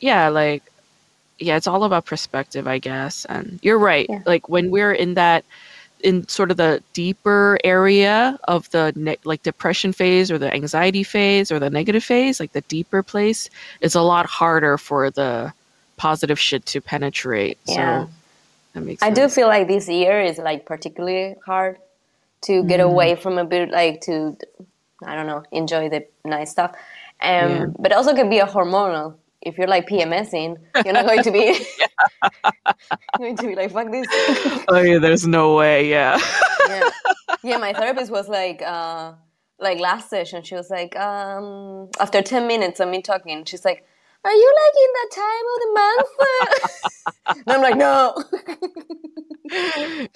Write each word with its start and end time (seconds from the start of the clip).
yeah, 0.00 0.28
like 0.28 0.62
yeah, 1.38 1.56
it's 1.56 1.66
all 1.68 1.84
about 1.84 2.04
perspective, 2.06 2.66
I 2.66 2.78
guess. 2.78 3.24
And 3.26 3.58
you're 3.62 3.78
right. 3.78 4.06
Yeah. 4.08 4.22
Like 4.26 4.48
when 4.48 4.70
we're 4.70 4.92
in 4.92 5.14
that 5.14 5.44
in 6.00 6.26
sort 6.28 6.50
of 6.50 6.56
the 6.56 6.82
deeper 6.92 7.58
area 7.64 8.38
of 8.44 8.68
the 8.70 8.92
ne- 8.96 9.18
like 9.24 9.42
depression 9.42 9.92
phase 9.92 10.30
or 10.30 10.38
the 10.38 10.52
anxiety 10.52 11.02
phase 11.02 11.50
or 11.52 11.58
the 11.58 11.70
negative 11.70 12.04
phase, 12.04 12.38
like 12.40 12.52
the 12.52 12.60
deeper 12.62 13.02
place, 13.02 13.50
it's 13.80 13.94
a 13.94 14.02
lot 14.02 14.26
harder 14.26 14.78
for 14.78 15.10
the 15.10 15.52
positive 15.96 16.38
shit 16.38 16.64
to 16.66 16.80
penetrate. 16.80 17.58
Yeah. 17.66 18.04
So 18.04 18.10
that 18.74 18.80
makes 18.82 19.02
I 19.02 19.06
sense. 19.12 19.18
do 19.18 19.28
feel 19.28 19.48
like 19.48 19.66
this 19.68 19.88
year 19.88 20.20
is 20.20 20.38
like 20.38 20.66
particularly 20.66 21.34
hard 21.44 21.78
to 22.42 22.62
get 22.64 22.78
Mm. 22.80 22.84
away 22.90 23.14
from 23.16 23.38
a 23.38 23.44
bit, 23.44 23.70
like 23.70 24.00
to, 24.02 24.36
I 25.04 25.14
don't 25.16 25.26
know, 25.26 25.42
enjoy 25.50 25.88
the 25.88 26.06
nice 26.24 26.50
stuff. 26.50 26.72
Um, 27.20 27.50
Yeah. 27.50 27.66
But 27.78 27.92
also 27.92 28.14
can 28.14 28.30
be 28.30 28.38
a 28.38 28.46
hormonal. 28.46 29.14
If 29.40 29.56
you're 29.56 29.68
like 29.68 29.88
PMSing, 29.88 30.56
you're 30.84 30.94
not 30.94 31.06
going 31.06 31.22
to 31.22 31.30
be 31.30 31.64
going 33.18 33.36
to 33.36 33.46
be 33.46 33.54
like 33.54 33.72
fuck 33.72 33.90
this. 33.90 34.06
oh 34.68 34.80
yeah, 34.80 34.98
there's 34.98 35.26
no 35.26 35.54
way. 35.54 35.88
Yeah. 35.88 36.20
yeah, 36.68 36.90
yeah. 37.42 37.56
My 37.58 37.72
therapist 37.72 38.10
was 38.10 38.28
like, 38.28 38.62
uh, 38.62 39.12
like 39.58 39.78
last 39.78 40.10
session, 40.10 40.42
she 40.42 40.54
was 40.54 40.70
like, 40.70 40.96
um, 40.96 41.88
after 42.00 42.22
ten 42.22 42.46
minutes 42.46 42.80
of 42.80 42.88
me 42.88 43.02
talking, 43.02 43.44
she's 43.44 43.64
like, 43.64 43.84
"Are 44.24 44.32
you 44.32 44.54
like 44.62 44.74
in 44.84 44.92
that 44.94 45.10
time 45.14 45.46
of 45.54 45.60
the 45.62 45.70
month?" 45.80 46.08
and 47.46 47.56
I'm 47.56 47.62
like, 47.62 47.76
"No." 47.76 48.14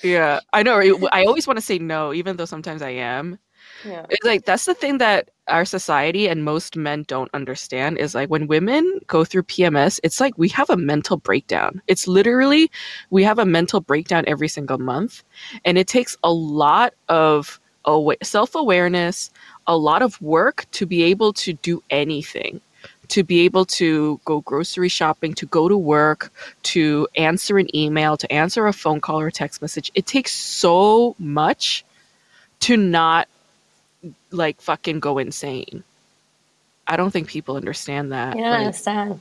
yeah, 0.03 0.41
I 0.53 0.63
know. 0.63 0.79
I 1.13 1.25
always 1.25 1.47
want 1.47 1.59
to 1.59 1.65
say 1.65 1.79
no, 1.79 2.13
even 2.13 2.37
though 2.37 2.45
sometimes 2.45 2.83
I 2.83 2.91
am. 2.91 3.39
Yeah. 3.85 4.07
It's 4.11 4.25
like 4.25 4.45
that's 4.45 4.67
the 4.67 4.75
thing 4.75 4.99
that 4.99 5.31
our 5.49 5.65
society 5.65 6.29
and 6.29 6.45
most 6.45 6.77
men 6.77 7.05
don't 7.09 7.31
understand 7.35 7.99
is 7.99 8.15
like 8.15 8.31
when 8.31 8.47
women 8.47 9.01
go 9.07 9.25
through 9.25 9.43
PMS, 9.45 9.99
it's 10.03 10.21
like 10.21 10.37
we 10.39 10.49
have 10.51 10.71
a 10.71 10.77
mental 10.77 11.17
breakdown. 11.17 11.83
It's 11.89 12.07
literally 12.07 12.71
we 13.11 13.25
have 13.25 13.39
a 13.39 13.45
mental 13.45 13.81
breakdown 13.81 14.25
every 14.27 14.49
single 14.49 14.79
month, 14.79 15.23
and 15.65 15.79
it 15.79 15.89
takes 15.89 16.17
a 16.23 16.33
lot 16.33 16.95
of 17.09 17.61
awa- 17.85 18.17
self-awareness, 18.23 19.31
a 19.67 19.77
lot 19.77 20.03
of 20.03 20.21
work 20.23 20.67
to 20.73 20.87
be 20.87 21.03
able 21.03 21.33
to 21.35 21.53
do 21.55 21.83
anything. 21.91 22.61
To 23.09 23.23
be 23.23 23.41
able 23.41 23.67
to 23.67 24.21
go 24.25 24.41
grocery 24.41 24.89
shopping, 24.89 25.35
to 25.35 25.45
go 25.45 25.69
to 25.69 25.77
work, 25.77 26.33
to 26.63 27.07
answer 27.15 27.59
an 27.59 27.75
email, 27.77 28.17
to 28.17 28.33
answer 28.33 28.67
a 28.67 28.73
phone 28.73 29.03
call 29.03 29.21
or 29.21 29.31
text 29.31 29.61
message. 29.61 29.91
It 29.95 30.07
takes 30.07 30.33
so 30.33 31.15
much 31.19 31.85
to 32.61 32.77
not 32.77 33.29
like 34.33 34.61
fucking 34.61 35.01
go 35.01 35.19
insane. 35.19 35.85
I 36.87 36.97
don't 36.97 37.11
think 37.11 37.29
people 37.29 37.57
understand 37.57 38.13
that. 38.13 38.37
You 38.37 38.43
don't 38.43 38.51
Like, 38.51 38.61
understand. 38.61 39.21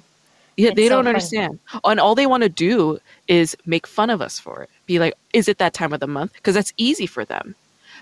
yeah, 0.58 0.70
It's 0.70 0.76
they 0.76 0.86
so 0.86 0.90
don't 0.90 1.06
funny. 1.06 1.10
understand. 1.16 1.60
And 1.84 2.00
all 2.00 2.16
they 2.16 2.26
want 2.26 2.44
to 2.44 2.50
do 2.50 3.00
is 3.28 3.56
make 3.66 3.86
fun 3.88 4.10
of 4.10 4.22
us 4.22 4.40
for 4.40 4.62
it. 4.64 4.70
Be 4.86 5.00
like, 5.00 5.14
is 5.34 5.48
it 5.48 5.58
that 5.60 5.74
time 5.74 5.94
of 5.94 6.00
the 6.00 6.08
month? 6.08 6.34
Because 6.34 6.56
that's 6.56 6.74
easy 6.78 7.06
for 7.06 7.24
them. 7.26 7.56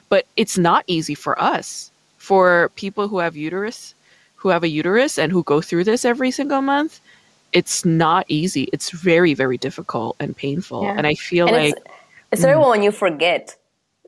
But 0.10 0.26
it's 0.38 0.58
not 0.58 0.84
easy 0.88 1.16
for 1.16 1.40
us. 1.42 1.92
For 2.18 2.70
people 2.76 3.08
who 3.08 3.20
have 3.20 3.36
uterus, 3.36 3.94
who 4.36 4.50
have 4.50 4.64
a 4.64 4.68
uterus 4.70 5.18
and 5.20 5.32
who 5.32 5.44
go 5.44 5.62
through 5.62 5.84
this 5.84 6.06
every 6.06 6.32
single 6.32 6.62
month, 6.62 7.00
it's 7.54 7.84
not 7.86 8.26
easy. 8.28 8.70
It's 8.74 8.92
very, 8.92 9.34
very 9.34 9.58
difficult 9.58 10.16
and 10.20 10.36
painful. 10.36 10.84
Yeah. 10.84 10.96
And 10.98 11.08
I 11.08 11.16
feel 11.16 11.48
And 11.48 11.56
like 11.56 11.74
it's, 11.76 11.86
it's 12.32 12.42
terrible 12.44 12.66
mm. 12.66 12.70
when 12.72 12.84
you 12.84 12.92
forget 12.92 13.56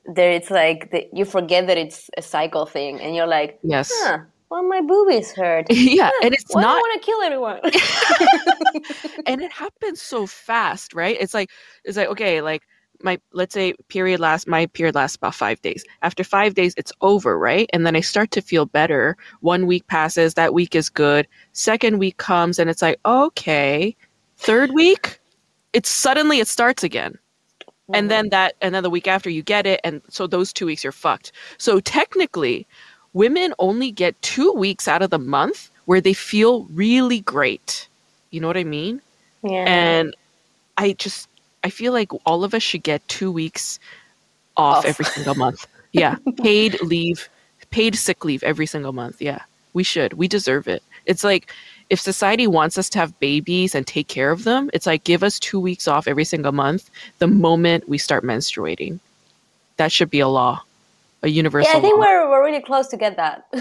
that 0.06 0.26
it's 0.26 0.50
like 0.50 0.90
the, 0.90 1.08
you 1.12 1.24
forget 1.24 1.66
that 1.66 1.78
it's 1.78 2.10
a 2.16 2.22
cycle 2.22 2.66
thing, 2.66 3.00
and 3.00 3.14
you're 3.14 3.26
like, 3.26 3.58
yes. 3.62 3.90
huh, 3.92 4.18
well, 4.52 4.62
my 4.64 4.80
boobies 4.82 5.32
hurt. 5.32 5.66
yeah. 5.70 6.10
And 6.22 6.34
it's 6.34 6.54
not. 6.54 6.54
Why 6.54 6.62
do 6.62 6.68
I 6.68 6.74
not 6.74 6.82
want 6.82 7.02
to 7.02 7.06
kill 7.06 7.22
everyone? 7.22 7.60
and 9.26 9.40
it 9.40 9.50
happens 9.50 10.02
so 10.02 10.26
fast, 10.26 10.92
right? 10.92 11.16
It's 11.18 11.32
like 11.32 11.48
it's 11.84 11.96
like 11.96 12.08
okay, 12.08 12.42
like 12.42 12.62
my 13.00 13.18
let's 13.32 13.54
say 13.54 13.72
period 13.88 14.20
lasts 14.20 14.46
my 14.46 14.66
period 14.66 14.94
lasts 14.94 15.16
about 15.16 15.34
five 15.34 15.62
days. 15.62 15.86
After 16.02 16.22
five 16.22 16.52
days, 16.52 16.74
it's 16.76 16.92
over, 17.00 17.38
right? 17.38 17.70
And 17.72 17.86
then 17.86 17.96
I 17.96 18.00
start 18.00 18.30
to 18.32 18.42
feel 18.42 18.66
better. 18.66 19.16
One 19.40 19.66
week 19.66 19.86
passes, 19.86 20.34
that 20.34 20.52
week 20.52 20.74
is 20.74 20.90
good. 20.90 21.26
Second 21.52 21.98
week 21.98 22.18
comes, 22.18 22.58
and 22.58 22.68
it's 22.68 22.82
like 22.82 23.00
okay. 23.06 23.96
Third 24.36 24.72
week, 24.72 25.18
it's 25.72 25.88
suddenly 25.88 26.40
it 26.40 26.48
starts 26.48 26.84
again. 26.84 27.16
And 27.92 28.10
then 28.10 28.26
mm-hmm. 28.26 28.30
that, 28.30 28.54
and 28.62 28.74
then 28.74 28.82
the 28.82 28.90
week 28.90 29.08
after 29.08 29.28
you 29.28 29.42
get 29.42 29.66
it, 29.66 29.80
and 29.84 30.00
so 30.08 30.26
those 30.26 30.52
two 30.52 30.66
weeks 30.66 30.84
you're 30.84 30.92
fucked. 30.92 31.32
So 31.58 31.80
technically, 31.80 32.66
women 33.12 33.52
only 33.58 33.90
get 33.90 34.20
two 34.22 34.52
weeks 34.52 34.88
out 34.88 35.02
of 35.02 35.10
the 35.10 35.18
month 35.18 35.70
where 35.84 36.00
they 36.00 36.14
feel 36.14 36.64
really 36.66 37.20
great. 37.20 37.88
You 38.30 38.40
know 38.40 38.46
what 38.46 38.56
I 38.56 38.64
mean? 38.64 39.02
yeah. 39.42 39.64
and 39.66 40.16
i 40.78 40.92
just 40.94 41.28
i 41.64 41.70
feel 41.70 41.92
like 41.92 42.10
all 42.26 42.44
of 42.44 42.54
us 42.54 42.62
should 42.62 42.82
get 42.82 43.06
two 43.08 43.30
weeks 43.30 43.78
off, 44.56 44.78
Off. 44.78 44.84
every 44.84 45.04
single 45.04 45.34
month 45.34 45.66
yeah 45.92 46.16
paid 46.42 46.80
leave 46.82 47.28
paid 47.70 47.94
sick 47.94 48.24
leave 48.24 48.42
every 48.42 48.66
single 48.66 48.92
month 48.92 49.20
yeah 49.20 49.42
we 49.72 49.82
should 49.82 50.14
we 50.14 50.28
deserve 50.28 50.68
it 50.68 50.82
it's 51.06 51.24
like 51.24 51.52
if 51.90 52.00
society 52.00 52.46
wants 52.46 52.78
us 52.78 52.88
to 52.88 52.98
have 52.98 53.18
babies 53.20 53.74
and 53.74 53.86
take 53.86 54.08
care 54.08 54.30
of 54.30 54.44
them 54.44 54.70
it's 54.72 54.86
like 54.86 55.04
give 55.04 55.22
us 55.22 55.38
two 55.38 55.60
weeks 55.60 55.86
off 55.88 56.08
every 56.08 56.24
single 56.24 56.52
month 56.52 56.90
the 57.18 57.26
moment 57.26 57.88
we 57.88 57.98
start 57.98 58.24
menstruating 58.24 58.98
that 59.76 59.92
should 59.92 60.10
be 60.10 60.20
a 60.20 60.28
law 60.28 60.62
a 61.22 61.28
universal 61.28 61.70
yeah, 61.70 61.78
I 61.78 61.80
think 61.80 61.98
law. 61.98 62.04
we're 62.04 62.30
we're 62.30 62.44
really 62.44 62.62
close 62.62 62.88
to 62.88 62.96
get 62.96 63.16
that. 63.16 63.46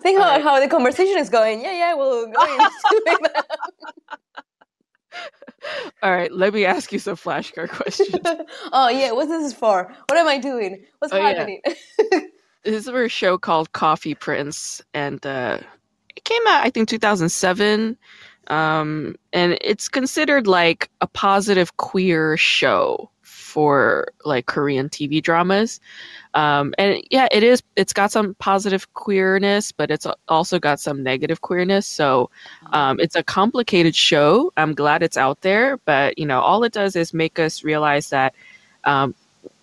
think 0.00 0.16
about 0.16 0.40
Alright. 0.40 0.42
how 0.42 0.60
the 0.60 0.68
conversation 0.68 1.18
is 1.18 1.28
going. 1.28 1.60
Yeah, 1.60 1.72
yeah, 1.72 1.94
we'll 1.94 2.26
go 2.26 2.40
into 2.40 3.02
that. 3.06 3.44
all 6.02 6.10
right 6.12 6.32
let 6.32 6.54
me 6.54 6.64
ask 6.64 6.92
you 6.92 6.98
some 6.98 7.16
flashcard 7.16 7.68
questions 7.76 8.14
oh 8.72 8.88
yeah, 8.88 9.10
what's 9.10 9.28
this 9.28 9.52
for? 9.52 9.92
What 10.08 10.18
am 10.18 10.28
I 10.28 10.38
doing? 10.38 10.84
What's 11.00 11.12
Oh, 11.12 11.18
yeah. 11.18 11.46
This 12.64 12.74
is 12.74 12.88
a 12.88 13.08
show 13.08 13.38
called 13.38 13.72
Coffee 13.72 14.14
Prince, 14.14 14.82
and 14.94 15.24
uh, 15.24 15.58
it 16.14 16.24
came 16.24 16.42
out 16.48 16.64
I 16.64 16.70
think 16.70 16.88
2007, 16.88 17.96
um, 18.48 19.16
and 19.32 19.58
it's 19.60 19.88
considered 19.88 20.46
like 20.46 20.90
a 21.00 21.06
positive 21.06 21.76
queer 21.76 22.36
show 22.36 23.10
for 23.22 24.12
like 24.24 24.46
Korean 24.46 24.88
TV 24.88 25.20
dramas. 25.20 25.80
Um, 26.34 26.72
and 26.78 27.02
yeah, 27.10 27.26
it 27.32 27.42
is. 27.42 27.62
It's 27.74 27.92
got 27.92 28.12
some 28.12 28.34
positive 28.34 28.92
queerness, 28.94 29.72
but 29.72 29.90
it's 29.90 30.06
also 30.28 30.58
got 30.60 30.78
some 30.78 31.02
negative 31.02 31.40
queerness. 31.40 31.86
So 31.86 32.30
um, 32.72 33.00
it's 33.00 33.16
a 33.16 33.24
complicated 33.24 33.96
show. 33.96 34.52
I'm 34.56 34.74
glad 34.74 35.02
it's 35.02 35.16
out 35.16 35.40
there, 35.40 35.78
but 35.78 36.16
you 36.18 36.26
know, 36.26 36.40
all 36.40 36.62
it 36.62 36.72
does 36.72 36.94
is 36.94 37.12
make 37.12 37.38
us 37.40 37.64
realize 37.64 38.10
that 38.10 38.34
um, 38.84 39.14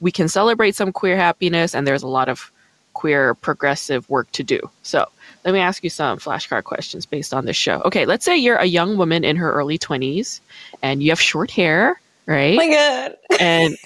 we 0.02 0.12
can 0.12 0.28
celebrate 0.28 0.76
some 0.76 0.92
queer 0.92 1.16
happiness, 1.16 1.74
and 1.74 1.88
there's 1.88 2.04
a 2.04 2.08
lot 2.08 2.28
of 2.28 2.52
queer 2.98 3.36
progressive 3.36 4.10
work 4.10 4.32
to 4.32 4.42
do. 4.42 4.60
So 4.82 5.06
let 5.46 5.54
me 5.54 5.60
ask 5.60 5.84
you 5.84 5.90
some 5.92 6.18
flashcard 6.18 6.64
questions 6.64 7.06
based 7.06 7.32
on 7.32 7.46
this 7.46 7.56
show. 7.56 7.80
Okay, 7.86 8.08
let's 8.08 8.26
say 8.26 8.36
you're 8.36 8.58
a 8.58 8.66
young 8.66 8.98
woman 8.98 9.24
in 9.24 9.36
her 9.36 9.52
early 9.54 9.78
20s, 9.78 10.42
and 10.82 11.04
you 11.04 11.12
have 11.12 11.22
short 11.22 11.52
hair, 11.52 12.02
right? 12.26 12.54
Oh 12.54 12.58
my 12.58 12.70
god. 12.70 13.16
and 13.40 13.78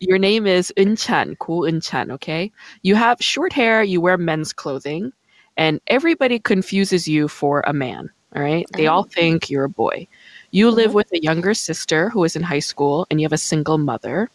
your 0.00 0.18
name 0.18 0.46
is 0.46 0.72
Unchan, 0.78 1.36
Ko 1.38 1.60
Unchan, 1.62 2.10
okay? 2.12 2.50
You 2.82 2.94
have 2.94 3.18
short 3.20 3.52
hair, 3.52 3.82
you 3.82 4.00
wear 4.00 4.16
men's 4.16 4.54
clothing, 4.54 5.12
and 5.58 5.78
everybody 5.88 6.38
confuses 6.38 7.06
you 7.06 7.28
for 7.28 7.62
a 7.66 7.74
man, 7.74 8.08
all 8.34 8.42
right? 8.42 8.64
They 8.72 8.86
all 8.86 9.04
oh. 9.06 9.12
think 9.14 9.50
you're 9.50 9.64
a 9.64 9.68
boy. 9.84 10.08
You 10.52 10.70
live 10.70 10.88
mm-hmm. 10.88 10.96
with 10.96 11.12
a 11.12 11.22
younger 11.22 11.52
sister 11.52 12.08
who 12.08 12.24
is 12.24 12.34
in 12.34 12.42
high 12.42 12.64
school, 12.64 13.06
and 13.10 13.20
you 13.20 13.26
have 13.26 13.32
a 13.34 13.48
single 13.52 13.76
mother, 13.76 14.30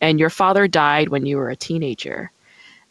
and 0.00 0.20
your 0.20 0.30
father 0.30 0.68
died 0.68 1.08
when 1.08 1.26
you 1.26 1.38
were 1.38 1.50
a 1.50 1.56
teenager. 1.56 2.30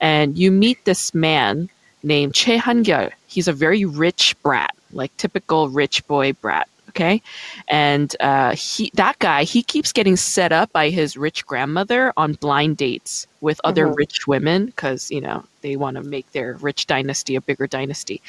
And 0.03 0.37
you 0.37 0.51
meet 0.51 0.83
this 0.85 1.13
man 1.15 1.69
named 2.03 2.35
Che 2.35 2.57
Han-gyul. 2.57 3.09
He's 3.27 3.47
a 3.47 3.53
very 3.53 3.85
rich 3.85 4.35
brat, 4.43 4.75
like 4.91 5.15
typical 5.17 5.69
rich 5.69 6.05
boy 6.07 6.33
brat. 6.33 6.67
Okay, 6.89 7.23
and 7.69 8.15
uh, 8.19 8.53
he 8.55 8.91
that 8.93 9.17
guy 9.17 9.45
he 9.45 9.63
keeps 9.63 9.91
getting 9.91 10.15
set 10.15 10.51
up 10.51 10.71
by 10.73 10.89
his 10.91 11.17
rich 11.17 11.43
grandmother 11.47 12.13
on 12.17 12.33
blind 12.33 12.77
dates 12.77 13.25
with 13.41 13.59
other 13.63 13.87
Mhm. 13.87 13.95
rich 13.97 14.27
women 14.27 14.67
because 14.67 15.09
you 15.09 15.19
know 15.19 15.43
they 15.61 15.75
want 15.75 15.97
to 15.97 16.03
make 16.03 16.31
their 16.33 16.53
rich 16.61 16.85
dynasty 16.85 17.35
a 17.35 17.41
bigger 17.41 17.65
dynasty, 17.65 18.21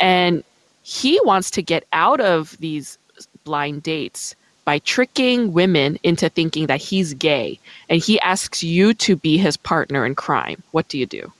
and 0.00 0.44
he 0.82 1.18
wants 1.24 1.50
to 1.52 1.62
get 1.62 1.84
out 1.94 2.20
of 2.20 2.58
these 2.58 2.98
blind 3.44 3.82
dates 3.82 4.34
by 4.64 4.78
tricking 4.80 5.52
women 5.52 5.98
into 6.02 6.28
thinking 6.28 6.66
that 6.66 6.80
he's 6.80 7.14
gay, 7.14 7.58
and 7.88 8.00
he 8.00 8.18
asks 8.20 8.62
you 8.62 8.94
to 8.94 9.16
be 9.16 9.36
his 9.36 9.56
partner 9.56 10.06
in 10.06 10.14
crime. 10.14 10.62
What 10.72 10.88
do 10.88 10.98
you 10.98 11.06
do? 11.06 11.32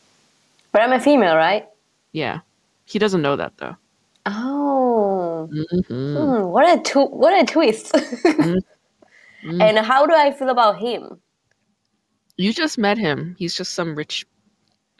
But 0.72 0.82
I'm 0.82 0.92
a 0.92 1.00
female, 1.00 1.36
right? 1.36 1.66
Yeah, 2.12 2.40
he 2.84 2.98
doesn't 2.98 3.22
know 3.22 3.36
that 3.36 3.56
though. 3.58 3.76
Oh. 4.26 5.48
Mhm. 5.52 5.84
Hmm, 5.86 6.46
what 6.48 6.66
a 6.78 6.82
tw- 6.82 7.12
what 7.12 7.40
a 7.40 7.44
twist. 7.44 7.92
Mm. 7.92 8.60
And 9.60 9.78
how 9.78 10.06
do 10.06 10.14
I 10.14 10.32
feel 10.32 10.48
about 10.48 10.78
him? 10.78 11.20
You 12.38 12.54
just 12.54 12.78
met 12.78 12.96
him. 12.96 13.36
He's 13.38 13.54
just 13.54 13.74
some 13.74 13.94
rich 13.94 14.24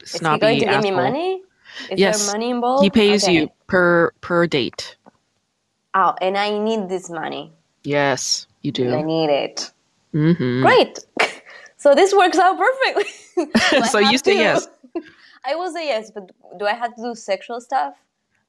snobby 0.05 0.37
Is 0.37 0.41
going 0.41 0.61
to 0.61 0.67
give 0.67 0.82
me 0.82 0.91
money? 0.91 1.43
Is 1.91 1.99
Yes, 1.99 2.26
there 2.26 2.35
money 2.35 2.50
involved? 2.50 2.85
He 2.85 2.91
pays 2.91 3.25
Okay. 3.25 3.32
you 3.32 3.50
per 3.69 4.12
per 4.21 4.47
date. 4.47 4.97
Oh, 5.94 6.15
and 6.21 6.37
I 6.37 6.59
need 6.59 6.91
this 6.91 7.09
money. 7.09 7.53
Yes, 7.85 8.47
you 8.63 8.73
do. 8.73 8.93
I 8.93 9.03
need 9.03 9.31
it. 9.31 9.71
hmm 10.13 10.63
Great. 10.63 10.99
So 11.77 11.95
this 11.95 12.15
works 12.15 12.39
out 12.39 12.57
perfectly. 12.57 13.05
I 13.83 13.89
So 13.93 13.99
you 13.99 14.17
say 14.17 14.33
to- 14.33 14.41
yes. 14.41 14.69
I 15.45 15.55
will 15.55 15.71
say 15.71 15.87
yes, 15.87 16.11
but 16.11 16.31
do 16.59 16.65
I 16.65 16.73
have 16.73 16.95
to 16.97 17.03
do 17.03 17.15
sexual 17.15 17.61
stuff? 17.61 17.93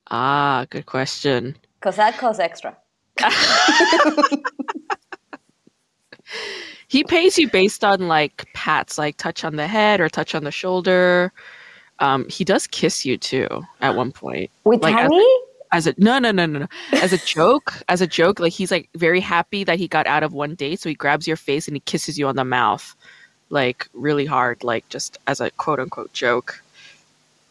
Ah, 0.09 0.65
good 0.69 0.85
question. 0.85 1.57
Because 1.81 1.97
that 1.97 2.17
costs 2.17 2.39
extra. 2.39 2.77
He 6.87 7.03
pays 7.03 7.37
you 7.37 7.49
based 7.49 7.83
on 7.83 8.07
like 8.07 8.45
pats, 8.53 8.97
like 8.97 9.17
touch 9.17 9.43
on 9.43 9.57
the 9.57 9.67
head 9.67 9.99
or 9.99 10.07
touch 10.07 10.33
on 10.33 10.43
the 10.45 10.51
shoulder. 10.51 11.33
Um, 11.99 12.25
he 12.29 12.43
does 12.45 12.67
kiss 12.67 13.05
you 13.05 13.17
too 13.17 13.47
at 13.81 13.95
one 13.95 14.11
point. 14.11 14.49
With 14.63 14.81
Like, 14.81 14.95
Tiny? 14.95 15.27
As 15.75 15.87
a 15.87 15.93
no 15.97 16.19
no 16.19 16.31
no 16.31 16.45
no 16.45 16.59
no. 16.59 16.67
As 16.93 17.11
a 17.11 17.17
joke, 17.17 17.73
as 17.89 17.99
a 17.99 18.07
joke, 18.07 18.39
like 18.39 18.53
he's 18.53 18.71
like 18.71 18.87
very 18.95 19.19
happy 19.19 19.65
that 19.65 19.77
he 19.77 19.89
got 19.89 20.07
out 20.07 20.23
of 20.23 20.31
one 20.31 20.55
date, 20.55 20.79
so 20.79 20.87
he 20.87 20.95
grabs 20.95 21.27
your 21.27 21.35
face 21.35 21.67
and 21.67 21.75
he 21.75 21.81
kisses 21.81 22.17
you 22.17 22.29
on 22.29 22.37
the 22.37 22.45
mouth, 22.45 22.95
like 23.49 23.89
really 23.93 24.25
hard, 24.25 24.63
like 24.63 24.87
just 24.87 25.17
as 25.27 25.41
a 25.41 25.51
quote 25.51 25.81
unquote 25.81 26.13
joke. 26.13 26.63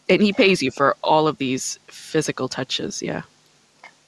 And 0.08 0.22
he 0.22 0.32
pays 0.32 0.62
you 0.62 0.70
for 0.70 0.96
all 1.02 1.28
of 1.28 1.36
these 1.36 1.78
physical 1.88 2.48
touches. 2.48 3.02
Yeah. 3.02 3.22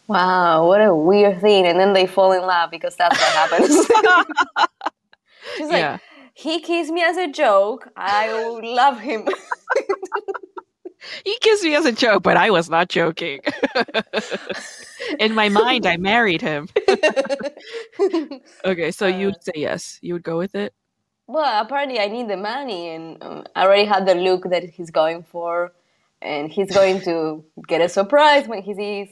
Wow, 0.07 0.67
what 0.67 0.81
a 0.81 0.95
weird 0.95 1.43
thing. 1.43 1.67
And 1.67 1.79
then 1.79 1.93
they 1.93 2.07
fall 2.07 2.33
in 2.33 2.41
love 2.41 2.71
because 2.71 2.97
that's 2.97 3.21
what 3.21 3.33
happens. 3.33 3.87
She's 5.59 5.69
like, 5.69 5.77
yeah. 5.79 5.99
he 6.33 6.61
kissed 6.61 6.91
me 6.91 7.03
as 7.03 7.19
a 7.19 7.31
joke. 7.31 7.91
I 7.99 8.31
love 8.63 8.99
him. 8.99 9.29
He 11.25 11.37
kissed 11.41 11.65
me 11.65 11.75
as 11.75 11.85
a 11.87 11.93
joke, 11.93 12.23
but 12.23 12.37
I 12.37 12.51
was 12.51 12.69
not 12.71 12.89
joking. 12.89 13.41
In 15.21 15.35
my 15.35 15.49
mind, 15.49 15.87
I 15.87 15.97
married 15.97 16.43
him. 16.43 16.69
Okay, 18.65 18.91
so 18.91 19.07
you 19.07 19.29
Uh, 19.29 19.31
would 19.31 19.43
say 19.43 19.53
yes. 19.57 19.99
You 20.03 20.15
would 20.15 20.23
go 20.23 20.39
with 20.39 20.55
it? 20.55 20.75
well, 21.27 21.63
apparently 21.63 21.99
I 22.01 22.07
need 22.09 22.29
the 22.29 22.37
money, 22.37 22.91
and 22.91 23.23
um, 23.23 23.45
I 23.55 23.65
already 23.65 23.85
have 23.85 24.07
the 24.07 24.15
look 24.15 24.45
that 24.51 24.65
he's 24.65 24.91
going 24.91 25.23
for, 25.25 25.73
and 26.23 26.51
he's 26.51 26.71
going 26.73 27.01
to 27.03 27.45
get 27.67 27.81
a 27.81 27.89
surprise 27.89 28.47
when 28.49 28.63
he 28.63 28.75
sees 28.75 29.09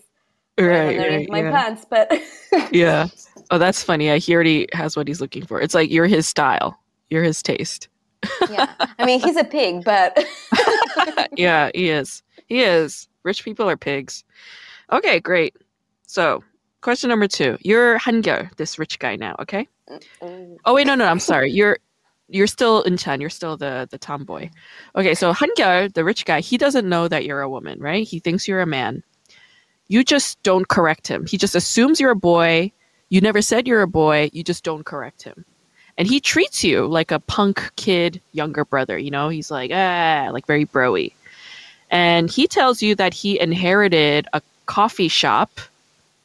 Right, 0.59 0.99
right. 0.99 1.29
my 1.31 1.43
yeah. 1.43 1.51
pants. 1.51 1.85
But 1.89 2.13
yeah. 2.73 3.09
Oh, 3.51 3.59
that's 3.59 3.83
funny. 3.83 4.11
I 4.11 4.19
he 4.19 4.35
already 4.35 4.69
has 4.73 4.97
what 4.97 5.09
he's 5.09 5.21
looking 5.21 5.45
for. 5.47 5.61
It's 5.61 5.75
like 5.75 5.91
you're 5.91 6.07
his 6.07 6.29
style. 6.29 6.79
You're 7.11 7.25
his 7.25 7.43
taste. 7.43 7.89
Yeah, 8.51 8.73
I 8.99 9.07
mean 9.07 9.21
he's 9.21 9.37
a 9.37 9.45
pig, 9.45 9.85
but 9.85 10.25
yeah, 11.37 11.71
he 11.75 11.91
is. 11.91 12.23
He 12.47 12.63
is. 12.63 13.09
Rich 13.25 13.45
people 13.45 13.69
are 13.71 13.77
pigs. 13.77 14.25
Okay, 14.93 15.21
great. 15.21 15.57
So, 16.07 16.45
question 16.83 17.09
number 17.11 17.29
two. 17.29 17.59
You're 17.63 17.99
Hangyo, 17.99 18.55
this 18.57 18.79
rich 18.79 18.99
guy 18.99 19.17
now, 19.17 19.37
okay? 19.41 19.69
Mm, 20.23 20.57
Oh 20.65 20.75
wait, 20.75 20.87
no, 20.87 20.95
no, 20.95 21.07
I'm 21.07 21.21
sorry. 21.21 21.51
You're 21.51 21.79
you're 22.29 22.47
still 22.47 22.85
Un 22.87 22.97
Chan. 22.97 23.21
You're 23.21 23.31
still 23.31 23.57
the 23.57 23.89
the 23.91 23.99
tomboy. 23.99 24.51
Okay, 24.97 25.15
so 25.15 25.33
Hangyo, 25.33 25.93
the 25.93 26.05
rich 26.05 26.25
guy, 26.25 26.41
he 26.41 26.59
doesn't 26.59 26.89
know 26.89 27.09
that 27.09 27.25
you're 27.25 27.43
a 27.43 27.49
woman, 27.51 27.81
right? 27.81 28.07
He 28.07 28.21
thinks 28.21 28.49
you're 28.49 28.61
a 28.63 28.67
man. 28.67 29.03
You 29.89 30.05
just 30.05 30.43
don't 30.43 30.69
correct 30.69 31.09
him. 31.09 31.27
He 31.27 31.39
just 31.39 31.55
assumes 31.55 32.01
you're 32.01 32.11
a 32.13 32.17
boy. 32.17 32.73
You 33.11 33.21
never 33.21 33.43
said 33.43 33.67
you're 33.69 33.83
a 33.83 33.89
boy. 33.89 34.31
You 34.33 34.43
just 34.43 34.65
don't 34.65 34.85
correct 34.85 35.23
him. 35.23 35.45
And 35.97 36.09
he 36.09 36.21
treats 36.21 36.65
you 36.65 36.87
like 36.87 37.11
a 37.11 37.21
punk 37.21 37.71
kid 37.77 38.21
younger 38.33 38.65
brother, 38.65 38.99
you 38.99 39.11
know? 39.11 39.29
He's 39.29 39.51
like, 39.51 39.71
ah, 39.73 40.29
like 40.33 40.47
very 40.47 40.67
broy. 40.67 41.13
And 41.91 42.31
he 42.31 42.47
tells 42.49 42.83
you 42.83 42.95
that 42.97 43.15
he 43.15 43.39
inherited 43.41 44.27
a 44.33 44.43
coffee 44.67 45.09
shop 45.09 45.61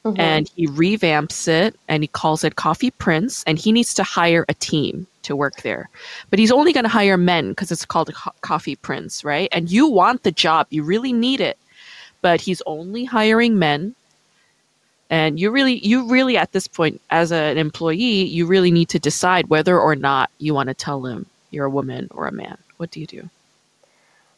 mhm. 0.04 0.18
and 0.18 0.50
he 0.56 0.68
revamps 0.68 1.48
it 1.48 1.76
and 1.88 2.04
he 2.04 2.08
calls 2.08 2.44
it 2.44 2.56
Coffee 2.56 2.92
Prince 2.92 3.44
and 3.46 3.60
he 3.60 3.72
needs 3.72 3.94
to 3.96 4.04
hire 4.04 4.46
a 4.50 4.54
team 4.56 5.06
to 5.24 5.36
work 5.36 5.62
there. 5.62 5.90
But 6.30 6.40
he's 6.40 6.52
only 6.52 6.74
going 6.74 6.86
to 6.86 6.90
hire 6.90 7.18
men 7.18 7.50
because 7.50 7.72
it's 7.72 7.86
called 7.86 8.14
Co- 8.14 8.32
Coffee 8.42 8.78
Prince, 8.78 9.24
right? 9.24 9.50
And 9.52 9.70
you 9.70 9.88
want 9.88 10.24
the 10.24 10.32
job, 10.32 10.68
you 10.70 10.84
really 10.84 11.14
need 11.14 11.40
it. 11.40 11.58
But 12.22 12.42
he's 12.42 12.62
only 12.66 13.06
hiring 13.06 13.60
men. 13.60 13.96
And 15.10 15.40
you 15.40 15.50
really 15.50 15.80
you 15.86 16.08
really 16.08 16.38
at 16.38 16.52
this 16.52 16.68
point 16.68 17.02
as 17.10 17.32
an 17.32 17.58
employee, 17.58 18.24
you 18.26 18.46
really 18.46 18.72
need 18.72 18.90
to 18.90 19.00
decide 19.00 19.48
whether 19.50 19.80
or 19.80 19.96
not 19.96 20.30
you 20.38 20.54
want 20.54 20.68
to 20.68 20.76
tell 20.76 21.06
him 21.06 21.26
you're 21.52 21.66
a 21.66 21.70
woman 21.70 22.08
or 22.12 22.28
a 22.28 22.32
man. 22.32 22.58
What 22.78 22.92
do 22.92 23.00
you 23.00 23.08
do? 23.08 23.30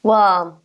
Well, 0.04 0.60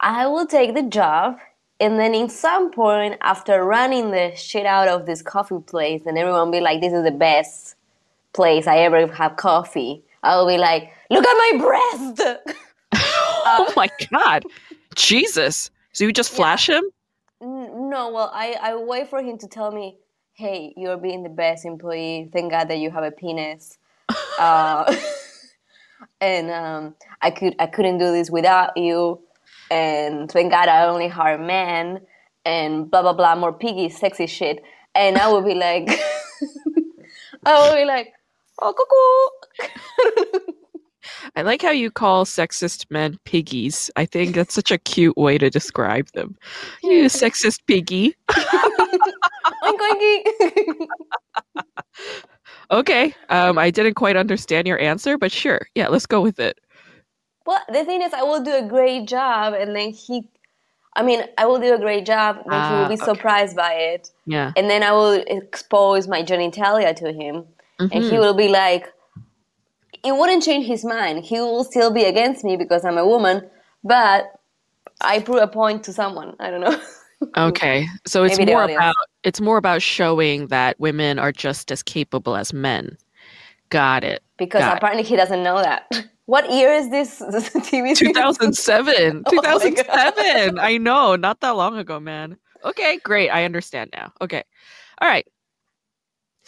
I 0.00 0.26
will 0.26 0.46
take 0.46 0.74
the 0.74 0.82
job, 0.82 1.38
and 1.80 1.98
then 1.98 2.14
in 2.14 2.28
some 2.28 2.70
point, 2.70 3.16
after 3.20 3.62
running 3.62 4.10
the 4.10 4.34
shit 4.34 4.66
out 4.66 4.88
of 4.88 5.06
this 5.06 5.22
coffee 5.22 5.60
place, 5.66 6.02
and 6.06 6.16
everyone 6.16 6.50
be 6.50 6.60
like, 6.60 6.80
"This 6.80 6.92
is 6.92 7.04
the 7.04 7.10
best 7.10 7.76
place 8.32 8.66
I 8.66 8.78
ever 8.78 9.06
have 9.12 9.36
coffee," 9.36 10.02
I 10.22 10.36
will 10.36 10.46
be 10.46 10.58
like, 10.58 10.90
"Look 11.10 11.26
at 11.26 11.34
my 11.34 11.58
breast." 11.58 12.38
oh 12.94 13.72
my 13.76 13.90
god. 14.10 14.44
Jesus. 14.94 15.70
So 15.92 16.04
you 16.04 16.12
just 16.12 16.32
flash 16.32 16.68
him? 16.68 16.84
No, 17.88 18.10
well, 18.10 18.30
I 18.34 18.54
I 18.60 18.76
wait 18.76 19.08
for 19.08 19.22
him 19.22 19.38
to 19.38 19.48
tell 19.48 19.70
me, 19.72 19.96
"Hey, 20.34 20.74
you're 20.76 20.98
being 20.98 21.22
the 21.22 21.30
best 21.30 21.64
employee. 21.64 22.28
Thank 22.30 22.50
God 22.50 22.68
that 22.68 22.76
you 22.76 22.90
have 22.90 23.02
a 23.02 23.10
penis." 23.10 23.78
uh, 24.38 24.94
and 26.20 26.50
um, 26.50 26.96
I 27.22 27.30
could 27.30 27.54
I 27.58 27.66
couldn't 27.66 27.96
do 27.96 28.12
this 28.12 28.30
without 28.30 28.76
you. 28.76 29.22
And 29.70 30.30
thank 30.30 30.52
God 30.52 30.68
I 30.68 30.84
only 30.86 31.08
hire 31.08 31.38
men 31.38 32.02
and 32.44 32.90
blah 32.90 33.00
blah 33.00 33.14
blah 33.14 33.36
more 33.36 33.54
piggy 33.54 33.88
sexy 33.88 34.26
shit. 34.26 34.62
And 34.94 35.16
I 35.16 35.32
would 35.32 35.46
be 35.46 35.54
like, 35.54 35.88
I 37.46 37.68
would 37.70 37.74
be 37.74 37.86
like, 37.86 38.12
oh 38.60 38.74
cuckoo. 38.74 40.52
I 41.36 41.42
like 41.42 41.62
how 41.62 41.70
you 41.70 41.90
call 41.90 42.24
sexist 42.24 42.86
men 42.90 43.18
piggies. 43.24 43.90
I 43.96 44.06
think 44.06 44.34
that's 44.34 44.54
such 44.54 44.70
a 44.70 44.78
cute 44.78 45.16
way 45.16 45.38
to 45.38 45.50
describe 45.50 46.10
them. 46.12 46.36
You 46.82 47.06
sexist 47.06 47.60
piggy. 47.66 48.14
Okay. 52.70 53.14
Um, 53.30 53.58
I 53.58 53.70
didn't 53.70 53.94
quite 53.94 54.16
understand 54.16 54.66
your 54.66 54.78
answer, 54.78 55.16
but 55.16 55.32
sure. 55.32 55.60
Yeah, 55.74 55.88
let's 55.88 56.06
go 56.06 56.20
with 56.20 56.38
it. 56.38 56.58
Well, 57.46 57.60
the 57.72 57.84
thing 57.84 58.02
is, 58.02 58.12
I 58.12 58.22
will 58.22 58.42
do 58.42 58.54
a 58.54 58.68
great 58.68 59.08
job, 59.08 59.54
and 59.54 59.74
then 59.74 59.90
he, 59.90 60.28
I 60.94 61.02
mean, 61.02 61.22
I 61.38 61.46
will 61.46 61.58
do 61.58 61.74
a 61.74 61.78
great 61.78 62.04
job, 62.04 62.36
then 62.44 62.62
he 62.62 62.74
Ah, 62.74 62.82
will 62.82 62.88
be 62.88 62.94
okay. 62.94 63.04
surprised 63.04 63.56
by 63.56 63.72
it, 63.72 64.10
Yeah. 64.26 64.52
and 64.54 64.68
then 64.68 64.82
I 64.82 64.92
will 64.92 65.22
expose 65.26 66.06
my 66.08 66.22
genitalia 66.22 66.94
to 66.96 67.12
him, 67.12 67.46
and 67.90 68.04
he 68.04 68.16
Mhm. 68.16 68.20
will 68.20 68.34
be 68.34 68.48
like, 68.48 68.92
it 70.08 70.16
wouldn't 70.16 70.42
change 70.42 70.66
his 70.66 70.84
mind. 70.84 71.24
He 71.24 71.38
will 71.40 71.64
still 71.64 71.90
be 71.92 72.04
against 72.04 72.44
me 72.44 72.56
because 72.56 72.84
I'm 72.84 72.98
a 72.98 73.06
woman, 73.06 73.48
but 73.84 74.32
I 75.00 75.20
prove 75.20 75.42
a 75.42 75.46
point 75.46 75.84
to 75.84 75.92
someone. 75.92 76.34
I 76.40 76.50
don't 76.50 76.60
know. 76.60 76.78
Okay. 77.36 77.84
So 78.06 78.22
it's 78.22 78.38
Maybe 78.38 78.52
more 78.52 78.62
about 78.62 78.94
it's 79.24 79.40
more 79.40 79.56
about 79.56 79.82
showing 79.82 80.46
that 80.48 80.78
women 80.78 81.18
are 81.18 81.32
just 81.32 81.72
as 81.72 81.82
capable 81.82 82.36
as 82.36 82.52
men. 82.52 82.96
Got 83.70 84.04
it. 84.04 84.22
because 84.36 84.60
Got 84.60 84.74
it. 84.74 84.76
apparently 84.78 85.02
he 85.02 85.16
doesn't 85.16 85.42
know 85.42 85.60
that. 85.60 85.90
What 86.26 86.48
year 86.52 86.70
is 86.72 86.90
this, 86.90 87.18
this 87.32 87.48
TV? 87.50 87.96
series? 87.96 87.98
2007. 87.98 89.22
Oh 89.26 89.32
my 89.34 89.42
God. 89.42 89.58
2007. 89.62 90.58
I 90.60 90.76
know, 90.76 91.16
not 91.16 91.40
that 91.40 91.56
long 91.56 91.76
ago, 91.78 91.98
man. 91.98 92.36
Okay, 92.64 92.98
great. 93.02 93.30
I 93.30 93.44
understand 93.46 93.90
now. 93.94 94.12
Okay. 94.20 94.44
All 95.00 95.08
right. 95.08 95.26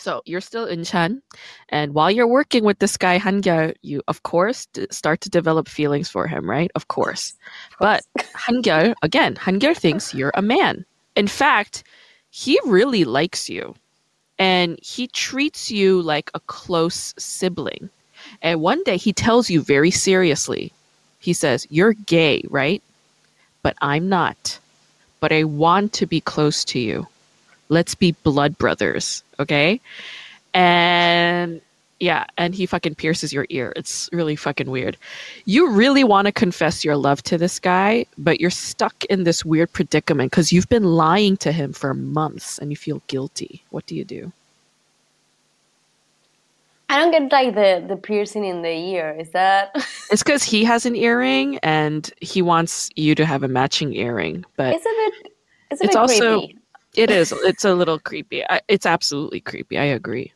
So 0.01 0.23
you're 0.25 0.41
still 0.41 0.65
Un 0.67 0.83
Chan, 0.83 1.21
and 1.69 1.93
while 1.93 2.11
you're 2.11 2.27
working 2.27 2.65
with 2.65 2.79
this 2.79 2.97
guy 2.97 3.19
Hangyo, 3.19 3.75
you 3.83 4.01
of 4.09 4.23
course 4.23 4.65
d- 4.73 4.87
start 4.91 5.21
to 5.21 5.29
develop 5.29 5.69
feelings 5.69 6.09
for 6.09 6.27
him, 6.27 6.49
right? 6.49 6.71
Of 6.75 6.89
course. 6.89 7.35
But 7.79 8.01
Hangyo, 8.35 8.95
again, 9.03 9.35
Hangyo 9.35 9.77
thinks 9.77 10.15
you're 10.15 10.33
a 10.35 10.41
man. 10.41 10.87
In 11.17 11.29
fact, 11.29 11.85
he 12.31 12.59
really 12.65 13.05
likes 13.05 13.51
you, 13.51 13.75
and 14.39 14.79
he 14.81 15.07
treats 15.07 15.71
you 15.71 16.01
like 16.01 16.31
a 16.33 16.41
close 16.41 17.13
sibling. 17.19 17.91
And 18.41 18.63
one 18.63 18.83
day 18.85 18.97
he 18.97 19.13
tells 19.13 19.51
you 19.51 19.61
very 19.61 19.91
seriously, 19.91 20.73
he 21.19 21.35
says, 21.35 21.67
You're 21.69 21.93
gay, 21.93 22.43
right? 22.49 22.83
But 23.63 23.77
I'm 23.83 24.09
not. 24.09 24.59
But 25.21 25.31
I 25.31 25.45
want 25.45 25.93
to 25.93 26.07
be 26.07 26.23
close 26.23 26.65
to 26.73 26.79
you. 26.79 27.07
Let's 27.71 27.95
be 27.95 28.13
blood 28.25 28.59
brothers, 28.59 29.23
okay? 29.39 29.81
And 30.53 31.61
yeah, 32.01 32.25
and 32.37 32.55
he 32.55 32.67
fucking 32.67 32.97
pierces 32.97 33.33
your 33.33 33.47
ear. 33.51 33.73
It's 33.77 34.09
really 34.13 34.35
fucking 34.37 34.71
weird. 34.71 34.97
You 35.45 35.71
really 35.71 36.03
want 36.03 36.27
to 36.27 36.33
confess 36.33 36.85
your 36.85 36.97
love 36.97 37.23
to 37.25 37.39
this 37.39 37.59
guy, 37.59 38.07
but 38.19 38.41
you're 38.41 38.51
stuck 38.51 39.05
in 39.05 39.25
this 39.25 39.45
weird 39.45 39.73
predicament 39.73 40.31
because 40.33 40.51
you've 40.53 40.69
been 40.69 40.85
lying 40.85 41.37
to 41.39 41.53
him 41.53 41.73
for 41.73 41.95
months 41.95 42.59
and 42.59 42.71
you 42.71 42.77
feel 42.77 43.01
guilty. 43.07 43.63
What 43.71 43.87
do 43.87 43.95
you 43.95 44.05
do? 44.05 44.33
I 46.89 46.99
don't 46.99 47.13
get 47.13 47.31
like 47.31 47.55
the 47.55 47.85
the 47.87 47.97
piercing 47.97 48.45
in 48.45 48.63
the 48.63 48.69
ear. 48.73 49.17
Is 49.19 49.31
that? 49.31 49.71
It's 50.11 50.25
because 50.25 50.43
he 50.43 50.65
has 50.65 50.87
an 50.87 50.97
earring 50.97 51.59
and 51.59 52.11
he 52.21 52.43
wants 52.43 52.91
you 52.97 53.15
to 53.15 53.25
have 53.25 53.45
a 53.45 53.49
matching 53.49 53.95
earring, 53.95 54.45
but 54.57 54.75
It's 54.75 54.85
a 54.85 54.89
bit. 54.89 55.33
It's 55.71 55.81
a 55.83 55.85
It's 55.85 55.95
bit 55.95 55.97
also- 55.97 56.39
creepy. 56.41 56.57
It 56.97 57.11
is. 57.11 57.33
It's 57.45 57.65
a 57.65 57.75
little 57.75 57.99
creepy. 57.99 58.45
I, 58.49 58.61
it's 58.69 58.87
absolutely 58.87 59.41
creepy. 59.41 59.79
I 59.79 59.85
agree. 59.85 60.33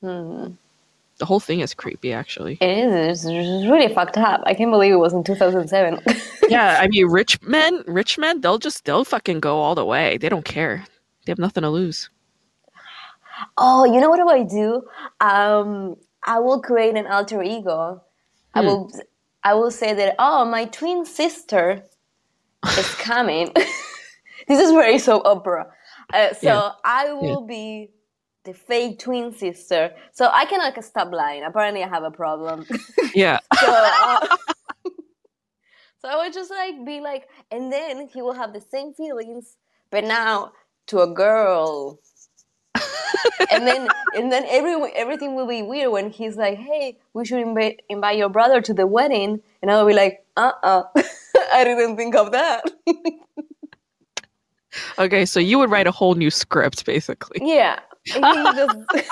Hmm. 0.00 0.48
The 1.18 1.24
whole 1.26 1.40
thing 1.40 1.60
is 1.60 1.74
creepy, 1.74 2.12
actually. 2.12 2.58
It 2.60 2.68
is. 2.88 3.24
It's 3.24 3.68
really 3.70 3.92
fucked 3.94 4.18
up. 4.18 4.42
I 4.46 4.54
can't 4.54 4.70
believe 4.70 4.92
it 4.92 4.96
was 4.96 5.12
in 5.12 5.22
2007. 5.22 6.00
yeah, 6.48 6.78
I 6.80 6.88
mean, 6.88 7.06
rich 7.06 7.40
men, 7.42 7.82
rich 7.86 8.18
men, 8.18 8.40
they'll 8.40 8.58
just 8.58 8.84
they'll 8.84 9.04
fucking 9.04 9.38
go 9.40 9.58
all 9.60 9.74
the 9.76 9.84
way. 9.84 10.18
They 10.18 10.28
don't 10.28 10.44
care. 10.44 10.84
They 11.24 11.30
have 11.30 11.38
nothing 11.38 11.62
to 11.62 11.70
lose. 11.70 12.10
oh, 13.58 13.84
you 13.84 14.00
know 14.00 14.08
what 14.10 14.16
do 14.18 14.28
I 14.28 14.42
do? 14.42 14.82
Um, 15.20 15.96
I 16.24 16.40
will 16.40 16.60
create 16.60 16.96
an 16.96 17.06
alter 17.06 17.42
ego. 17.42 18.02
I 18.54 18.60
Hmm. 18.60 18.66
will. 18.66 18.92
I 19.44 19.54
will 19.54 19.70
say 19.70 19.92
that. 19.94 20.16
Oh, 20.18 20.44
my 20.44 20.64
twin 20.66 21.04
sister 21.04 21.84
is 22.78 22.94
coming. 22.96 23.52
this 24.48 24.60
is 24.60 24.70
very 24.72 24.98
soap 24.98 25.22
opera. 25.24 25.66
Uh, 26.12 26.34
so 26.34 26.48
Yeah. 26.48 26.70
I 26.84 27.12
will 27.12 27.46
be 27.46 27.90
the 28.44 28.52
fake 28.52 28.98
twin 28.98 29.32
sister. 29.32 29.92
So 30.12 30.30
I 30.32 30.44
cannot 30.44 30.82
stop 30.84 31.12
lying. 31.12 31.44
Apparently, 31.44 31.82
I 31.82 31.88
have 31.88 32.04
a 32.04 32.10
problem. 32.10 32.66
Yeah. 33.14 33.38
so, 33.60 33.66
uh, 33.68 34.36
so 35.98 36.08
I 36.08 36.16
would 36.16 36.32
just 36.32 36.50
like 36.50 36.84
be 36.84 37.00
like, 37.00 37.28
and 37.50 37.72
then 37.72 38.08
he 38.08 38.22
will 38.22 38.34
have 38.34 38.52
the 38.52 38.60
same 38.60 38.92
feelings, 38.92 39.56
but 39.90 40.04
now 40.04 40.52
to 40.88 41.00
a 41.00 41.06
girl. 41.06 42.00
and 43.52 43.66
then 43.66 43.88
and 44.16 44.32
then 44.32 44.44
everyone 44.48 44.90
everything 44.96 45.36
will 45.36 45.46
be 45.46 45.62
weird 45.62 45.92
when 45.92 46.10
he's 46.10 46.36
like, 46.36 46.58
"Hey, 46.58 46.98
we 47.14 47.24
should 47.24 47.38
invite 47.40 47.82
invite 47.88 48.18
your 48.18 48.28
brother 48.28 48.60
to 48.60 48.74
the 48.74 48.86
wedding," 48.86 49.40
and 49.62 49.70
I 49.70 49.78
will 49.78 49.86
be 49.86 49.94
like, 49.94 50.26
"Uh, 50.36 50.52
uh 50.62 50.82
I 51.52 51.62
didn't 51.62 51.96
think 51.96 52.16
of 52.16 52.32
that." 52.32 52.64
Okay, 54.98 55.24
so 55.24 55.40
you 55.40 55.58
would 55.58 55.70
write 55.70 55.86
a 55.86 55.90
whole 55.92 56.14
new 56.14 56.30
script, 56.30 56.84
basically. 56.84 57.38
yeah, 57.42 57.80
just- 58.04 58.20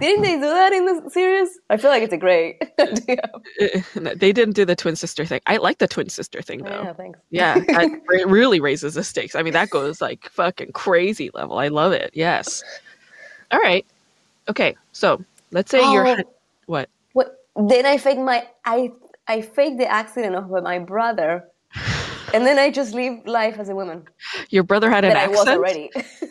didn't 0.00 0.22
they 0.22 0.34
do 0.34 0.40
that 0.40 0.72
in 0.72 0.86
the 0.86 1.10
series? 1.10 1.50
I 1.68 1.76
feel 1.76 1.90
like 1.90 2.02
it's 2.02 2.12
a 2.14 2.16
great 2.16 2.62
idea. 2.80 3.20
Uh, 3.60 4.14
They 4.16 4.32
didn't 4.32 4.54
do 4.54 4.64
the 4.64 4.74
twin 4.74 4.96
sister 4.96 5.26
thing. 5.26 5.40
I 5.46 5.58
like 5.58 5.76
the 5.78 5.86
twin 5.88 6.08
sister 6.08 6.40
thing 6.40 6.62
though. 6.62 6.82
Yeah, 6.82 6.92
thanks. 6.94 7.18
Yeah, 7.30 7.54
that 7.58 8.00
re- 8.08 8.24
really 8.24 8.60
raises 8.60 8.94
the 8.94 9.04
stakes. 9.04 9.34
I 9.34 9.42
mean, 9.42 9.52
that 9.52 9.68
goes 9.68 10.00
like 10.00 10.30
fucking 10.30 10.72
crazy 10.72 11.30
level. 11.34 11.58
I 11.58 11.68
love 11.68 11.92
it. 11.92 12.10
Yes. 12.14 12.62
All 13.50 13.60
right. 13.60 13.84
Okay. 14.48 14.74
So 14.92 15.22
let's 15.50 15.70
say 15.70 15.80
you're 15.92 16.06
Oh. 16.08 16.16
what? 16.66 16.88
What? 17.12 17.44
Then 17.56 17.84
I 17.84 17.98
fake 17.98 18.18
my 18.18 18.46
I 18.64 18.92
I 19.28 19.42
fake 19.42 19.76
the 19.76 19.90
accident 19.90 20.34
of 20.34 20.48
my 20.48 20.78
brother, 20.78 21.44
and 22.34 22.46
then 22.46 22.58
I 22.58 22.70
just 22.70 22.94
live 22.94 23.26
life 23.26 23.58
as 23.58 23.68
a 23.68 23.74
woman 23.74 24.04
Your 24.50 24.62
brother 24.62 24.90
had 24.90 25.04
an 25.04 25.12
that 25.14 25.24
I 25.24 25.28
was 25.28 25.40
accent. 25.40 25.58
already. 25.58 25.90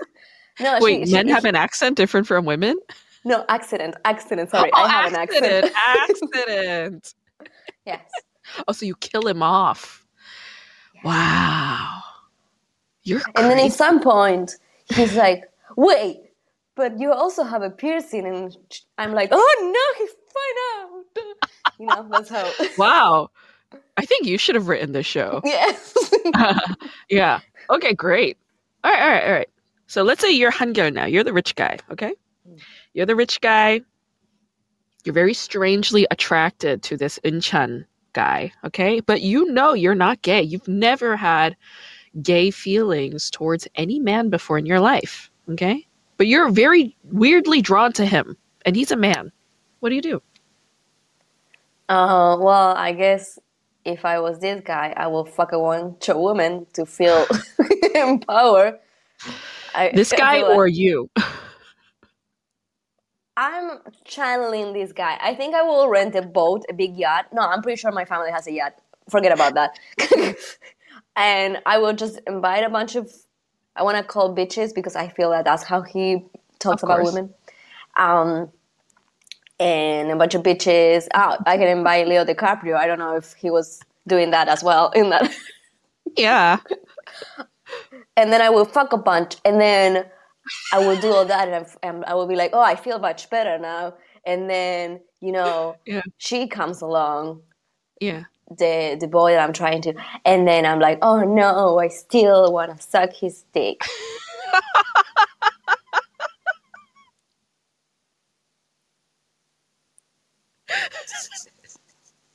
no, 0.60 0.78
Wait, 0.82 1.08
she, 1.08 1.14
men 1.14 1.28
she, 1.28 1.32
have 1.32 1.46
an 1.46 1.56
accent 1.56 1.98
different 1.98 2.28
from 2.28 2.46
women? 2.46 2.76
no 3.26 3.44
accident. 3.50 3.96
Accident. 4.06 4.50
Sorry, 4.50 4.72
Oh, 4.74 4.84
I 4.84 4.90
have 4.90 5.14
an 5.14 5.20
accent. 5.20 5.46
accident. 5.46 5.74
Accident. 6.10 7.14
Yes. 7.86 8.02
Oh, 8.68 8.72
so 8.72 8.86
you 8.86 8.96
kill 8.96 9.28
him 9.28 9.44
off. 9.44 10.06
Wow. 11.04 12.02
You're 13.04 13.22
And 13.36 13.50
then 13.50 13.60
at 13.60 13.74
some 13.74 14.00
point, 14.02 14.56
he's 14.94 15.16
like, 15.16 15.44
"Wait, 15.78 16.18
but 16.76 17.00
you 17.00 17.12
also 17.12 17.44
have 17.44 17.62
a 17.62 17.70
piercing," 17.70 18.26
and 18.26 18.56
I'm 18.98 19.14
like, 19.14 19.30
"Oh 19.32 19.72
no, 19.74 20.00
he's 20.06 20.16
fine 20.36 20.58
out." 20.76 20.90
You 21.80 21.86
know, 21.88 22.08
that's 22.12 22.30
how. 22.30 22.52
wow. 22.78 23.30
I 24.00 24.06
think 24.06 24.26
you 24.26 24.38
should 24.38 24.56
have 24.56 24.70
written 24.70 24.94
this 24.94 25.06
show. 25.06 25.42
yes. 25.46 26.14
yeah. 27.10 27.42
Okay, 27.70 27.94
great. 27.94 28.38
All 28.84 28.92
right, 28.92 29.02
all 29.02 29.10
right, 29.10 29.24
all 29.26 29.32
right. 29.34 29.50
So 29.88 30.04
let's 30.04 30.22
say 30.22 30.32
you're 30.32 30.52
Hangyo 30.52 30.94
now. 30.94 31.06
You're 31.06 31.26
the 31.26 31.34
rich 31.34 31.56
guy, 31.56 31.78
okay? 31.92 32.14
You're 32.94 33.06
the 33.06 33.16
rich 33.16 33.42
guy. 33.42 33.82
You're 35.04 35.14
very 35.14 35.34
strangely 35.34 36.08
attracted 36.12 36.82
to 36.84 36.96
this 36.96 37.20
Unchan 37.26 37.86
guy, 38.14 38.54
okay? 38.64 39.02
But 39.02 39.22
you 39.22 39.52
know 39.52 39.74
you're 39.74 39.96
not 39.96 40.22
gay. 40.22 40.42
You've 40.42 40.68
never 40.68 41.18
had 41.18 41.58
gay 42.22 42.52
feelings 42.52 43.30
towards 43.30 43.68
any 43.76 44.00
man 44.00 44.30
before 44.30 44.58
in 44.58 44.66
your 44.66 44.80
life, 44.80 45.30
okay? 45.50 45.86
But 46.16 46.28
you're 46.28 46.50
very 46.50 46.96
weirdly 47.04 47.62
drawn 47.62 47.92
to 47.94 48.06
him, 48.06 48.38
and 48.66 48.78
he's 48.78 48.92
a 48.92 48.96
man. 48.96 49.32
What 49.82 49.90
do 49.90 49.96
you 49.96 50.02
do? 50.02 50.22
Uh, 51.90 52.38
well, 52.40 52.76
I 52.78 52.94
guess 52.94 53.40
if 53.86 54.06
I 54.06 54.20
was 54.20 54.40
this 54.40 54.62
guy, 54.62 54.94
I 54.96 55.08
will 55.08 55.26
fuck 55.26 55.52
a 55.52 55.58
bunch 55.58 56.10
of 56.10 56.18
women 56.18 56.68
to 56.74 56.86
feel 56.86 57.26
empowered. 57.96 58.80
I, 59.74 59.92
This 59.94 60.12
guy 60.18 60.42
like- 60.42 60.56
or 60.56 60.68
you? 60.68 61.10
I'm 63.38 63.80
channeling 64.04 64.74
this 64.74 64.92
guy. 64.92 65.18
I 65.22 65.34
think 65.34 65.56
I 65.56 65.62
will 65.62 65.88
rent 65.88 66.14
a 66.16 66.22
boat, 66.22 66.66
a 66.70 66.74
big 66.74 66.98
yacht. 66.98 67.28
No, 67.32 67.42
I'm 67.42 67.62
pretty 67.62 67.80
sure 67.80 67.90
my 67.92 68.04
family 68.04 68.32
has 68.32 68.48
a 68.48 68.52
yacht. 68.52 68.74
Forget 69.10 69.32
about 69.32 69.54
that. 69.54 70.36
and 71.16 71.60
I 71.66 71.78
will 71.78 71.94
just 71.94 72.20
invite 72.28 72.66
a 72.66 72.70
bunch 72.70 72.98
of, 72.98 73.10
I 73.78 73.84
want 73.84 73.96
to 73.96 74.04
call 74.04 74.36
bitches 74.36 74.76
because 74.76 74.98
I 74.98 75.08
feel 75.08 75.30
that 75.30 75.46
that's 75.46 75.64
how 75.64 75.82
he 75.82 76.26
talks 76.60 76.84
about 76.84 77.02
women. 77.02 77.34
Um, 77.98 78.52
and 79.60 80.12
a 80.12 80.16
bunch 80.16 80.36
of 80.36 80.44
bitches. 80.44 81.08
Oh, 81.14 81.38
I 81.46 81.58
can 81.58 81.68
invite 81.68 82.08
Leo 82.08 82.26
DiCaprio. 82.26 82.76
I 82.76 82.88
don't 82.88 83.00
know 83.00 83.16
if 83.16 83.34
he 83.34 83.50
was 83.52 83.82
doing 84.08 84.32
that 84.32 84.48
as 84.48 84.64
well 84.64 84.90
in 84.92 85.10
that. 85.10 85.32
yeah. 86.18 86.60
and 88.18 88.32
then 88.34 88.42
I 88.42 88.50
will 88.50 88.66
fuck 88.66 88.94
a 88.94 88.98
bunch, 88.98 89.38
and 89.46 89.60
then 89.62 90.06
I 90.74 90.80
will 90.80 91.00
do 91.00 91.12
all 91.14 91.26
that, 91.26 91.48
and, 91.50 91.66
and 91.84 92.06
I 92.06 92.14
will 92.16 92.28
be 92.28 92.36
like, 92.36 92.52
oh, 92.54 92.62
I 92.62 92.76
feel 92.76 93.00
much 93.00 93.30
better 93.30 93.58
now. 93.58 93.94
And 94.26 94.50
then 94.50 95.02
you 95.22 95.32
know, 95.32 95.76
Yeah. 95.86 96.02
she 96.18 96.48
comes 96.48 96.82
along, 96.82 97.42
Yeah. 98.00 98.24
the 98.58 98.98
the 99.00 99.08
boy 99.08 99.32
that 99.34 99.44
I'm 99.44 99.54
trying 99.54 99.82
to, 99.84 99.94
and 100.26 100.48
then 100.48 100.66
I'm 100.66 100.80
like, 100.80 101.00
oh 101.02 101.22
no, 101.24 101.80
I 101.80 101.88
still 101.90 102.52
want 102.54 102.76
to 102.76 102.82
suck 102.82 103.14
his 103.14 103.44
dick. 103.54 103.82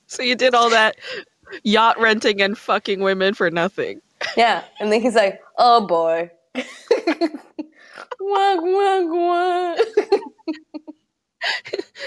So 0.07 0.23
you 0.23 0.35
did 0.35 0.55
all 0.55 0.71
that 0.71 0.97
yacht 1.65 2.01
renting 2.01 2.41
and 2.41 2.57
fucking 2.57 3.01
women 3.01 3.35
for 3.35 3.51
nothing. 3.51 4.01
Yeah, 4.37 4.65
and 4.81 4.93
then 4.93 5.01
he's 5.01 5.15
like, 5.15 5.41
oh 5.59 5.87
boy. 5.87 6.31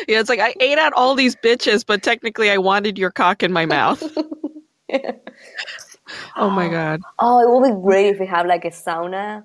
Yeah, 0.08 0.20
it's 0.20 0.30
like 0.30 0.40
I 0.40 0.56
ate 0.60 0.78
out 0.78 0.94
all 0.94 1.16
these 1.16 1.36
bitches, 1.36 1.86
but 1.86 2.02
technically 2.02 2.50
I 2.50 2.58
wanted 2.58 2.98
your 2.98 3.12
cock 3.12 3.44
in 3.44 3.52
my 3.52 3.66
mouth. 3.66 4.02
oh 6.38 6.50
my 6.50 6.70
god. 6.70 7.02
Oh, 7.20 7.42
it 7.42 7.50
would 7.50 7.76
be 7.76 7.82
great 7.82 8.08
if 8.08 8.20
we 8.20 8.26
have 8.28 8.46
like 8.46 8.66
a 8.66 8.70
sauna 8.70 9.44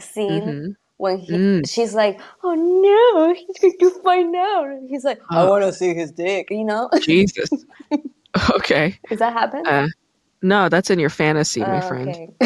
scene 0.00 0.42
Mhm. 0.42 0.74
When 1.00 1.18
he, 1.18 1.32
Mm. 1.32 1.68
she's 1.70 1.94
like, 1.94 2.20
"Oh 2.44 2.54
no, 2.54 3.34
he's 3.60 3.76
going 3.76 3.94
to 3.94 4.02
find 4.02 4.36
out." 4.36 4.66
And 4.66 4.88
he's 4.88 5.04
like, 5.04 5.20
"I 5.30 5.44
want 5.48 5.64
to 5.64 5.72
see 5.72 5.94
his 5.94 6.12
dick." 6.12 6.48
You 6.50 6.64
know, 6.64 6.88
Jesus. 7.00 7.48
Okay. 8.54 8.98
does 9.08 9.18
that 9.18 9.32
happen? 9.32 9.66
Uh, 9.66 9.88
no, 10.42 10.68
that's 10.68 10.90
in 10.90 10.98
your 10.98 11.10
fantasy, 11.10 11.60
my 11.60 11.78
Oh, 11.84 11.88
friend. 11.88 12.08
okay. 12.08 12.32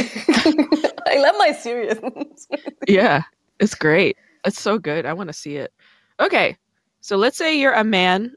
I 1.06 1.18
love 1.18 1.34
my 1.38 1.52
seriousness. 1.52 2.49
Yeah, 2.88 3.23
it's 3.61 3.75
great. 3.75 4.16
It's 4.44 4.61
so 4.61 4.78
good. 4.78 5.04
I 5.06 5.12
want 5.12 5.28
to 5.28 5.32
see 5.34 5.56
it. 5.56 5.73
Okay, 6.20 6.56
so 7.00 7.16
let's 7.16 7.37
say 7.37 7.58
you're 7.58 7.73
a 7.75 7.84
man. 7.84 8.34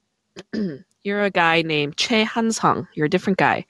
you're 1.03 1.23
a 1.23 1.29
guy 1.31 1.61
named 1.61 1.97
Che 1.97 2.25
Hansung. 2.25 2.87
You're 2.93 3.05
a 3.05 3.09
different 3.09 3.39
guy. 3.39 3.65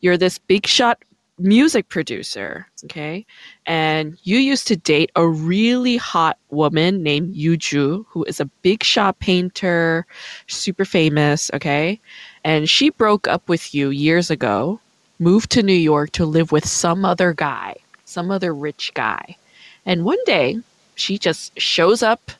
You're 0.00 0.16
this 0.16 0.38
big 0.38 0.66
shot 0.66 1.02
music 1.38 1.88
producer. 1.88 2.66
Okay, 2.84 3.26
and 3.66 4.18
you 4.24 4.38
used 4.38 4.66
to 4.68 4.76
date 4.76 5.10
a 5.16 5.26
really 5.26 5.96
hot 5.96 6.38
woman 6.50 7.02
named 7.02 7.34
Yuju, 7.34 8.04
who 8.08 8.24
is 8.24 8.40
a 8.40 8.50
big 8.62 8.82
shot 8.82 9.18
painter, 9.18 10.06
super 10.46 10.84
famous. 10.84 11.50
Okay, 11.54 12.00
and 12.44 12.68
she 12.68 12.90
broke 12.90 13.28
up 13.28 13.48
with 13.48 13.74
you 13.74 13.90
years 13.90 14.30
ago. 14.30 14.80
Moved 15.20 15.50
to 15.50 15.64
New 15.64 15.72
York 15.72 16.12
to 16.12 16.24
live 16.24 16.52
with 16.52 16.64
some 16.64 17.04
other 17.04 17.32
guy, 17.32 17.74
some 18.04 18.30
other 18.30 18.54
rich 18.54 18.92
guy. 18.94 19.36
And 19.84 20.04
one 20.04 20.22
day, 20.26 20.60
she 20.94 21.18
just 21.18 21.58
shows 21.60 22.02
up 22.02 22.30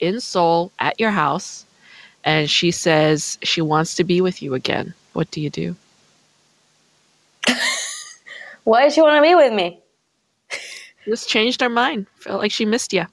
in 0.00 0.20
Seoul 0.20 0.72
at 0.78 0.98
your 0.98 1.10
house 1.10 1.64
and 2.24 2.50
she 2.50 2.70
says 2.70 3.38
she 3.42 3.60
wants 3.60 3.94
to 3.96 4.04
be 4.04 4.20
with 4.20 4.42
you 4.42 4.54
again. 4.54 4.94
What 5.12 5.30
do 5.30 5.40
you 5.40 5.50
do? 5.50 5.76
Why 8.64 8.84
does 8.84 8.94
she 8.94 9.00
want 9.02 9.16
to 9.16 9.22
be 9.22 9.34
with 9.34 9.52
me? 9.52 9.80
Just 11.04 11.28
changed 11.28 11.60
her 11.62 11.68
mind. 11.68 12.06
Felt 12.16 12.40
like 12.40 12.52
she 12.52 12.64
missed 12.64 12.92
you. 12.92 13.06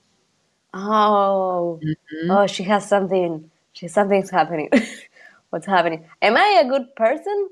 Oh, 0.74 1.80
Mhm. 1.82 2.30
oh, 2.30 2.48
she 2.48 2.64
has 2.64 2.88
something. 2.88 3.50
She 3.74 3.88
something's 3.88 4.30
happening. 4.30 4.70
What's 5.50 5.66
happening? 5.66 6.06
Am 6.22 6.36
I 6.36 6.62
a 6.66 6.68
good 6.68 6.94
person? 6.96 7.50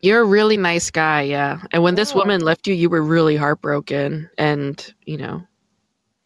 You're 0.00 0.20
a 0.20 0.24
really 0.24 0.56
nice 0.56 0.90
guy, 0.90 1.22
yeah. 1.22 1.60
And 1.72 1.82
when 1.82 1.94
this 1.94 2.12
Oh. 2.12 2.18
woman 2.18 2.42
left 2.42 2.66
you, 2.66 2.74
you 2.74 2.90
were 2.90 3.02
really 3.02 3.36
heartbroken 3.36 4.28
and, 4.38 4.94
you 5.06 5.16
know, 5.16 5.42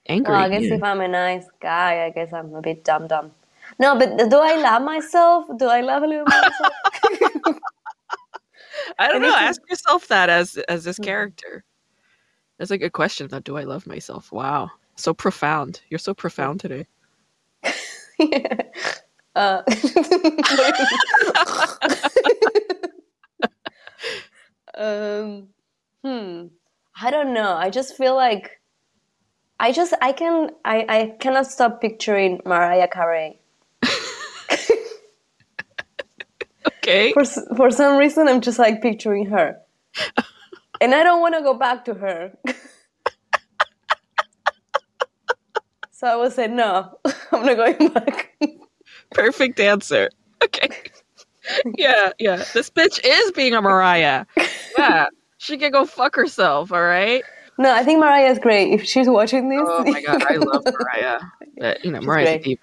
angry. 0.09 0.33
Well, 0.35 0.43
I 0.45 0.49
guess 0.49 0.65
yeah. 0.65 0.75
if 0.75 0.83
I'm 0.83 1.01
a 1.01 1.09
nice 1.09 1.47
guy, 1.61 2.05
I 2.05 2.11
guess 2.11 2.33
I'm 2.33 2.53
a 2.55 2.61
bit 2.61 2.85
dumb 2.85 3.07
dumb. 3.07 3.31
No, 3.79 3.97
but 3.97 4.29
do 4.29 4.39
I 4.39 4.57
love 4.57 4.83
myself? 4.83 5.47
Do 5.57 5.67
I 5.67 5.81
love 5.81 6.03
a 6.03 6.07
little 6.07 6.27
myself? 6.27 6.73
I 8.99 9.07
don't 9.09 9.17
And 9.17 9.23
know. 9.23 9.35
Ask 9.35 9.61
yourself 9.69 10.09
that 10.09 10.31
as 10.31 10.57
as 10.69 10.85
this 10.85 10.99
Mhm. 10.99 11.05
character. 11.05 11.65
That's 12.59 12.71
a 12.71 12.79
good 12.79 12.93
question. 12.93 13.29
Though, 13.29 13.41
do 13.41 13.57
I 13.57 13.65
love 13.65 13.87
myself? 13.87 14.31
Wow, 14.33 14.71
so 14.97 15.15
profound. 15.15 15.81
You're 15.89 15.99
so 15.99 16.15
profound 16.15 16.61
today. 16.61 16.87
uh, 19.35 19.63
um, 24.77 25.49
hmm. 26.05 26.47
I 27.01 27.11
don't 27.11 27.33
know. 27.35 27.55
I 27.55 27.71
just 27.71 27.97
feel 27.97 28.15
like 28.15 28.61
I 29.59 29.73
just 29.73 29.95
I 30.03 30.13
can 30.13 30.51
I 30.65 30.85
I 30.89 31.17
cannot 31.21 31.47
stop 31.51 31.81
picturing 31.81 32.41
Mariah 32.45 32.89
Carey. 32.89 33.41
Okay. 36.83 37.13
For 37.13 37.25
for 37.57 37.71
some 37.71 37.97
reason, 37.97 38.27
I'm 38.29 38.41
just 38.41 38.59
like 38.59 38.83
picturing 38.83 39.27
her, 39.27 39.57
and 40.81 40.95
I 40.95 41.05
don't 41.05 41.21
want 41.21 41.35
to 41.37 41.43
go 41.43 41.55
back 41.55 41.85
to 41.85 41.95
her. 41.95 42.33
so 45.93 46.09
I 46.09 46.17
would 46.17 46.33
say 46.33 46.49
no. 46.49 46.99
I'm 47.33 47.47
not 47.47 47.57
going 47.57 47.89
back. 47.93 48.33
Perfect 49.13 49.61
answer. 49.61 50.11
Okay. 50.43 50.69
yeah, 51.77 52.11
yeah. 52.19 52.45
This 52.53 52.69
bitch 52.71 52.99
is 53.05 53.31
being 53.33 53.55
a 53.55 53.63
Mariah. 53.63 54.27
Yeah. 54.77 55.07
She 55.39 55.59
can 55.59 55.71
go 55.71 55.87
fuck 55.87 56.17
herself, 56.17 56.73
all 56.73 56.83
right? 56.83 57.23
No, 57.59 57.73
I 57.73 57.85
think 57.85 58.01
Mariah 58.01 58.31
is 58.31 58.39
great. 58.39 58.73
If 58.73 58.85
she's 58.85 59.09
watching 59.09 59.49
this, 59.49 59.61
Oh 59.65 59.85
my 59.85 60.01
god, 60.03 60.23
I 60.23 60.37
love 60.37 60.65
Mariah. 60.67 61.21
But, 61.59 61.85
you 61.85 61.93
know, 61.93 62.01
She's 62.01 62.07
Mariah's 62.07 62.31
a 62.31 62.39
diva. 62.39 62.61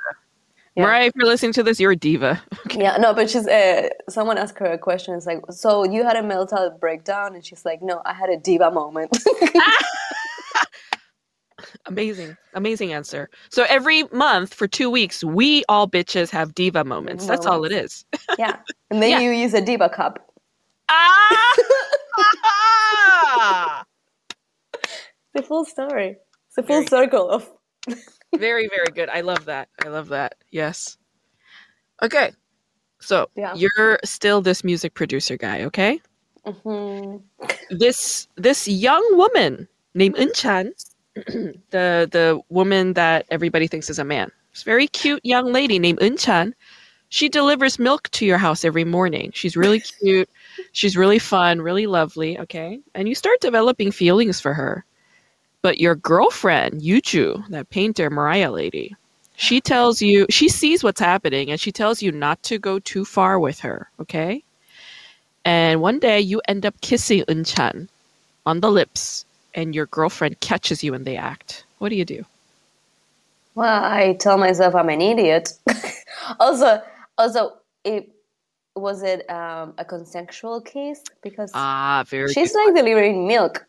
Yeah. 0.75 0.83
Mariah, 0.83 1.05
if 1.07 1.13
you're 1.15 1.25
listening 1.27 1.53
to 1.53 1.63
this, 1.63 1.79
you're 1.79 1.91
a 1.91 1.95
diva. 1.95 2.41
Yeah, 2.75 2.97
no, 2.97 3.13
but 3.13 3.29
she's. 3.29 3.47
Uh, 3.47 3.89
someone 4.09 4.37
asked 4.37 4.57
her 4.59 4.65
a 4.67 4.77
question. 4.77 5.15
It's 5.15 5.25
like, 5.25 5.39
so 5.49 5.83
you 5.83 6.03
had 6.03 6.15
a 6.15 6.21
meltdown 6.21 6.79
breakdown, 6.79 7.33
and 7.35 7.43
she's 7.43 7.65
like, 7.65 7.81
no, 7.81 8.01
I 8.05 8.13
had 8.13 8.29
a 8.29 8.37
diva 8.37 8.69
moment. 8.71 9.17
Amazing. 11.87 12.37
Amazing 12.53 12.93
answer. 12.93 13.29
So 13.49 13.65
every 13.67 14.03
month 14.13 14.53
for 14.53 14.67
two 14.67 14.89
weeks, 14.89 15.23
we 15.23 15.63
all 15.67 15.87
bitches 15.89 16.29
have 16.29 16.53
diva 16.53 16.83
moments. 16.85 17.25
That's 17.25 17.45
all 17.45 17.65
it 17.65 17.71
is. 17.71 18.05
yeah, 18.37 18.57
and 18.91 19.01
then 19.01 19.09
Yeah. 19.11 19.19
you 19.19 19.31
use 19.31 19.53
a 19.55 19.61
diva 19.61 19.89
cup. 19.89 20.19
Ah! 20.89 21.45
The 25.35 25.43
full 25.43 25.63
story. 25.63 26.17
It's 26.47 26.57
a 26.57 26.63
full 26.63 26.87
circle 26.87 27.29
of. 27.29 27.47
Very, 28.37 28.67
very 28.67 28.87
good. 28.93 29.09
I 29.09 29.21
love 29.21 29.45
that. 29.45 29.69
I 29.83 29.87
love 29.89 30.09
that. 30.09 30.35
Yes. 30.51 30.97
Okay. 32.01 32.31
So 32.99 33.29
Yeah. 33.35 33.53
you're 33.55 33.99
still 34.03 34.41
this 34.41 34.63
music 34.63 34.93
producer 34.93 35.37
guy, 35.37 35.63
okay? 35.63 36.01
Mhm. 36.45 37.21
This 37.69 38.27
this 38.35 38.67
young 38.67 39.05
woman 39.17 39.67
named 39.93 40.17
Un 40.17 40.31
Chan, 40.33 40.73
the 41.15 42.07
the 42.11 42.39
woman 42.49 42.93
that 42.93 43.25
everybody 43.29 43.67
thinks 43.67 43.89
is 43.89 43.99
a 43.99 44.03
man. 44.05 44.31
This 44.53 44.63
very 44.63 44.87
cute 44.87 45.23
young 45.23 45.51
lady 45.51 45.79
named 45.79 46.01
Un 46.01 46.17
Chan. 46.17 46.55
She 47.09 47.27
delivers 47.29 47.79
milk 47.79 48.09
to 48.11 48.25
your 48.25 48.37
house 48.37 48.63
every 48.63 48.83
morning. 48.85 49.31
She's 49.33 49.57
really 49.57 49.79
cute. 50.01 50.29
She's 50.73 50.95
really 50.95 51.19
fun, 51.19 51.61
really 51.61 51.87
lovely, 51.87 52.37
okay? 52.39 52.79
And 52.93 53.07
you 53.09 53.15
start 53.15 53.39
developing 53.41 53.91
feelings 53.91 54.39
for 54.39 54.53
her. 54.53 54.85
But 55.61 55.79
your 55.79 55.95
girlfriend, 55.95 56.81
Yuju, 56.81 57.49
that 57.49 57.69
painter 57.69 58.09
Mariah 58.09 58.51
lady, 58.51 58.95
she 59.35 59.59
tells 59.61 60.01
you, 60.01 60.25
she 60.29 60.49
sees 60.49 60.83
what's 60.83 60.99
happening 60.99 61.51
and 61.51 61.59
she 61.59 61.71
tells 61.71 62.01
you 62.01 62.11
not 62.11 62.41
to 62.43 62.57
go 62.57 62.79
too 62.79 63.05
far 63.05 63.39
with 63.39 63.59
her, 63.59 63.89
okay? 63.99 64.43
And 65.45 65.81
one 65.81 65.99
day 65.99 66.19
you 66.19 66.41
end 66.47 66.65
up 66.65 66.79
kissing 66.81 67.23
Un 67.27 67.43
Chan 67.43 67.89
on 68.45 68.59
the 68.61 68.71
lips 68.71 69.25
and 69.53 69.75
your 69.75 69.85
girlfriend 69.87 70.39
catches 70.39 70.83
you 70.83 70.93
in 70.93 71.03
the 71.03 71.17
act. 71.17 71.65
What 71.79 71.89
do 71.89 71.95
you 71.95 72.05
do? 72.05 72.25
Well, 73.55 73.83
I 73.83 74.13
tell 74.19 74.37
myself 74.37 74.75
I'm 74.75 74.89
an 74.89 75.01
idiot. 75.01 75.53
also, 76.39 76.81
also, 77.17 77.53
it 77.83 78.09
was 78.75 79.03
it 79.03 79.29
um, 79.29 79.73
a 79.77 79.83
consensual 79.85 80.61
kiss 80.61 81.01
because 81.21 81.51
Ah, 81.53 82.03
very 82.07 82.33
she's 82.33 82.53
good. 82.53 82.65
like 82.67 82.75
delivering 82.75 83.27
milk. 83.27 83.65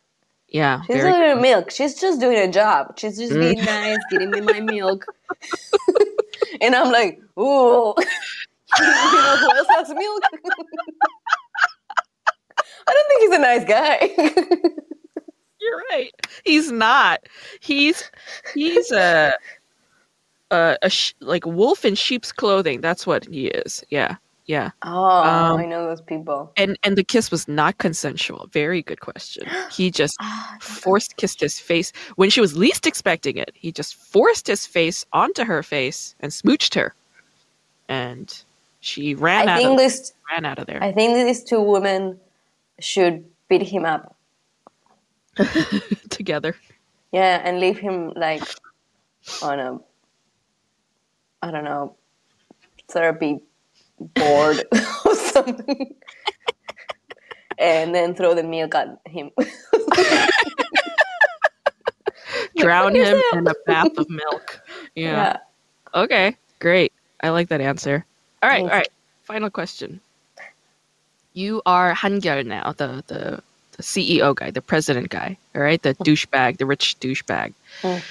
Yeah, 0.50 0.82
She's 0.82 0.96
very 0.96 1.12
delivering 1.12 1.42
milk. 1.42 1.70
She's 1.70 1.94
just 2.00 2.20
doing 2.20 2.36
a 2.38 2.50
job. 2.50 2.98
She's 2.98 3.16
just 3.18 3.32
Mm. 3.32 3.40
being 3.40 3.64
nice, 3.64 3.98
giving 4.10 4.30
me 4.30 4.40
my 4.40 4.60
milk, 4.74 5.06
and 6.60 6.74
I'm 6.74 6.90
like, 6.90 7.20
ooh, 7.38 7.94
you 8.78 8.86
know 8.86 9.36
who 9.36 9.50
else 9.56 9.68
has 9.70 9.88
milk? 9.94 10.22
I 12.88 12.92
don't 12.92 13.08
think 13.08 13.20
he's 13.20 13.32
a 13.32 13.38
nice 13.38 13.64
guy. 13.64 14.10
You're 15.60 15.82
right. 15.92 16.10
He's 16.44 16.72
not. 16.72 17.20
He's 17.60 18.10
he's 18.54 18.90
a 18.90 19.34
a, 20.50 20.76
a 20.82 20.90
sh- 20.90 21.14
like 21.20 21.46
wolf 21.46 21.84
in 21.84 21.94
sheep's 21.94 22.32
clothing. 22.32 22.80
That's 22.80 23.06
what 23.06 23.24
he 23.26 23.48
is. 23.48 23.84
Yeah, 23.90 24.16
yeah. 24.50 24.70
oh, 24.82 25.22
Um, 25.22 25.60
I 25.60 25.66
know 25.66 25.86
those 25.86 26.00
people. 26.02 26.52
And 26.56 26.76
and 26.82 26.96
the 26.98 27.04
kiss 27.04 27.30
was 27.30 27.46
not 27.48 27.78
consensual. 27.78 28.48
Very 28.52 28.82
good 28.82 29.00
question. 29.00 29.46
He 29.70 29.90
just 30.02 30.16
Ah, 30.20 30.56
forced 30.60 31.16
kissed 31.16 31.40
his 31.40 31.58
face 31.60 31.92
when 32.16 32.30
she 32.30 32.40
was 32.40 32.56
least 32.56 32.86
expecting 32.86 33.36
it. 33.38 33.52
He 33.54 33.70
just 33.72 33.94
forced 33.94 34.46
his 34.48 34.66
face 34.66 35.06
onto 35.12 35.44
her 35.44 35.62
face 35.62 36.14
and 36.20 36.32
smooched 36.32 36.74
her, 36.74 36.94
and 37.88 38.26
she 38.80 39.14
ran 39.14 39.48
I 39.48 39.52
out 39.52 39.58
think 39.58 39.70
of 39.72 39.78
this. 39.78 40.12
ran 40.32 40.44
out 40.44 40.58
of 40.58 40.66
there 40.66 40.82
I 40.82 40.92
think 40.92 41.14
these 41.14 41.44
two 41.44 41.62
women 41.62 42.18
should 42.80 43.24
beat 43.48 43.62
him 43.62 43.84
up. 43.84 44.16
together. 46.10 46.56
Yeah, 47.12 47.40
and 47.44 47.60
leave 47.60 47.78
him 47.78 48.12
like 48.16 48.42
on 49.42 49.60
a 49.60 49.78
I 51.42 51.50
don't 51.50 51.64
know 51.64 51.96
therapy 52.88 53.40
board 54.00 54.64
or 55.04 55.14
something. 55.14 55.94
and 57.58 57.94
then 57.94 58.14
throw 58.14 58.34
the 58.34 58.42
milk 58.42 58.74
at 58.74 58.98
him. 59.06 59.30
Drown 62.56 62.94
him 62.94 63.20
in 63.32 63.46
a 63.46 63.54
bath 63.66 63.96
of 63.96 64.08
milk. 64.10 64.60
yeah. 64.94 65.10
yeah. 65.10 65.36
Okay, 65.94 66.36
great. 66.58 66.92
I 67.22 67.30
like 67.30 67.48
that 67.48 67.60
answer. 67.60 68.04
All 68.42 68.48
right, 68.48 68.62
all 68.62 68.68
Thanks. 68.68 68.88
right. 68.88 68.88
Final 69.24 69.50
question. 69.50 70.00
You 71.32 71.62
are 71.66 71.94
Hangyal 71.94 72.44
now, 72.46 72.72
the, 72.76 73.04
the 73.06 73.42
the 73.80 73.82
CEO 73.82 74.34
guy, 74.34 74.50
the 74.50 74.60
president 74.60 75.08
guy. 75.08 75.36
All 75.54 75.62
right, 75.62 75.82
the 75.82 75.94
douchebag, 75.94 76.58
the 76.58 76.66
rich 76.66 76.96
douchebag. 77.00 77.54
Mm. 77.82 78.02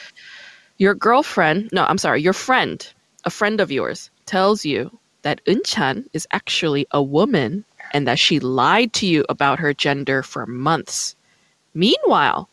Your 0.77 0.95
girlfriend, 0.95 1.69
no, 1.71 1.83
I'm 1.85 1.97
sorry, 1.99 2.21
your 2.21 2.33
friend, 2.33 2.85
a 3.25 3.29
friend 3.29 3.61
of 3.61 3.71
yours, 3.71 4.09
tells 4.25 4.65
you 4.65 4.89
that 5.29 5.45
Unchan 5.45 6.09
is 6.11 6.27
actually 6.31 6.87
a 6.89 7.03
woman 7.03 7.63
and 7.93 8.07
that 8.07 8.17
she 8.17 8.39
lied 8.39 8.91
to 8.93 9.05
you 9.05 9.23
about 9.29 9.59
her 9.59 9.75
gender 9.75 10.23
for 10.23 10.47
months. 10.47 11.15
Meanwhile, 11.75 12.49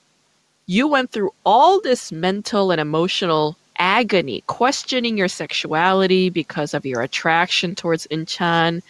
you 0.67 0.87
went 0.87 1.11
through 1.11 1.33
all 1.47 1.81
this 1.81 2.13
mental 2.13 2.71
and 2.71 2.79
emotional 2.79 3.57
agony, 3.79 4.45
questioning 4.47 5.17
your 5.17 5.29
sexuality 5.29 6.29
because 6.29 6.75
of 6.75 6.85
your 6.85 7.01
attraction 7.01 7.75
towards 7.75 8.07
Unchan, 8.09 8.83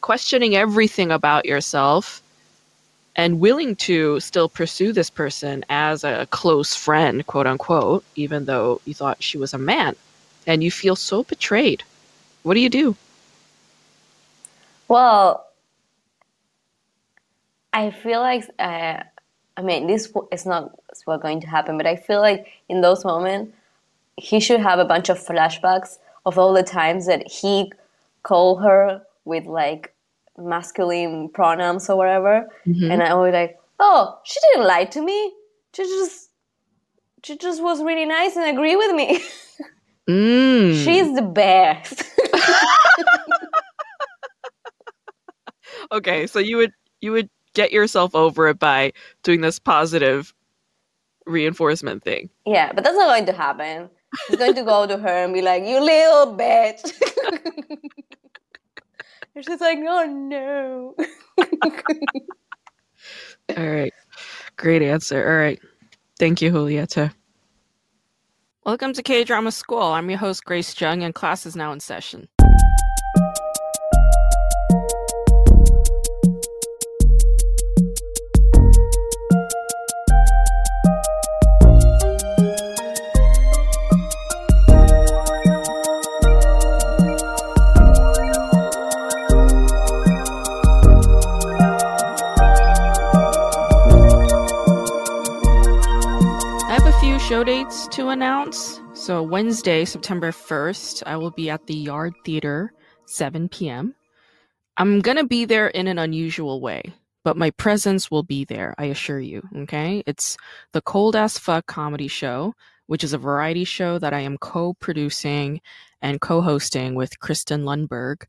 questioning 0.00 0.54
everything 0.54 1.10
about 1.10 1.44
yourself, 1.44 2.22
and 3.16 3.40
willing 3.40 3.74
to 3.74 4.20
still 4.20 4.48
pursue 4.48 4.92
this 4.92 5.10
person 5.10 5.64
as 5.70 6.04
a 6.04 6.28
close 6.30 6.76
friend, 6.76 7.26
quote 7.26 7.48
unquote, 7.48 8.04
even 8.14 8.44
though 8.44 8.80
you 8.84 8.94
thought 8.94 9.20
she 9.20 9.38
was 9.38 9.52
a 9.52 9.58
man. 9.58 9.96
And 10.46 10.62
you 10.62 10.70
feel 10.70 10.94
so 10.94 11.24
betrayed. 11.24 11.82
What 12.44 12.54
do 12.54 12.60
you 12.60 12.70
do? 12.70 12.96
Well, 14.88 15.46
I 17.72 17.90
feel 17.90 18.20
like 18.20 18.44
uh, 18.58 19.02
I 19.56 19.62
mean 19.62 19.86
this 19.86 20.12
is 20.32 20.46
not 20.46 20.78
what's 20.86 21.22
going 21.22 21.40
to 21.40 21.46
happen, 21.46 21.76
but 21.76 21.86
I 21.86 21.96
feel 21.96 22.20
like 22.20 22.46
in 22.68 22.80
those 22.80 23.04
moments 23.04 23.52
he 24.16 24.38
should 24.40 24.60
have 24.60 24.78
a 24.78 24.84
bunch 24.84 25.08
of 25.08 25.18
flashbacks 25.18 25.98
of 26.24 26.38
all 26.38 26.52
the 26.52 26.62
times 26.62 27.06
that 27.06 27.26
he 27.28 27.72
called 28.22 28.62
her 28.62 29.02
with 29.24 29.46
like 29.46 29.94
masculine 30.38 31.28
pronouns 31.28 31.88
or 31.88 31.96
whatever, 31.96 32.48
and 32.64 33.02
I 33.02 33.14
was 33.14 33.32
like, 33.32 33.58
oh, 33.80 34.18
she 34.24 34.38
didn't 34.52 34.66
lie 34.66 34.84
to 34.84 35.02
me. 35.02 35.32
She 35.74 35.82
just 35.82 36.30
she 37.24 37.36
just 37.36 37.62
was 37.62 37.82
really 37.82 38.06
nice 38.06 38.36
and 38.36 38.48
agree 38.48 38.76
with 38.76 38.94
me. 38.94 39.20
Mm. 40.08 40.84
She's 40.84 41.14
the 41.14 41.22
best. 41.22 42.04
okay, 45.92 46.26
so 46.26 46.38
you 46.38 46.56
would 46.58 46.72
you 47.00 47.12
would 47.12 47.28
get 47.54 47.72
yourself 47.72 48.14
over 48.14 48.48
it 48.48 48.58
by 48.58 48.92
doing 49.22 49.40
this 49.40 49.58
positive 49.58 50.34
reinforcement 51.26 52.02
thing. 52.02 52.30
yeah, 52.46 52.72
but 52.72 52.84
that's 52.84 52.96
not 52.96 53.06
going 53.08 53.26
to 53.26 53.32
happen. 53.32 53.90
He's 54.28 54.38
going 54.38 54.54
to 54.54 54.62
go 54.64 54.86
to 54.86 54.96
her 54.98 55.24
and 55.24 55.32
be 55.34 55.42
like, 55.42 55.64
"You 55.64 55.80
little 55.80 56.36
bitch." 56.36 56.92
and 59.34 59.44
she's 59.44 59.60
like, 59.60 59.78
"Oh 59.80 60.04
no." 60.06 60.94
All 63.56 63.66
right. 63.68 63.92
Great 64.56 64.82
answer. 64.82 65.26
All 65.28 65.36
right. 65.36 65.60
Thank 66.18 66.40
you, 66.42 66.52
Julieta. 66.52 67.12
Welcome 68.64 68.92
to 68.94 69.02
K 69.02 69.24
Drama 69.24 69.52
School. 69.52 69.82
I'm 69.82 70.08
your 70.08 70.18
host, 70.18 70.44
Grace 70.44 70.78
Jung, 70.80 71.02
and 71.02 71.14
class 71.14 71.44
is 71.44 71.56
now 71.56 71.72
in 71.72 71.80
session. 71.80 72.28
Dates 97.44 97.86
to 97.88 98.08
announce. 98.08 98.80
So, 98.94 99.22
Wednesday, 99.22 99.84
September 99.84 100.30
1st, 100.30 101.02
I 101.04 101.16
will 101.18 101.30
be 101.30 101.50
at 101.50 101.66
the 101.66 101.74
Yard 101.74 102.14
Theater, 102.24 102.72
7 103.04 103.50
p.m. 103.50 103.94
I'm 104.78 105.00
going 105.00 105.18
to 105.18 105.26
be 105.26 105.44
there 105.44 105.68
in 105.68 105.86
an 105.86 105.98
unusual 105.98 106.62
way, 106.62 106.82
but 107.22 107.36
my 107.36 107.50
presence 107.50 108.10
will 108.10 108.22
be 108.22 108.46
there, 108.46 108.74
I 108.78 108.86
assure 108.86 109.20
you. 109.20 109.42
Okay? 109.54 110.02
It's 110.06 110.38
the 110.72 110.80
Cold 110.80 111.16
Ass 111.16 111.36
Fuck 111.36 111.66
comedy 111.66 112.08
show, 112.08 112.54
which 112.86 113.04
is 113.04 113.12
a 113.12 113.18
variety 113.18 113.64
show 113.64 113.98
that 113.98 114.14
I 114.14 114.20
am 114.20 114.38
co 114.38 114.72
producing 114.72 115.60
and 116.00 116.22
co 116.22 116.40
hosting 116.40 116.94
with 116.94 117.20
Kristen 117.20 117.64
Lundberg. 117.64 118.24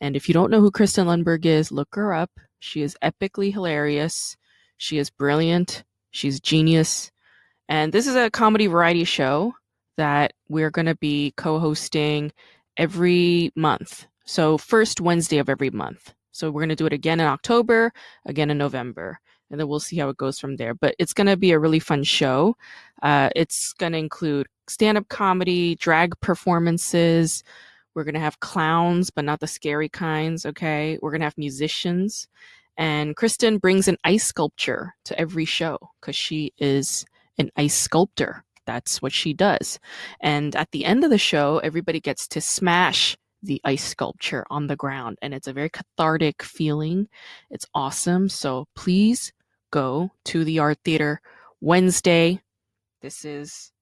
And 0.00 0.16
if 0.16 0.28
you 0.28 0.34
don't 0.34 0.50
know 0.50 0.60
who 0.60 0.72
Kristen 0.72 1.06
Lundberg 1.06 1.46
is, 1.46 1.70
look 1.70 1.94
her 1.94 2.12
up. 2.12 2.30
She 2.58 2.82
is 2.82 2.96
epically 3.00 3.52
hilarious. 3.52 4.36
She 4.76 4.98
is 4.98 5.08
brilliant. 5.08 5.84
She's 6.10 6.40
genius. 6.40 7.12
And 7.70 7.92
this 7.92 8.08
is 8.08 8.16
a 8.16 8.30
comedy 8.30 8.66
variety 8.66 9.04
show 9.04 9.54
that 9.96 10.32
we're 10.48 10.72
going 10.72 10.86
to 10.86 10.96
be 10.96 11.32
co 11.36 11.60
hosting 11.60 12.32
every 12.76 13.52
month. 13.54 14.08
So, 14.24 14.58
first 14.58 15.00
Wednesday 15.00 15.38
of 15.38 15.48
every 15.48 15.70
month. 15.70 16.12
So, 16.32 16.50
we're 16.50 16.62
going 16.62 16.70
to 16.70 16.76
do 16.76 16.86
it 16.86 16.92
again 16.92 17.20
in 17.20 17.26
October, 17.26 17.92
again 18.26 18.50
in 18.50 18.58
November, 18.58 19.20
and 19.50 19.60
then 19.60 19.68
we'll 19.68 19.78
see 19.78 19.96
how 19.96 20.08
it 20.08 20.16
goes 20.16 20.40
from 20.40 20.56
there. 20.56 20.74
But 20.74 20.96
it's 20.98 21.14
going 21.14 21.28
to 21.28 21.36
be 21.36 21.52
a 21.52 21.60
really 21.60 21.78
fun 21.78 22.02
show. 22.02 22.56
Uh, 23.02 23.30
it's 23.36 23.72
going 23.74 23.92
to 23.92 23.98
include 23.98 24.48
stand 24.68 24.98
up 24.98 25.08
comedy, 25.08 25.76
drag 25.76 26.18
performances. 26.18 27.44
We're 27.94 28.04
going 28.04 28.14
to 28.14 28.20
have 28.20 28.40
clowns, 28.40 29.10
but 29.10 29.24
not 29.24 29.38
the 29.38 29.46
scary 29.46 29.88
kinds. 29.88 30.44
Okay. 30.44 30.98
We're 31.00 31.10
going 31.10 31.20
to 31.20 31.26
have 31.26 31.38
musicians. 31.38 32.26
And 32.76 33.14
Kristen 33.14 33.58
brings 33.58 33.86
an 33.86 33.98
ice 34.02 34.24
sculpture 34.24 34.94
to 35.04 35.20
every 35.20 35.44
show 35.44 35.78
because 36.00 36.16
she 36.16 36.52
is 36.58 37.04
an 37.40 37.50
ice 37.56 37.74
sculptor. 37.74 38.44
That's 38.66 39.02
what 39.02 39.12
she 39.12 39.32
does. 39.32 39.80
And 40.20 40.54
at 40.54 40.70
the 40.70 40.84
end 40.84 41.02
of 41.02 41.10
the 41.10 41.18
show, 41.18 41.58
everybody 41.58 42.00
gets 42.00 42.28
to 42.28 42.40
smash 42.40 43.16
the 43.42 43.60
ice 43.64 43.84
sculpture 43.84 44.44
on 44.50 44.66
the 44.66 44.76
ground. 44.76 45.18
And 45.22 45.34
it's 45.34 45.48
a 45.48 45.52
very 45.52 45.70
cathartic 45.70 46.42
feeling. 46.42 47.08
It's 47.50 47.66
awesome. 47.74 48.28
So 48.28 48.66
please 48.76 49.32
go 49.72 50.10
to 50.26 50.44
the 50.44 50.58
art 50.58 50.78
theater 50.84 51.20
Wednesday. 51.60 52.40
This 53.02 53.24
is 53.24 53.72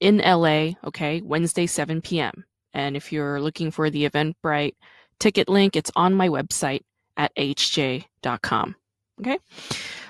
in 0.00 0.18
LA, 0.18 0.72
okay? 0.84 1.20
Wednesday, 1.22 1.66
7 1.66 2.02
p.m. 2.02 2.44
And 2.74 2.96
if 2.96 3.12
you're 3.12 3.40
looking 3.40 3.70
for 3.70 3.88
the 3.88 4.08
Eventbrite 4.08 4.74
ticket 5.20 5.48
link, 5.48 5.76
it's 5.76 5.92
on 5.94 6.12
my 6.14 6.28
website 6.28 6.82
at 7.16 7.34
hj.com. 7.36 8.74
Okay. 9.20 9.38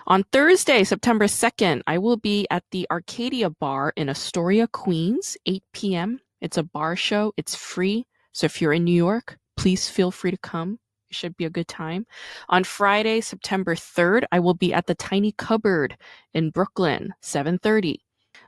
On 0.07 0.23
Thursday, 0.23 0.85
September 0.85 1.25
2nd, 1.25 1.81
I 1.87 1.97
will 1.97 2.19
be 2.19 2.47
at 2.51 2.63
the 2.73 2.87
Arcadia 2.91 3.49
Bar 3.49 3.95
in 3.97 4.11
Astoria, 4.11 4.69
Queens, 4.69 5.39
8 5.47 5.63
p.m. 5.73 6.21
It's 6.43 6.59
a 6.59 6.63
bar 6.63 6.95
show, 6.95 7.33
it's 7.39 7.55
free. 7.55 8.05
So 8.33 8.45
if 8.45 8.61
you're 8.61 8.75
in 8.75 8.85
New 8.85 8.93
York, 8.93 9.39
please 9.57 9.89
feel 9.89 10.11
free 10.11 10.31
to 10.31 10.37
come. 10.37 10.79
It 11.09 11.17
should 11.17 11.39
be 11.39 11.47
a 11.47 11.51
good 11.51 11.69
time. 11.69 12.05
On 12.51 12.65
Friday, 12.65 13.23
September 13.23 13.75
3rd, 13.75 14.25
I 14.31 14.41
will 14.41 14.53
be 14.53 14.75
at 14.75 14.87
the 14.87 14.95
Tiny 14.95 15.33
Cupboard 15.33 15.97
in 16.35 16.51
Brooklyn, 16.51 17.15
7:30. 17.23 18.01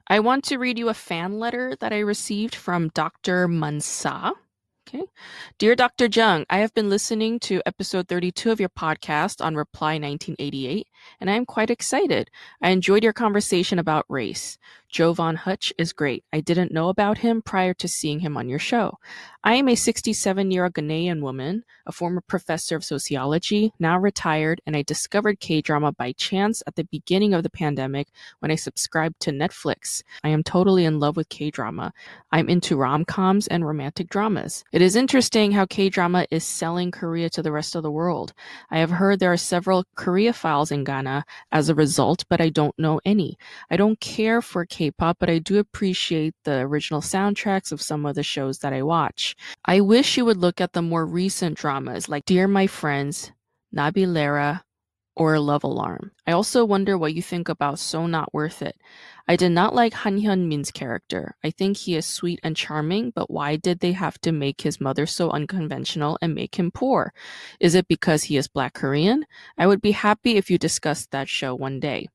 I 0.08 0.20
want 0.20 0.44
to 0.44 0.58
read 0.58 0.76
you 0.78 0.90
a 0.90 0.94
fan 0.94 1.38
letter 1.38 1.74
that 1.80 1.92
I 1.92 2.00
received 2.00 2.54
from 2.54 2.88
Dr. 2.88 3.48
Mansa. 3.48 4.34
Okay. 4.88 5.02
Dear 5.58 5.74
Dr. 5.74 6.06
Jung, 6.06 6.46
I 6.48 6.58
have 6.58 6.72
been 6.72 6.88
listening 6.88 7.40
to 7.40 7.60
episode 7.66 8.06
32 8.06 8.52
of 8.52 8.60
your 8.60 8.68
podcast 8.68 9.44
on 9.44 9.56
Reply 9.56 9.94
1988, 9.94 10.86
and 11.20 11.28
I 11.28 11.34
am 11.34 11.44
quite 11.44 11.70
excited. 11.70 12.30
I 12.62 12.70
enjoyed 12.70 13.02
your 13.02 13.12
conversation 13.12 13.80
about 13.80 14.06
race. 14.08 14.58
Jovan 14.96 15.36
Hutch 15.36 15.74
is 15.76 15.92
great. 15.92 16.24
I 16.32 16.40
didn't 16.40 16.72
know 16.72 16.88
about 16.88 17.18
him 17.18 17.42
prior 17.42 17.74
to 17.74 17.86
seeing 17.86 18.20
him 18.20 18.34
on 18.34 18.48
your 18.48 18.58
show. 18.58 18.96
I 19.44 19.56
am 19.56 19.68
a 19.68 19.74
67 19.74 20.50
year 20.50 20.64
old 20.64 20.72
Ghanaian 20.72 21.20
woman, 21.20 21.64
a 21.84 21.92
former 21.92 22.22
professor 22.22 22.74
of 22.76 22.82
sociology, 22.82 23.72
now 23.78 23.98
retired, 23.98 24.62
and 24.66 24.74
I 24.74 24.82
discovered 24.82 25.38
K 25.38 25.60
drama 25.60 25.92
by 25.92 26.12
chance 26.12 26.62
at 26.66 26.76
the 26.76 26.84
beginning 26.84 27.34
of 27.34 27.42
the 27.42 27.50
pandemic 27.50 28.08
when 28.38 28.50
I 28.50 28.54
subscribed 28.54 29.20
to 29.20 29.32
Netflix. 29.32 30.02
I 30.24 30.30
am 30.30 30.42
totally 30.42 30.86
in 30.86 30.98
love 30.98 31.16
with 31.16 31.28
K 31.28 31.50
drama. 31.50 31.92
I'm 32.32 32.48
into 32.48 32.76
rom 32.76 33.04
coms 33.04 33.46
and 33.46 33.66
romantic 33.66 34.08
dramas. 34.08 34.64
It 34.72 34.80
is 34.80 34.96
interesting 34.96 35.52
how 35.52 35.66
K 35.66 35.90
drama 35.90 36.26
is 36.30 36.42
selling 36.42 36.90
Korea 36.90 37.28
to 37.30 37.42
the 37.42 37.52
rest 37.52 37.76
of 37.76 37.82
the 37.82 37.90
world. 37.90 38.32
I 38.70 38.78
have 38.78 38.90
heard 38.90 39.20
there 39.20 39.32
are 39.32 39.36
several 39.36 39.84
Koreaphiles 39.94 40.72
in 40.72 40.84
Ghana 40.84 41.26
as 41.52 41.68
a 41.68 41.74
result, 41.74 42.24
but 42.30 42.40
I 42.40 42.48
don't 42.48 42.76
know 42.78 42.98
any. 43.04 43.38
I 43.70 43.76
don't 43.76 44.00
care 44.00 44.40
for 44.40 44.64
K 44.64 44.85
pop, 44.90 45.18
but 45.18 45.30
I 45.30 45.38
do 45.38 45.58
appreciate 45.58 46.34
the 46.44 46.60
original 46.60 47.00
soundtracks 47.00 47.72
of 47.72 47.82
some 47.82 48.06
of 48.06 48.14
the 48.14 48.22
shows 48.22 48.58
that 48.58 48.72
I 48.72 48.82
watch. 48.82 49.36
I 49.64 49.80
wish 49.80 50.16
you 50.16 50.24
would 50.24 50.36
look 50.36 50.60
at 50.60 50.72
the 50.72 50.82
more 50.82 51.06
recent 51.06 51.56
dramas 51.56 52.08
like 52.08 52.24
Dear 52.24 52.48
My 52.48 52.66
Friends, 52.66 53.32
Nabilera, 53.74 54.62
or 55.16 55.40
Love 55.40 55.64
Alarm. 55.64 56.12
I 56.26 56.32
also 56.32 56.64
wonder 56.64 56.98
what 56.98 57.14
you 57.14 57.22
think 57.22 57.48
about 57.48 57.78
So 57.78 58.06
Not 58.06 58.34
Worth 58.34 58.60
It. 58.60 58.76
I 59.26 59.34
did 59.34 59.50
not 59.50 59.74
like 59.74 59.94
Han 59.94 60.20
Hyun 60.20 60.46
Min's 60.46 60.70
character. 60.70 61.34
I 61.42 61.50
think 61.50 61.78
he 61.78 61.96
is 61.96 62.06
sweet 62.06 62.38
and 62.42 62.54
charming, 62.54 63.10
but 63.10 63.30
why 63.30 63.56
did 63.56 63.80
they 63.80 63.92
have 63.92 64.20
to 64.20 64.30
make 64.30 64.60
his 64.60 64.80
mother 64.80 65.06
so 65.06 65.30
unconventional 65.30 66.18
and 66.20 66.34
make 66.34 66.56
him 66.56 66.70
poor? 66.70 67.12
Is 67.58 67.74
it 67.74 67.88
because 67.88 68.24
he 68.24 68.36
is 68.36 68.46
Black 68.46 68.74
Korean? 68.74 69.24
I 69.56 69.66
would 69.66 69.80
be 69.80 69.92
happy 69.92 70.36
if 70.36 70.50
you 70.50 70.58
discussed 70.58 71.10
that 71.10 71.28
show 71.28 71.54
one 71.54 71.80
day. 71.80 72.08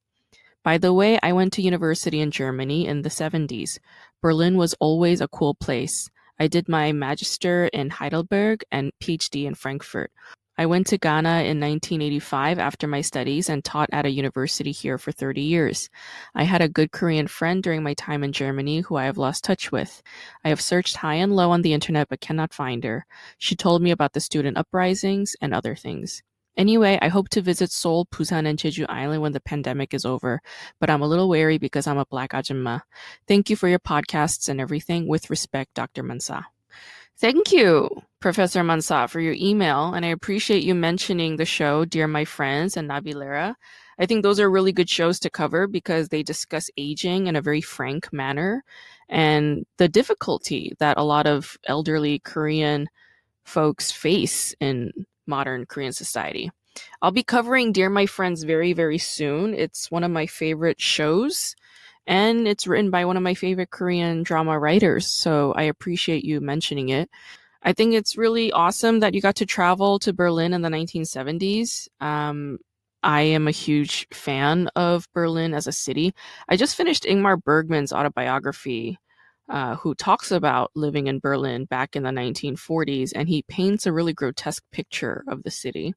By 0.64 0.78
the 0.78 0.94
way, 0.94 1.20
I 1.24 1.34
went 1.34 1.54
to 1.54 1.62
university 1.64 2.20
in 2.20 2.30
Germany 2.30 2.86
in 2.86 3.02
the 3.02 3.10
70s. 3.10 3.80
Berlin 4.22 4.58
was 4.58 4.76
always 4.80 5.20
a 5.20 5.28
cool 5.28 5.56
place. 5.56 6.10
I 6.40 6.48
did 6.48 6.70
my 6.70 6.92
magister 6.92 7.66
in 7.68 7.90
Heidelberg 7.90 8.64
and 8.72 8.92
PhD 9.02 9.46
in 9.46 9.56
Frankfurt. 9.56 10.12
I 10.58 10.68
went 10.68 10.86
to 10.88 11.00
Ghana 11.00 11.44
in 11.50 11.60
1985 11.60 12.60
after 12.60 12.86
my 12.86 13.02
studies 13.02 13.50
and 13.50 13.64
taught 13.64 13.90
at 13.92 14.06
a 14.06 14.12
university 14.12 14.72
here 14.72 15.00
for 15.00 15.12
30 15.12 15.42
years. 15.42 15.90
I 16.36 16.44
had 16.44 16.62
a 16.62 16.70
good 16.70 16.92
Korean 16.92 17.26
friend 17.26 17.64
during 17.64 17.82
my 17.82 17.96
time 17.96 18.24
in 18.24 18.32
Germany 18.32 18.82
who 18.82 18.98
I 18.98 19.06
have 19.06 19.18
lost 19.18 19.44
touch 19.44 19.72
with. 19.72 20.04
I 20.44 20.50
have 20.50 20.62
searched 20.62 20.98
high 20.98 21.16
and 21.16 21.36
low 21.36 21.50
on 21.50 21.64
the 21.64 21.74
internet 21.74 22.10
but 22.10 22.22
cannot 22.22 22.54
find 22.54 22.84
her. 22.84 23.08
She 23.40 23.56
told 23.56 23.82
me 23.82 23.90
about 23.90 24.14
the 24.14 24.20
student 24.20 24.58
uprisings 24.58 25.36
and 25.42 25.56
other 25.56 25.74
things. 25.74 26.22
Anyway, 26.58 27.00
I 27.02 27.08
hope 27.08 27.30
to 27.30 27.42
visit 27.42 27.72
Seoul, 27.72 28.06
Busan, 28.08 28.46
and 28.46 28.60
Jeju 28.60 28.86
Island 28.90 29.22
when 29.22 29.32
the 29.32 29.40
pandemic 29.40 29.94
is 29.94 30.06
over, 30.06 30.42
but 30.80 30.90
I'm 30.90 31.02
a 31.02 31.08
little 31.08 31.30
wary 31.30 31.58
because 31.58 31.88
I'm 31.88 31.98
a 31.98 32.06
black 32.06 32.32
ajumma. 32.32 32.82
Thank 33.28 33.50
you 33.50 33.56
for 33.56 33.68
your 33.68 33.80
podcasts 33.80 34.50
and 34.50 34.60
everything. 34.60 35.08
With 35.08 35.30
respect, 35.30 35.74
Dr. 35.74 36.04
Mansa. 36.04 36.46
Thank 37.18 37.52
you, 37.52 38.02
Professor 38.20 38.64
Mansa, 38.64 39.08
for 39.08 39.20
your 39.20 39.36
email, 39.38 39.94
and 39.94 40.06
I 40.06 40.10
appreciate 40.10 40.64
you 40.64 40.74
mentioning 40.74 41.36
the 41.36 41.46
show 41.46 41.86
Dear 41.86 42.08
My 42.08 42.26
Friends 42.26 42.76
and 42.76 42.90
Nabilera. 42.90 43.56
I 44.00 44.06
think 44.08 44.24
those 44.24 44.40
are 44.40 44.50
really 44.50 44.72
good 44.72 44.90
shows 44.90 45.20
to 45.20 45.30
cover 45.30 45.68
because 45.68 46.10
they 46.10 46.24
discuss 46.24 46.72
aging 46.78 47.28
in 47.28 47.36
a 47.36 47.42
very 47.42 47.62
frank 47.62 48.12
manner 48.12 48.64
and 49.08 49.66
the 49.78 49.88
difficulty 49.88 50.74
that 50.80 50.98
a 50.98 51.04
lot 51.04 51.28
of 51.28 51.58
elderly 51.66 52.20
Korean 52.20 52.90
folks 53.44 53.92
face 53.92 54.56
in 54.60 54.92
modern 55.28 55.66
Korean 55.66 55.94
society. 55.94 56.52
I'll 57.02 57.12
be 57.12 57.24
covering 57.24 57.72
Dear 57.74 57.90
My 57.90 58.06
Friends 58.06 58.44
very, 58.44 58.74
very 58.74 58.98
soon. 58.98 59.54
It's 59.54 59.92
one 59.92 60.04
of 60.04 60.12
my 60.12 60.26
favorite 60.28 60.80
shows. 60.82 61.56
and 62.08 62.48
it's 62.48 62.68
written 62.68 62.90
by 62.92 63.06
one 63.06 63.18
of 63.18 63.24
my 63.24 63.34
favorite 63.36 63.70
Korean 63.70 64.24
drama 64.24 64.58
writers. 64.60 65.08
So 65.08 65.54
I 65.54 65.64
appreciate 65.64 66.26
you 66.26 66.42
mentioning 66.42 66.90
it. 66.90 67.10
I 67.64 67.74
think 67.74 67.94
it's 67.94 68.18
really 68.18 68.52
awesome 68.52 69.02
that 69.02 69.14
you 69.14 69.22
got 69.22 69.36
to 69.38 69.46
travel 69.46 70.00
to 70.00 70.14
Berlin 70.14 70.54
in 70.54 70.62
the 70.64 70.70
1970s. 70.70 71.88
Um, 72.02 72.58
I 73.04 73.22
am 73.22 73.48
a 73.48 73.52
huge 73.52 74.08
fan 74.14 74.70
of 74.76 75.08
Berlin 75.14 75.54
as 75.54 75.68
a 75.68 75.72
city. 75.72 76.14
I 76.50 76.58
just 76.58 76.76
finished 76.76 77.04
Ingmar 77.04 77.42
Bergman's 77.44 77.94
autobiography, 77.94 78.98
uh, 79.52 79.76
who 79.76 79.94
talks 79.94 80.32
about 80.32 80.72
living 80.76 81.08
in 81.08 81.20
Berlin 81.20 81.66
back 81.66 81.96
in 81.96 82.04
the 82.04 82.10
1940s, 82.10 83.12
and 83.14 83.28
he 83.28 83.44
paints 83.44 83.86
a 83.86 83.92
really 83.92 84.14
grotesque 84.14 84.64
picture 84.72 85.24
of 85.28 85.44
the 85.44 85.52
city. 85.52 85.94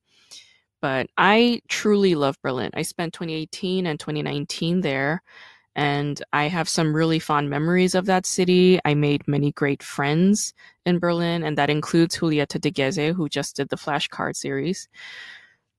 But 0.83 1.07
I 1.17 1.61
truly 1.69 2.17
love 2.17 2.37
Berlin. 2.43 2.71
I 2.75 2.83
spent 2.83 3.15
2018 3.15 3.87
and 3.87 3.99
2019 3.99 4.81
there, 4.81 5.23
and 5.77 6.21
I 6.33 6.49
have 6.49 6.69
some 6.69 6.95
really 6.95 7.21
fond 7.21 7.49
memories 7.49 7.95
of 7.95 8.07
that 8.07 8.27
city. 8.27 8.81
I 8.85 8.95
made 8.95 9.29
many 9.29 9.53
great 9.53 9.85
friends 9.85 10.53
in 10.85 10.99
Berlin, 10.99 11.45
and 11.45 11.57
that 11.57 11.71
includes 11.71 12.19
Julieta 12.19 12.61
de 12.61 12.73
Geze, 12.73 13.15
who 13.15 13.29
just 13.29 13.57
did 13.57 13.69
the 13.69 13.77
flashcard 13.77 14.35
series. 14.35 14.89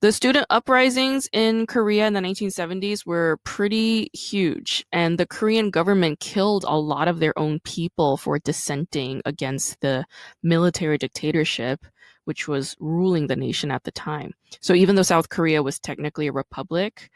The 0.02 0.12
student 0.12 0.46
uprisings 0.50 1.30
in 1.32 1.66
Korea 1.68 2.06
in 2.06 2.14
the 2.14 2.20
1970s 2.20 3.06
were 3.06 3.40
pretty 3.44 4.10
huge, 4.14 4.86
and 4.92 5.18
the 5.18 5.26
Korean 5.26 5.70
government 5.70 6.20
killed 6.20 6.66
a 6.68 6.78
lot 6.78 7.08
of 7.08 7.20
their 7.20 7.38
own 7.40 7.60
people 7.62 8.18
for 8.18 8.38
dissenting 8.38 9.22
against 9.26 9.80
the 9.80 10.06
military 10.44 10.98
dictatorship, 10.98 11.86
which 12.26 12.48
was 12.48 12.76
ruling 12.80 13.28
the 13.28 13.36
nation 13.36 13.72
at 13.72 13.84
the 13.84 13.92
time. 13.92 14.34
So 14.60 14.74
even 14.74 14.96
though 14.96 15.02
South 15.02 15.30
Korea 15.30 15.64
was 15.64 15.80
technically 15.80 16.28
a 16.28 16.34
republic, 16.34 17.10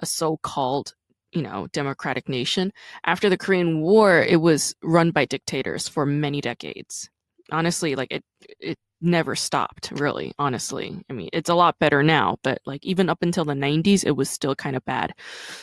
a 0.00 0.06
so-called 0.06 0.94
you 1.34 1.42
know, 1.42 1.66
democratic 1.72 2.28
nation. 2.28 2.72
After 3.04 3.28
the 3.28 3.36
Korean 3.36 3.80
War, 3.80 4.22
it 4.22 4.40
was 4.40 4.74
run 4.82 5.10
by 5.10 5.24
dictators 5.24 5.88
for 5.88 6.06
many 6.06 6.40
decades. 6.40 7.10
Honestly, 7.50 7.96
like 7.96 8.12
it, 8.12 8.24
it 8.60 8.78
never 9.04 9.34
stopped 9.34 9.92
really 9.92 10.32
honestly. 10.38 10.96
I 11.10 11.12
mean 11.12 11.30
it's 11.32 11.50
a 11.50 11.54
lot 11.54 11.78
better 11.78 12.02
now 12.02 12.38
but 12.42 12.58
like 12.66 12.84
even 12.84 13.08
up 13.08 13.22
until 13.22 13.44
the 13.44 13.54
90s 13.54 14.04
it 14.04 14.16
was 14.16 14.30
still 14.30 14.54
kind 14.54 14.76
of 14.76 14.84
bad. 14.84 15.14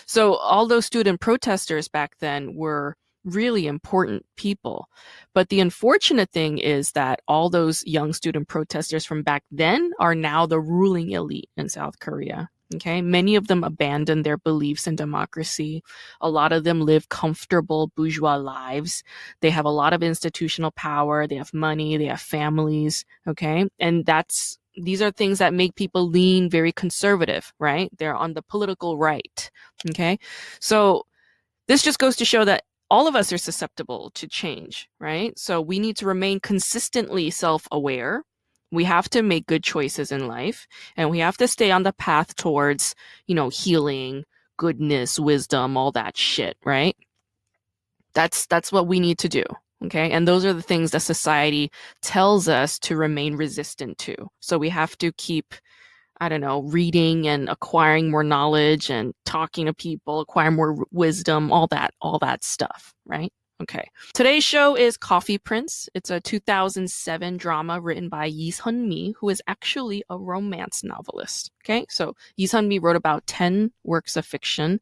So 0.05 0.35
all 0.35 0.67
those 0.67 0.85
student 0.85 1.19
protesters 1.19 1.87
back 1.87 2.17
then 2.19 2.55
were 2.55 2.95
really 3.23 3.67
important 3.67 4.25
people. 4.35 4.87
But 5.33 5.49
the 5.49 5.59
unfortunate 5.59 6.31
thing 6.31 6.57
is 6.57 6.93
that 6.93 7.21
all 7.27 7.49
those 7.49 7.83
young 7.85 8.13
student 8.13 8.47
protesters 8.47 9.05
from 9.05 9.23
back 9.23 9.43
then 9.51 9.91
are 9.99 10.15
now 10.15 10.45
the 10.45 10.59
ruling 10.59 11.11
elite 11.11 11.49
in 11.57 11.69
south 11.69 11.99
korea 11.99 12.49
Okay. 12.75 13.01
Many 13.01 13.35
of 13.35 13.47
them 13.47 13.63
abandon 13.63 14.23
their 14.23 14.37
beliefs 14.37 14.87
in 14.87 14.95
democracy. 14.95 15.83
A 16.21 16.29
lot 16.29 16.53
of 16.53 16.63
them 16.63 16.81
live 16.81 17.09
comfortable 17.09 17.91
bourgeois 17.95 18.35
lives. 18.35 19.03
They 19.41 19.49
have 19.49 19.65
a 19.65 19.69
lot 19.69 19.93
of 19.93 20.03
institutional 20.03 20.71
power. 20.71 21.27
They 21.27 21.35
have 21.35 21.53
money. 21.53 21.97
They 21.97 22.05
have 22.05 22.21
families. 22.21 23.05
Okay. 23.27 23.67
And 23.79 24.05
that's, 24.05 24.57
these 24.75 25.01
are 25.01 25.11
things 25.11 25.39
that 25.39 25.53
make 25.53 25.75
people 25.75 26.07
lean 26.07 26.49
very 26.49 26.71
conservative, 26.71 27.53
right? 27.59 27.91
They're 27.97 28.15
on 28.15 28.33
the 28.33 28.41
political 28.41 28.97
right. 28.97 29.51
Okay. 29.89 30.17
So 30.59 31.03
this 31.67 31.83
just 31.83 31.99
goes 31.99 32.15
to 32.17 32.25
show 32.25 32.45
that 32.45 32.63
all 32.89 33.07
of 33.07 33.15
us 33.15 33.31
are 33.31 33.37
susceptible 33.37 34.11
to 34.11 34.27
change, 34.27 34.89
right? 34.99 35.37
So 35.39 35.61
we 35.61 35.79
need 35.79 35.95
to 35.97 36.05
remain 36.05 36.39
consistently 36.39 37.29
self 37.29 37.67
aware 37.71 38.23
we 38.71 38.85
have 38.85 39.09
to 39.09 39.21
make 39.21 39.47
good 39.47 39.63
choices 39.63 40.11
in 40.11 40.27
life 40.27 40.67
and 40.95 41.09
we 41.09 41.19
have 41.19 41.37
to 41.37 41.47
stay 41.47 41.71
on 41.71 41.83
the 41.83 41.93
path 41.93 42.35
towards, 42.35 42.95
you 43.27 43.35
know, 43.35 43.49
healing, 43.49 44.23
goodness, 44.57 45.19
wisdom, 45.19 45.77
all 45.77 45.91
that 45.91 46.17
shit, 46.17 46.57
right? 46.63 46.95
That's 48.13 48.45
that's 48.47 48.71
what 48.71 48.87
we 48.87 48.99
need 48.99 49.19
to 49.19 49.29
do. 49.29 49.43
Okay? 49.85 50.11
And 50.11 50.27
those 50.27 50.45
are 50.45 50.53
the 50.53 50.61
things 50.61 50.91
that 50.91 51.01
society 51.01 51.71
tells 52.01 52.47
us 52.47 52.77
to 52.79 52.95
remain 52.95 53.35
resistant 53.35 53.97
to. 53.99 54.15
So 54.39 54.57
we 54.57 54.69
have 54.69 54.97
to 54.99 55.11
keep 55.13 55.53
I 56.21 56.29
don't 56.29 56.41
know, 56.41 56.61
reading 56.61 57.27
and 57.27 57.49
acquiring 57.49 58.11
more 58.11 58.23
knowledge 58.23 58.91
and 58.91 59.11
talking 59.25 59.65
to 59.65 59.73
people, 59.73 60.19
acquire 60.19 60.51
more 60.51 60.85
wisdom, 60.91 61.51
all 61.51 61.65
that, 61.67 61.95
all 61.99 62.19
that 62.19 62.43
stuff, 62.43 62.93
right? 63.07 63.33
Okay. 63.61 63.87
Today's 64.15 64.43
show 64.43 64.75
is 64.75 64.97
Coffee 64.97 65.37
Prince. 65.37 65.87
It's 65.93 66.09
a 66.09 66.19
2007 66.19 67.37
drama 67.37 67.79
written 67.79 68.09
by 68.09 68.25
Yi 68.25 68.49
Sun-mi, 68.49 69.13
who 69.19 69.29
is 69.29 69.41
actually 69.45 70.03
a 70.09 70.17
romance 70.17 70.83
novelist. 70.83 71.51
Okay. 71.63 71.85
So 71.87 72.15
Yi 72.37 72.47
Sun-mi 72.47 72.79
wrote 72.79 72.95
about 72.95 73.27
10 73.27 73.71
works 73.83 74.17
of 74.17 74.25
fiction. 74.25 74.79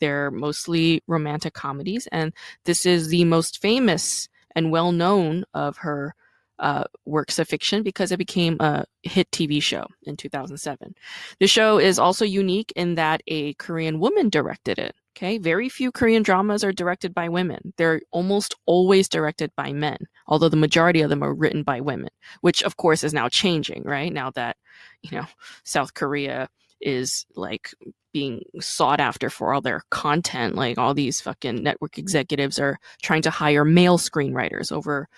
They're 0.00 0.30
mostly 0.30 1.02
romantic 1.06 1.52
comedies. 1.52 2.08
And 2.10 2.32
this 2.64 2.86
is 2.86 3.08
the 3.08 3.24
most 3.24 3.60
famous 3.60 4.30
and 4.56 4.70
well 4.70 4.92
known 4.92 5.44
of 5.52 5.76
her 5.78 6.14
uh, 6.58 6.84
works 7.04 7.38
of 7.38 7.48
fiction 7.48 7.82
because 7.82 8.12
it 8.12 8.18
became 8.18 8.56
a 8.60 8.84
hit 9.02 9.30
TV 9.30 9.62
show 9.62 9.84
in 10.04 10.16
2007. 10.16 10.94
The 11.38 11.46
show 11.46 11.78
is 11.78 11.98
also 11.98 12.24
unique 12.24 12.72
in 12.76 12.94
that 12.94 13.20
a 13.26 13.52
Korean 13.54 13.98
woman 13.98 14.30
directed 14.30 14.78
it. 14.78 14.94
Okay, 15.14 15.36
very 15.36 15.68
few 15.68 15.92
Korean 15.92 16.22
dramas 16.22 16.64
are 16.64 16.72
directed 16.72 17.12
by 17.12 17.28
women. 17.28 17.74
They're 17.76 18.00
almost 18.12 18.54
always 18.64 19.08
directed 19.08 19.50
by 19.56 19.72
men, 19.72 19.98
although 20.26 20.48
the 20.48 20.56
majority 20.56 21.02
of 21.02 21.10
them 21.10 21.22
are 21.22 21.34
written 21.34 21.62
by 21.62 21.80
women, 21.80 22.08
which 22.40 22.62
of 22.62 22.78
course 22.78 23.04
is 23.04 23.12
now 23.12 23.28
changing, 23.28 23.82
right? 23.84 24.12
Now 24.12 24.30
that, 24.30 24.56
you 25.02 25.16
know, 25.16 25.26
South 25.64 25.92
Korea 25.92 26.48
is 26.80 27.26
like 27.36 27.74
being 28.12 28.42
sought 28.60 29.00
after 29.00 29.30
for 29.30 29.52
all 29.52 29.60
their 29.60 29.82
content. 29.90 30.54
Like 30.54 30.78
all 30.78 30.94
these 30.94 31.20
fucking 31.20 31.62
network 31.62 31.98
executives 31.98 32.58
are 32.58 32.78
trying 33.02 33.22
to 33.22 33.30
hire 33.30 33.64
male 33.64 33.98
screenwriters 33.98 34.72
over 34.72 35.08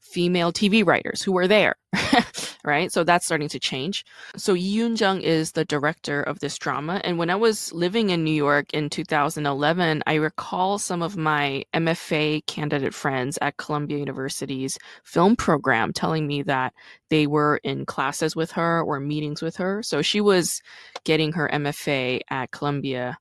female 0.00 0.52
TV 0.52 0.84
writers 0.84 1.22
who 1.22 1.32
were 1.32 1.48
there, 1.48 1.76
right? 2.64 2.92
So 2.92 3.04
that's 3.04 3.24
starting 3.24 3.48
to 3.48 3.58
change. 3.58 4.04
So 4.36 4.54
Yoon 4.54 4.98
Jung 4.98 5.20
is 5.20 5.52
the 5.52 5.64
director 5.64 6.22
of 6.22 6.40
this 6.40 6.58
drama. 6.58 7.00
And 7.04 7.18
when 7.18 7.30
I 7.30 7.34
was 7.34 7.72
living 7.72 8.10
in 8.10 8.24
New 8.24 8.34
York 8.34 8.72
in 8.72 8.88
2011, 8.90 10.02
I 10.06 10.14
recall 10.14 10.78
some 10.78 11.02
of 11.02 11.16
my 11.16 11.64
MFA 11.74 12.46
candidate 12.46 12.94
friends 12.94 13.38
at 13.40 13.56
Columbia 13.56 13.98
University's 13.98 14.78
film 15.04 15.36
program 15.36 15.92
telling 15.92 16.26
me 16.26 16.42
that 16.42 16.72
they 17.10 17.26
were 17.26 17.60
in 17.64 17.84
classes 17.86 18.36
with 18.36 18.52
her 18.52 18.82
or 18.82 19.00
meetings 19.00 19.42
with 19.42 19.56
her. 19.56 19.82
So 19.82 20.02
she 20.02 20.20
was 20.20 20.62
getting 21.04 21.32
her 21.32 21.48
MFA 21.52 22.20
at 22.30 22.50
Columbia 22.50 23.18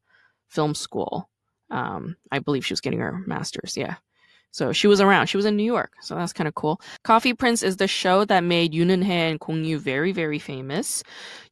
Film 0.49 0.75
School. 0.75 1.29
Um, 1.69 2.17
I 2.31 2.39
believe 2.39 2.65
she 2.65 2.73
was 2.73 2.81
getting 2.81 2.99
her 2.99 3.23
master's. 3.25 3.77
Yeah. 3.77 3.95
So 4.51 4.73
she 4.73 4.87
was 4.87 4.99
around. 4.99 5.27
She 5.27 5.37
was 5.37 5.45
in 5.45 5.55
New 5.55 5.63
York. 5.63 5.93
So 6.01 6.15
that's 6.15 6.33
kind 6.33 6.47
of 6.47 6.55
cool. 6.55 6.81
Coffee 7.03 7.33
Prince 7.33 7.63
is 7.63 7.77
the 7.77 7.87
show 7.87 8.25
that 8.25 8.43
made 8.43 8.73
Yoon 8.73 8.87
Eun-hye 8.87 9.13
and 9.13 9.39
Kong 9.39 9.63
Yu 9.63 9.79
very, 9.79 10.11
very 10.11 10.39
famous. 10.39 11.03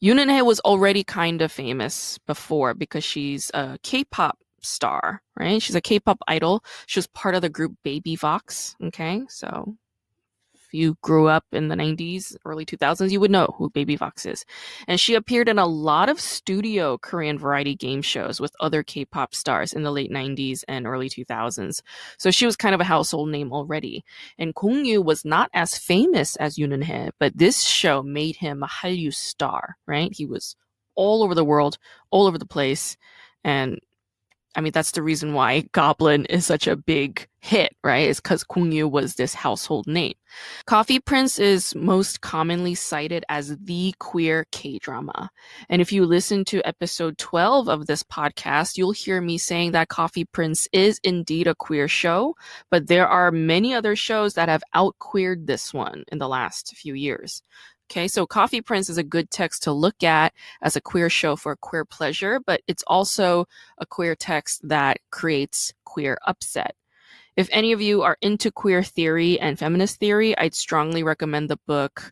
Yoon 0.03 0.19
Eun-hye 0.19 0.41
was 0.41 0.59
already 0.61 1.03
kind 1.03 1.41
of 1.41 1.51
famous 1.51 2.17
before 2.27 2.73
because 2.73 3.03
she's 3.03 3.51
a 3.53 3.77
K-pop 3.83 4.37
star, 4.61 5.21
right? 5.37 5.61
She's 5.61 5.75
a 5.75 5.81
K-pop 5.81 6.19
idol. 6.27 6.63
She 6.87 6.99
was 6.99 7.07
part 7.07 7.35
of 7.35 7.41
the 7.41 7.49
group 7.49 7.73
Baby 7.83 8.17
Vox. 8.17 8.75
Okay. 8.83 9.21
So 9.29 9.75
you 10.73 10.97
grew 11.01 11.27
up 11.27 11.45
in 11.51 11.67
the 11.67 11.75
90s, 11.75 12.35
early 12.45 12.65
2000s, 12.65 13.11
you 13.11 13.19
would 13.19 13.31
know 13.31 13.55
who 13.57 13.69
Baby 13.69 13.95
Vox 13.95 14.25
is. 14.25 14.45
And 14.87 14.99
she 14.99 15.15
appeared 15.15 15.49
in 15.49 15.59
a 15.59 15.65
lot 15.65 16.09
of 16.09 16.19
studio 16.19 16.97
Korean 16.97 17.37
variety 17.37 17.75
game 17.75 18.01
shows 18.01 18.39
with 18.39 18.55
other 18.59 18.83
K-pop 18.83 19.33
stars 19.33 19.73
in 19.73 19.83
the 19.83 19.91
late 19.91 20.11
90s 20.11 20.63
and 20.67 20.85
early 20.85 21.09
2000s. 21.09 21.81
So 22.17 22.31
she 22.31 22.45
was 22.45 22.55
kind 22.55 22.75
of 22.75 22.81
a 22.81 22.85
household 22.85 23.29
name 23.29 23.51
already. 23.53 24.03
And 24.37 24.55
Kong 24.55 24.85
Yu 24.85 25.01
was 25.01 25.25
not 25.25 25.49
as 25.53 25.77
famous 25.77 26.35
as 26.37 26.57
Yoon 26.57 26.73
Eun-hye, 26.73 27.11
but 27.19 27.37
this 27.37 27.63
show 27.63 28.03
made 28.03 28.37
him 28.37 28.63
a 28.63 28.67
Hallyu 28.67 29.13
star, 29.13 29.77
right? 29.85 30.11
He 30.13 30.25
was 30.25 30.55
all 30.95 31.23
over 31.23 31.35
the 31.35 31.45
world, 31.45 31.77
all 32.11 32.27
over 32.27 32.37
the 32.37 32.45
place. 32.45 32.97
And 33.43 33.79
I 34.55 34.61
mean, 34.61 34.71
that's 34.71 34.91
the 34.91 35.03
reason 35.03 35.33
why 35.33 35.61
Goblin 35.73 36.25
is 36.25 36.45
such 36.45 36.65
a 36.65 36.75
big 36.75 37.27
hit, 37.39 37.75
right? 37.83 38.09
Is 38.09 38.19
because 38.19 38.43
Kong 38.43 38.71
Yu 38.71 38.87
was 38.87 39.15
this 39.15 39.33
household 39.33 39.85
name. 39.85 40.15
Coffee 40.65 40.99
Prince 40.99 41.37
is 41.37 41.75
most 41.75 42.21
commonly 42.21 42.73
cited 42.73 43.23
as 43.29 43.55
the 43.57 43.93
queer 43.99 44.47
K-drama. 44.51 45.29
And 45.69 45.81
if 45.81 45.91
you 45.91 46.03
listen 46.05 46.43
to 46.45 46.67
episode 46.67 47.17
12 47.19 47.69
of 47.69 47.85
this 47.85 48.01
podcast, 48.01 48.75
you'll 48.75 48.91
hear 48.91 49.21
me 49.21 49.37
saying 49.37 49.71
that 49.73 49.89
Coffee 49.89 50.25
Prince 50.25 50.67
is 50.73 50.99
indeed 51.03 51.45
a 51.47 51.55
queer 51.55 51.87
show, 51.87 52.35
but 52.71 52.87
there 52.87 53.07
are 53.07 53.31
many 53.31 53.73
other 53.75 53.95
shows 53.95 54.33
that 54.33 54.49
have 54.49 54.63
out-queered 54.73 55.45
this 55.45 55.73
one 55.73 56.03
in 56.11 56.17
the 56.17 56.27
last 56.27 56.75
few 56.75 56.95
years. 56.95 57.43
Okay, 57.91 58.07
so 58.07 58.27
Coffee 58.27 58.61
Prince 58.61 58.87
is 58.87 58.99
a 58.99 59.03
good 59.03 59.31
text 59.31 59.63
to 59.63 59.71
look 59.71 60.03
at 60.03 60.31
as 60.61 60.75
a 60.75 60.81
queer 60.81 61.09
show 61.09 61.35
for 61.35 61.55
queer 61.55 61.85
pleasure, 61.85 62.39
but 62.39 62.61
it's 62.67 62.83
also 62.85 63.47
a 63.79 63.85
queer 63.87 64.15
text 64.15 64.67
that 64.69 64.99
creates 65.09 65.73
queer 65.85 66.19
upset. 66.27 66.75
If 67.35 67.49
any 67.51 67.71
of 67.71 67.81
you 67.81 68.03
are 68.03 68.17
into 68.21 68.51
queer 68.51 68.83
theory 68.83 69.39
and 69.39 69.57
feminist 69.57 69.99
theory, 69.99 70.37
I'd 70.37 70.53
strongly 70.53 71.01
recommend 71.01 71.49
the 71.49 71.57
book 71.65 72.11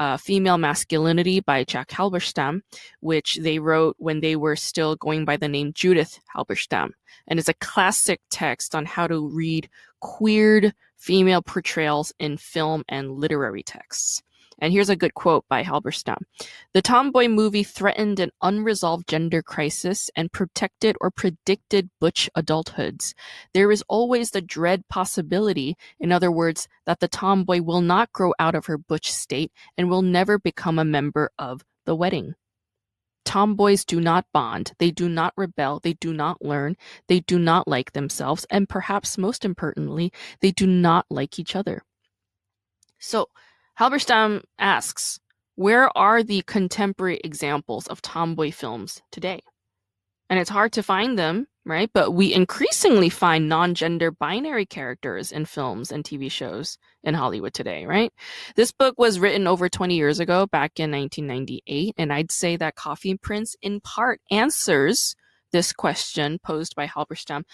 uh, 0.00 0.16
Female 0.16 0.58
Masculinity 0.58 1.38
by 1.38 1.62
Jack 1.62 1.90
Halberstam, 1.90 2.62
which 2.98 3.36
they 3.36 3.60
wrote 3.60 3.94
when 3.98 4.18
they 4.18 4.34
were 4.34 4.56
still 4.56 4.96
going 4.96 5.24
by 5.24 5.36
the 5.36 5.46
name 5.46 5.72
Judith 5.72 6.18
Halberstam. 6.34 6.90
And 7.28 7.38
it's 7.38 7.48
a 7.48 7.54
classic 7.54 8.20
text 8.28 8.74
on 8.74 8.86
how 8.86 9.06
to 9.06 9.28
read 9.28 9.68
queered 10.00 10.74
female 10.96 11.42
portrayals 11.42 12.12
in 12.18 12.38
film 12.38 12.82
and 12.88 13.12
literary 13.12 13.62
texts. 13.62 14.20
And 14.60 14.72
here's 14.72 14.88
a 14.88 14.96
good 14.96 15.14
quote 15.14 15.44
by 15.48 15.62
Halberstam. 15.62 16.18
The 16.72 16.82
Tomboy 16.82 17.28
movie 17.28 17.62
threatened 17.62 18.20
an 18.20 18.30
unresolved 18.42 19.08
gender 19.08 19.42
crisis 19.42 20.10
and 20.14 20.32
protected 20.32 20.96
or 21.00 21.10
predicted 21.10 21.90
butch 22.00 22.30
adulthoods. 22.36 23.14
There 23.54 23.70
is 23.70 23.84
always 23.88 24.30
the 24.30 24.42
dread 24.42 24.86
possibility, 24.88 25.76
in 25.98 26.12
other 26.12 26.30
words, 26.30 26.68
that 26.86 27.00
the 27.00 27.08
tomboy 27.08 27.62
will 27.62 27.80
not 27.80 28.12
grow 28.12 28.32
out 28.38 28.54
of 28.54 28.66
her 28.66 28.78
butch 28.78 29.10
state 29.10 29.52
and 29.76 29.88
will 29.88 30.02
never 30.02 30.38
become 30.38 30.78
a 30.78 30.84
member 30.84 31.30
of 31.38 31.64
the 31.84 31.96
wedding. 31.96 32.34
Tomboys 33.24 33.84
do 33.84 34.00
not 34.00 34.26
bond, 34.32 34.72
they 34.78 34.90
do 34.90 35.08
not 35.08 35.32
rebel, 35.36 35.80
they 35.80 35.92
do 35.94 36.12
not 36.12 36.42
learn, 36.42 36.76
they 37.06 37.20
do 37.20 37.38
not 37.38 37.68
like 37.68 37.92
themselves, 37.92 38.44
and 38.50 38.68
perhaps 38.68 39.16
most 39.16 39.44
importantly, 39.44 40.12
they 40.40 40.50
do 40.50 40.66
not 40.66 41.06
like 41.08 41.38
each 41.38 41.54
other. 41.54 41.82
So, 42.98 43.28
Halberstam 43.78 44.42
asks, 44.58 45.18
where 45.54 45.96
are 45.96 46.22
the 46.22 46.42
contemporary 46.46 47.20
examples 47.24 47.86
of 47.86 48.02
tomboy 48.02 48.52
films 48.52 49.02
today? 49.10 49.40
And 50.28 50.38
it's 50.38 50.50
hard 50.50 50.72
to 50.72 50.82
find 50.82 51.18
them, 51.18 51.46
right? 51.64 51.90
But 51.92 52.12
we 52.12 52.32
increasingly 52.32 53.08
find 53.08 53.48
non 53.48 53.74
gender 53.74 54.10
binary 54.10 54.66
characters 54.66 55.32
in 55.32 55.44
films 55.44 55.92
and 55.92 56.04
TV 56.04 56.30
shows 56.30 56.78
in 57.02 57.14
Hollywood 57.14 57.54
today, 57.54 57.84
right? 57.86 58.12
This 58.56 58.72
book 58.72 58.94
was 58.98 59.20
written 59.20 59.46
over 59.46 59.68
20 59.68 59.94
years 59.94 60.20
ago, 60.20 60.46
back 60.46 60.78
in 60.78 60.90
1998. 60.90 61.94
And 61.98 62.12
I'd 62.12 62.32
say 62.32 62.56
that 62.56 62.76
Coffee 62.76 63.16
Prince, 63.16 63.56
in 63.62 63.80
part, 63.80 64.20
answers 64.30 65.14
this 65.52 65.72
question 65.72 66.38
posed 66.42 66.74
by 66.74 66.86
Halberstam 66.86 67.44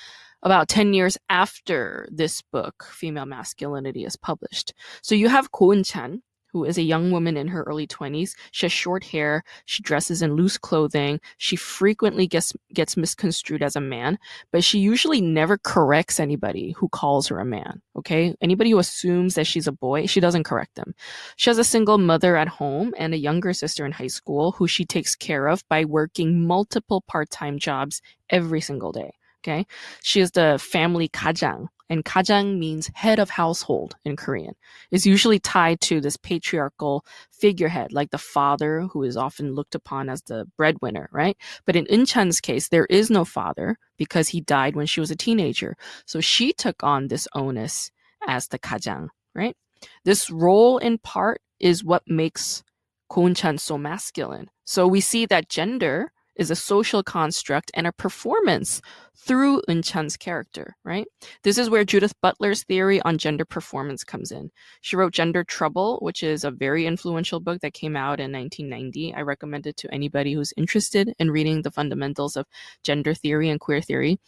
about 0.42 0.68
10 0.68 0.94
years 0.94 1.18
after 1.28 2.08
this 2.10 2.42
book, 2.42 2.88
Female 2.92 3.26
Masculinity, 3.26 4.04
is 4.04 4.16
published. 4.16 4.72
So 5.02 5.14
you 5.14 5.28
have 5.28 5.52
Ko 5.52 5.68
Eun-chan, 5.68 6.22
who 6.50 6.64
is 6.64 6.78
a 6.78 6.82
young 6.82 7.10
woman 7.10 7.36
in 7.36 7.48
her 7.48 7.62
early 7.64 7.86
20s. 7.86 8.34
She 8.50 8.66
has 8.66 8.72
short 8.72 9.04
hair. 9.04 9.44
She 9.66 9.82
dresses 9.82 10.22
in 10.22 10.34
loose 10.34 10.56
clothing. 10.58 11.20
She 11.36 11.56
frequently 11.56 12.26
gets 12.26 12.54
gets 12.72 12.96
misconstrued 12.96 13.62
as 13.62 13.76
a 13.76 13.80
man, 13.80 14.18
but 14.50 14.64
she 14.64 14.78
usually 14.78 15.20
never 15.20 15.58
corrects 15.58 16.18
anybody 16.18 16.72
who 16.72 16.88
calls 16.88 17.28
her 17.28 17.38
a 17.38 17.44
man. 17.44 17.82
Okay? 17.96 18.34
Anybody 18.40 18.70
who 18.70 18.78
assumes 18.78 19.34
that 19.34 19.46
she's 19.46 19.66
a 19.66 19.72
boy, 19.72 20.06
she 20.06 20.20
doesn't 20.20 20.44
correct 20.44 20.74
them. 20.74 20.94
She 21.36 21.50
has 21.50 21.58
a 21.58 21.64
single 21.64 21.98
mother 21.98 22.36
at 22.36 22.48
home 22.48 22.94
and 22.96 23.12
a 23.12 23.18
younger 23.18 23.52
sister 23.52 23.84
in 23.84 23.92
high 23.92 24.06
school 24.06 24.52
who 24.52 24.66
she 24.66 24.84
takes 24.84 25.14
care 25.14 25.48
of 25.48 25.62
by 25.68 25.84
working 25.84 26.46
multiple 26.46 27.02
part-time 27.02 27.58
jobs 27.58 28.00
every 28.30 28.60
single 28.60 28.92
day. 28.92 29.12
Okay? 29.42 29.66
She 30.02 30.20
is 30.20 30.32
the 30.32 30.58
family 30.60 31.08
kajang, 31.08 31.68
and 31.88 32.04
kajang 32.04 32.58
means 32.58 32.90
head 32.94 33.18
of 33.18 33.30
household 33.30 33.96
in 34.04 34.16
Korean. 34.16 34.54
It's 34.90 35.06
usually 35.06 35.38
tied 35.38 35.80
to 35.82 36.00
this 36.00 36.16
patriarchal 36.16 37.04
figurehead, 37.30 37.92
like 37.92 38.10
the 38.10 38.18
father 38.18 38.88
who 38.92 39.02
is 39.02 39.16
often 39.16 39.54
looked 39.54 39.74
upon 39.74 40.08
as 40.08 40.22
the 40.22 40.46
breadwinner, 40.56 41.08
right? 41.12 41.36
But 41.64 41.76
in 41.76 41.86
Eun-chan's 41.86 42.40
case, 42.40 42.68
there 42.68 42.86
is 42.86 43.10
no 43.10 43.24
father 43.24 43.78
because 43.96 44.28
he 44.28 44.40
died 44.40 44.76
when 44.76 44.86
she 44.86 45.00
was 45.00 45.10
a 45.10 45.16
teenager. 45.16 45.76
So 46.04 46.20
she 46.20 46.52
took 46.52 46.82
on 46.82 47.08
this 47.08 47.28
onus 47.34 47.90
as 48.26 48.48
the 48.48 48.58
kajang, 48.58 49.08
right? 49.34 49.56
This 50.04 50.30
role 50.30 50.78
in 50.78 50.98
part 50.98 51.40
is 51.60 51.84
what 51.84 52.02
makes 52.06 52.64
Ko 53.08 53.22
Eun-chan 53.22 53.58
so 53.58 53.78
masculine. 53.78 54.50
So 54.64 54.86
we 54.86 55.00
see 55.00 55.24
that 55.26 55.48
gender 55.48 56.12
is 56.38 56.50
a 56.50 56.56
social 56.56 57.02
construct 57.02 57.70
and 57.74 57.86
a 57.86 57.92
performance 57.92 58.80
through 59.16 59.60
Eun-chan's 59.68 60.16
character, 60.16 60.76
right? 60.84 61.06
This 61.42 61.58
is 61.58 61.68
where 61.68 61.84
Judith 61.84 62.14
Butler's 62.22 62.62
theory 62.62 63.02
on 63.02 63.18
gender 63.18 63.44
performance 63.44 64.04
comes 64.04 64.30
in. 64.30 64.50
She 64.80 64.96
wrote 64.96 65.12
Gender 65.12 65.42
Trouble, 65.42 65.98
which 66.00 66.22
is 66.22 66.44
a 66.44 66.52
very 66.52 66.86
influential 66.86 67.40
book 67.40 67.60
that 67.60 67.74
came 67.74 67.96
out 67.96 68.20
in 68.20 68.32
1990. 68.32 69.14
I 69.14 69.22
recommend 69.22 69.66
it 69.66 69.76
to 69.78 69.92
anybody 69.92 70.32
who's 70.32 70.54
interested 70.56 71.12
in 71.18 71.32
reading 71.32 71.62
the 71.62 71.72
fundamentals 71.72 72.36
of 72.36 72.46
gender 72.84 73.12
theory 73.12 73.50
and 73.50 73.58
queer 73.58 73.82
theory. 73.82 74.20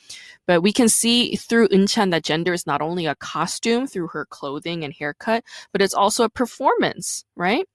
But 0.46 0.62
we 0.62 0.72
can 0.72 0.88
see 0.88 1.36
through 1.36 1.68
Eun-chan 1.68 2.10
that 2.10 2.24
gender 2.24 2.52
is 2.52 2.66
not 2.66 2.82
only 2.82 3.06
a 3.06 3.14
costume 3.14 3.86
through 3.86 4.08
her 4.08 4.26
clothing 4.26 4.84
and 4.84 4.92
haircut, 4.92 5.44
but 5.72 5.80
it's 5.80 5.94
also 5.94 6.24
a 6.24 6.28
performance, 6.28 7.24
right? 7.36 7.66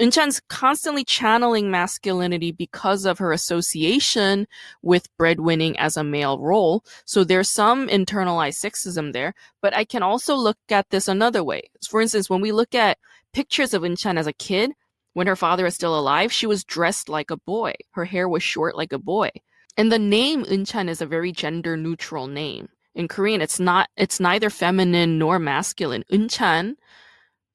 Eun-chan's 0.00 0.40
constantly 0.48 1.04
channeling 1.04 1.70
masculinity 1.70 2.50
because 2.50 3.04
of 3.04 3.18
her 3.18 3.30
association 3.32 4.46
with 4.80 5.14
breadwinning 5.18 5.76
as 5.78 5.96
a 5.96 6.04
male 6.04 6.38
role. 6.38 6.82
So 7.04 7.24
there's 7.24 7.50
some 7.50 7.88
internalized 7.88 8.64
sexism 8.64 9.12
there, 9.12 9.34
but 9.60 9.74
I 9.76 9.84
can 9.84 10.02
also 10.02 10.34
look 10.34 10.56
at 10.70 10.88
this 10.90 11.08
another 11.08 11.44
way. 11.44 11.70
For 11.86 12.00
instance, 12.00 12.30
when 12.30 12.40
we 12.40 12.52
look 12.52 12.74
at 12.74 12.98
pictures 13.34 13.74
of 13.74 13.82
Eun-chan 13.82 14.16
as 14.16 14.26
a 14.26 14.32
kid, 14.32 14.72
when 15.12 15.26
her 15.26 15.36
father 15.36 15.66
is 15.66 15.74
still 15.74 15.98
alive, 15.98 16.32
she 16.32 16.46
was 16.46 16.64
dressed 16.64 17.10
like 17.10 17.30
a 17.30 17.36
boy. 17.36 17.74
Her 17.90 18.06
hair 18.06 18.28
was 18.28 18.42
short 18.42 18.76
like 18.76 18.94
a 18.94 18.98
boy. 18.98 19.28
And 19.76 19.92
the 19.92 19.98
name 19.98 20.44
Eun-chan 20.44 20.88
is 20.88 21.02
a 21.02 21.06
very 21.06 21.32
gender 21.32 21.76
neutral 21.76 22.28
name. 22.28 22.70
In 22.94 23.08
Korean, 23.08 23.42
it's 23.42 23.60
not, 23.60 23.90
it's 23.96 24.20
neither 24.20 24.48
feminine 24.48 25.18
nor 25.18 25.38
masculine. 25.38 26.04
Eun-chan 26.10 26.76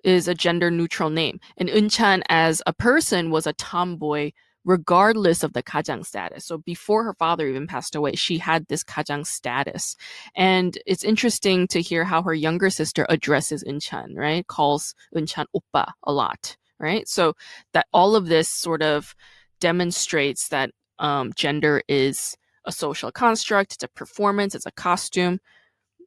is 0.03 0.27
a 0.27 0.35
gender 0.35 0.71
neutral 0.71 1.09
name. 1.09 1.39
And 1.57 1.69
Eun-chan 1.69 2.23
as 2.29 2.61
a 2.65 2.73
person 2.73 3.31
was 3.31 3.47
a 3.47 3.53
tomboy 3.53 4.31
regardless 4.67 5.43
of 5.43 5.53
the 5.53 5.63
kajang 5.63 6.05
status. 6.05 6.43
So 6.45 6.57
before 6.57 7.05
her 7.05 7.13
father 7.13 7.47
even 7.47 7.67
passed 7.67 7.95
away, 7.95 8.15
she 8.15 8.37
had 8.37 8.67
this 8.67 8.83
kajang 8.83 9.25
status. 9.25 9.95
And 10.35 10.77
it's 10.85 11.05
interesting 11.05 11.67
to 11.69 11.81
hear 11.81 12.03
how 12.03 12.21
her 12.23 12.33
younger 12.33 12.69
sister 12.69 13.05
addresses 13.07 13.63
Eun-chan, 13.63 14.13
right? 14.15 14.45
Calls 14.45 14.93
Eun-chan 15.15 15.45
oppa 15.55 15.91
a 16.03 16.11
lot, 16.11 16.57
right? 16.79 17.07
So 17.07 17.33
that 17.71 17.87
all 17.93 18.17
of 18.17 18.27
this 18.27 18.49
sort 18.49 18.81
of 18.81 19.15
demonstrates 19.61 20.49
that 20.49 20.71
um, 20.99 21.31
gender 21.33 21.81
is 21.87 22.35
a 22.65 22.71
social 22.73 23.09
construct, 23.09 23.73
it's 23.73 23.83
a 23.83 23.87
performance, 23.87 24.53
it's 24.53 24.65
a 24.65 24.71
costume. 24.71 25.39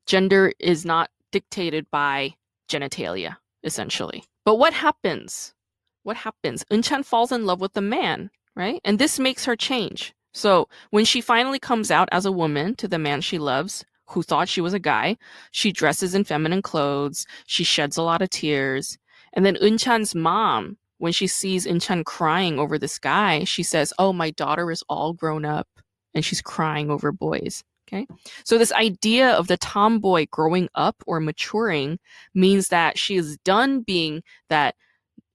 Gender 0.06 0.52
is 0.58 0.84
not 0.84 1.08
dictated 1.32 1.86
by 1.90 2.34
genitalia, 2.68 3.36
essentially. 3.62 4.24
But 4.44 4.56
what 4.56 4.72
happens? 4.72 5.54
What 6.02 6.16
happens? 6.16 6.64
Eun-chan 6.70 7.02
falls 7.02 7.32
in 7.32 7.46
love 7.46 7.60
with 7.60 7.74
the 7.74 7.80
man, 7.80 8.30
right? 8.56 8.80
And 8.84 8.98
this 8.98 9.18
makes 9.18 9.44
her 9.44 9.56
change. 9.56 10.14
So 10.32 10.68
when 10.90 11.04
she 11.04 11.20
finally 11.20 11.58
comes 11.58 11.90
out 11.90 12.08
as 12.12 12.24
a 12.24 12.32
woman 12.32 12.74
to 12.76 12.88
the 12.88 12.98
man 12.98 13.20
she 13.20 13.38
loves, 13.38 13.84
who 14.08 14.22
thought 14.22 14.48
she 14.48 14.60
was 14.60 14.74
a 14.74 14.78
guy, 14.78 15.16
she 15.50 15.72
dresses 15.72 16.14
in 16.14 16.24
feminine 16.24 16.62
clothes, 16.62 17.26
she 17.46 17.64
sheds 17.64 17.96
a 17.96 18.02
lot 18.02 18.22
of 18.22 18.30
tears. 18.30 18.98
And 19.32 19.44
then 19.44 19.56
Eun-chan's 19.56 20.14
mom, 20.14 20.78
when 20.98 21.12
she 21.12 21.26
sees 21.26 21.66
Eun-chan 21.66 22.04
crying 22.04 22.58
over 22.58 22.78
this 22.78 22.98
guy, 22.98 23.44
she 23.44 23.62
says, 23.62 23.92
Oh, 23.98 24.12
my 24.12 24.30
daughter 24.30 24.70
is 24.70 24.82
all 24.88 25.12
grown 25.12 25.44
up 25.44 25.68
and 26.14 26.24
she's 26.24 26.42
crying 26.42 26.90
over 26.90 27.12
boys. 27.12 27.62
Okay. 27.92 28.06
So 28.44 28.56
this 28.56 28.72
idea 28.72 29.30
of 29.32 29.48
the 29.48 29.56
tomboy 29.56 30.26
growing 30.30 30.68
up 30.74 31.02
or 31.06 31.18
maturing 31.18 31.98
means 32.34 32.68
that 32.68 32.96
she 32.96 33.16
is 33.16 33.36
done 33.38 33.80
being 33.80 34.22
that 34.48 34.76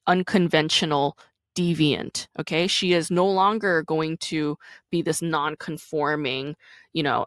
unconventional 0.07 1.17
deviant. 1.57 2.27
Okay. 2.39 2.67
She 2.67 2.93
is 2.93 3.11
no 3.11 3.25
longer 3.25 3.83
going 3.83 4.17
to 4.17 4.57
be 4.89 5.01
this 5.01 5.21
non-conforming, 5.21 6.55
you 6.93 7.03
know, 7.03 7.25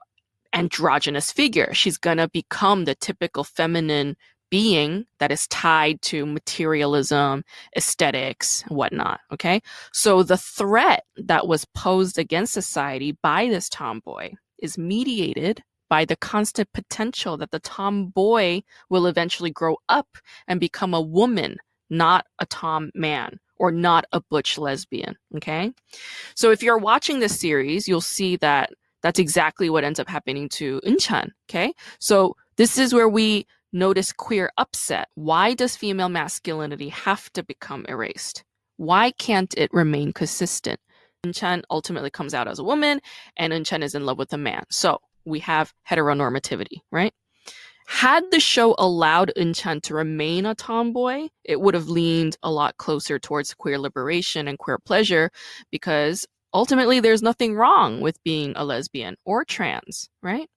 androgynous 0.55 1.31
figure. 1.31 1.75
She's 1.75 1.99
going 1.99 2.19
to 2.19 2.29
become 2.29 2.87
the 2.87 2.95
typical 2.95 3.45
feminine 3.45 4.17
being 4.51 5.05
that 5.19 5.31
is 5.31 5.47
tied 5.49 6.01
to 6.01 6.25
materialism, 6.25 7.45
aesthetics, 7.77 8.63
whatnot. 8.69 9.21
Okay. 9.31 9.61
So 9.93 10.23
the 10.23 10.39
threat 10.39 11.05
that 11.17 11.47
was 11.47 11.67
posed 11.75 12.19
against 12.19 12.55
society 12.55 13.19
by 13.23 13.49
this 13.49 13.69
tomboy 13.69 14.31
is 14.59 14.79
mediated 14.79 15.63
by 15.89 16.05
the 16.05 16.17
constant 16.17 16.69
potential 16.73 17.37
that 17.39 17.51
the 17.51 17.61
tomboy 17.61 18.63
will 18.91 19.07
eventually 19.07 19.51
grow 19.51 19.77
up 19.89 20.09
and 20.47 20.61
become 20.61 20.95
a 20.95 21.01
woman, 21.01 21.57
not 21.91 22.27
a 22.39 22.47
tom 22.47 22.91
man 22.95 23.39
or 23.57 23.73
not 23.73 24.05
a 24.13 24.21
butch 24.21 24.59
lesbian. 24.59 25.17
Okay. 25.37 25.73
So 26.35 26.51
if 26.51 26.63
you're 26.63 26.79
watching 26.79 27.21
this 27.21 27.39
series, 27.39 27.89
you'll 27.89 28.01
see 28.01 28.37
that 28.37 28.71
that's 29.03 29.19
exactly 29.19 29.71
what 29.71 29.85
ends 29.85 29.99
up 29.99 30.09
happening 30.09 30.49
to 30.51 30.81
Eun-chan. 30.85 31.33
Okay. 31.49 31.73
So 31.99 32.37
this 32.57 32.79
is 32.79 32.93
where 32.93 33.09
we 33.09 33.47
notice 33.73 34.13
queer 34.13 34.51
upset. 34.59 35.09
Why 35.15 35.55
does 35.55 35.77
female 35.77 36.09
masculinity 36.09 36.89
have 36.89 37.33
to 37.33 37.43
become 37.43 37.87
erased? 37.89 38.45
Why 38.77 39.11
can't 39.13 39.55
it 39.57 39.73
remain 39.73 40.13
consistent? 40.13 40.81
Eun-chan 41.27 41.63
ultimately 41.71 42.11
comes 42.11 42.33
out 42.33 42.47
as 42.49 42.59
a 42.59 42.65
woman 42.65 43.01
and 43.37 43.53
Eun-chan 43.53 43.83
is 43.83 43.95
in 43.95 44.07
love 44.07 44.19
with 44.19 44.33
a 44.33 44.39
man. 44.39 44.65
So 44.71 45.01
we 45.25 45.41
have 45.41 45.75
heteronormativity, 45.89 46.83
right? 46.93 47.13
Had 47.89 48.31
the 48.31 48.39
show 48.39 48.75
allowed 48.79 49.33
Eun-chan 49.37 49.81
to 49.83 49.95
remain 49.95 50.47
a 50.47 50.55
tomboy, 50.55 51.29
it 51.43 51.61
would 51.61 51.75
have 51.75 51.89
leaned 51.89 52.37
a 52.43 52.51
lot 52.51 52.77
closer 52.77 53.19
towards 53.19 53.55
queer 53.55 53.79
liberation 53.79 54.47
and 54.47 54.59
queer 54.59 54.79
pleasure 54.79 55.31
because 55.73 56.25
ultimately 56.55 57.01
there's 57.01 57.23
nothing 57.23 57.55
wrong 57.55 58.01
with 58.01 58.23
being 58.23 58.53
a 58.55 58.65
lesbian 58.65 59.17
or 59.25 59.45
trans, 59.45 60.11
right? 60.23 60.49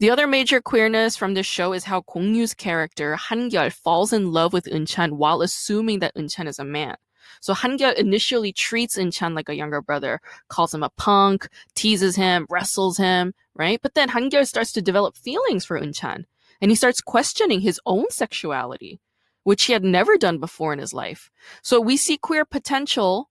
The 0.00 0.10
other 0.10 0.26
major 0.26 0.60
queerness 0.60 1.16
from 1.16 1.34
this 1.34 1.46
show 1.46 1.72
is 1.72 1.84
how 1.84 2.02
Gong 2.02 2.34
Yu's 2.34 2.54
character, 2.54 3.16
Han-gyul, 3.16 3.70
falls 3.70 4.12
in 4.12 4.32
love 4.32 4.52
with 4.52 4.64
Eun-chan 4.64 5.16
while 5.16 5.40
assuming 5.42 6.00
that 6.00 6.14
Eun-chan 6.16 6.48
is 6.48 6.58
a 6.58 6.64
man. 6.64 6.96
So 7.40 7.54
Han-gyul 7.54 7.94
initially 7.96 8.52
treats 8.52 8.96
Eun-chan 8.96 9.34
like 9.34 9.48
a 9.48 9.54
younger 9.54 9.80
brother, 9.82 10.20
calls 10.48 10.72
him 10.72 10.82
a 10.82 10.90
punk, 10.90 11.48
teases 11.74 12.16
him, 12.16 12.46
wrestles 12.48 12.96
him, 12.96 13.34
right? 13.54 13.80
But 13.82 13.94
then 13.94 14.10
Han-gyul 14.10 14.46
starts 14.46 14.72
to 14.72 14.82
develop 14.82 15.16
feelings 15.16 15.64
for 15.64 15.80
Eun-chan, 15.80 16.26
and 16.60 16.70
he 16.70 16.74
starts 16.74 17.00
questioning 17.00 17.60
his 17.60 17.80
own 17.86 18.10
sexuality, 18.10 19.00
which 19.44 19.64
he 19.64 19.72
had 19.72 19.84
never 19.84 20.16
done 20.16 20.38
before 20.38 20.72
in 20.72 20.78
his 20.78 20.94
life. 20.94 21.30
So 21.62 21.80
we 21.80 21.96
see 21.96 22.18
queer 22.18 22.44
potential 22.44 23.30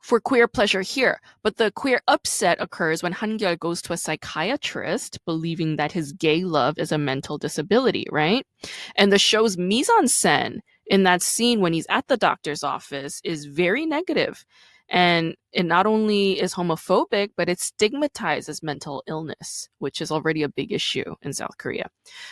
for 0.00 0.20
queer 0.20 0.48
pleasure 0.48 0.80
here. 0.80 1.20
But 1.42 1.56
the 1.56 1.70
queer 1.70 2.00
upset 2.08 2.60
occurs 2.60 3.02
when 3.02 3.12
Hangyul 3.12 3.58
goes 3.58 3.82
to 3.82 3.92
a 3.92 3.96
psychiatrist, 3.96 5.24
believing 5.24 5.76
that 5.76 5.92
his 5.92 6.12
gay 6.12 6.42
love 6.42 6.78
is 6.78 6.90
a 6.90 6.98
mental 6.98 7.38
disability, 7.38 8.06
right? 8.10 8.46
And 8.96 9.12
the 9.12 9.18
show's 9.18 9.56
mise 9.56 9.90
en 9.98 10.06
scène 10.06 10.60
in 10.90 11.04
that 11.04 11.22
scene 11.22 11.60
when 11.60 11.72
he's 11.72 11.86
at 11.88 12.06
the 12.08 12.18
doctor's 12.18 12.62
office 12.62 13.22
is 13.24 13.46
very. 13.46 13.88
And 14.92 15.36
it 15.52 15.66
not 15.66 15.86
only 15.86 16.40
is 16.40 16.52
homophobic, 16.52 17.30
but 17.36 17.48
it 17.48 17.60
stigmatizes 17.60 18.60
mental 18.60 19.04
illness, 19.06 19.68
which 19.78 20.00
is 20.00 20.10
already 20.10 20.42
a 20.42 20.48
big 20.48 20.72
issue 20.72 21.14
in 21.22 21.32
South 21.32 21.56
Korea. 21.58 21.88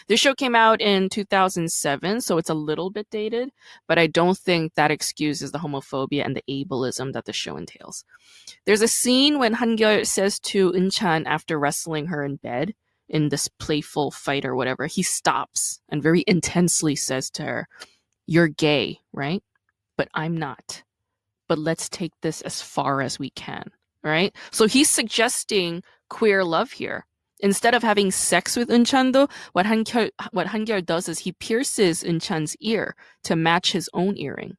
This 0.08 0.18
show 0.18 0.34
came 0.34 0.56
out 0.56 0.80
in 0.80 1.08
2007, 1.08 2.20
so 2.20 2.36
it's 2.36 2.50
a 2.50 2.54
little 2.54 2.90
bit 2.90 3.06
dated, 3.12 3.50
but 3.86 3.96
I 3.96 4.08
don't 4.08 4.36
think 4.36 4.74
that 4.74 4.90
excuses 4.90 5.52
the 5.52 5.60
homophobia 5.60 6.24
and 6.24 6.34
the 6.34 6.42
ableism 6.50 7.12
that 7.12 7.26
the 7.26 7.32
show 7.32 7.56
entails. 7.56 8.04
There's 8.66 8.82
a 8.82 8.88
scene 8.88 9.38
when 9.38 9.52
Han 9.52 9.78
says 10.04 10.40
to 10.40 10.72
Eun-chan 10.72 11.28
after 11.28 11.60
wrestling 11.60 12.06
her 12.06 12.24
in 12.24 12.36
bed, 12.36 12.74
in 13.08 13.28
this 13.28 13.48
playful 13.58 14.10
fight 14.10 14.44
or 14.44 14.54
whatever, 14.54 14.86
he 14.86 15.02
stops 15.02 15.80
and 15.88 16.02
very 16.02 16.24
intensely 16.26 16.96
says 16.96 17.30
to 17.30 17.42
her, 17.44 17.68
You're 18.28 18.46
gay, 18.46 19.00
right? 19.12 19.42
But 19.96 20.08
I'm 20.14 20.36
not 20.36 20.84
but 21.48 21.58
let's 21.58 21.88
take 21.88 22.12
this 22.20 22.42
as 22.42 22.62
far 22.62 23.00
as 23.00 23.18
we 23.18 23.30
can, 23.30 23.64
right? 24.04 24.34
So 24.52 24.66
he's 24.66 24.90
suggesting 24.90 25.82
queer 26.08 26.44
love 26.44 26.70
here. 26.70 27.06
Instead 27.40 27.74
of 27.74 27.82
having 27.82 28.10
sex 28.10 28.56
with 28.56 28.68
Eun-chan, 28.68 29.12
what 29.52 29.66
Han 29.66 29.84
what 30.32 30.86
does 30.86 31.08
is 31.08 31.20
he 31.20 31.32
pierces 31.32 32.02
Eun-chan's 32.02 32.56
ear 32.60 32.94
to 33.24 33.36
match 33.36 33.72
his 33.72 33.88
own 33.94 34.16
earring. 34.16 34.56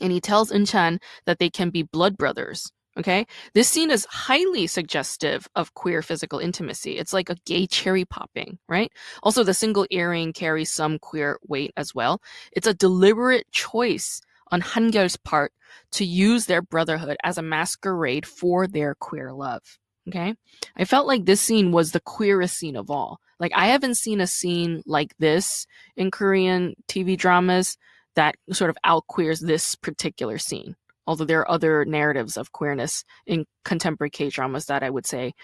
And 0.00 0.12
he 0.12 0.20
tells 0.20 0.52
Eun-chan 0.52 1.00
that 1.26 1.38
they 1.38 1.50
can 1.50 1.70
be 1.70 1.82
blood 1.82 2.16
brothers. 2.16 2.70
Okay? 3.00 3.26
This 3.54 3.66
scene 3.66 3.90
is 3.90 4.06
highly 4.10 4.66
suggestive 4.66 5.48
of 5.54 5.72
queer 5.72 6.02
physical 6.02 6.38
intimacy. 6.38 6.98
It's 6.98 7.14
like 7.14 7.30
a 7.30 7.36
gay 7.46 7.66
cherry 7.66 8.04
popping, 8.04 8.58
right? 8.68 8.92
Also, 9.22 9.42
the 9.42 9.54
single 9.54 9.86
earring 9.90 10.34
carries 10.34 10.70
some 10.70 10.98
queer 10.98 11.38
weight 11.48 11.72
as 11.78 11.94
well. 11.94 12.20
It's 12.52 12.66
a 12.66 12.74
deliberate 12.74 13.50
choice 13.50 14.20
on 14.52 14.60
Han-gyul's 14.60 15.16
part 15.16 15.52
to 15.92 16.04
use 16.04 16.44
their 16.44 16.60
brotherhood 16.60 17.16
as 17.24 17.38
a 17.38 17.42
masquerade 17.42 18.26
for 18.26 18.66
their 18.66 18.94
queer 18.96 19.32
love. 19.32 19.62
Okay. 20.06 20.34
I 20.76 20.84
felt 20.84 21.06
like 21.06 21.24
this 21.24 21.40
scene 21.40 21.72
was 21.72 21.92
the 21.92 22.00
queerest 22.00 22.58
scene 22.58 22.76
of 22.76 22.90
all. 22.90 23.18
Like, 23.38 23.52
I 23.54 23.68
haven't 23.68 23.94
seen 23.96 24.20
a 24.20 24.26
scene 24.26 24.82
like 24.84 25.14
this 25.18 25.66
in 25.96 26.10
Korean 26.10 26.74
TV 26.86 27.16
dramas 27.16 27.78
that 28.14 28.34
sort 28.52 28.68
of 28.68 28.76
out 28.84 29.06
queers 29.06 29.40
this 29.40 29.74
particular 29.74 30.36
scene. 30.36 30.76
Although 31.06 31.24
there 31.24 31.40
are 31.40 31.50
other 31.50 31.84
narratives 31.84 32.36
of 32.36 32.52
queerness 32.52 33.04
in 33.26 33.46
contemporary 33.64 34.10
K 34.10 34.28
dramas 34.28 34.66
that 34.66 34.82
I 34.82 34.90
would 34.90 35.06
say 35.06 35.34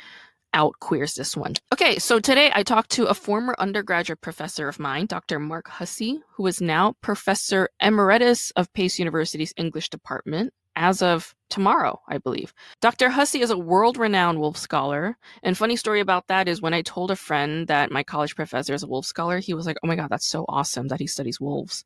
out 0.54 0.74
queers 0.80 1.14
this 1.14 1.36
one. 1.36 1.54
Okay, 1.72 1.98
so 1.98 2.18
today 2.18 2.50
I 2.54 2.62
talked 2.62 2.90
to 2.92 3.06
a 3.06 3.14
former 3.14 3.54
undergraduate 3.58 4.22
professor 4.22 4.68
of 4.68 4.78
mine, 4.78 5.06
Dr. 5.06 5.38
Mark 5.38 5.68
Hussey, 5.68 6.20
who 6.34 6.46
is 6.46 6.60
now 6.60 6.94
Professor 7.02 7.68
Emeritus 7.80 8.52
of 8.52 8.72
Pace 8.72 8.98
University's 8.98 9.52
English 9.56 9.90
Department 9.90 10.54
as 10.76 11.02
of 11.02 11.34
tomorrow, 11.48 12.00
I 12.06 12.18
believe. 12.18 12.52
Dr. 12.80 13.08
Hussey 13.08 13.40
is 13.40 13.50
a 13.50 13.58
world 13.58 13.96
renowned 13.96 14.38
Woolf 14.38 14.58
scholar. 14.58 15.16
And 15.42 15.56
funny 15.56 15.76
story 15.76 16.00
about 16.00 16.26
that 16.28 16.48
is 16.48 16.60
when 16.60 16.74
I 16.74 16.82
told 16.82 17.10
a 17.10 17.16
friend 17.16 17.66
that 17.68 17.90
my 17.90 18.02
college 18.02 18.36
professor 18.36 18.74
is 18.74 18.82
a 18.82 18.86
Woolf 18.86 19.06
scholar, 19.06 19.38
he 19.38 19.54
was 19.54 19.66
like, 19.66 19.78
oh 19.82 19.86
my 19.86 19.96
God, 19.96 20.08
that's 20.10 20.28
so 20.28 20.44
awesome 20.48 20.88
that 20.88 21.00
he 21.00 21.06
studies 21.06 21.40
wolves. 21.40 21.84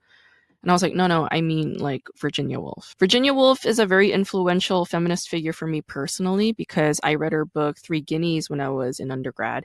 And 0.63 0.71
I 0.71 0.75
was 0.75 0.83
like, 0.83 0.95
no, 0.95 1.07
no, 1.07 1.27
I 1.31 1.41
mean 1.41 1.79
like 1.79 2.03
Virginia 2.19 2.61
Woolf. 2.61 2.95
Virginia 2.99 3.33
Woolf 3.33 3.65
is 3.65 3.79
a 3.79 3.87
very 3.87 4.13
influential 4.13 4.85
feminist 4.85 5.29
figure 5.29 5.55
for 5.55 5.67
me 5.67 5.81
personally 5.81 6.53
because 6.53 7.01
I 7.03 7.15
read 7.15 7.33
her 7.33 7.47
book, 7.47 7.79
Three 7.79 8.03
Guineas, 8.03 8.51
when 8.51 8.61
I 8.61 8.69
was 8.69 9.01
in 9.01 9.11
undergrad. 9.11 9.65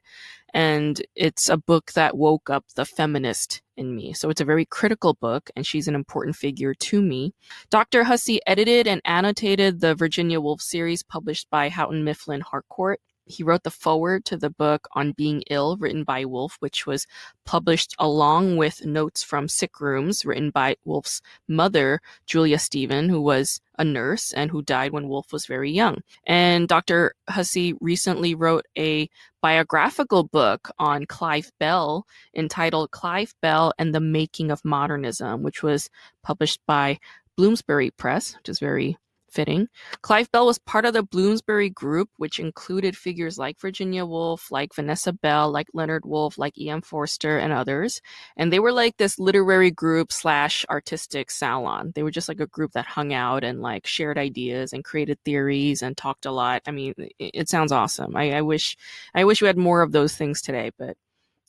And 0.53 1.01
it's 1.15 1.49
a 1.49 1.57
book 1.57 1.91
that 1.93 2.15
woke 2.15 2.49
up 2.49 2.63
the 2.75 2.85
feminist 2.85 3.61
in 3.75 3.93
me. 3.93 4.13
So 4.13 4.29
it's 4.29 4.39
a 4.39 4.45
very 4.45 4.65
critical 4.65 5.13
book, 5.13 5.49
and 5.55 5.67
she's 5.67 5.89
an 5.89 5.95
important 5.95 6.37
figure 6.37 6.73
to 6.73 7.01
me. 7.01 7.33
Dr. 7.69 8.05
Hussey 8.05 8.39
edited 8.47 8.87
and 8.87 9.01
annotated 9.03 9.81
the 9.81 9.95
Virginia 9.95 10.39
Woolf 10.39 10.61
series 10.61 11.03
published 11.03 11.49
by 11.49 11.67
Houghton 11.67 12.05
Mifflin 12.05 12.39
Harcourt 12.39 13.01
he 13.25 13.43
wrote 13.43 13.63
the 13.63 13.71
foreword 13.71 14.25
to 14.25 14.37
the 14.37 14.49
book 14.49 14.87
on 14.93 15.11
being 15.11 15.43
ill 15.49 15.77
written 15.77 16.03
by 16.03 16.25
Woolf, 16.25 16.57
which 16.59 16.85
was 16.85 17.07
published 17.43 17.95
along 17.99 18.57
with 18.57 18.85
notes 18.85 19.23
from 19.23 19.47
sick 19.47 19.81
rooms 19.81 20.25
written 20.25 20.51
by 20.51 20.75
Woolf's 20.85 21.21
mother, 21.47 22.01
Julia 22.25 22.59
Stephen, 22.59 23.09
who 23.09 23.21
was 23.21 23.61
a 23.77 23.83
nurse 23.83 24.31
and 24.31 24.51
who 24.51 24.61
died 24.61 24.91
when 24.91 25.09
Woolf 25.09 25.33
was 25.33 25.45
very 25.45 25.71
young. 25.71 26.01
And 26.25 26.67
Dr. 26.67 27.15
Hussey 27.29 27.73
recently 27.81 28.35
wrote 28.35 28.65
a 28.77 29.09
biographical 29.41 30.23
book 30.23 30.71
on 30.79 31.05
Clive 31.05 31.51
Bell 31.59 32.05
entitled 32.35 32.91
Clive 32.91 33.33
Bell 33.41 33.73
and 33.77 33.93
the 33.93 33.99
Making 33.99 34.51
of 34.51 34.63
Modernism, 34.63 35.43
which 35.43 35.61
was 35.63 35.89
published 36.23 36.61
by 36.65 36.99
Bloomsbury 37.35 37.91
Press, 37.91 38.35
which 38.35 38.49
is 38.49 38.59
very 38.59 38.97
fitting. 39.29 39.67
Clive 40.01 40.31
Bell 40.31 40.45
was 40.45 40.59
part 40.59 40.85
of 40.85 40.93
the 40.93 41.03
Bloomsbury 41.03 41.69
group, 41.69 42.09
which 42.17 42.39
included 42.39 42.95
figures 42.97 43.37
like 43.37 43.59
Virginia 43.59 44.05
Woolf, 44.05 44.51
like 44.51 44.73
Vanessa 44.73 45.13
Bell, 45.13 45.51
like 45.51 45.67
Leonard 45.73 46.05
Woolf, 46.05 46.37
like 46.37 46.57
E.M. 46.57 46.81
Forster, 46.81 47.37
and 47.37 47.51
others. 47.53 48.01
And 48.37 48.51
they 48.51 48.59
were 48.59 48.71
like 48.71 48.97
this 48.97 49.19
literary 49.19 49.71
group 49.71 50.11
slash 50.11 50.65
artistic 50.69 51.31
salon. 51.31 51.91
They 51.95 52.03
were 52.03 52.11
just 52.11 52.29
like 52.29 52.39
a 52.39 52.47
group 52.47 52.71
that 52.73 52.85
hung 52.85 53.13
out 53.13 53.43
and 53.43 53.61
like 53.61 53.87
shared 53.87 54.17
ideas 54.17 54.73
and 54.73 54.83
created 54.83 55.19
theories 55.25 55.81
and 55.81 55.97
talked 55.97 56.25
a 56.25 56.31
lot. 56.31 56.61
I 56.67 56.71
mean, 56.71 56.93
it, 56.97 57.13
it 57.19 57.49
sounds 57.49 57.71
awesome. 57.71 58.15
I, 58.15 58.31
I 58.33 58.41
wish, 58.41 58.77
I 59.13 59.23
wish 59.25 59.41
we 59.41 59.47
had 59.47 59.57
more 59.57 59.81
of 59.81 59.91
those 59.91 60.15
things 60.15 60.41
today, 60.41 60.71
but 60.77 60.97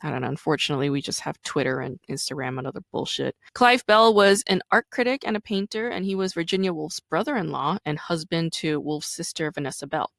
I 0.03 0.11
don't 0.11 0.21
know. 0.21 0.29
Unfortunately, 0.29 0.91
we 0.91 1.01
just 1.01 1.21
have 1.21 1.41
Twitter 1.43 1.81
and 1.81 1.99
Instagram 2.09 2.59
and 2.59 2.67
other 2.67 2.83
bullshit. 2.93 3.35
Clive 3.55 3.85
Bell 3.87 4.13
was 4.13 4.45
an 4.47 4.61
art 4.71 4.87
critic 4.91 5.23
and 5.27 5.37
a 5.37 5.41
painter, 5.41 5.89
and 5.89 6.05
he 6.05 6.15
was 6.15 6.35
Virginia 6.35 6.73
Woolf's 6.73 7.01
brother 7.01 7.37
in 7.37 7.51
law 7.51 7.79
and 7.85 7.99
husband 7.99 8.53
to 8.55 8.79
Woolf's 8.79 9.09
sister, 9.09 9.51
Vanessa 9.51 9.87
Bell. 9.87 10.11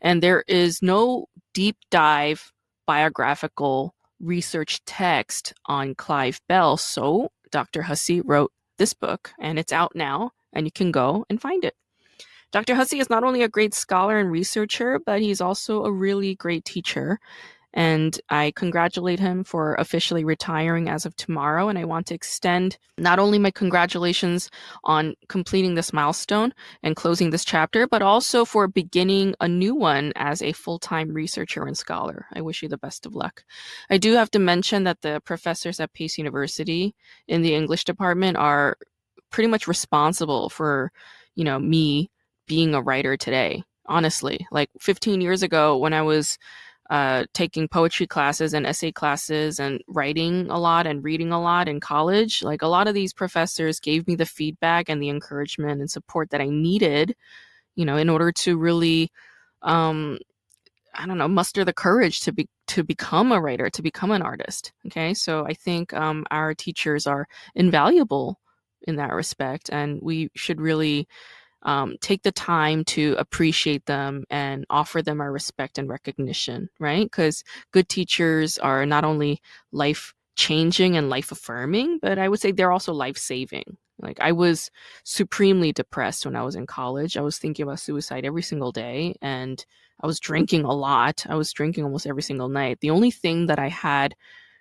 And 0.00 0.22
there 0.22 0.44
is 0.48 0.82
no 0.82 1.26
deep 1.54 1.76
dive 1.90 2.52
biographical 2.86 3.94
research 4.18 4.84
text 4.84 5.54
on 5.66 5.94
Clive 5.94 6.40
Bell. 6.48 6.76
So 6.76 7.30
Dr. 7.52 7.82
Hussey 7.82 8.20
wrote 8.20 8.52
this 8.78 8.94
book, 8.94 9.32
and 9.38 9.58
it's 9.58 9.72
out 9.72 9.94
now, 9.94 10.32
and 10.52 10.66
you 10.66 10.72
can 10.72 10.90
go 10.90 11.24
and 11.30 11.40
find 11.40 11.64
it. 11.64 11.74
Dr. 12.52 12.74
Hussey 12.74 12.98
is 12.98 13.08
not 13.08 13.22
only 13.22 13.42
a 13.42 13.48
great 13.48 13.74
scholar 13.74 14.18
and 14.18 14.30
researcher, 14.30 14.98
but 14.98 15.20
he's 15.20 15.40
also 15.40 15.84
a 15.84 15.92
really 15.92 16.34
great 16.34 16.64
teacher. 16.64 17.20
And 17.72 18.20
I 18.30 18.52
congratulate 18.56 19.20
him 19.20 19.44
for 19.44 19.74
officially 19.76 20.24
retiring 20.24 20.88
as 20.88 21.06
of 21.06 21.14
tomorrow. 21.16 21.68
And 21.68 21.78
I 21.78 21.84
want 21.84 22.06
to 22.06 22.14
extend 22.14 22.78
not 22.98 23.18
only 23.18 23.38
my 23.38 23.50
congratulations 23.50 24.50
on 24.84 25.14
completing 25.28 25.74
this 25.74 25.92
milestone 25.92 26.52
and 26.82 26.96
closing 26.96 27.30
this 27.30 27.44
chapter, 27.44 27.86
but 27.86 28.02
also 28.02 28.44
for 28.44 28.66
beginning 28.66 29.34
a 29.40 29.48
new 29.48 29.74
one 29.74 30.12
as 30.16 30.42
a 30.42 30.52
full 30.52 30.78
time 30.78 31.10
researcher 31.12 31.64
and 31.64 31.78
scholar. 31.78 32.26
I 32.32 32.40
wish 32.40 32.62
you 32.62 32.68
the 32.68 32.76
best 32.78 33.06
of 33.06 33.14
luck. 33.14 33.44
I 33.88 33.98
do 33.98 34.14
have 34.14 34.30
to 34.32 34.38
mention 34.38 34.84
that 34.84 35.02
the 35.02 35.20
professors 35.24 35.78
at 35.78 35.92
Pace 35.92 36.18
University 36.18 36.94
in 37.28 37.42
the 37.42 37.54
English 37.54 37.84
department 37.84 38.36
are 38.36 38.76
pretty 39.30 39.48
much 39.48 39.68
responsible 39.68 40.48
for, 40.48 40.92
you 41.36 41.44
know, 41.44 41.58
me 41.58 42.10
being 42.46 42.74
a 42.74 42.82
writer 42.82 43.16
today. 43.16 43.62
Honestly, 43.86 44.46
like 44.52 44.70
15 44.78 45.20
years 45.20 45.42
ago 45.42 45.76
when 45.76 45.92
I 45.92 46.02
was 46.02 46.38
uh, 46.90 47.24
taking 47.34 47.68
poetry 47.68 48.06
classes 48.06 48.52
and 48.52 48.66
essay 48.66 48.92
classes 48.92 49.60
and 49.60 49.80
writing 49.88 50.50
a 50.50 50.58
lot 50.58 50.86
and 50.86 51.04
reading 51.04 51.32
a 51.32 51.40
lot 51.40 51.68
in 51.68 51.80
college, 51.80 52.42
like 52.42 52.62
a 52.62 52.66
lot 52.66 52.88
of 52.88 52.94
these 52.94 53.12
professors 53.12 53.80
gave 53.80 54.06
me 54.08 54.16
the 54.16 54.26
feedback 54.26 54.88
and 54.88 55.00
the 55.00 55.08
encouragement 55.08 55.80
and 55.80 55.90
support 55.90 56.30
that 56.30 56.40
I 56.40 56.48
needed, 56.48 57.14
you 57.76 57.84
know, 57.84 57.96
in 57.96 58.08
order 58.10 58.32
to 58.32 58.58
really 58.58 59.10
um, 59.62 60.18
I 60.94 61.06
don't 61.06 61.18
know, 61.18 61.28
muster 61.28 61.64
the 61.64 61.72
courage 61.72 62.20
to 62.22 62.32
be 62.32 62.48
to 62.68 62.82
become 62.84 63.32
a 63.32 63.40
writer, 63.40 63.70
to 63.70 63.82
become 63.82 64.10
an 64.10 64.22
artist. 64.22 64.72
Okay, 64.86 65.14
so 65.14 65.46
I 65.46 65.54
think 65.54 65.94
um, 65.94 66.26
our 66.30 66.54
teachers 66.54 67.06
are 67.06 67.26
invaluable 67.54 68.40
in 68.82 68.96
that 68.96 69.12
respect, 69.12 69.70
and 69.70 70.00
we 70.02 70.30
should 70.34 70.60
really 70.60 71.06
um, 71.62 71.96
take 72.00 72.22
the 72.22 72.32
time 72.32 72.84
to 72.84 73.14
appreciate 73.18 73.86
them 73.86 74.24
and 74.30 74.64
offer 74.70 75.02
them 75.02 75.20
our 75.20 75.32
respect 75.32 75.78
and 75.78 75.88
recognition, 75.88 76.68
right? 76.78 77.04
Because 77.04 77.44
good 77.72 77.88
teachers 77.88 78.58
are 78.58 78.86
not 78.86 79.04
only 79.04 79.40
life 79.72 80.14
changing 80.36 80.96
and 80.96 81.10
life 81.10 81.32
affirming, 81.32 81.98
but 82.00 82.18
I 82.18 82.28
would 82.28 82.40
say 82.40 82.52
they're 82.52 82.72
also 82.72 82.92
life 82.92 83.18
saving. 83.18 83.76
Like 84.00 84.18
I 84.20 84.32
was 84.32 84.70
supremely 85.04 85.72
depressed 85.72 86.24
when 86.24 86.36
I 86.36 86.42
was 86.42 86.56
in 86.56 86.66
college. 86.66 87.16
I 87.16 87.20
was 87.20 87.38
thinking 87.38 87.64
about 87.64 87.80
suicide 87.80 88.24
every 88.24 88.42
single 88.42 88.72
day 88.72 89.14
and 89.20 89.64
I 90.02 90.06
was 90.06 90.18
drinking 90.18 90.64
a 90.64 90.72
lot. 90.72 91.26
I 91.28 91.34
was 91.34 91.52
drinking 91.52 91.84
almost 91.84 92.06
every 92.06 92.22
single 92.22 92.48
night. 92.48 92.78
The 92.80 92.90
only 92.90 93.10
thing 93.10 93.46
that 93.46 93.58
I 93.58 93.68
had 93.68 94.16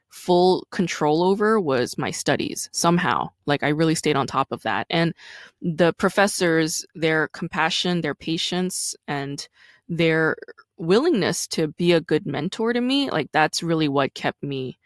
full 0.10 0.68
control 0.72 1.24
over 1.24 1.60
was 1.60 1.98
my 1.98 2.12
studies 2.12 2.70
somehow. 2.72 3.30
Like 3.46 3.64
I 3.64 3.70
really 3.70 3.96
stayed 3.96 4.16
on 4.16 4.28
top 4.28 4.52
of 4.52 4.62
that. 4.64 4.88
And 4.90 5.14
the 5.62 5.94
professors, 5.94 6.86
their 6.96 7.28
compassion, 7.30 8.02
their 8.02 8.16
patience, 8.16 8.96
and 9.08 9.48
their 9.88 10.36
willingness 10.78 11.48
to 11.48 11.68
be 11.70 11.94
a 11.94 12.02
good 12.02 12.26
mentor 12.26 12.74
to 12.74 12.82
me, 12.82 13.10
like 13.10 13.32
that's 13.32 13.64
really 13.64 13.88
what 13.88 14.14
kept 14.14 14.42
me 14.44 14.78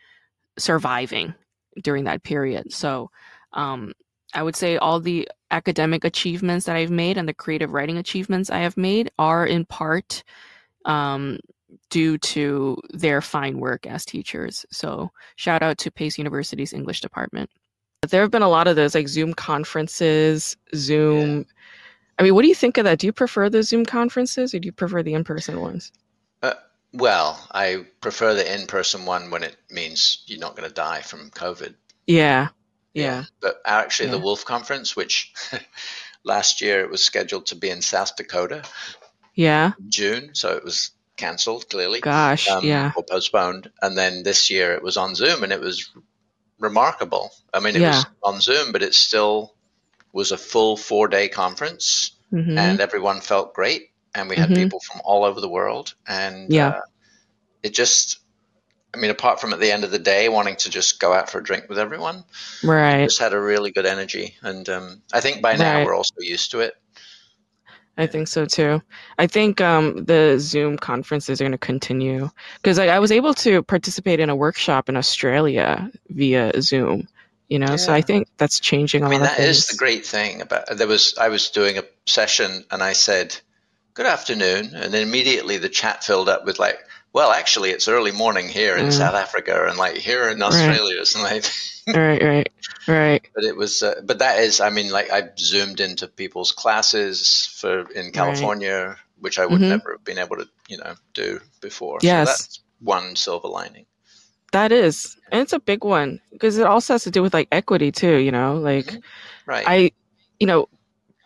surviving 0.58 1.34
during 1.82 2.06
that 2.06 2.24
period. 2.24 2.72
So, 2.74 3.10
um, 3.54 3.94
I 4.36 4.42
would 4.42 4.56
say 4.56 4.78
all 4.78 5.00
the 5.00 5.30
academic 5.52 6.04
achievements 6.04 6.66
that 6.66 6.76
I've 6.76 6.90
made 6.90 7.18
and 7.18 7.30
the 7.30 7.36
creative 7.36 7.72
writing 7.72 7.98
achievements 7.98 8.50
I 8.50 8.60
have 8.60 8.78
made 8.78 9.12
are 9.20 9.46
in 9.46 9.66
part 9.66 10.24
um, 10.86 11.40
due 11.94 12.18
to 12.18 12.76
their 12.90 13.22
fine 13.22 13.60
work 13.60 13.86
as 13.86 14.04
teachers. 14.04 14.66
So 14.72 15.12
shout 15.36 15.62
out 15.62 15.78
to 15.78 15.92
Pace 15.92 16.18
University's 16.18 16.74
English 16.74 17.02
department. 17.02 17.52
There 18.10 18.22
have 18.22 18.32
been 18.32 18.42
a 18.42 18.50
lot 18.50 18.68
of 18.68 18.76
those 18.76 18.96
like 18.96 19.08
Zoom 19.08 19.36
conferences, 19.36 20.58
Zoom. 20.74 21.38
Yeah. 21.38 21.44
I 22.18 22.24
mean, 22.24 22.34
what 22.34 22.42
do 22.42 22.48
you 22.48 22.56
think 22.56 22.80
of 22.80 22.86
that? 22.86 22.98
Do 22.98 23.06
you 23.06 23.14
prefer 23.14 23.48
the 23.48 23.62
Zoom 23.62 23.86
conferences 23.86 24.56
or 24.56 24.60
do 24.60 24.66
you 24.66 24.72
prefer 24.72 25.04
the 25.04 25.14
in-person 25.14 25.62
ones? 25.62 25.92
Uh, 26.42 26.56
well, 26.94 27.48
I 27.52 27.86
prefer 28.02 28.34
the 28.34 28.52
in-person 28.60 29.06
one 29.06 29.30
when 29.30 29.44
it 29.44 29.56
means 29.70 30.24
you're 30.26 30.40
not 30.40 30.56
going 30.56 30.68
to 30.68 30.74
die 30.74 31.02
from 31.02 31.30
COVID. 31.30 31.76
Yeah. 32.08 32.48
Yeah. 32.96 33.04
yeah. 33.04 33.24
But 33.40 33.62
actually, 33.66 34.08
yeah. 34.08 34.14
the 34.14 34.20
Woolf 34.20 34.46
Conference, 34.46 34.96
which 34.96 35.32
last 36.24 36.60
year 36.60 36.82
it 36.82 36.90
was 36.90 37.06
scheduled 37.06 37.46
to 37.48 37.56
be 37.56 37.70
in 37.70 37.84
South 37.84 38.16
Dakota. 38.16 38.64
Yeah. 39.36 39.74
June. 39.90 40.32
So 40.34 40.58
it 40.58 40.64
was 40.64 40.90
cancelled 41.18 41.70
clearly. 41.70 42.02
Gosh, 42.02 42.50
um, 42.50 42.64
yeah, 42.64 42.92
or 42.96 43.04
postponed. 43.04 43.72
And 43.82 43.98
then 43.98 44.24
this 44.24 44.50
year 44.50 44.74
it 44.74 44.84
was 44.84 44.98
on 44.98 45.16
Zoom, 45.16 45.44
and 45.44 45.54
it 45.54 45.60
was 45.60 45.92
remarkable. 46.60 47.32
I 47.54 47.60
mean, 47.60 47.76
it 47.76 47.82
yeah. 47.82 47.96
was 47.96 48.06
on 48.24 48.42
Zoom, 48.42 48.72
but 48.72 48.84
it 48.84 48.94
still 48.94 49.54
was 50.12 50.32
a 50.32 50.38
full 50.38 50.78
four 50.78 51.08
day 51.08 51.28
conference, 51.28 52.12
mm-hmm. 52.32 52.58
and 52.58 52.80
everyone 52.80 53.22
felt 53.22 53.54
great. 53.54 53.90
And 54.16 54.30
we 54.30 54.36
had 54.36 54.50
mm-hmm. 54.50 54.64
people 54.64 54.80
from 54.80 55.02
all 55.04 55.24
over 55.24 55.42
the 55.42 55.50
world, 55.50 55.96
and 56.08 56.52
yeah, 56.52 56.70
uh, 56.70 56.82
it 57.62 57.74
just. 57.74 58.20
I 58.96 59.00
mean, 59.00 59.10
apart 59.10 59.42
from 59.42 59.54
at 59.54 59.60
the 59.60 59.72
end 59.72 59.84
of 59.84 59.90
the 59.90 59.98
day 59.98 60.30
wanting 60.30 60.56
to 60.58 60.70
just 60.70 61.00
go 61.00 61.14
out 61.14 61.28
for 61.28 61.40
a 61.40 61.44
drink 61.44 61.66
with 61.68 61.80
everyone, 61.80 62.26
right? 62.64 63.06
Just 63.06 63.20
had 63.20 63.34
a 63.34 63.42
really 63.42 63.72
good 63.72 63.88
energy, 63.88 64.36
and 64.44 64.70
um, 64.70 65.02
I 65.12 65.20
think 65.20 65.42
by 65.42 65.56
now 65.56 65.78
right. 65.78 65.86
we're 65.86 65.96
also 65.96 66.14
used 66.20 66.52
to 66.52 66.60
it. 66.60 66.76
I 67.98 68.08
think 68.08 68.28
so 68.28 68.46
too. 68.46 68.82
I 69.20 69.28
think 69.28 69.62
um, 69.62 70.06
the 70.06 70.38
Zoom 70.40 70.78
conferences 70.78 71.40
are 71.40 71.44
going 71.44 71.52
to 71.52 71.60
continue 71.60 72.30
because 72.62 72.80
I, 72.80 72.88
I, 72.88 73.00
was 73.00 73.12
able 73.12 73.36
to 73.36 73.62
participate 73.62 74.20
in 74.20 74.32
a 74.32 74.36
workshop 74.36 74.90
in 74.90 74.98
Australia 74.98 75.92
via 76.10 76.60
Zoom. 76.60 77.08
You 77.50 77.60
know, 77.60 77.72
yeah. 77.72 77.76
so 77.76 77.94
I 77.94 78.02
think 78.02 78.30
that's 78.38 78.60
changing. 78.60 79.04
A 79.04 79.06
lot. 79.06 79.10
I 79.10 79.12
mean, 79.12 79.22
that 79.22 79.40
is 79.40 79.68
the 79.68 79.78
great 79.78 80.06
thing 80.06 80.42
about. 80.42 80.76
There 80.76 80.88
was 80.88 81.16
I 81.20 81.30
was 81.30 81.50
doing 81.50 81.78
a 81.78 81.84
session 82.08 82.66
and 82.72 82.82
I 82.82 82.94
said, 82.94 83.38
"Good 83.94 84.08
afternoon," 84.08 84.72
and 84.74 84.92
then 84.92 85.08
immediately 85.08 85.58
the 85.58 85.70
chat 85.70 86.04
filled 86.04 86.30
up 86.30 86.46
with 86.46 86.58
like, 86.58 86.80
"Well, 87.12 87.32
actually, 87.32 87.70
it's 87.70 87.88
early 87.88 88.12
morning 88.12 88.50
here 88.50 88.76
in 88.76 88.88
mm. 88.88 88.94
South 88.94 89.14
Africa, 89.14 89.68
and 89.68 89.78
like 89.78 89.98
here 89.98 90.30
in 90.30 90.42
Australia." 90.42 90.98
Right. 90.98 91.16
And 91.16 91.24
like, 91.24 91.46
right, 91.88 92.22
right, 92.22 92.52
right. 92.88 93.30
But 93.36 93.44
it 93.44 93.56
was, 93.56 93.84
uh, 93.84 94.02
but 94.04 94.20
that 94.20 94.40
is, 94.40 94.60
I 94.60 94.70
mean, 94.70 94.90
like 94.90 95.12
I 95.12 95.30
zoomed 95.38 95.80
into 95.80 96.08
people's 96.08 96.52
classes 96.52 97.48
for 97.60 97.90
in 97.92 98.12
California, 98.12 98.88
right. 98.88 98.98
which 99.20 99.40
I 99.40 99.46
would 99.46 99.62
mm-hmm. 99.62 99.70
never 99.70 99.94
have 99.94 100.04
been 100.04 100.20
able 100.20 100.38
to, 100.38 100.48
you 100.68 100.78
know, 100.78 100.96
do 101.14 101.40
before. 101.62 102.00
Yes, 102.02 102.28
so 102.28 102.32
that's 102.32 102.60
one 102.80 103.16
silver 103.16 103.48
lining. 103.48 103.86
That 104.52 104.72
is, 104.72 105.18
and 105.32 105.42
it's 105.42 105.54
a 105.54 105.60
big 105.60 105.84
one 105.84 106.20
because 106.32 106.58
it 106.58 106.68
also 106.68 106.94
has 106.94 107.04
to 107.06 107.12
do 107.12 107.24
with 107.24 107.34
like 107.34 107.48
equity 107.52 107.92
too. 107.92 108.18
You 108.18 108.32
know, 108.32 108.56
like 108.56 108.86
mm-hmm. 108.86 109.00
right. 109.50 109.64
I, 109.68 109.92
you 110.40 110.48
know, 110.48 110.68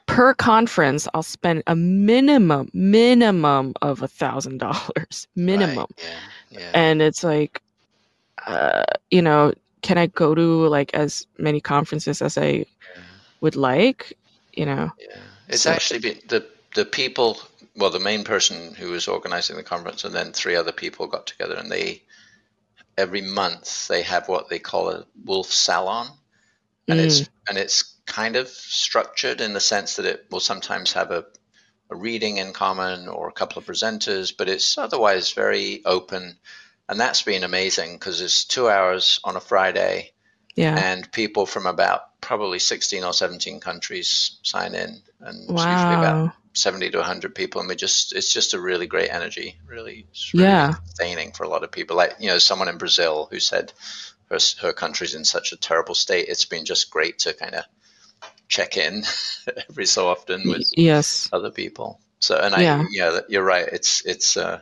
per 0.07 0.33
conference, 0.33 1.07
I'll 1.13 1.21
spend 1.21 1.61
a 1.67 1.75
minimum, 1.75 2.69
minimum 2.73 3.73
of 3.81 4.01
a 4.01 4.07
thousand 4.07 4.57
dollars, 4.57 5.27
minimum. 5.35 5.77
Right. 5.77 6.03
Yeah. 6.49 6.59
Yeah. 6.59 6.71
And 6.73 7.01
it's 7.01 7.23
like, 7.23 7.61
uh, 8.47 8.85
you 9.11 9.21
know, 9.21 9.53
can 9.81 9.97
I 9.97 10.07
go 10.07 10.35
to 10.35 10.67
like 10.67 10.93
as 10.93 11.27
many 11.37 11.61
conferences 11.61 12.21
as 12.21 12.37
I 12.37 12.65
would 13.41 13.55
like? 13.55 14.17
You 14.53 14.65
know. 14.65 14.91
Yeah, 14.99 15.17
it's 15.47 15.63
so. 15.63 15.71
actually 15.71 15.99
been 15.99 16.19
the 16.27 16.45
the 16.75 16.85
people. 16.85 17.39
Well, 17.75 17.91
the 17.91 17.99
main 17.99 18.23
person 18.23 18.73
who 18.73 18.91
was 18.91 19.07
organizing 19.07 19.55
the 19.55 19.63
conference, 19.63 20.03
and 20.03 20.13
then 20.13 20.33
three 20.33 20.55
other 20.55 20.71
people 20.71 21.07
got 21.07 21.27
together, 21.27 21.55
and 21.55 21.71
they 21.71 22.01
every 22.97 23.21
month 23.21 23.87
they 23.87 24.01
have 24.01 24.27
what 24.27 24.49
they 24.49 24.59
call 24.59 24.89
a 24.89 25.05
Woolf 25.23 25.51
salon, 25.51 26.07
and 26.87 26.99
mm. 26.99 27.05
it's 27.05 27.29
and 27.47 27.57
it's 27.57 27.93
kind 28.05 28.35
of 28.35 28.47
structured 28.47 29.41
in 29.41 29.53
the 29.53 29.59
sense 29.59 29.97
that 29.97 30.05
it 30.05 30.25
will 30.31 30.39
sometimes 30.39 30.93
have 30.93 31.11
a 31.11 31.25
a 31.89 31.95
reading 31.95 32.37
in 32.37 32.53
common 32.53 33.07
or 33.07 33.27
a 33.27 33.33
couple 33.33 33.59
of 33.59 33.65
presenters, 33.65 34.33
but 34.35 34.49
it's 34.49 34.77
otherwise 34.77 35.31
very 35.31 35.81
open 35.85 36.37
and 36.89 36.99
that's 36.99 37.21
been 37.21 37.43
amazing 37.43 37.93
because 37.93 38.21
it's 38.21 38.45
two 38.45 38.69
hours 38.69 39.19
on 39.23 39.35
a 39.35 39.41
Friday, 39.41 40.11
yeah, 40.55 40.77
and 40.77 41.11
people 41.11 41.45
from 41.45 41.65
about 41.65 42.19
probably 42.21 42.59
sixteen 42.59 43.03
or 43.03 43.13
seventeen 43.13 43.59
countries 43.59 44.39
sign 44.43 44.75
in, 44.75 45.01
and 45.19 45.49
wow. 45.49 45.55
it's 45.55 45.65
usually 45.65 45.95
about 45.95 46.33
seventy 46.53 46.89
to 46.89 47.03
hundred 47.03 47.35
people, 47.35 47.61
and 47.61 47.69
we 47.69 47.75
just 47.75 48.15
it's 48.15 48.33
just 48.33 48.53
a 48.53 48.59
really 48.59 48.87
great 48.87 49.09
energy, 49.09 49.57
really, 49.65 50.07
really 50.33 50.45
yeah, 50.45 50.73
sustaining 50.85 51.31
for 51.31 51.43
a 51.43 51.49
lot 51.49 51.63
of 51.63 51.71
people. 51.71 51.97
Like 51.97 52.15
you 52.19 52.27
know, 52.27 52.37
someone 52.37 52.69
in 52.69 52.77
Brazil 52.77 53.27
who 53.31 53.39
said 53.39 53.73
her 54.29 54.39
her 54.61 54.73
country's 54.73 55.15
in 55.15 55.25
such 55.25 55.51
a 55.51 55.57
terrible 55.57 55.95
state, 55.95 56.27
it's 56.29 56.45
been 56.45 56.65
just 56.65 56.89
great 56.89 57.19
to 57.19 57.33
kind 57.33 57.55
of 57.55 57.63
check 58.47 58.77
in 58.77 59.03
every 59.69 59.85
so 59.85 60.07
often 60.07 60.47
with 60.47 60.71
yes 60.75 61.29
other 61.31 61.51
people. 61.51 61.99
So 62.19 62.37
and 62.37 62.55
I 62.55 62.61
yeah, 62.61 62.85
yeah 62.91 63.19
you're 63.29 63.43
right. 63.43 63.67
It's 63.67 64.05
it's 64.05 64.37
uh, 64.37 64.61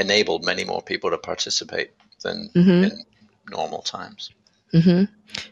enabled 0.00 0.44
many 0.44 0.64
more 0.64 0.82
people 0.82 1.10
to 1.10 1.18
participate 1.18 1.90
than 2.22 2.50
mm-hmm. 2.54 2.84
in 2.84 3.04
normal 3.50 3.82
times. 3.82 4.30
Mm-hmm. 4.72 5.04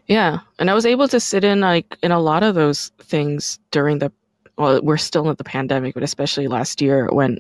Yeah, 0.06 0.40
and 0.58 0.70
I 0.70 0.74
was 0.74 0.86
able 0.86 1.08
to 1.08 1.20
sit 1.20 1.44
in 1.44 1.60
like 1.60 1.96
in 2.02 2.12
a 2.12 2.20
lot 2.20 2.42
of 2.42 2.54
those 2.54 2.88
things 2.98 3.58
during 3.70 3.98
the. 3.98 4.12
Well, 4.56 4.80
we're 4.82 4.96
still 4.96 5.28
in 5.30 5.36
the 5.36 5.44
pandemic, 5.44 5.94
but 5.94 6.02
especially 6.02 6.48
last 6.48 6.82
year 6.82 7.08
when, 7.12 7.38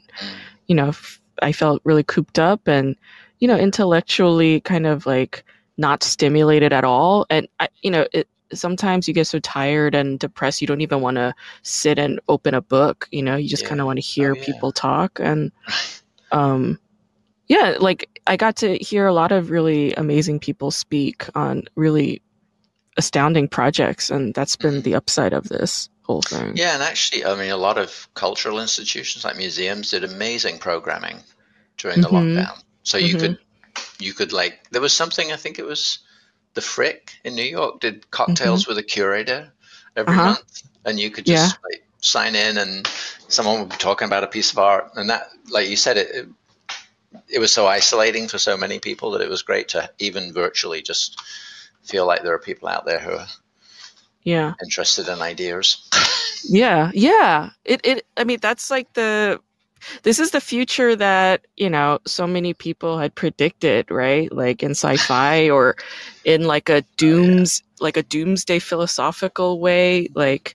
you 0.68 0.76
know, 0.76 0.92
I 1.42 1.50
felt 1.50 1.82
really 1.82 2.04
cooped 2.04 2.38
up 2.38 2.68
and, 2.68 2.94
you 3.40 3.48
know, 3.48 3.56
intellectually 3.56 4.60
kind 4.60 4.86
of 4.86 5.04
like 5.04 5.42
not 5.78 6.04
stimulated 6.04 6.72
at 6.72 6.84
all, 6.84 7.26
and 7.28 7.48
I, 7.58 7.68
you 7.82 7.90
know, 7.90 8.06
it 8.12 8.28
sometimes 8.52 9.06
you 9.08 9.14
get 9.14 9.26
so 9.26 9.38
tired 9.40 9.94
and 9.94 10.18
depressed 10.18 10.60
you 10.60 10.66
don't 10.66 10.80
even 10.80 11.00
want 11.00 11.16
to 11.16 11.34
sit 11.62 11.98
and 11.98 12.20
open 12.28 12.54
a 12.54 12.62
book 12.62 13.06
you 13.10 13.22
know 13.22 13.36
you 13.36 13.48
just 13.48 13.62
yeah. 13.62 13.68
kind 13.68 13.80
of 13.80 13.86
want 13.86 13.98
to 13.98 14.00
hear 14.00 14.32
oh, 14.32 14.36
yeah. 14.36 14.44
people 14.44 14.72
talk 14.72 15.20
and 15.20 15.52
um 16.32 16.78
yeah, 17.48 17.76
like 17.78 18.20
I 18.26 18.36
got 18.36 18.56
to 18.56 18.76
hear 18.78 19.06
a 19.06 19.12
lot 19.12 19.32
of 19.32 19.50
really 19.50 19.94
amazing 19.94 20.38
people 20.38 20.70
speak 20.70 21.26
on 21.34 21.64
really 21.74 22.22
astounding 22.96 23.48
projects, 23.48 24.10
and 24.10 24.34
that's 24.34 24.56
been 24.56 24.82
the 24.82 24.94
upside 24.94 25.32
of 25.32 25.48
this 25.48 25.88
whole 26.02 26.22
thing. 26.22 26.56
Yeah, 26.56 26.74
and 26.74 26.82
actually, 26.82 27.24
I 27.24 27.34
mean, 27.36 27.50
a 27.50 27.56
lot 27.56 27.78
of 27.78 28.08
cultural 28.14 28.60
institutions 28.60 29.24
like 29.24 29.36
museums 29.36 29.90
did 29.90 30.04
amazing 30.04 30.58
programming 30.58 31.18
during 31.76 32.00
the 32.00 32.08
mm-hmm. 32.08 32.38
lockdown. 32.38 32.62
So 32.82 32.98
you 32.98 33.16
mm-hmm. 33.16 33.18
could, 33.18 33.38
you 33.98 34.12
could 34.14 34.32
like, 34.32 34.68
there 34.70 34.80
was 34.80 34.92
something 34.92 35.32
I 35.32 35.36
think 35.36 35.58
it 35.58 35.66
was 35.66 36.00
the 36.54 36.60
Frick 36.60 37.12
in 37.24 37.34
New 37.34 37.42
York 37.42 37.80
did 37.80 38.10
cocktails 38.10 38.62
mm-hmm. 38.62 38.72
with 38.72 38.78
a 38.78 38.82
curator 38.82 39.52
every 39.96 40.14
uh-huh. 40.14 40.24
month, 40.24 40.62
and 40.84 40.98
you 40.98 41.10
could 41.10 41.24
just 41.24 41.54
yeah. 41.54 41.70
like 41.70 41.84
sign 42.00 42.34
in 42.34 42.58
and 42.58 42.86
someone 43.28 43.60
would 43.60 43.70
be 43.70 43.76
talking 43.76 44.06
about 44.06 44.24
a 44.24 44.28
piece 44.28 44.52
of 44.52 44.58
art, 44.58 44.92
and 44.96 45.10
that, 45.10 45.28
like 45.50 45.68
you 45.68 45.76
said, 45.76 45.96
it, 45.96 46.08
it 46.14 46.28
it 47.28 47.38
was 47.38 47.52
so 47.52 47.66
isolating 47.66 48.28
for 48.28 48.38
so 48.38 48.56
many 48.56 48.78
people 48.78 49.12
that 49.12 49.22
it 49.22 49.30
was 49.30 49.42
great 49.42 49.68
to 49.68 49.90
even 49.98 50.32
virtually 50.32 50.82
just 50.82 51.20
feel 51.82 52.06
like 52.06 52.22
there 52.22 52.34
are 52.34 52.38
people 52.38 52.68
out 52.68 52.84
there 52.84 52.98
who 52.98 53.12
are 53.12 53.26
yeah. 54.22 54.54
interested 54.62 55.08
in 55.08 55.20
ideas. 55.20 55.88
Yeah 56.44 56.92
yeah. 56.94 57.50
It, 57.64 57.80
it 57.84 58.06
i 58.16 58.22
mean 58.22 58.38
that's 58.40 58.70
like 58.70 58.92
the 58.92 59.40
this 60.04 60.20
is 60.20 60.30
the 60.30 60.40
future 60.40 60.94
that 60.94 61.46
you 61.56 61.68
know 61.68 61.98
so 62.06 62.28
many 62.28 62.54
people 62.54 62.96
had 62.96 63.16
predicted 63.16 63.90
right? 63.90 64.32
Like 64.32 64.62
in 64.62 64.70
sci-fi 64.70 65.50
or 65.56 65.76
in 66.24 66.44
like 66.44 66.68
a 66.68 66.82
dooms 66.96 67.60
oh, 67.60 67.66
yeah. 67.66 67.84
like 67.84 67.96
a 67.96 68.04
doomsday 68.04 68.60
philosophical 68.60 69.58
way 69.58 70.08
like 70.14 70.54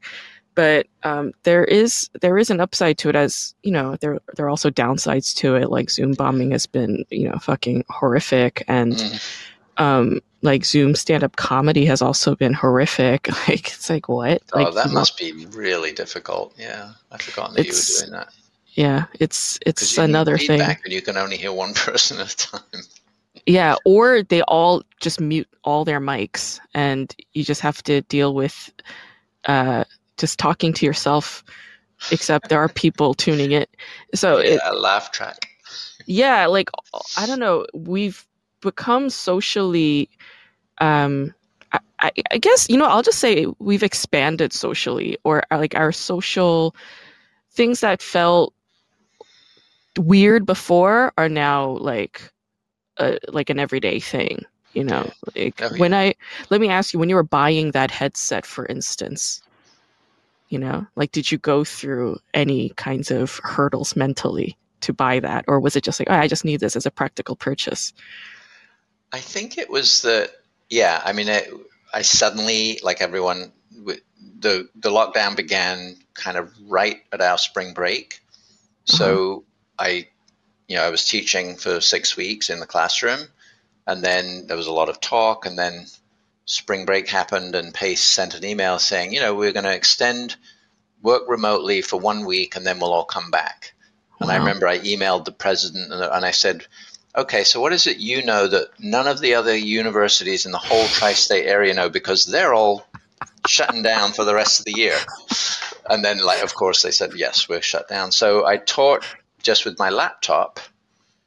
but 0.55 0.87
um, 1.03 1.33
there 1.43 1.63
is 1.63 2.09
there 2.21 2.37
is 2.37 2.49
an 2.49 2.59
upside 2.59 2.97
to 2.99 3.09
it 3.09 3.15
as 3.15 3.53
you 3.63 3.71
know 3.71 3.95
there 4.01 4.19
there 4.35 4.45
are 4.45 4.49
also 4.49 4.69
downsides 4.69 5.35
to 5.35 5.55
it 5.55 5.69
like 5.69 5.89
zoom 5.89 6.13
bombing 6.13 6.51
has 6.51 6.65
been 6.65 7.05
you 7.09 7.29
know 7.29 7.37
fucking 7.39 7.83
horrific 7.89 8.63
and 8.67 8.93
mm. 8.93 9.19
um, 9.77 10.19
like 10.41 10.65
zoom 10.65 10.93
stand-up 10.93 11.35
comedy 11.35 11.85
has 11.85 12.01
also 12.01 12.35
been 12.35 12.53
horrific. 12.53 13.29
Like 13.47 13.67
it's 13.67 13.89
like 13.89 14.07
what? 14.07 14.41
Oh 14.53 14.63
like, 14.63 14.73
that 14.75 14.91
must 14.91 15.17
be 15.17 15.45
really 15.51 15.91
difficult. 15.91 16.53
Yeah 16.57 16.93
i 17.11 17.17
forgot 17.17 17.53
that 17.53 17.65
you 17.65 17.71
were 17.71 17.99
doing 17.99 18.11
that. 18.11 18.33
Yeah 18.73 19.05
it's 19.19 19.59
it's 19.65 19.97
another 19.97 20.37
thing. 20.37 20.61
and 20.61 20.77
you 20.85 21.01
can 21.01 21.17
only 21.17 21.37
hear 21.37 21.51
one 21.51 21.73
person 21.87 22.19
at 22.19 22.33
a 22.33 22.37
time. 22.37 22.83
Yeah 23.45 23.75
or 23.85 24.23
they 24.23 24.41
all 24.43 24.83
just 25.01 25.19
mute 25.19 25.47
all 25.63 25.83
their 25.85 25.99
mics 25.99 26.59
and 26.73 27.13
you 27.33 27.43
just 27.43 27.61
have 27.61 27.81
to 27.83 28.01
deal 28.01 28.33
with 28.33 28.71
uh 29.45 29.83
just 30.17 30.39
talking 30.39 30.73
to 30.73 30.85
yourself 30.85 31.43
except 32.11 32.49
there 32.49 32.59
are 32.59 32.69
people 32.69 33.13
tuning 33.13 33.51
it. 33.51 33.69
So 34.13 34.39
yeah, 34.39 34.55
it, 34.55 34.61
a 34.65 34.75
laugh 34.75 35.11
track. 35.11 35.47
Yeah 36.05 36.47
like 36.47 36.69
i 37.17 37.25
don't 37.25 37.39
know 37.39 37.65
we've 37.73 38.25
become 38.61 39.09
socially 39.09 40.09
um 40.79 41.33
I, 41.99 42.11
I 42.31 42.37
guess 42.37 42.69
you 42.69 42.77
know 42.77 42.85
i'll 42.85 43.01
just 43.01 43.19
say 43.19 43.47
we've 43.59 43.83
expanded 43.83 44.53
socially 44.53 45.17
or 45.23 45.43
uh, 45.51 45.57
like 45.57 45.75
our 45.75 45.91
social 45.91 46.75
things 47.51 47.79
that 47.81 48.01
felt 48.01 48.53
weird 49.97 50.45
before 50.45 51.13
are 51.17 51.29
now 51.29 51.71
like 51.77 52.31
a, 52.97 53.17
like 53.29 53.49
an 53.49 53.59
everyday 53.59 53.99
thing 53.99 54.45
you 54.73 54.83
know? 54.83 55.07
Like 55.35 55.61
oh, 55.61 55.69
when 55.77 55.93
i 55.93 56.15
let 56.49 56.59
me 56.59 56.69
ask 56.69 56.93
you 56.93 56.99
when 56.99 57.09
you 57.09 57.15
were 57.15 57.23
buying 57.23 57.71
that 57.71 57.91
headset 57.91 58.45
for 58.45 58.65
instance 58.65 59.41
you 60.53 60.59
know? 60.59 60.85
Like 60.95 61.11
did 61.11 61.31
you 61.31 61.37
go 61.37 61.63
through 61.63 62.19
any 62.33 62.69
kinds 62.77 63.11
of 63.11 63.39
hurdles 63.43 63.95
mentally 63.95 64.57
to 64.81 64.93
buy 64.93 65.19
that? 65.19 65.45
Or 65.47 65.59
was 65.59 65.75
it 65.75 65.83
just 65.83 65.99
like 65.99 66.09
oh, 66.09 66.15
i 66.15 66.27
just 66.27 66.45
need 66.45 66.59
this 66.59 66.75
as 66.75 66.85
a 66.85 66.91
practical 66.91 67.35
purchase 67.35 67.93
i 69.11 69.19
think 69.19 69.57
it 69.57 69.69
was 69.69 70.01
the 70.01 70.29
yeah 70.69 71.01
i 71.05 71.13
mean 71.13 71.27
it, 71.27 71.47
i 71.93 72.01
suddenly 72.01 72.79
like 72.83 73.01
everyone 73.01 73.51
the 74.39 74.69
the 74.75 74.89
lockdown 74.89 75.35
began 75.35 75.95
kind 76.13 76.37
of 76.37 76.53
right 76.67 76.97
at 77.11 77.21
our 77.21 77.37
spring 77.37 77.73
break. 77.73 78.19
So 78.85 79.45
uh-huh. 79.79 79.85
i 79.89 80.07
you 80.67 80.75
know 80.75 80.83
i 80.83 80.89
was 80.89 81.05
teaching 81.05 81.55
for 81.55 81.81
six 81.81 82.17
weeks 82.17 82.49
in 82.49 82.59
the 82.59 82.65
classroom 82.65 83.21
and 83.87 84.03
then 84.03 84.47
there 84.47 84.57
was 84.57 84.67
a 84.67 84.73
lot 84.73 84.89
of 84.89 84.99
talk 84.99 85.45
and 85.45 85.57
then 85.57 85.85
spring 86.45 86.85
break 86.85 87.07
happened 87.07 87.55
and 87.55 87.73
Pace 87.73 88.01
sent 88.01 88.35
an 88.35 88.45
email 88.45 88.79
saying, 88.79 89.13
you 89.13 89.21
know, 89.21 89.33
we're 89.33 89.53
going 89.53 89.65
to 89.65 89.75
extend 89.75 90.35
work 91.01 91.23
remotely 91.27 91.81
for 91.81 91.99
one 91.99 92.25
week 92.25 92.55
and 92.55 92.65
then 92.65 92.79
we'll 92.79 92.93
all 92.93 93.05
come 93.05 93.31
back. 93.31 93.73
And 94.19 94.29
wow. 94.29 94.35
I 94.35 94.37
remember 94.39 94.67
I 94.67 94.79
emailed 94.79 95.25
the 95.25 95.31
president 95.31 95.91
and 95.91 96.25
I 96.25 96.31
said, 96.31 96.65
okay, 97.15 97.43
so 97.43 97.59
what 97.59 97.73
is 97.73 97.87
it 97.87 97.97
you 97.97 98.23
know 98.25 98.47
that 98.47 98.69
none 98.79 99.07
of 99.07 99.19
the 99.19 99.35
other 99.35 99.55
universities 99.55 100.45
in 100.45 100.51
the 100.51 100.57
whole 100.57 100.87
tri 100.87 101.13
state 101.13 101.45
area 101.45 101.73
know 101.73 101.89
because 101.89 102.25
they're 102.25 102.53
all 102.53 102.85
shutting 103.47 103.83
down 103.83 104.11
for 104.11 104.23
the 104.23 104.35
rest 104.35 104.59
of 104.59 104.65
the 104.65 104.77
year? 104.77 104.97
And 105.89 106.03
then, 106.03 106.23
like, 106.23 106.43
of 106.43 106.55
course, 106.55 106.81
they 106.81 106.91
said, 106.91 107.11
yes, 107.13 107.49
we're 107.49 107.61
shut 107.61 107.89
down. 107.89 108.13
So 108.13 108.45
I 108.45 108.55
taught 108.55 109.05
just 109.41 109.65
with 109.65 109.77
my 109.77 109.89
laptop. 109.89 110.61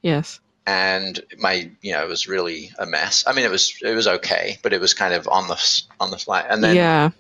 Yes 0.01 0.41
and 0.67 1.21
my 1.39 1.71
you 1.81 1.93
know 1.93 2.03
it 2.03 2.09
was 2.09 2.29
really 2.29 2.71
a 2.79 2.87
mess. 2.87 3.25
I 3.27 3.33
mean, 3.33 3.45
it 3.45 3.51
was 3.51 3.79
it 3.83 3.95
was 3.95 4.09
okay, 4.09 4.59
but 4.63 4.73
it 4.73 4.81
was 4.81 4.95
kind 4.95 5.15
of 5.15 5.29
on 5.29 5.49
the 5.49 5.83
on 6.01 6.11
the 6.11 6.19
fly. 6.19 6.41
And 6.41 6.63
then 6.63 6.77
yeah, 6.77 7.11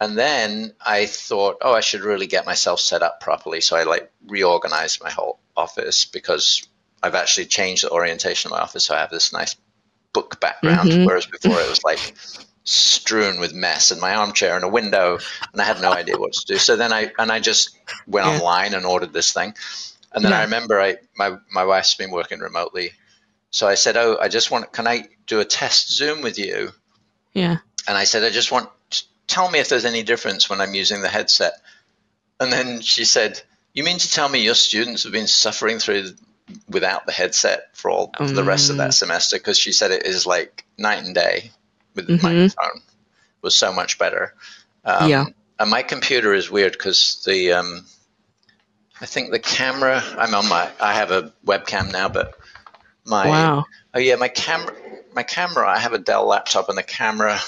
and 0.00 0.16
then 0.16 0.72
I 0.84 1.06
thought, 1.06 1.58
oh, 1.60 1.74
I 1.74 1.80
should 1.80 2.02
really 2.02 2.26
get 2.26 2.46
myself 2.46 2.80
set 2.80 3.02
up 3.02 3.20
properly. 3.20 3.60
So 3.60 3.76
I 3.76 3.82
like 3.82 4.10
reorganized 4.26 5.02
my 5.02 5.10
whole 5.10 5.38
office 5.56 6.04
because 6.04 6.66
I've 7.02 7.14
actually 7.14 7.46
changed 7.46 7.84
the 7.84 7.90
orientation 7.90 8.48
of 8.48 8.56
my 8.56 8.62
office. 8.62 8.84
So 8.84 8.94
I 8.94 9.00
have 9.00 9.10
this 9.10 9.32
nice 9.32 9.56
book 10.12 10.40
background, 10.40 10.90
mm-hmm. 10.90 11.04
whereas 11.04 11.26
before 11.26 11.60
it 11.60 11.68
was 11.68 11.82
like 11.84 12.14
strewn 12.64 13.40
with 13.40 13.54
mess 13.54 13.90
and 13.90 14.00
my 14.00 14.14
armchair 14.14 14.54
and 14.54 14.64
a 14.64 14.68
window, 14.68 15.18
and 15.52 15.60
I 15.60 15.64
had 15.64 15.80
no 15.80 15.92
idea 15.92 16.16
what 16.16 16.32
to 16.34 16.46
do. 16.46 16.58
So 16.58 16.76
then 16.76 16.92
I 16.92 17.10
and 17.18 17.32
I 17.32 17.40
just 17.40 17.76
went 18.06 18.26
yeah. 18.26 18.34
online 18.34 18.74
and 18.74 18.86
ordered 18.86 19.12
this 19.12 19.32
thing. 19.32 19.54
And 20.18 20.24
then 20.24 20.32
yeah. 20.32 20.40
I 20.40 20.44
remember 20.44 20.80
I 20.80 20.96
my 21.16 21.36
my 21.52 21.64
wife's 21.64 21.94
been 21.94 22.10
working 22.10 22.40
remotely, 22.40 22.90
so 23.50 23.68
I 23.68 23.76
said, 23.76 23.96
"Oh, 23.96 24.18
I 24.20 24.26
just 24.26 24.50
want. 24.50 24.72
Can 24.72 24.88
I 24.88 25.04
do 25.28 25.38
a 25.38 25.44
test 25.44 25.92
Zoom 25.92 26.22
with 26.22 26.40
you?" 26.40 26.70
Yeah. 27.34 27.58
And 27.86 27.96
I 27.96 28.02
said, 28.02 28.24
"I 28.24 28.30
just 28.30 28.50
want. 28.50 28.68
Tell 29.28 29.48
me 29.48 29.60
if 29.60 29.68
there's 29.68 29.84
any 29.84 30.02
difference 30.02 30.50
when 30.50 30.60
I'm 30.60 30.74
using 30.74 31.02
the 31.02 31.08
headset." 31.08 31.52
And 32.40 32.52
then 32.52 32.80
she 32.80 33.04
said, 33.04 33.40
"You 33.72 33.84
mean 33.84 33.98
to 33.98 34.10
tell 34.10 34.28
me 34.28 34.40
your 34.40 34.56
students 34.56 35.04
have 35.04 35.12
been 35.12 35.28
suffering 35.28 35.78
through 35.78 36.14
without 36.68 37.06
the 37.06 37.12
headset 37.12 37.76
for 37.76 37.88
all 37.88 38.10
um, 38.18 38.34
the 38.34 38.42
rest 38.42 38.70
of 38.70 38.78
that 38.78 38.94
semester?" 38.94 39.36
Because 39.36 39.56
she 39.56 39.70
said 39.70 39.92
it 39.92 40.04
is 40.04 40.26
like 40.26 40.64
night 40.76 41.04
and 41.04 41.14
day 41.14 41.52
with 41.94 42.08
mm-hmm. 42.08 42.16
the 42.16 42.22
microphone 42.34 42.82
was 43.40 43.56
so 43.56 43.72
much 43.72 43.98
better. 43.98 44.34
Um, 44.84 45.08
yeah. 45.08 45.26
And 45.60 45.70
my 45.70 45.84
computer 45.84 46.34
is 46.34 46.50
weird 46.50 46.72
because 46.72 47.22
the 47.24 47.52
um, 47.52 47.86
I 49.00 49.06
think 49.06 49.30
the 49.30 49.38
camera. 49.38 50.02
I'm 50.16 50.34
on 50.34 50.48
my. 50.48 50.70
I 50.80 50.94
have 50.94 51.10
a 51.10 51.32
webcam 51.44 51.92
now, 51.92 52.08
but 52.08 52.38
my. 53.04 53.28
Wow. 53.28 53.64
Oh 53.94 53.98
yeah, 53.98 54.16
my 54.16 54.28
camera. 54.28 54.74
My 55.14 55.22
camera. 55.22 55.68
I 55.68 55.78
have 55.78 55.92
a 55.92 55.98
Dell 55.98 56.26
laptop, 56.26 56.68
and 56.68 56.78
the 56.78 56.82
camera. 56.82 57.38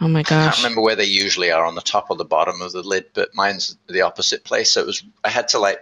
Oh 0.00 0.08
my 0.08 0.22
gosh! 0.22 0.32
I 0.32 0.44
can't 0.50 0.56
remember 0.58 0.82
where 0.82 0.96
they 0.96 1.04
usually 1.04 1.50
are 1.50 1.64
on 1.64 1.74
the 1.74 1.80
top 1.80 2.06
or 2.10 2.16
the 2.16 2.24
bottom 2.24 2.60
of 2.60 2.72
the 2.72 2.82
lid, 2.82 3.06
but 3.14 3.34
mine's 3.34 3.76
the 3.86 4.02
opposite 4.02 4.44
place. 4.44 4.72
So 4.72 4.80
it 4.80 4.86
was. 4.86 5.02
I 5.22 5.30
had 5.30 5.48
to 5.48 5.58
like. 5.58 5.80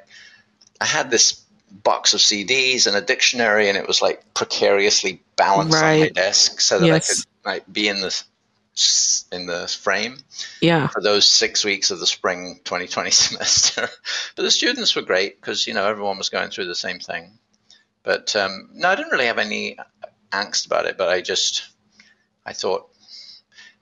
I 0.80 0.84
had 0.84 1.10
this 1.10 1.42
box 1.70 2.12
of 2.12 2.20
CDs 2.20 2.86
and 2.86 2.96
a 2.96 3.00
dictionary, 3.00 3.68
and 3.68 3.78
it 3.78 3.88
was 3.88 4.02
like 4.02 4.34
precariously 4.34 5.22
balanced 5.36 5.80
right. 5.80 5.94
on 5.94 6.00
my 6.00 6.08
desk 6.08 6.60
so 6.60 6.78
that 6.78 6.86
yes. 6.86 7.10
I 7.10 7.14
could 7.14 7.26
like 7.44 7.72
be 7.72 7.88
in 7.88 8.00
the 8.00 8.22
in 9.30 9.46
the 9.46 9.68
frame 9.68 10.18
yeah. 10.60 10.86
for 10.88 11.02
those 11.02 11.28
six 11.28 11.64
weeks 11.64 11.90
of 11.90 12.00
the 12.00 12.06
spring 12.06 12.60
2020 12.64 13.10
semester. 13.10 13.88
But 14.34 14.42
the 14.42 14.50
students 14.50 14.96
were 14.96 15.02
great 15.02 15.40
because 15.40 15.66
you 15.66 15.74
know 15.74 15.86
everyone 15.86 16.18
was 16.18 16.30
going 16.30 16.50
through 16.50 16.66
the 16.66 16.74
same 16.74 16.98
thing. 16.98 17.38
But 18.02 18.34
um, 18.34 18.70
no 18.72 18.88
i 18.88 18.94
didn't 18.94 19.12
really 19.12 19.26
have 19.26 19.38
any 19.38 19.76
angst 20.32 20.66
about 20.66 20.86
it 20.86 20.96
but 20.96 21.08
i 21.08 21.20
just 21.20 21.68
i 22.44 22.52
thought 22.52 22.88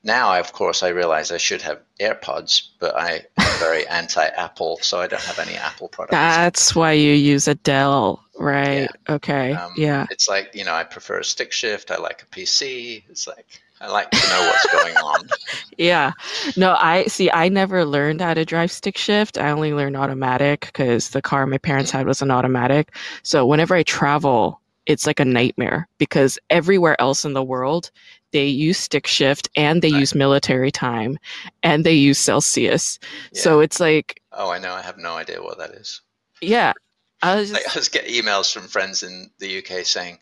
now 0.03 0.39
of 0.39 0.53
course 0.53 0.83
i 0.83 0.89
realize 0.89 1.31
i 1.31 1.37
should 1.37 1.63
have 1.63 1.81
airpods 2.01 2.69
but 2.81 2.97
i 2.97 3.23
am 3.39 3.59
very 3.61 3.87
anti-apple 4.01 4.79
so 4.83 5.01
i 5.01 5.07
don't 5.07 5.23
have 5.23 5.39
any 5.39 5.57
apple 5.57 5.89
products. 5.89 6.13
That's 6.13 6.75
why 6.75 6.93
you 6.93 7.13
use 7.13 7.49
a 7.49 7.55
dell 7.55 8.23
right? 8.39 8.91
Yeah. 9.09 9.15
okay. 9.15 9.53
Um, 9.53 9.73
yeah. 9.77 10.07
it's 10.11 10.29
like 10.29 10.55
you 10.55 10.65
know 10.65 10.75
i 10.75 10.85
prefer 10.85 11.21
a 11.21 11.25
stick 11.25 11.53
shift. 11.53 11.91
I 11.91 11.97
like 11.97 12.23
a 12.23 12.27
pc 12.27 13.05
it's 13.09 13.27
like 13.27 13.47
I 13.81 13.89
like 13.89 14.11
to 14.11 14.29
know 14.29 14.41
what's 14.47 14.67
going 14.73 14.97
on. 14.97 15.29
yeah. 15.79 16.13
No, 16.57 16.77
I 16.79 17.05
see. 17.05 17.31
I 17.31 17.49
never 17.49 17.85
learned 17.85 18.21
how 18.21 18.35
to 18.35 18.45
drive 18.45 18.71
stick 18.71 18.99
shift. 18.99 19.39
I 19.39 19.51
only 19.51 19.73
learned 19.73 19.97
automatic 19.97 20.67
because 20.67 21.11
the 21.11 21.23
car 21.23 21.47
my 21.47 21.59
parents 21.59 21.91
had 21.91 22.07
was 22.07 22.21
an 22.21 22.31
automatic. 22.31 22.95
So 23.23 23.47
whenever 23.47 23.75
I 23.75 23.83
travel, 23.83 24.61
it's 24.85 25.07
like 25.07 25.19
a 25.19 25.25
nightmare 25.25 25.89
because 25.97 26.39
everywhere 26.51 27.01
else 27.01 27.25
in 27.25 27.33
the 27.33 27.43
world, 27.43 27.91
they 28.33 28.47
use 28.47 28.77
stick 28.77 29.07
shift 29.07 29.49
and 29.57 29.81
they 29.81 29.93
right. 29.93 30.01
use 30.01 30.15
military 30.15 30.71
time 30.71 31.19
and 31.63 31.85
they 31.85 31.95
use 31.95 32.19
Celsius. 32.19 32.99
Yeah. 33.33 33.41
So 33.41 33.61
it's 33.61 33.81
like. 33.81 34.21
Oh, 34.33 34.51
I 34.51 34.59
know. 34.59 34.75
I 34.75 34.83
have 34.83 34.99
no 34.99 35.15
idea 35.15 35.43
what 35.43 35.59
that 35.59 35.71
is. 35.71 36.03
Yeah. 36.43 36.75
I 37.23 37.37
was, 37.37 37.51
just, 37.51 37.77
I 37.77 37.79
was 37.79 37.89
getting 37.89 38.15
emails 38.15 38.53
from 38.53 38.69
friends 38.69 39.03
in 39.03 39.31
the 39.39 39.59
UK 39.59 39.85
saying, 39.85 40.19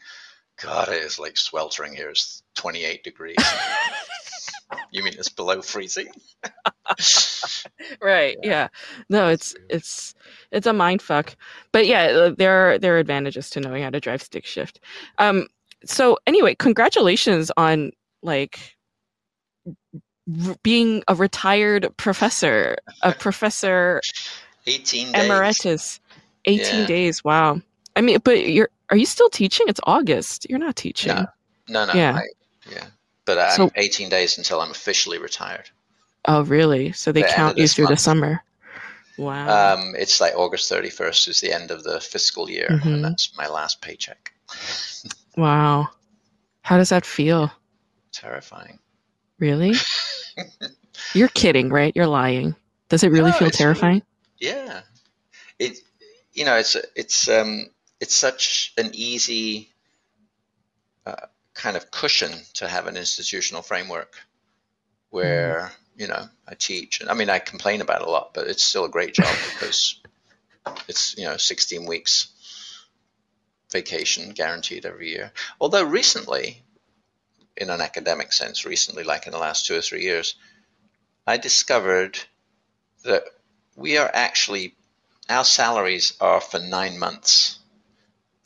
God, 0.61 0.89
it 0.89 1.03
is 1.03 1.19
like 1.19 1.37
sweltering 1.37 1.95
here. 1.95 2.11
It's 2.11 2.43
28 2.59 3.05
degrees. 3.05 3.37
you 4.91 5.03
mean 5.03 5.15
it's 5.15 5.29
below 5.29 5.63
freezing? 5.63 6.09
right. 8.03 8.37
Yeah. 8.43 8.51
yeah. 8.51 8.69
No, 9.09 9.29
it's 9.29 9.55
it's 9.71 10.15
it's 10.51 10.67
a 10.67 10.73
mind 10.73 11.01
fuck. 11.01 11.37
But 11.73 11.87
yeah, 11.87 12.05
uh, 12.07 12.35
there 12.37 12.53
are 12.53 12.79
there 12.79 12.97
are 12.97 12.99
advantages 12.99 13.49
to 13.51 13.61
knowing 13.61 13.83
how 13.83 13.91
to 13.91 14.01
drive 14.01 14.23
stick 14.23 14.45
shift. 14.45 14.81
Um. 15.19 15.47
So 15.85 16.19
anyway, 16.27 16.57
congratulations 16.57 17.53
on 17.57 17.93
like 18.23 18.77
r- 19.67 20.57
being 20.65 21.05
a 21.07 21.15
retired 21.15 21.89
professor, 21.97 22.77
a 23.03 23.13
professor, 23.27 24.01
18 24.67 25.13
days. 25.13 25.25
emeritus. 25.25 26.01
18 26.47 26.81
yeah. 26.81 26.87
days. 26.87 27.23
Wow. 27.23 27.61
I 27.95 28.01
mean, 28.01 28.19
but 28.25 28.49
you're 28.49 28.71
are 28.91 28.97
you 28.97 29.07
still 29.07 29.31
teaching? 29.31 29.67
It's 29.69 29.81
August. 29.85 30.47
You're 30.51 30.59
not 30.59 30.75
teaching. 30.75 31.15
No, 31.15 31.27
no, 31.69 31.87
no. 31.87 31.93
Yeah, 31.93 32.17
I, 32.17 32.23
yeah. 32.71 32.87
But 33.25 33.39
I'm 33.39 33.57
so, 33.57 33.71
18 33.77 34.09
days 34.09 34.39
until 34.39 34.61
I'm 34.61 34.71
officially 34.71 35.19
retired. 35.19 35.69
Oh, 36.25 36.45
really? 36.45 36.93
So 36.93 37.13
they 37.13 37.23
count 37.23 37.59
you 37.59 37.69
through 37.69 37.85
month. 37.85 37.99
the 37.99 38.03
summer. 38.03 38.43
Wow. 39.19 39.75
Um, 39.75 39.95
it's 39.99 40.21
like 40.21 40.35
August 40.37 40.71
31st 40.71 41.29
is 41.29 41.41
the 41.41 41.53
end 41.53 41.71
of 41.71 41.83
the 41.85 42.01
fiscal 42.01 42.49
year, 42.49 42.69
Mhm. 42.71 42.87
and 42.95 43.05
that's 43.05 43.37
my 43.37 43.49
last 43.49 43.81
paycheck. 43.81 44.33
wow. 45.37 45.89
How 46.63 46.77
does 46.77 46.89
that 46.91 47.05
feel? 47.07 47.51
Terrifying. 48.13 48.79
Really? 49.39 49.75
You're 51.15 51.29
kidding, 51.29 51.69
right? 51.71 51.95
You're 51.97 52.07
lying. 52.07 52.55
Does 52.89 53.03
it 53.05 53.11
really 53.13 53.31
No, 53.31 53.37
feel 53.37 53.51
terrifying? 53.51 54.03
Yeah, 54.39 54.81
it. 55.59 55.79
You 56.33 56.45
know, 56.45 56.57
it's 56.57 56.77
it's 56.95 57.29
um 57.29 57.71
it's 58.01 58.15
such 58.15 58.73
an 58.79 58.91
easy 58.95 59.73
uh, 61.07 61.27
kind 61.59 61.77
of 61.77 61.91
cushion 61.91 62.33
to 62.55 62.69
have 62.69 62.87
an 62.87 62.97
institutional 62.97 63.63
framework 63.63 64.15
where 65.11 65.61
mm-hmm. 65.61 66.01
you 66.01 66.09
know 66.09 66.29
I 66.47 66.55
teach, 66.55 67.01
and 67.01 67.11
I 67.11 67.15
mean 67.15 67.29
I 67.29 67.39
complain 67.39 67.81
about 67.81 68.03
it 68.03 68.09
a 68.09 68.11
lot, 68.11 68.33
but 68.33 68.47
it's 68.47 68.65
still 68.65 68.85
a 68.85 68.91
great 68.91 69.15
job 69.15 69.35
because 69.55 70.01
it's 70.89 71.17
you 71.19 71.25
know 71.25 71.37
16 71.37 71.85
weeks 71.87 72.29
vacation 73.71 74.31
guaranteed 74.31 74.87
every 74.87 75.11
year. 75.11 75.33
Although 75.61 75.85
recently, 75.85 76.63
in 77.57 77.71
an 77.71 77.81
academic 77.81 78.33
sense, 78.33 78.65
recently, 78.65 79.05
like 79.05 79.27
in 79.27 79.33
the 79.33 79.39
last 79.39 79.67
two 79.67 79.77
or 79.77 79.83
three 79.83 80.03
years, 80.03 80.37
I 81.27 81.37
discovered 81.37 82.19
that 83.05 83.25
we 83.77 83.99
are 83.99 84.11
actually 84.13 84.75
our 85.29 85.45
salaries 85.45 86.15
are 86.21 86.41
for 86.41 86.59
nine 86.59 86.99
months. 86.99 87.58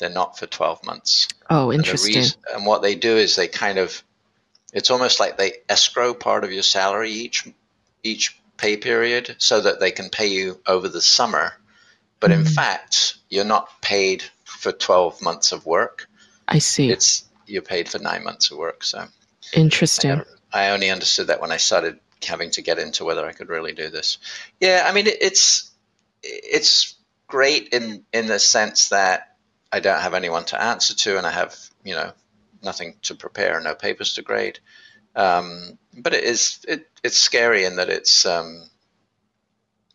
They're 0.03 0.11
not 0.11 0.37
for 0.37 0.47
12 0.49 0.85
months. 0.85 1.29
Oh, 1.49 1.71
And, 1.71 1.79
interesting. 1.79 2.15
reason, 2.17 2.39
and 2.53 2.67
what 2.67 2.83
they 2.83 2.97
do 2.97 3.17
is 3.17 3.37
they 3.37 3.47
kind 3.47 3.79
of, 3.79 4.03
it's 4.73 4.91
almost 4.91 5.21
like 5.21 5.39
they 5.39 5.53
escrow 5.69 6.13
part 6.13 6.43
of 6.43 6.51
your 6.53 6.65
salary 6.65 7.13
each 7.13 7.47
each 8.03 8.37
pay 8.57 8.77
period 8.77 9.37
so 9.39 9.61
that 9.61 9.79
they 9.79 9.93
can 9.93 10.11
pay 10.11 10.27
you 10.27 10.61
over 10.67 10.89
the 10.89 11.01
summer. 11.01 11.53
But 12.19 12.33
in 12.33 12.43
Mm. 12.43 12.49
fact, 12.53 13.15
you're 13.29 13.45
not 13.45 13.81
paid 13.81 14.25
for 14.45 14.73
12 14.73 15.23
months 15.23 15.53
of 15.53 15.67
work. 15.67 16.09
I 16.49 16.59
see. 16.59 16.91
It's 16.91 17.25
you're 17.47 17.63
paid 17.63 17.89
for 17.89 18.01
nine 18.01 18.25
months 18.25 18.51
of 18.51 18.59
work. 18.59 18.83
So 18.83 19.07
Interesting. 19.53 20.23
I 20.53 20.71
only 20.71 20.91
understood 20.91 21.29
that 21.29 21.41
when 21.41 21.53
I 21.53 21.59
started 21.59 22.01
having 22.27 22.51
to 22.53 22.63
get 22.63 22.81
into 22.81 23.05
whether 23.05 23.25
I 23.25 23.33
could 23.33 23.49
really 23.51 23.73
do 23.73 23.89
this. 23.89 24.19
Yeah, 24.61 24.85
I 24.85 24.93
mean 24.93 25.07
it, 25.07 25.19
it's 25.21 25.71
it's 26.25 26.95
great 27.29 27.69
in 27.69 28.05
in 28.13 28.27
the 28.27 28.41
sense 28.41 28.89
that 28.89 29.32
I 29.73 29.81
don't 29.81 30.01
have 30.01 30.15
anyone 30.15 30.45
to 30.47 30.63
answer 30.63 30.95
to, 30.95 31.19
and 31.19 31.27
I 31.27 31.31
have 31.31 31.57
you 31.85 31.95
know 31.95 32.13
nothing 32.63 32.97
to 33.03 33.15
prepare, 33.15 33.57
and 33.57 33.65
no 33.65 33.75
papers 33.75 34.15
to 34.15 34.23
grade. 34.23 34.61
Um, 35.17 35.79
but 35.97 36.15
it 36.15 36.25
is 36.25 36.61
it 36.69 36.89
it's 37.03 37.19
scary 37.19 37.65
in 37.65 37.77
that 37.77 37.89
it's 37.91 38.27
um, 38.27 38.69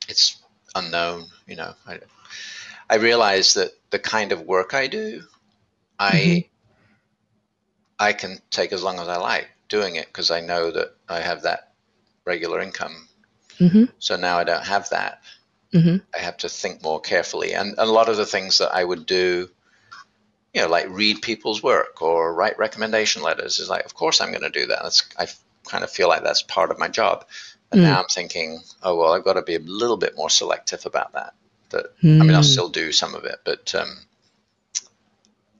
it's 0.10 0.38
unknown. 0.76 1.28
You 1.48 1.56
know, 1.58 1.74
I 1.86 2.00
I 2.90 2.96
realize 2.98 3.54
that 3.56 3.72
the 3.92 4.00
kind 4.00 4.32
of 4.32 4.42
work 4.42 4.74
I 4.74 4.88
do, 4.88 5.24
I 6.00 6.14
Mhm. 6.14 6.46
I 8.00 8.14
can 8.14 8.42
take 8.52 8.74
as 8.74 8.84
long 8.84 9.00
as 9.00 9.08
I 9.08 9.18
like 9.18 9.50
doing 9.70 9.96
it 9.96 10.08
because 10.08 10.32
I 10.32 10.42
know 10.42 10.72
that 10.72 10.96
I 11.10 11.20
have 11.20 11.44
that 11.44 11.74
regular 12.26 12.62
income. 12.62 13.08
hmm 13.58 13.86
So 14.00 14.16
now 14.16 14.38
I 14.38 14.44
don't 14.44 14.66
have 14.66 14.90
that. 14.90 15.22
hmm 15.74 15.98
I 16.16 16.20
have 16.20 16.38
to 16.38 16.50
think 16.50 16.84
more 16.84 17.02
carefully. 17.02 17.54
And 17.54 17.76
a 17.78 17.86
lot 17.86 18.10
of 18.10 18.18
the 18.18 18.26
things 18.26 18.60
that 18.60 18.74
I 18.74 18.84
would 18.84 19.06
do, 19.06 19.50
you 20.58 20.64
know, 20.64 20.70
like 20.70 20.88
read 20.90 21.22
people's 21.22 21.62
work 21.62 22.02
or 22.02 22.34
write 22.34 22.58
recommendation 22.58 23.22
letters, 23.22 23.60
is 23.60 23.70
like, 23.70 23.86
of 23.86 23.94
course 23.94 24.22
I'm 24.22 24.32
going 24.32 24.42
to 24.42 24.50
do 24.50 24.66
that. 24.66 24.80
That's 24.82 25.08
I 25.20 25.28
kind 25.70 25.84
of 25.84 25.92
feel 25.92 26.08
like 26.08 26.24
that's 26.24 26.42
part 26.42 26.72
of 26.72 26.80
my 26.80 26.88
job. 26.88 27.26
And 27.72 27.82
Mm. 27.82 27.84
now 27.84 28.00
I'm 28.00 28.08
thinking, 28.08 28.62
oh 28.82 28.96
well, 28.96 29.14
I've 29.14 29.24
got 29.24 29.34
to 29.34 29.44
be 29.44 29.54
a 29.56 29.60
little 29.60 29.98
bit 29.98 30.16
more 30.18 30.32
selective 30.32 30.88
about 30.88 31.14
that. 31.14 31.36
That 31.70 31.86
I 32.06 32.24
mean, 32.24 32.34
I'll 32.34 32.42
Mm. 32.42 32.54
still 32.54 32.70
do 32.70 32.92
some 32.92 33.14
of 33.14 33.26
it, 33.26 33.38
but 33.46 33.76
um, 33.76 34.00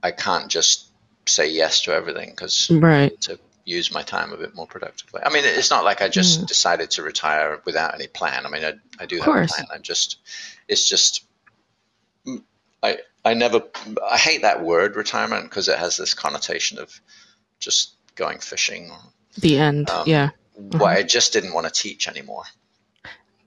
I 0.02 0.12
can't 0.12 0.50
just 0.50 0.88
say 1.28 1.52
yes 1.52 1.84
to 1.84 1.92
everything 1.94 2.32
because 2.32 2.72
Right. 2.72 3.20
to 3.22 3.38
use 3.66 3.92
my 3.94 4.02
time 4.02 4.34
a 4.34 4.38
bit 4.38 4.56
more 4.56 4.66
productively. 4.66 5.22
I 5.24 5.30
mean, 5.30 5.44
it's 5.46 5.70
not 5.70 5.84
like 5.84 6.02
I 6.02 6.08
just 6.08 6.48
decided 6.48 6.90
to 6.92 7.04
retire 7.04 7.62
without 7.66 7.94
any 7.94 8.08
plan. 8.08 8.48
I 8.48 8.50
mean, 8.50 8.64
I, 8.66 8.74
I 9.00 9.06
do 9.06 9.20
have 9.20 9.28
a 9.28 9.46
plan. 9.46 9.68
I'm 9.72 9.84
just, 9.84 10.18
it's 10.68 10.90
just, 10.90 11.24
I, 13.28 13.34
never, 13.34 13.62
I 14.10 14.18
hate 14.18 14.42
that 14.44 14.64
word 14.64 14.96
retirement 14.96 15.44
because 15.44 15.68
it 15.68 15.78
has 15.78 15.98
this 15.98 16.14
connotation 16.14 16.80
of 16.80 17.00
just 17.60 17.94
going 18.16 18.40
fishing. 18.40 18.92
The 19.38 19.58
end. 19.58 19.90
Um, 19.90 20.04
yeah. 20.08 20.30
Why 20.56 20.96
I 20.96 21.04
just 21.04 21.34
didn't 21.34 21.54
want 21.54 21.68
to 21.68 21.74
teach 21.74 22.08
anymore. 22.08 22.44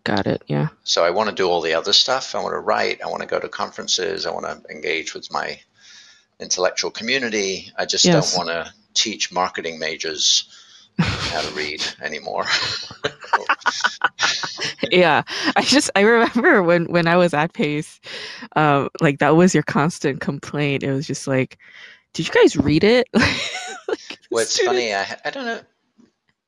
Got 0.04 0.26
it. 0.26 0.42
Yeah. 0.46 0.68
So 0.84 1.04
I 1.04 1.10
want 1.10 1.28
to 1.30 1.34
do 1.34 1.48
all 1.48 1.60
the 1.60 1.74
other 1.74 1.92
stuff. 1.92 2.34
I 2.34 2.42
want 2.42 2.54
to 2.54 2.60
write. 2.60 3.02
I 3.02 3.08
want 3.08 3.22
to 3.22 3.28
go 3.28 3.40
to 3.40 3.48
conferences. 3.48 4.26
I 4.26 4.30
want 4.30 4.46
to 4.46 4.62
engage 4.70 5.14
with 5.14 5.32
my 5.32 5.58
intellectual 6.38 6.90
community. 6.90 7.72
I 7.76 7.86
just 7.86 8.04
Yes. 8.04 8.32
don't 8.32 8.46
want 8.46 8.48
to 8.50 8.72
teach 8.94 9.32
marketing 9.32 9.78
majors 9.78 10.44
how 10.98 11.40
to 11.42 11.50
read 11.54 11.82
anymore. 12.02 12.46
yeah 14.98 15.22
i 15.56 15.62
just 15.62 15.90
i 15.96 16.00
remember 16.00 16.62
when 16.70 16.84
when 16.86 17.06
i 17.06 17.16
was 17.16 17.32
at 17.34 17.52
pace 17.52 18.00
um 18.56 18.88
like 19.00 19.18
that 19.18 19.36
was 19.36 19.54
your 19.54 19.62
constant 19.64 20.20
complaint 20.20 20.82
it 20.82 20.92
was 20.92 21.06
just 21.06 21.26
like 21.26 21.58
did 22.14 22.26
you 22.26 22.32
guys 22.34 22.56
read 22.56 22.82
it 22.84 23.06
like, 23.14 24.18
well, 24.30 24.42
it's 24.42 24.52
students- 24.52 24.66
funny. 24.66 24.94
I, 24.94 25.16
I 25.24 25.30
don't 25.30 25.44
know. 25.46 25.60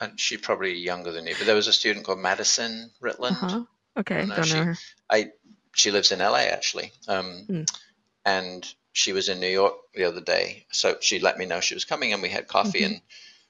And 0.01 0.19
she's 0.19 0.41
probably 0.41 0.75
younger 0.75 1.13
than 1.13 1.27
you, 1.29 1.35
but 1.39 1.47
there 1.47 1.55
was 1.55 1.69
a 1.69 1.73
student 1.73 2.05
called 2.05 2.19
Madison 2.19 2.91
Ritland. 3.01 3.31
uh-huh 3.43 3.65
okay 3.99 4.27
No, 4.27 4.35
don't 4.35 4.45
she- 4.45 4.55
know 4.55 4.65
her 4.65 4.77
I 5.09 5.31
she 5.75 5.91
lives 5.93 6.11
in 6.11 6.19
LA 6.19 6.49
actually, 6.51 6.91
um, 7.09 7.45
Hmm. 7.49 7.63
and 8.25 8.75
she 8.93 9.13
was 9.13 9.29
in 9.29 9.39
New 9.41 9.47
York 9.49 9.75
the 9.95 10.05
other 10.05 10.21
day. 10.21 10.67
So 10.73 10.97
she 11.01 11.19
let 11.21 11.39
me 11.39 11.47
know 11.47 11.61
she 11.61 11.75
was 11.75 11.85
coming, 11.85 12.13
and 12.13 12.21
we 12.23 12.29
had 12.29 12.49
coffee. 12.49 12.81
Mhm. 12.83 13.01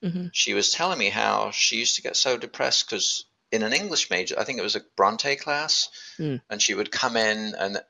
And 0.03 0.13
hmm 0.13 0.27
she 0.33 0.53
was 0.55 0.71
telling 0.71 0.99
me 0.99 1.09
how 1.09 1.51
she 1.53 1.77
used 1.79 1.97
to 1.97 2.03
get 2.03 2.17
so 2.17 2.37
depressed 2.37 2.87
because 2.89 3.25
in 3.53 3.63
an 3.63 3.73
English 3.73 4.11
major, 4.11 4.39
I 4.39 4.45
think 4.45 4.59
it 4.59 4.63
was 4.63 4.77
a 4.77 4.83
Bronte 4.97 5.37
class, 5.37 5.91
Hmm. 6.17 6.37
and 6.51 6.61
she 6.61 6.75
would 6.75 6.91
come 6.91 7.17
in 7.17 7.55
and 7.55 7.83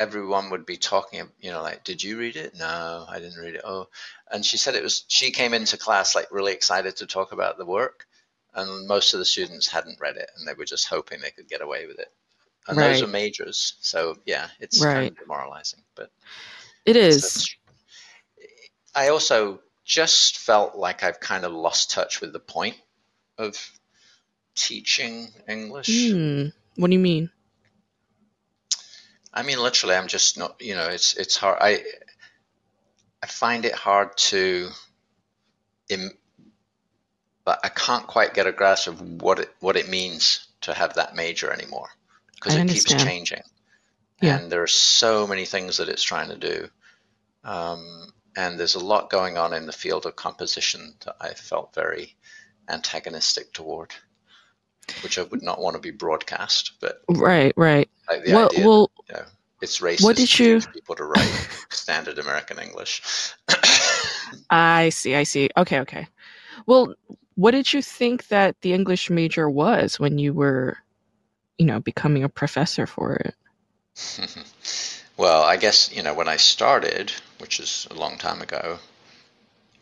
everyone 0.00 0.50
would 0.50 0.64
be 0.64 0.76
talking, 0.76 1.30
you 1.40 1.50
know, 1.50 1.60
like, 1.62 1.84
did 1.84 2.02
you 2.02 2.18
read 2.18 2.36
it? 2.36 2.54
No, 2.56 3.04
I 3.08 3.18
didn't 3.18 3.38
read 3.38 3.56
it. 3.56 3.62
Oh, 3.64 3.88
and 4.30 4.44
she 4.44 4.56
said 4.56 4.74
it 4.74 4.82
was, 4.82 5.04
she 5.08 5.30
came 5.30 5.52
into 5.54 5.76
class 5.76 6.14
like 6.14 6.32
really 6.32 6.52
excited 6.52 6.96
to 6.96 7.06
talk 7.06 7.32
about 7.32 7.58
the 7.58 7.66
work, 7.66 8.06
and 8.54 8.86
most 8.88 9.12
of 9.12 9.18
the 9.18 9.24
students 9.26 9.68
hadn't 9.68 10.00
read 10.00 10.16
it 10.16 10.30
and 10.36 10.48
they 10.48 10.54
were 10.54 10.64
just 10.64 10.88
hoping 10.88 11.20
they 11.20 11.30
could 11.30 11.48
get 11.48 11.60
away 11.60 11.86
with 11.86 11.98
it. 11.98 12.12
And 12.66 12.78
those 12.78 13.02
are 13.02 13.06
majors. 13.06 13.74
So 13.80 14.16
yeah, 14.26 14.48
it's 14.60 14.82
Right. 14.82 14.94
kind 14.94 15.08
of 15.08 15.18
demoralizing, 15.18 15.84
but 15.94 16.10
it's- 16.84 17.54
I 18.94 19.08
also 19.08 19.62
just 19.84 20.38
felt 20.38 20.74
like 20.76 21.02
I've 21.02 21.20
kind 21.20 21.44
of 21.44 21.52
lost 21.52 21.90
touch 21.90 22.20
with 22.20 22.32
the 22.32 22.40
point 22.40 22.76
of 23.38 23.70
teaching 24.58 25.28
English. 25.48 26.10
Hmm. 26.10 26.46
what 26.76 26.88
do 26.88 26.92
you 26.94 26.98
mean 26.98 27.30
I 29.32 29.42
mean, 29.42 29.60
literally, 29.60 29.94
I'm 29.94 30.08
just 30.08 30.38
not. 30.38 30.60
You 30.60 30.74
know, 30.74 30.88
it's 30.88 31.14
it's 31.14 31.36
hard. 31.36 31.58
I 31.60 31.84
I 33.22 33.26
find 33.26 33.64
it 33.64 33.74
hard 33.74 34.16
to, 34.16 34.70
Im, 35.90 36.10
but 37.44 37.60
I 37.62 37.68
can't 37.68 38.06
quite 38.06 38.34
get 38.34 38.46
a 38.46 38.52
grasp 38.52 38.88
of 38.88 39.00
what 39.22 39.38
it 39.38 39.54
what 39.60 39.76
it 39.76 39.88
means 39.88 40.48
to 40.62 40.74
have 40.74 40.94
that 40.94 41.14
major 41.14 41.52
anymore 41.52 41.88
because 42.34 42.54
it 42.54 42.68
keeps 42.68 42.84
changing, 43.04 43.42
Yeah. 44.20 44.38
and 44.38 44.50
there 44.50 44.62
are 44.62 44.66
so 44.66 45.26
many 45.26 45.44
things 45.44 45.76
that 45.76 45.88
it's 45.88 46.02
trying 46.02 46.30
to 46.30 46.36
do. 46.36 46.68
Um, 47.44 48.12
and 48.36 48.58
there's 48.58 48.74
a 48.76 48.84
lot 48.84 49.10
going 49.10 49.38
on 49.38 49.52
in 49.52 49.66
the 49.66 49.72
field 49.72 50.06
of 50.06 50.16
composition 50.16 50.94
that 51.04 51.16
I 51.20 51.34
felt 51.34 51.74
very 51.74 52.16
antagonistic 52.68 53.52
toward, 53.52 53.94
which 55.02 55.18
I 55.18 55.22
would 55.22 55.42
not 55.42 55.60
want 55.60 55.74
to 55.74 55.80
be 55.80 55.90
broadcast. 55.90 56.72
But 56.80 57.02
right 57.08 57.52
right 57.56 57.88
like 58.10 58.24
the 58.24 58.32
well 58.32 58.46
idea 58.52 58.66
well 58.66 58.90
you 59.08 59.14
know, 59.14 59.24
it's 59.62 59.80
racist 59.80 60.04
What 60.04 60.16
did 60.16 60.38
you- 60.38 60.60
people 60.60 60.94
to 60.96 61.04
write 61.04 61.48
standard 61.70 62.18
American 62.18 62.58
English. 62.58 63.02
i 64.50 64.90
see 64.90 65.14
i 65.14 65.22
see 65.22 65.48
okay 65.56 65.80
okay 65.80 66.06
well 66.66 66.94
what 67.36 67.52
did 67.52 67.72
you 67.72 67.80
think 67.80 68.28
that 68.28 68.60
the 68.60 68.74
english 68.74 69.08
major 69.08 69.48
was 69.48 69.98
when 69.98 70.18
you 70.18 70.34
were 70.34 70.76
you 71.56 71.64
know 71.64 71.80
becoming 71.80 72.24
a 72.24 72.28
professor 72.28 72.86
for 72.86 73.14
it 73.16 73.34
well, 75.16 75.42
I 75.42 75.56
guess, 75.56 75.92
you 75.92 76.02
know, 76.02 76.14
when 76.14 76.28
I 76.28 76.36
started, 76.36 77.10
which 77.38 77.58
is 77.58 77.88
a 77.90 77.94
long 77.94 78.16
time 78.16 78.40
ago, 78.42 78.78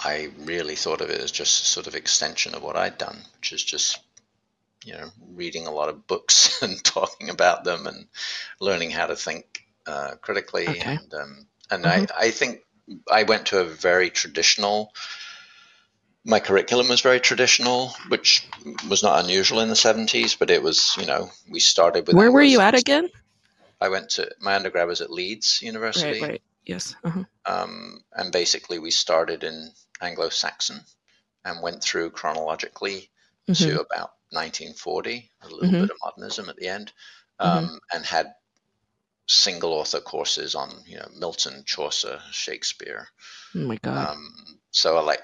I 0.00 0.30
really 0.38 0.74
thought 0.74 1.02
of 1.02 1.10
it 1.10 1.20
as 1.20 1.30
just 1.30 1.66
sort 1.66 1.86
of 1.86 1.94
extension 1.94 2.54
of 2.54 2.62
what 2.62 2.76
I'd 2.76 2.96
done, 2.98 3.18
which 3.36 3.52
is 3.52 3.62
just, 3.62 3.98
you 4.86 4.94
know, 4.94 5.10
reading 5.32 5.66
a 5.66 5.72
lot 5.72 5.88
of 5.88 6.06
books 6.06 6.62
and 6.62 6.82
talking 6.82 7.28
about 7.28 7.64
them 7.64 7.86
and 7.86 8.06
learning 8.60 8.90
how 8.90 9.06
to 9.06 9.16
think 9.16 9.64
uh, 9.86 10.14
critically. 10.20 10.68
Okay. 10.68 10.94
And, 10.96 11.14
um, 11.14 11.46
and 11.70 11.84
Mhm. 11.84 12.10
I, 12.12 12.26
I 12.26 12.30
think 12.30 12.62
I 13.10 13.24
went 13.24 13.46
to 13.46 13.60
a 13.60 13.64
very 13.64 14.10
traditional 14.10 14.92
my 16.26 16.40
curriculum 16.40 16.88
was 16.88 17.02
very 17.02 17.20
traditional, 17.20 17.94
which 18.08 18.48
was 18.88 19.04
not 19.04 19.22
unusual 19.22 19.60
in 19.60 19.68
the 19.68 19.74
70s, 19.74 20.36
but 20.36 20.50
it 20.50 20.60
was, 20.60 20.96
you 20.98 21.06
know, 21.06 21.30
we 21.48 21.60
started 21.60 22.06
with. 22.06 22.16
Where 22.16 22.32
were 22.32 22.42
you 22.42 22.60
at 22.60 22.76
again? 22.76 23.08
I 23.80 23.90
went 23.90 24.10
to, 24.10 24.28
my 24.40 24.56
undergrad 24.56 24.88
was 24.88 25.00
at 25.00 25.10
Leeds 25.10 25.62
University. 25.62 26.20
Right, 26.20 26.30
right. 26.30 26.42
Yes. 26.64 26.96
Uh-huh. 27.04 27.22
Um, 27.44 28.02
and 28.12 28.32
basically, 28.32 28.80
we 28.80 28.90
started 28.90 29.44
in 29.44 29.70
Anglo 30.00 30.28
Saxon 30.30 30.80
and 31.44 31.62
went 31.62 31.84
through 31.84 32.10
chronologically 32.10 33.08
mm-hmm. 33.48 33.64
to 33.64 33.80
about 33.80 34.14
1940, 34.30 35.30
a 35.40 35.48
little 35.48 35.60
mm-hmm. 35.60 35.80
bit 35.82 35.90
of 35.90 35.96
modernism 36.04 36.48
at 36.48 36.56
the 36.56 36.68
end, 36.68 36.92
mm-hmm. 37.40 37.58
um, 37.58 37.64
mm-hmm. 37.64 37.76
and 37.92 38.04
had 38.04 38.34
single 39.26 39.72
author 39.72 40.00
courses 40.00 40.54
on 40.54 40.70
you 40.86 40.96
know 40.96 41.08
Milton, 41.16 41.64
Chaucer, 41.66 42.20
Shakespeare. 42.30 43.08
Oh 43.54 43.60
my 43.60 43.76
God! 43.76 44.10
Um, 44.10 44.34
so 44.70 44.96
I 44.96 45.00
like 45.00 45.22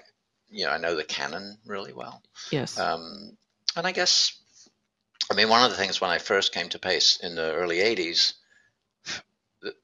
you 0.51 0.65
know 0.65 0.71
I 0.71 0.79
know 0.79 0.97
the 0.97 1.05
canon 1.05 1.59
really 1.67 1.93
well. 1.93 2.23
Yes. 2.51 2.79
Um, 2.79 3.37
and 3.77 3.87
I 3.87 3.93
guess 3.93 4.39
I 5.31 5.35
mean 5.35 5.49
one 5.49 5.65
of 5.65 5.71
the 5.71 5.77
things 5.77 6.01
when 6.01 6.11
I 6.11 6.19
first 6.19 6.53
came 6.53 6.69
to 6.71 6.79
Pace 6.79 7.19
in 7.23 7.35
the 7.35 7.53
early 7.55 7.79
'80s, 7.79 8.35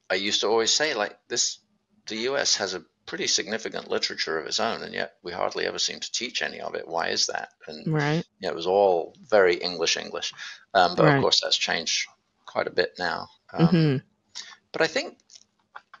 I 0.09 0.15
used 0.15 0.41
to 0.41 0.47
always 0.47 0.73
say 0.73 0.93
like 0.93 1.17
this: 1.27 1.59
the 2.07 2.17
U.S. 2.17 2.57
has 2.57 2.73
a 2.73 2.83
pretty 3.09 3.25
significant 3.25 3.89
literature 3.89 4.37
of 4.37 4.45
its 4.45 4.59
own, 4.59 4.83
and 4.83 4.93
yet 4.93 5.15
we 5.23 5.31
hardly 5.31 5.65
ever 5.65 5.79
seem 5.79 5.99
to 5.99 6.11
teach 6.11 6.43
any 6.43 6.61
of 6.61 6.75
it. 6.75 6.87
Why 6.87 7.07
is 7.07 7.25
that? 7.25 7.49
And 7.67 7.91
right. 7.91 8.23
Yeah, 8.39 8.49
it 8.49 8.55
was 8.55 8.67
all 8.67 9.15
very 9.27 9.55
English 9.55 9.97
English, 9.97 10.31
um, 10.75 10.95
but 10.95 11.05
right. 11.05 11.15
of 11.15 11.21
course 11.21 11.41
that's 11.41 11.57
changed 11.57 12.07
quite 12.45 12.67
a 12.67 12.71
bit 12.71 12.93
now. 12.99 13.27
Um, 13.51 13.67
mm-hmm. 13.67 13.97
But 14.71 14.83
I 14.83 14.87
think 14.87 15.17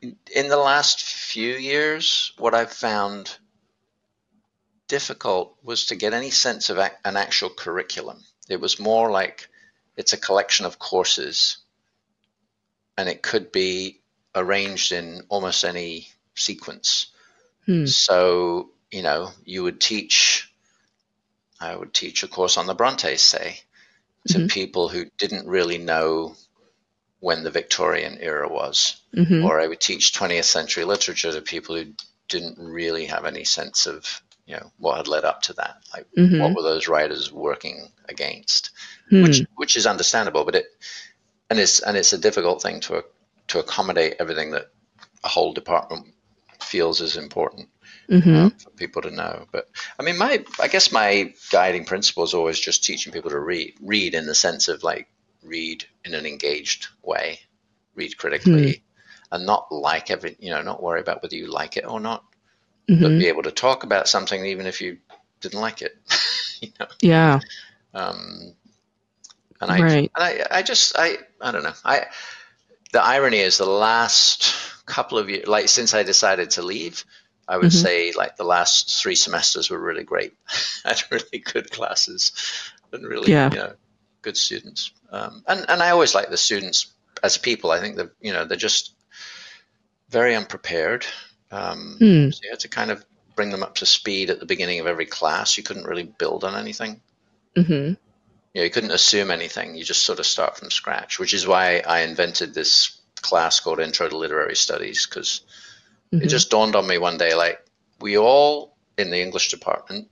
in 0.03 0.49
the 0.49 0.57
last 0.57 1.01
few 1.01 1.55
years, 1.55 2.31
what 2.37 2.53
I've 2.53 2.71
found 2.71 3.35
difficult 4.87 5.57
was 5.63 5.87
to 5.87 5.95
get 5.95 6.13
any 6.13 6.29
sense 6.29 6.69
of 6.69 6.77
an 6.77 7.17
actual 7.17 7.49
curriculum. 7.49 8.23
It 8.47 8.61
was 8.61 8.79
more 8.79 9.09
like 9.09 9.49
it's 9.97 10.13
a 10.13 10.17
collection 10.17 10.67
of 10.67 10.77
courses, 10.77 11.57
and 12.99 13.09
it 13.09 13.23
could 13.23 13.51
be 13.51 13.99
arranged 14.35 14.91
in 14.91 15.23
almost 15.29 15.65
any 15.65 16.07
sequence. 16.39 17.07
Hmm. 17.65 17.85
So, 17.85 18.71
you 18.91 19.03
know, 19.03 19.31
you 19.45 19.63
would 19.63 19.79
teach, 19.79 20.51
I 21.59 21.75
would 21.75 21.93
teach 21.93 22.23
a 22.23 22.27
course 22.27 22.57
on 22.57 22.65
the 22.65 22.73
Brontes, 22.73 23.21
say, 23.21 23.59
to 24.27 24.39
mm-hmm. 24.39 24.47
people 24.47 24.89
who 24.89 25.05
didn't 25.17 25.47
really 25.47 25.77
know 25.77 26.35
when 27.19 27.43
the 27.43 27.51
Victorian 27.51 28.17
era 28.19 28.47
was. 28.47 29.01
Mm-hmm. 29.15 29.45
Or 29.45 29.59
I 29.59 29.67
would 29.67 29.79
teach 29.79 30.13
20th 30.13 30.45
century 30.45 30.85
literature 30.85 31.31
to 31.31 31.41
people 31.41 31.75
who 31.75 31.93
didn't 32.27 32.57
really 32.57 33.05
have 33.05 33.25
any 33.25 33.43
sense 33.43 33.87
of, 33.87 34.21
you 34.45 34.55
know, 34.55 34.71
what 34.77 34.97
had 34.97 35.07
led 35.07 35.25
up 35.25 35.41
to 35.43 35.53
that. 35.53 35.77
Like, 35.93 36.07
mm-hmm. 36.17 36.41
what 36.41 36.55
were 36.55 36.63
those 36.63 36.87
writers 36.87 37.31
working 37.31 37.91
against? 38.07 38.71
Hmm. 39.09 39.23
Which, 39.23 39.45
which 39.55 39.77
is 39.77 39.85
understandable, 39.85 40.45
but 40.45 40.55
it, 40.55 40.65
and 41.49 41.59
it's, 41.59 41.79
and 41.81 41.97
it's 41.97 42.13
a 42.13 42.17
difficult 42.17 42.61
thing 42.61 42.79
to, 42.81 43.03
to 43.49 43.59
accommodate 43.59 44.15
everything 44.19 44.51
that 44.51 44.71
a 45.23 45.27
whole 45.27 45.53
department 45.53 46.13
feels 46.61 47.01
is 47.01 47.17
important 47.17 47.69
mm-hmm. 48.09 48.35
uh, 48.35 48.49
for 48.49 48.69
people 48.71 49.01
to 49.01 49.11
know. 49.11 49.45
But 49.51 49.69
I 49.99 50.03
mean, 50.03 50.17
my 50.17 50.43
I 50.59 50.67
guess 50.67 50.91
my 50.91 51.33
guiding 51.51 51.85
principle 51.85 52.23
is 52.23 52.33
always 52.33 52.59
just 52.59 52.83
teaching 52.83 53.13
people 53.13 53.31
to 53.31 53.39
read, 53.39 53.75
read 53.81 54.13
in 54.13 54.25
the 54.25 54.35
sense 54.35 54.67
of 54.67 54.83
like 54.83 55.07
read 55.43 55.85
in 56.05 56.13
an 56.13 56.25
engaged 56.25 56.87
way, 57.03 57.39
read 57.95 58.17
critically, 58.17 58.73
mm 58.73 58.81
and 59.31 59.45
not 59.45 59.71
like 59.71 60.09
every 60.09 60.35
you 60.39 60.49
know, 60.49 60.61
not 60.61 60.81
worry 60.81 60.99
about 60.99 61.21
whether 61.21 61.35
you 61.35 61.51
like 61.51 61.77
it 61.77 61.85
or 61.87 61.99
not, 61.99 62.23
mm-hmm. 62.89 63.01
but 63.01 63.09
be 63.09 63.27
able 63.27 63.43
to 63.43 63.51
talk 63.51 63.83
about 63.83 64.07
something 64.07 64.45
even 64.45 64.65
if 64.65 64.81
you 64.81 64.97
didn't 65.41 65.61
like 65.61 65.81
it. 65.81 65.95
you 66.61 66.69
know? 66.79 66.87
Yeah. 67.01 67.39
Um, 67.93 68.55
and 69.61 69.71
I, 69.71 69.81
right. 69.81 70.11
and 70.15 70.23
I, 70.23 70.45
I 70.49 70.61
just, 70.63 70.97
I, 70.97 71.17
I 71.41 71.51
don't 71.51 71.63
know. 71.63 71.73
I, 71.83 72.05
the 72.91 73.03
irony 73.03 73.39
is 73.39 73.57
the 73.57 73.65
last 73.65 74.53
couple 74.85 75.17
of 75.17 75.29
years, 75.29 75.47
like 75.47 75.69
since 75.69 75.93
I 75.93 76.03
decided 76.03 76.51
to 76.51 76.61
leave, 76.61 77.05
I 77.47 77.57
would 77.57 77.67
mm-hmm. 77.67 77.85
say 77.85 78.11
like 78.11 78.35
the 78.35 78.43
last 78.43 79.01
three 79.01 79.15
semesters 79.15 79.69
were 79.69 79.79
really 79.79 80.03
great. 80.03 80.33
I 80.85 80.89
had 80.89 81.03
really 81.11 81.39
good 81.39 81.71
classes 81.71 82.31
and 82.91 83.05
really, 83.05 83.31
yeah. 83.31 83.49
you 83.51 83.57
know, 83.57 83.73
good 84.21 84.37
students. 84.37 84.91
Um, 85.11 85.43
and 85.47 85.65
and 85.69 85.81
I 85.81 85.89
always 85.91 86.15
like 86.15 86.29
the 86.29 86.37
students 86.37 86.93
as 87.23 87.37
people. 87.37 87.71
I 87.71 87.79
think 87.79 87.97
that 87.97 88.11
you 88.19 88.33
know 88.33 88.45
they're 88.45 88.57
just 88.57 88.93
very 90.09 90.35
unprepared. 90.35 91.05
Um, 91.51 91.97
mm. 91.99 92.33
So 92.33 92.39
you 92.43 92.49
had 92.51 92.59
to 92.61 92.67
kind 92.67 92.91
of 92.91 93.03
bring 93.35 93.49
them 93.49 93.63
up 93.63 93.75
to 93.75 93.85
speed 93.85 94.29
at 94.29 94.39
the 94.39 94.45
beginning 94.45 94.79
of 94.79 94.87
every 94.87 95.05
class. 95.05 95.57
You 95.57 95.63
couldn't 95.63 95.87
really 95.87 96.03
build 96.03 96.43
on 96.43 96.55
anything. 96.55 97.01
Mm-hmm. 97.55 97.93
You, 98.53 98.61
know, 98.61 98.65
you 98.65 98.71
couldn't 98.71 98.91
assume 98.91 99.31
anything. 99.31 99.75
You 99.75 99.83
just 99.83 100.03
sort 100.03 100.19
of 100.19 100.25
start 100.25 100.57
from 100.57 100.71
scratch, 100.71 101.19
which 101.19 101.33
is 101.33 101.45
why 101.45 101.83
I 101.85 102.01
invented 102.01 102.53
this 102.53 102.99
class 103.21 103.59
called 103.59 103.79
Intro 103.79 104.09
to 104.09 104.17
Literary 104.17 104.55
Studies 104.55 105.05
because 105.05 105.41
mm-hmm. 106.13 106.23
it 106.23 106.27
just 106.27 106.49
dawned 106.49 106.75
on 106.75 106.87
me 106.87 106.97
one 106.97 107.17
day 107.17 107.35
like 107.35 107.59
we 107.99 108.17
all 108.17 108.77
in 108.97 109.09
the 109.09 109.21
English 109.21 109.49
department 109.49 110.07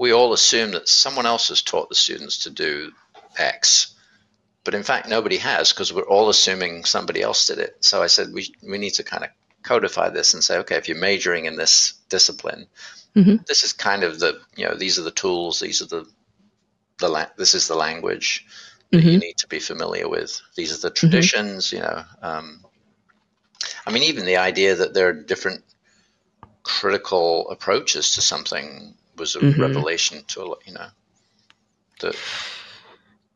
we 0.00 0.14
all 0.14 0.32
assume 0.32 0.70
that 0.70 0.88
someone 0.88 1.26
else 1.26 1.48
has 1.48 1.60
taught 1.60 1.90
the 1.90 1.94
students 1.94 2.44
to 2.44 2.50
do 2.50 2.90
X. 3.36 3.94
But 4.64 4.72
in 4.74 4.82
fact, 4.82 5.10
nobody 5.10 5.36
has 5.36 5.74
because 5.74 5.92
we're 5.92 6.08
all 6.08 6.30
assuming 6.30 6.86
somebody 6.86 7.20
else 7.20 7.48
did 7.48 7.58
it. 7.58 7.84
So 7.84 8.02
I 8.02 8.06
said 8.06 8.32
we, 8.32 8.50
we 8.66 8.78
need 8.78 8.94
to 8.94 9.04
kind 9.04 9.24
of 9.24 9.30
codify 9.62 10.08
this 10.08 10.32
and 10.32 10.42
say, 10.42 10.56
okay, 10.60 10.76
if 10.76 10.88
you're 10.88 10.96
majoring 10.96 11.44
in 11.44 11.56
this 11.56 11.92
discipline, 12.08 12.66
mm-hmm. 13.14 13.42
this 13.46 13.62
is 13.62 13.74
kind 13.74 14.02
of 14.02 14.18
the, 14.18 14.40
you 14.56 14.66
know, 14.66 14.74
these 14.74 14.98
are 14.98 15.02
the 15.02 15.10
tools, 15.10 15.60
these 15.60 15.82
are 15.82 15.86
the, 15.86 16.06
the 17.00 17.08
la- 17.08 17.26
this 17.36 17.54
is 17.54 17.68
the 17.68 17.74
language 17.74 18.46
mm-hmm. 18.92 19.08
you 19.08 19.18
need 19.18 19.38
to 19.38 19.48
be 19.48 19.58
familiar 19.58 20.08
with. 20.08 20.40
These 20.56 20.72
are 20.76 20.88
the 20.88 20.94
traditions, 20.94 21.68
mm-hmm. 21.68 21.76
you 21.76 21.82
know. 21.82 22.04
Um, 22.22 22.64
I 23.86 23.92
mean, 23.92 24.04
even 24.04 24.24
the 24.24 24.38
idea 24.38 24.74
that 24.76 24.94
there 24.94 25.08
are 25.08 25.12
different 25.12 25.64
critical 26.62 27.50
approaches 27.50 28.14
to 28.14 28.20
something 28.20 28.94
was 29.16 29.36
a 29.36 29.40
mm-hmm. 29.40 29.60
revelation 29.60 30.22
to 30.28 30.42
a 30.42 30.54
you 30.66 30.72
know 30.74 30.86
that 32.00 32.16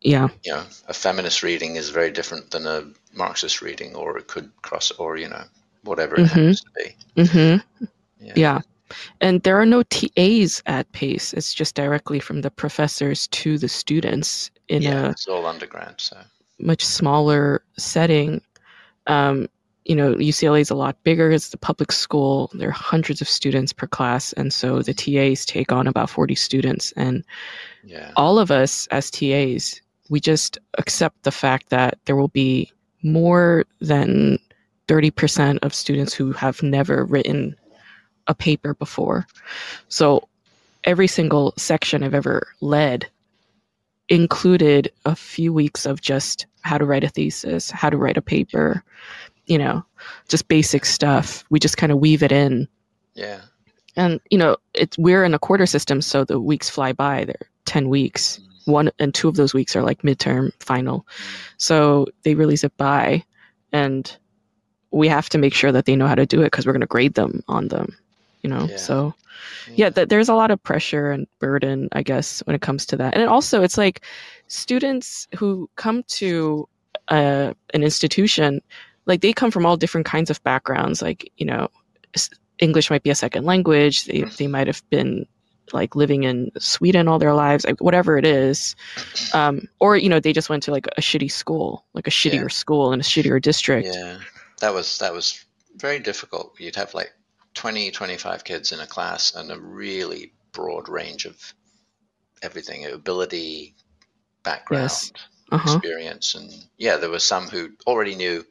yeah 0.01 0.29
you 0.43 0.53
know 0.53 0.63
a 0.89 0.95
feminist 0.95 1.43
reading 1.43 1.77
is 1.77 1.91
very 1.91 2.11
different 2.11 2.51
than 2.51 2.67
a 2.67 2.85
Marxist 3.13 3.63
reading, 3.63 3.95
or 3.95 4.19
it 4.19 4.27
could 4.27 4.51
cross, 4.63 4.91
or 4.93 5.17
you 5.17 5.29
know 5.29 5.45
whatever 5.83 6.17
it 6.17 6.21
mm-hmm. 6.21 6.27
happens 6.27 6.61
to 6.63 6.71
be. 6.77 7.23
Mm-hmm. 7.23 7.87
Yeah. 8.25 8.33
yeah. 8.37 8.61
And 9.21 9.43
there 9.43 9.61
are 9.61 9.67
no 9.67 9.83
TAs 9.85 10.63
at 10.67 10.91
PACE. 10.93 11.33
It's 11.33 11.55
just 11.55 11.75
directly 11.75 12.21
from 12.21 12.43
the 12.43 12.51
professors 12.51 13.27
to 13.29 13.59
the 13.59 13.69
students 13.69 14.51
in 14.69 14.83
yeah, 14.83 15.07
a 15.07 15.11
it's 15.11 15.27
all 15.27 15.47
undergrad, 15.47 16.01
so 16.01 16.19
much 16.59 16.85
smaller 16.85 17.63
setting. 17.77 18.41
Um, 19.07 19.49
you 19.85 19.95
know, 19.95 20.15
UCLA 20.15 20.61
is 20.61 20.71
a 20.71 20.75
lot 20.75 21.03
bigger. 21.05 21.31
It's 21.31 21.51
the 21.51 21.59
public 21.59 21.93
school. 21.93 22.51
There 22.55 22.69
are 22.69 22.73
hundreds 22.73 23.21
of 23.21 23.29
students 23.29 23.73
per 23.73 23.87
class, 23.87 24.33
and 24.35 24.53
so 24.53 24.81
the 24.81 24.95
TAs 24.95 25.45
take 25.45 25.73
on 25.73 25.87
about 25.87 26.09
forty 26.09 26.35
students. 26.35 26.93
And 26.93 27.25
yeah. 27.83 28.13
all 28.17 28.39
of 28.39 28.51
us 28.51 28.87
as 28.89 29.11
TAs, 29.11 29.81
we 30.09 30.21
just 30.21 30.59
accept 30.79 31.23
the 31.25 31.31
fact 31.31 31.69
that 31.69 31.99
there 32.07 32.17
will 32.17 32.29
be 32.29 32.73
more 33.03 33.67
than 33.81 34.39
thirty 34.89 35.11
percent 35.11 35.59
of 35.63 35.75
students 35.75 36.15
who 36.15 36.33
have 36.33 36.63
never 36.63 37.05
written 37.05 37.55
a 38.27 38.35
paper 38.35 38.75
before. 38.75 39.27
So 39.89 40.29
every 40.85 41.07
single 41.07 41.55
section 41.57 42.03
I've 42.03 42.15
ever 42.15 42.47
led 42.61 43.09
included 44.09 44.93
a 45.05 45.17
few 45.17 45.53
weeks 45.53 45.87
of 45.87 46.01
just 46.01 46.47
how 46.63 46.79
to 46.79 46.85
write 46.85 47.05
a 47.05 47.09
thesis, 47.09 47.71
how 47.71 47.91
to 47.91 47.97
write 47.97 48.17
a 48.17 48.23
paper, 48.23 48.83
you 49.47 49.59
know, 49.59 49.85
just 50.29 50.49
basic 50.49 50.85
stuff. 50.85 51.45
We 51.51 51.59
just 51.59 51.77
kind 51.77 51.93
of 51.93 51.99
weave 51.99 52.23
it 52.23 52.33
in. 52.33 52.69
Yeah. 53.15 53.41
And 53.97 54.21
you 54.31 54.39
know, 54.39 54.57
it's 54.75 54.99
we're 54.99 55.25
in 55.25 55.35
a 55.35 55.39
quarter 55.39 55.67
system, 55.67 56.01
so 56.03 56.25
the 56.25 56.41
weeks 56.41 56.69
fly 56.69 56.93
by. 56.93 57.25
They're 57.25 57.49
ten 57.65 57.89
weeks. 57.89 58.41
Mm. 58.41 58.73
One 58.73 58.91
and 58.99 59.15
two 59.15 59.29
of 59.29 59.37
those 59.37 59.55
weeks 59.55 59.77
are 59.77 59.83
like 59.83 60.03
midterm, 60.03 60.51
final. 60.59 61.07
So 61.59 62.07
they 62.23 62.35
really 62.35 62.57
zip 62.57 62.73
by, 62.77 63.23
and 63.73 64.17
we 64.91 65.07
have 65.09 65.29
to 65.31 65.39
make 65.39 65.55
sure 65.55 65.71
that 65.71 65.85
they 65.85 65.97
know 65.97 66.07
how 66.07 66.15
to 66.15 66.27
do 66.27 66.41
it 66.41 66.47
because 66.47 66.67
we're 66.67 66.73
going 66.73 66.81
to 66.81 66.87
grade 66.87 67.15
them 67.15 67.43
on 67.47 67.69
them. 67.69 67.97
You 68.45 68.51
know, 68.51 68.67
yeah. 68.69 68.77
so 68.77 69.15
yeah, 69.75 69.89
th- 69.89 70.09
there's 70.09 70.29
a 70.29 70.35
lot 70.35 70.51
of 70.51 70.63
pressure 70.63 71.11
and 71.11 71.27
burden, 71.39 71.89
I 71.93 72.03
guess, 72.03 72.41
when 72.41 72.55
it 72.55 72.61
comes 72.61 72.85
to 72.87 72.97
that. 72.99 73.17
And 73.17 73.27
also, 73.27 73.63
it's 73.63 73.79
like 73.79 74.03
students 74.49 75.27
who 75.35 75.71
come 75.77 76.03
to 76.09 76.69
uh, 77.09 77.55
an 77.73 77.83
institution, 77.83 78.61
like 79.07 79.23
they 79.23 79.33
come 79.33 79.51
from 79.51 79.65
all 79.65 79.79
different 79.79 80.07
kinds 80.07 80.29
of 80.29 80.43
backgrounds. 80.45 81.01
Like, 81.01 81.33
you 81.39 81.47
know, 81.47 81.69
English 82.59 82.91
might 82.91 83.03
be 83.03 83.09
a 83.09 83.15
second 83.15 83.47
language. 83.47 84.05
They, 84.05 84.25
they 84.25 84.47
might 84.47 84.67
have 84.67 84.83
been 84.91 85.27
like 85.73 85.97
living 85.97 86.25
in 86.25 86.51
Sweden 86.59 87.09
all 87.09 87.19
their 87.19 87.35
lives, 87.35 87.65
like 87.65 87.81
whatever 87.81 88.19
it 88.19 88.27
is. 88.27 88.77
Um, 89.33 89.67
or, 89.81 89.97
you 89.97 90.11
know, 90.11 90.21
they 90.21 90.35
just 90.35 90.51
went 90.51 90.63
to 90.65 90.71
like 90.71 90.87
a 90.99 91.01
shitty 91.01 91.33
school, 91.33 91.87
like 91.95 92.07
a 92.07 92.11
shittier 92.11 92.43
yeah. 92.43 92.49
school 92.49 92.93
in 92.93 93.01
a 93.01 93.03
shittier 93.03 93.41
district. 93.41 93.89
Yeah. 93.91 94.19
That 94.61 94.75
was, 94.75 94.99
that 94.99 95.15
was 95.15 95.43
very 95.77 95.99
difficult. 95.99 96.61
You'd 96.61 96.77
have 96.77 96.93
like 96.93 97.15
20, 97.55 97.91
25 97.91 98.45
kids 98.45 98.73
in 98.73 98.81
a 98.81 98.87
class 98.87 99.35
and 99.35 99.51
a 99.51 99.59
really 99.61 100.33
broad 100.53 100.89
range 100.89 101.25
of 101.25 101.55
everything 102.43 102.85
ability, 102.87 103.75
background, 104.43 104.83
Yes. 104.83 105.13
Uh-huh. 105.51 105.77
experience. 105.77 106.35
And 106.35 106.51
yeah, 106.77 106.97
there 106.97 107.11
were 107.11 107.19
some 107.19 107.49
who 107.49 107.71
already 107.87 108.15
knew 108.15 108.45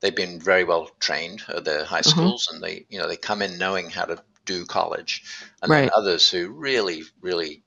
they'd 0.00 0.14
been 0.14 0.40
very 0.40 0.64
well 0.64 0.90
trained 1.00 1.42
at 1.48 1.64
their 1.64 1.84
high 1.84 1.98
Uh-huh. 2.00 2.10
schools 2.10 2.48
and 2.52 2.62
they, 2.62 2.86
you 2.88 2.98
know, 2.98 3.08
they 3.08 3.16
come 3.16 3.42
in 3.42 3.58
knowing 3.58 3.88
how 3.90 4.04
to 4.04 4.22
do 4.44 4.66
college. 4.66 5.24
And 5.62 5.70
Right. 5.70 5.82
then 5.82 5.90
others 5.94 6.30
who 6.30 6.48
really, 6.48 7.02
really 7.20 7.62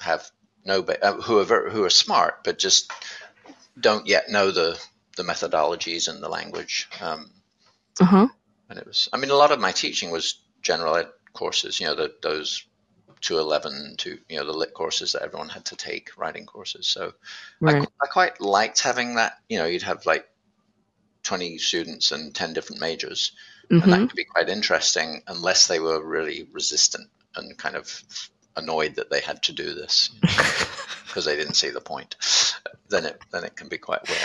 have 0.00 0.30
no, 0.64 0.82
ba- 0.82 1.04
uh, 1.04 1.20
who 1.20 1.38
are, 1.40 1.44
ver- 1.44 1.70
who 1.70 1.84
are 1.84 1.90
smart, 1.90 2.44
but 2.44 2.58
just 2.58 2.90
don't 3.78 4.06
yet 4.06 4.30
know 4.30 4.50
the, 4.50 4.78
the 5.16 5.22
methodologies 5.24 6.08
and 6.08 6.22
the 6.22 6.28
language. 6.28 6.88
Um, 7.00 7.30
Uh-huh. 8.00 8.28
And 8.74 8.80
it 8.80 8.88
was, 8.88 9.08
I 9.12 9.18
mean, 9.18 9.30
a 9.30 9.36
lot 9.36 9.52
of 9.52 9.60
my 9.60 9.70
teaching 9.70 10.10
was 10.10 10.40
general 10.60 10.96
ed 10.96 11.06
courses, 11.32 11.78
you 11.78 11.86
know, 11.86 11.94
the, 11.94 12.12
those 12.22 12.64
211 13.20 13.96
to, 13.98 14.18
you 14.28 14.36
know, 14.36 14.44
the 14.44 14.52
lit 14.52 14.74
courses 14.74 15.12
that 15.12 15.22
everyone 15.22 15.48
had 15.48 15.64
to 15.66 15.76
take, 15.76 16.10
writing 16.18 16.44
courses. 16.44 16.88
So 16.88 17.06
I, 17.06 17.10
Right. 17.60 17.82
qu- 17.82 17.92
I 18.02 18.06
quite 18.08 18.40
liked 18.40 18.80
having 18.80 19.14
that, 19.14 19.38
you 19.48 19.58
know, 19.58 19.64
you'd 19.66 19.82
have 19.82 20.06
like 20.06 20.28
20 21.22 21.56
students 21.58 22.10
and 22.10 22.34
10 22.34 22.52
different 22.52 22.80
majors. 22.80 23.30
And 23.70 23.92
that 23.92 24.00
Mhm. 24.00 24.08
could 24.08 24.16
be 24.16 24.24
quite 24.24 24.48
interesting 24.48 25.22
unless 25.28 25.68
they 25.68 25.78
were 25.78 26.04
really 26.04 26.48
resistant 26.52 27.08
and 27.36 27.56
kind 27.56 27.76
of 27.76 28.02
annoyed 28.56 28.96
that 28.96 29.08
they 29.08 29.20
had 29.20 29.42
to 29.44 29.52
do 29.52 29.72
this 29.74 30.10
because 31.06 31.24
they 31.24 31.36
didn't 31.36 31.54
see 31.54 31.70
the 31.70 31.80
point. 31.80 32.16
Then 32.88 33.06
it, 33.06 33.20
then 33.30 33.44
it 33.44 33.54
can 33.56 33.68
be 33.68 33.78
quite 33.78 34.06
wearing. 34.08 34.22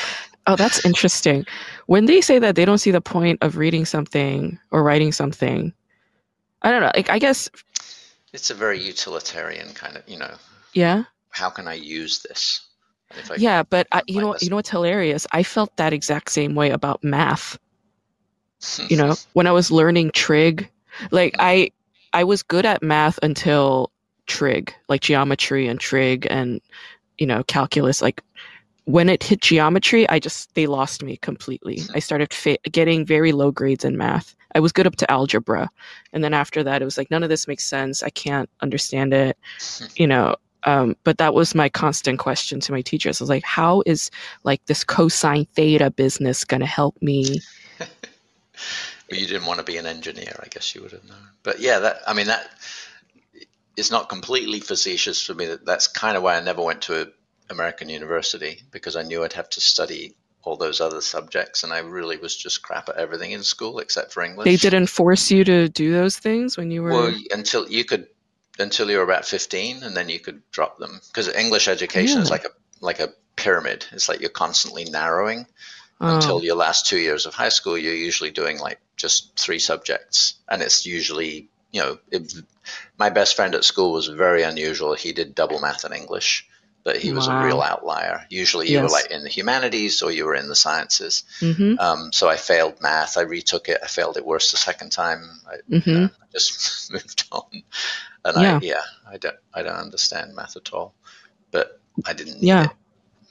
Oh, 0.48 0.56
that's 0.56 0.84
interesting. 0.86 1.46
When 1.88 2.06
they 2.06 2.22
say 2.22 2.40
that 2.40 2.56
they 2.56 2.66
don't 2.66 2.80
see 2.80 2.92
the 2.92 3.02
point 3.02 3.40
of 3.44 3.58
reading 3.58 3.86
something 3.86 4.60
or 4.72 4.84
writing 4.84 5.12
something, 5.12 5.74
I 6.62 6.72
don't 6.72 6.82
know. 6.82 6.92
Like, 6.96 7.10
I 7.10 7.20
guess, 7.20 7.50
It's 8.34 8.50
a 8.50 8.56
very 8.56 8.82
utilitarian 8.82 9.74
kind 9.74 9.98
of, 9.98 10.04
you 10.08 10.18
know, 10.18 10.36
yeah, 10.74 11.04
how 11.30 11.50
can 11.50 11.68
I 11.68 11.76
use 11.76 12.20
this? 12.20 12.68
I, 13.12 13.36
yeah. 13.38 13.64
But 13.64 13.88
I, 13.92 14.02
you 14.08 14.22
know, 14.22 14.34
this. 14.34 14.44
you 14.44 14.50
know 14.50 14.58
what's 14.58 14.70
hilarious? 14.70 15.28
I 15.32 15.44
felt 15.44 15.76
that 15.78 15.94
exact 15.94 16.32
same 16.32 16.56
way 16.56 16.72
about 16.72 17.04
math. 17.04 17.58
You 18.90 18.98
know, 18.98 19.16
when 19.34 19.48
I 19.48 19.52
was 19.54 19.72
learning 19.72 20.12
trig, 20.14 20.70
like 21.12 21.36
I, 21.40 21.72
I 22.14 22.26
was 22.26 22.44
good 22.44 22.66
at 22.66 22.84
math 22.84 23.18
until 23.24 23.92
trig, 24.28 24.74
like 24.90 25.02
geometry 25.02 25.68
and 25.68 25.80
trig 25.80 26.28
and 26.30 26.60
you 27.18 27.26
know 27.26 27.44
calculus. 27.44 28.02
Like 28.02 28.22
when 28.90 29.08
it 29.08 29.24
hit 29.24 29.42
geometry, 29.42 30.10
I 30.10 30.18
just 30.18 30.56
they 30.56 30.66
lost 30.66 31.04
me 31.04 31.18
completely. 31.18 31.82
I 31.94 32.00
started 32.00 32.34
fa- 32.34 32.58
getting 32.72 33.06
very 33.06 33.32
low 33.32 33.52
grades 33.52 33.86
in 33.86 33.98
math. 33.98 34.36
I 34.56 34.60
was 34.60 34.72
good 34.72 34.88
up 34.88 34.96
to 34.96 35.12
algebra, 35.12 35.70
and 36.12 36.24
then 36.24 36.34
after 36.34 36.64
that, 36.64 36.82
it 36.82 36.86
was 36.86 36.98
like 36.98 37.12
none 37.12 37.22
of 37.22 37.30
this 37.30 37.48
makes 37.48 37.64
sense. 37.64 38.02
I 38.02 38.10
can't 38.10 38.50
understand 38.62 39.14
it. 39.14 39.38
You 39.96 40.08
know. 40.08 40.36
Um, 40.64 40.98
but 41.06 41.20
that 41.20 41.34
was 41.34 41.56
my 41.56 41.70
constant 41.70 42.20
question 42.20 42.60
to 42.60 42.74
my 42.74 42.82
teachers. 42.82 43.22
I 43.22 43.24
was 43.24 43.30
like, 43.30 43.44
"How 43.44 43.84
is 43.86 44.10
like 44.44 44.66
this 44.66 44.84
cosine 44.84 45.46
theta 45.54 45.92
business 45.92 46.44
going 46.44 46.62
to 46.62 46.66
help 46.66 47.00
me?" 47.02 47.42
Well, 49.10 49.20
you 49.20 49.26
didn't 49.26 49.48
want 49.48 49.58
to 49.58 49.66
be 49.66 49.78
an 49.78 49.88
engineer, 49.88 50.40
I 50.44 50.50
guess 50.50 50.76
you 50.76 50.84
would 50.84 50.92
have 50.92 51.04
known. 51.06 51.30
But 51.42 51.62
yeah, 51.62 51.80
that 51.80 52.02
I 52.06 52.14
mean 52.14 52.28
that 52.28 52.50
is 53.78 53.90
not 53.90 54.10
completely 54.10 54.60
facetious 54.60 55.26
for 55.26 55.34
me. 55.34 55.46
That 55.46 55.66
that's 55.66 55.88
kind 55.88 56.18
of 56.18 56.22
why 56.24 56.36
I 56.36 56.42
never 56.42 56.62
went 56.62 56.82
to 56.84 57.02
a 57.02 57.06
American 57.50 57.90
university 57.90 58.62
because 58.72 58.96
I 58.96 59.04
knew 59.04 59.24
I'd 59.24 59.34
have 59.34 59.50
to 59.50 59.62
study 59.62 60.16
all 60.44 60.56
those 60.56 60.80
other 60.80 61.02
subjects, 61.02 61.64
and 61.64 61.74
I 61.74 61.80
really 61.80 62.18
was 62.18 62.36
just 62.36 62.62
crap 62.62 62.90
at 62.90 62.96
everything 62.96 63.32
in 63.32 63.44
school 63.44 63.80
except 63.80 64.14
for 64.14 64.24
English. 64.24 64.46
They 64.46 64.56
didn't 64.56 64.88
force 64.88 65.30
you 65.32 65.44
to 65.44 65.68
do 65.68 65.92
those 65.92 66.18
things 66.18 66.58
when 66.58 66.72
you 66.72 66.82
were. 66.82 66.92
Well, 66.92 67.14
until 67.32 67.70
you 67.70 67.84
could, 67.84 68.08
until 68.58 68.90
you 68.90 68.98
were 68.98 69.04
about 69.04 69.26
fifteen, 69.26 69.84
and 69.84 69.96
then 69.96 70.10
you 70.10 70.20
could 70.20 70.42
drop 70.52 70.80
them 70.80 71.02
because 71.08 71.28
English 71.28 71.68
education 71.68 72.22
is 72.22 72.32
like 72.32 72.46
a 72.46 72.50
like 72.80 73.00
a 73.00 73.10
pyramid. 73.36 73.86
It's 73.92 74.08
like 74.08 74.22
you're 74.22 74.30
constantly 74.30 74.86
narrowing 74.86 75.46
Oh, 76.02 76.16
until 76.16 76.44
your 76.44 76.56
last 76.56 76.86
two 76.86 76.98
years 76.98 77.26
of 77.26 77.34
high 77.34 77.50
school. 77.50 77.78
You're 77.78 77.94
usually 77.94 78.32
doing 78.32 78.58
like 78.58 78.80
just 78.96 79.38
three 79.38 79.60
subjects, 79.60 80.36
and 80.48 80.62
it's 80.62 80.86
usually 80.86 81.50
you 81.72 81.82
know. 81.82 82.00
It, 82.12 82.34
my 82.98 83.10
best 83.10 83.36
friend 83.36 83.56
at 83.56 83.64
school 83.66 83.92
was 83.92 84.08
very 84.08 84.44
unusual. 84.44 84.94
He 84.94 85.12
did 85.12 85.36
double 85.36 85.60
math 85.60 85.84
and 85.84 85.94
English, 85.94 86.48
but 86.84 86.98
he 86.98 87.12
was 87.12 87.28
Wow. 87.28 87.42
a 87.42 87.46
real 87.46 87.62
outlier. 87.62 88.26
Usually, 88.30 88.70
you 88.70 88.80
were 88.82 88.90
like 88.90 89.12
in 89.12 89.24
the 89.24 89.30
humanities 89.30 90.02
or 90.02 90.12
you 90.12 90.26
were 90.26 90.36
in 90.36 90.48
the 90.48 90.56
sciences. 90.56 91.24
hmm 91.40 91.76
Um, 91.80 92.12
so 92.12 92.30
I 92.30 92.36
failed 92.38 92.82
math. 92.82 93.18
I 93.18 93.22
retook 93.22 93.70
it. 93.70 93.80
I 93.84 93.88
failed 93.88 94.18
it 94.18 94.26
worse 94.26 94.52
the 94.52 94.58
second 94.58 94.92
time. 94.92 95.40
I, 95.48 95.78
hmm 95.80 96.06
I 96.06 96.26
just 96.32 96.92
moved 96.92 97.26
on. 97.32 97.44
And 98.26 98.38
Yeah. 98.38 98.58
I, 98.58 98.60
yeah, 98.66 98.82
I 99.10 99.18
don't, 99.18 99.36
I 99.54 99.64
don't 99.64 99.76
understand 99.76 100.36
math 100.36 100.56
at 100.56 100.72
all. 100.74 100.94
But 101.52 101.80
I 102.06 102.14
didn't. 102.14 102.42
Yeah. 102.44 102.66
It. 102.66 102.72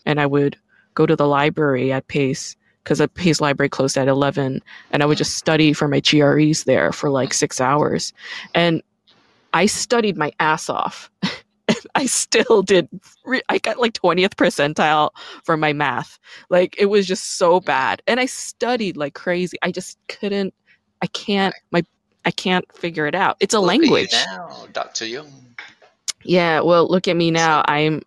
And 0.07 0.20
I 0.20 0.26
would 0.26 0.57
go 0.94 1.07
to 1.07 1.16
the 1.16 1.26
library 1.26 1.92
at 1.92 2.09
Pace 2.09 2.57
because 2.82 2.99
the 2.99 3.09
Pace 3.09 3.40
library 3.40 3.68
closed 3.68 3.96
at 3.99 4.09
11. 4.09 4.62
And 4.90 5.03
I 5.03 5.07
would 5.07 5.18
just 5.18 5.36
study 5.36 5.72
for 5.72 5.88
my 5.88 6.01
GREs 6.01 6.64
there 6.64 6.92
for 6.92 7.11
like 7.11 7.34
six 7.34 7.61
hours. 7.61 8.12
And 8.55 8.82
I 9.53 9.66
studied 9.66 10.16
my 10.16 10.32
ass 10.40 10.68
off. 10.68 11.11
I 11.95 12.07
still 12.07 12.62
did. 12.62 12.89
Re- 13.24 13.43
I 13.49 13.59
got 13.59 13.78
like 13.78 13.93
20th 13.95 14.34
percentile 14.34 15.11
for 15.45 15.57
my 15.57 15.72
math. 15.72 16.18
Like 16.51 16.74
it 16.78 16.86
was 16.86 17.07
just 17.07 17.36
so 17.39 17.61
bad. 17.61 18.03
And 18.07 18.20
I 18.20 18.26
studied 18.26 18.97
like 18.97 19.14
crazy. 19.14 19.59
I 19.62 19.70
just 19.70 19.99
couldn't, 20.09 20.55
I 21.03 21.07
can't, 21.09 21.55
my, 21.70 21.84
I 22.24 22.30
can't 22.30 22.64
figure 22.76 23.07
it 23.07 23.14
out. 23.14 23.36
It's 23.41 23.55
a 23.55 23.61
Look 23.61 23.68
language. 23.68 24.12
now, 24.12 24.66
Dr. 24.72 25.07
Yeah, 26.24 26.61
well, 26.61 26.89
look 26.89 27.09
at 27.09 27.16
me 27.16 27.30
now. 27.30 27.62
I'm, 27.68 28.03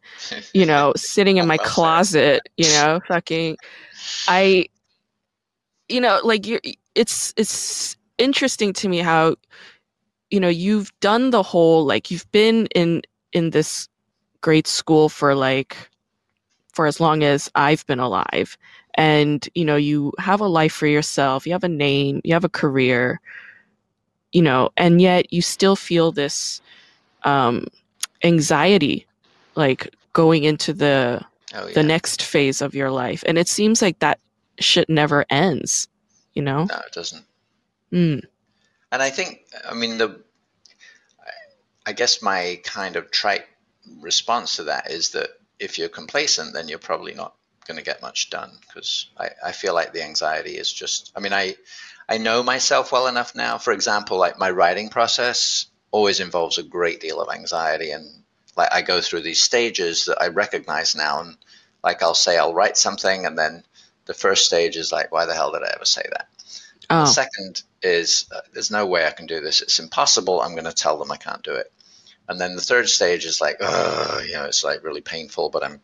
you 0.54 0.66
know, 0.66 0.94
sitting 0.96 1.38
in 1.38 1.48
my 1.48 1.58
closet, 1.58 2.42
you 2.58 2.68
know, 2.70 3.00
fucking 3.08 3.58
I 4.28 4.68
you 5.90 6.02
know, 6.02 6.20
like 6.24 6.48
you 6.48 6.60
it's 6.96 7.34
it's 7.38 7.98
interesting 8.18 8.74
to 8.74 8.90
me 8.90 9.00
how 9.00 9.36
you 10.30 10.40
know, 10.40 10.48
you've 10.48 10.98
done 11.02 11.32
the 11.32 11.44
whole 11.44 11.86
like 11.86 12.10
you've 12.10 12.32
been 12.32 12.68
in 12.68 13.02
in 13.34 13.52
this 13.52 13.88
great 14.42 14.68
school 14.68 15.10
for 15.10 15.36
like 15.36 15.90
for 16.74 16.88
as 16.88 17.00
long 17.00 17.24
as 17.24 17.50
I've 17.56 17.86
been 17.86 18.00
alive 18.00 18.58
and 18.96 19.48
you 19.56 19.66
know, 19.66 19.76
you 19.76 20.14
have 20.20 20.42
a 20.42 20.48
life 20.48 20.74
for 20.74 20.88
yourself, 20.88 21.46
you 21.46 21.54
have 21.54 21.64
a 21.64 21.70
name, 21.70 22.22
you 22.24 22.34
have 22.34 22.44
a 22.44 22.50
career, 22.50 23.22
you 24.32 24.42
know, 24.42 24.70
and 24.78 25.02
yet 25.02 25.32
you 25.32 25.42
still 25.42 25.76
feel 25.76 26.12
this 26.12 26.62
um 27.24 27.68
anxiety 28.24 29.06
like 29.56 29.94
going 30.14 30.44
into 30.44 30.74
the 30.74 31.22
oh, 31.54 31.68
yeah. 31.68 31.74
the 31.74 31.84
next 31.84 32.22
phase 32.22 32.62
of 32.62 32.74
your 32.74 32.92
life 32.92 33.24
and 33.28 33.38
it 33.38 33.48
seems 33.48 33.82
like 33.82 34.00
that 34.00 34.20
shit 34.60 34.90
never 34.90 35.26
ends 35.30 35.88
you 36.34 36.42
know 36.42 36.66
No, 36.66 36.76
it 36.86 36.94
doesn't. 36.94 37.26
mm, 37.92 38.24
And 38.92 39.02
I 39.02 39.10
think, 39.10 39.42
I 39.70 39.74
mean, 39.74 39.98
the, 39.98 40.20
I 41.86 41.94
guess 41.94 42.22
my 42.22 42.60
kind 42.64 42.96
of 42.96 43.12
trite 43.12 43.46
response 44.00 44.58
to 44.58 44.64
that 44.64 44.92
is 44.92 45.12
that 45.12 45.30
if 45.60 45.78
you're 45.78 45.90
complacent, 45.90 46.54
then 46.54 46.68
you're 46.68 46.80
probably 46.80 47.14
not 47.14 47.36
going 47.68 47.78
to 47.78 47.84
get 47.84 48.02
much 48.02 48.30
done 48.30 48.52
because 48.68 49.10
I, 49.18 49.30
I 49.46 49.52
feel 49.52 49.74
like 49.74 49.94
the 49.94 50.04
anxiety 50.04 50.58
is 50.58 50.72
just, 50.72 51.12
I 51.16 51.20
mean, 51.20 51.34
I, 51.34 51.56
I 52.10 52.18
know 52.18 52.44
myself 52.44 52.92
well 52.92 53.08
enough 53.08 53.36
now. 53.36 53.58
For 53.58 53.72
example, 53.72 54.18
like 54.18 54.38
my 54.38 54.50
writing 54.52 54.90
process 54.90 55.68
always 55.92 56.20
involves 56.20 56.58
a 56.58 56.64
great 56.64 57.00
deal 57.00 57.22
of 57.22 57.34
anxiety 57.34 57.92
and 57.92 58.08
like 58.58 58.74
I 58.74 58.82
go 58.82 59.02
through 59.02 59.22
these 59.22 59.44
stages 59.44 60.06
that 60.06 60.22
I 60.22 60.28
recognize 60.28 60.96
now 60.96 61.22
and 61.22 61.38
like 61.84 62.04
I'll 62.04 62.14
say 62.14 62.38
I'll 62.38 62.54
write 62.54 62.78
something 62.78 63.26
and 63.26 63.38
then 63.38 63.64
the 64.06 64.14
first 64.14 64.46
stage 64.46 64.78
is 64.78 64.92
like, 64.92 65.12
why 65.12 65.26
the 65.26 65.34
hell 65.34 65.52
did 65.52 65.64
I 65.64 65.72
ever 65.76 65.86
say 65.86 66.04
that? 66.12 66.28
Oh. 66.90 66.96
The 66.96 67.02
oh 67.04 67.06
second 67.06 67.64
is 67.82 68.26
uh, 68.36 68.42
there's 68.54 68.72
no 68.72 68.86
way 68.86 69.06
I 69.06 69.12
can 69.12 69.26
do 69.26 69.42
this. 69.42 69.62
It's 69.62 69.80
impossible. 69.80 70.42
I'm 70.42 70.54
going 70.54 70.66
to 70.66 70.74
tell 70.74 70.98
them 70.98 71.12
I 71.12 71.18
can't 71.18 71.44
do 71.44 71.54
it. 71.56 71.72
And 72.28 72.40
then 72.40 72.56
the 72.56 72.62
third 72.62 72.90
stage 72.90 73.26
is 73.26 73.42
like, 73.42 73.58
oh, 73.62 74.22
you 74.26 74.34
know, 74.34 74.46
it's 74.46 74.64
like 74.64 74.84
really 74.84 75.02
painful, 75.02 75.50
but 75.50 75.64
I'm 75.64 75.82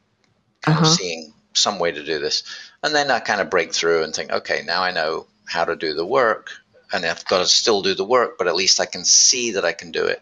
kind 0.62 0.78
Uh-huh. 0.78 0.82
of 0.82 0.88
seeing 0.88 1.34
some 1.54 1.80
way 1.80 1.92
to 1.92 2.04
do 2.04 2.20
this. 2.20 2.44
And 2.84 2.94
then 2.96 3.12
I 3.12 3.20
kind 3.20 3.42
of 3.42 3.50
break 3.50 3.74
through 3.74 4.04
and 4.04 4.14
think, 4.14 4.32
okay, 4.32 4.64
now 4.66 4.84
I 4.84 4.92
know 4.92 5.28
how 5.46 5.66
to 5.66 5.76
do 5.76 5.94
the 5.94 6.06
work, 6.06 6.52
and 6.94 7.06
I've 7.06 7.26
got 7.26 7.40
to 7.40 7.46
still 7.48 7.82
do 7.82 7.94
the 7.96 8.06
work, 8.06 8.38
but 8.38 8.48
at 8.48 8.56
least 8.56 8.80
I 8.80 8.86
can 8.86 9.06
see 9.06 9.52
that 9.52 9.66
I 9.66 9.74
can 9.74 9.92
do 9.92 10.06
it. 10.06 10.22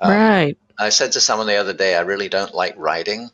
Um, 0.00 0.10
right 0.10 0.56
I 0.78 0.90
said 0.90 1.12
to 1.12 1.20
someone 1.20 1.46
the 1.46 1.56
other 1.56 1.72
day, 1.72 1.96
I 1.96 2.00
really 2.02 2.28
don't 2.28 2.54
like 2.54 2.74
writing, 2.76 3.30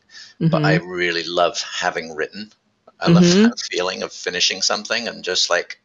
but 0.51 0.63
Mhm. 0.63 0.65
I 0.65 0.75
really 0.77 1.23
love 1.23 1.61
having 1.61 2.15
written. 2.15 2.51
I 2.99 3.07
love 3.09 3.23
Mhm. 3.23 3.43
that 3.43 3.59
feeling 3.71 4.03
of 4.03 4.13
finishing 4.13 4.61
something 4.61 5.07
and 5.07 5.23
just 5.23 5.49
like 5.49 5.79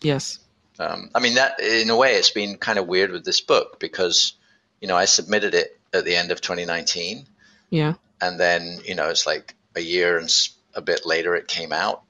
yes 0.00 0.38
um, 0.80 1.10
I 1.14 1.20
mean, 1.20 1.34
that 1.34 1.60
in 1.60 1.90
a 1.90 1.96
way, 1.96 2.14
it's 2.14 2.30
been 2.30 2.56
kind 2.56 2.78
of 2.78 2.86
weird 2.86 3.10
with 3.10 3.24
this 3.24 3.40
book 3.40 3.78
because, 3.80 4.34
you 4.80 4.88
know, 4.88 4.96
I 4.96 5.06
submitted 5.06 5.54
it 5.54 5.78
at 5.92 6.04
the 6.04 6.16
end 6.16 6.30
of 6.30 6.40
2019, 6.40 7.26
yeah 7.70 7.94
and 8.20 8.38
then 8.40 8.80
you 8.84 8.94
know, 8.94 9.08
it's 9.10 9.26
like 9.26 9.54
a 9.76 9.80
year 9.80 10.18
and 10.18 10.28
a 10.74 10.82
bit 10.82 11.06
later 11.06 11.34
it 11.36 11.48
came 11.48 11.72
out, 11.72 12.02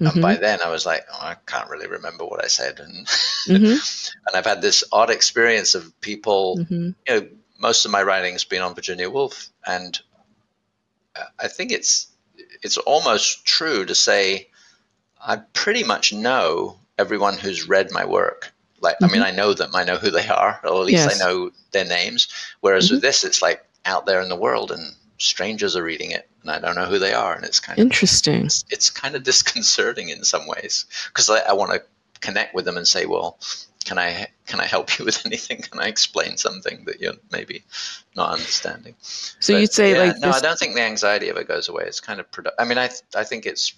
Mhm. 0.00 0.12
and 0.12 0.22
by 0.22 0.36
then 0.36 0.60
I 0.64 0.70
was 0.70 0.84
like, 0.86 1.06
oh, 1.12 1.18
I 1.20 1.36
can't 1.46 1.70
really 1.70 1.86
remember 1.86 2.24
what 2.24 2.44
I 2.44 2.48
said, 2.48 2.80
and 2.84 3.06
Mhm. 3.06 4.12
and 4.26 4.36
I've 4.36 4.44
had 4.46 4.62
this 4.62 4.84
odd 4.92 5.10
experience 5.10 5.74
of 5.74 6.00
people, 6.00 6.58
Mhm. 6.58 6.94
you 7.06 7.14
know, 7.20 7.28
most 7.58 7.84
of 7.84 7.90
my 7.90 8.02
writing 8.02 8.32
has 8.32 8.44
been 8.44 8.62
on 8.62 8.74
Virginia 8.74 9.08
Woolf, 9.10 9.48
and 9.66 9.98
I 11.38 11.48
think 11.48 11.72
it's 11.72 12.08
it's 12.62 12.76
almost 12.78 13.44
true 13.44 13.84
to 13.84 13.94
say 13.94 14.48
I 15.20 15.36
pretty 15.36 15.84
much 15.84 16.12
know 16.12 16.78
everyone 16.98 17.38
who's 17.38 17.68
read 17.68 17.90
my 17.90 18.04
work. 18.04 18.52
Like, 18.80 18.96
mm-hmm. 18.96 19.04
I 19.04 19.08
mean, 19.08 19.22
mm-hmm. 19.22 19.32
I 19.32 19.36
know 19.36 19.54
them, 19.54 19.70
I 19.74 19.84
know 19.84 19.96
who 19.96 20.10
they 20.10 20.28
are, 20.28 20.60
or 20.62 20.80
at 20.80 20.86
least 20.86 21.04
yes. 21.04 21.20
I 21.20 21.24
know 21.24 21.50
their 21.72 21.84
names. 21.84 22.28
Whereas 22.60 22.86
mm-hmm. 22.86 22.96
with 22.96 23.02
this, 23.02 23.24
it's 23.24 23.42
like 23.42 23.64
out 23.84 24.06
there 24.06 24.20
in 24.20 24.28
the 24.28 24.36
world, 24.36 24.70
and 24.70 24.94
strangers 25.18 25.76
are 25.76 25.82
reading 25.82 26.10
it, 26.10 26.28
and 26.42 26.50
I 26.50 26.58
don't 26.58 26.74
know 26.74 26.86
who 26.86 26.98
they 26.98 27.12
are, 27.14 27.34
and 27.34 27.44
it's 27.44 27.60
kind 27.60 27.78
of 27.78 27.82
interesting. 27.84 28.44
It's, 28.44 28.90
kind 28.90 29.14
of 29.14 29.22
disconcerting 29.32 30.08
in 30.08 30.24
some 30.24 30.46
ways 30.46 30.86
because 31.08 31.28
I, 31.30 31.40
I 31.40 31.52
want 31.52 31.72
to 31.72 31.82
connect 32.20 32.54
with 32.54 32.64
them 32.64 32.76
and 32.76 32.86
say, 32.86 33.06
well, 33.06 33.38
can 33.84 33.98
I 33.98 34.28
can 34.46 34.60
I 34.60 34.66
help 34.66 34.98
you 34.98 35.04
with 35.04 35.24
anything? 35.26 35.62
Can 35.62 35.80
I 35.80 35.88
explain 35.88 36.36
something 36.36 36.84
that 36.86 37.00
you're 37.00 37.14
maybe 37.32 37.64
not 38.16 38.32
understanding? 38.32 38.94
So 39.00 39.54
but, 39.54 39.60
you'd 39.60 39.72
say 39.72 39.92
yeah, 39.92 39.98
like 40.12 40.20
no, 40.20 40.28
this... 40.28 40.36
I 40.36 40.40
don't 40.40 40.58
think 40.58 40.74
the 40.74 40.82
anxiety 40.82 41.28
ever 41.28 41.44
goes 41.44 41.68
away. 41.68 41.84
It's 41.86 42.00
kind 42.00 42.20
of 42.20 42.30
produ- 42.30 42.54
I 42.58 42.64
mean, 42.64 42.78
I 42.78 42.90
I 43.14 43.24
think 43.24 43.46
it's 43.46 43.74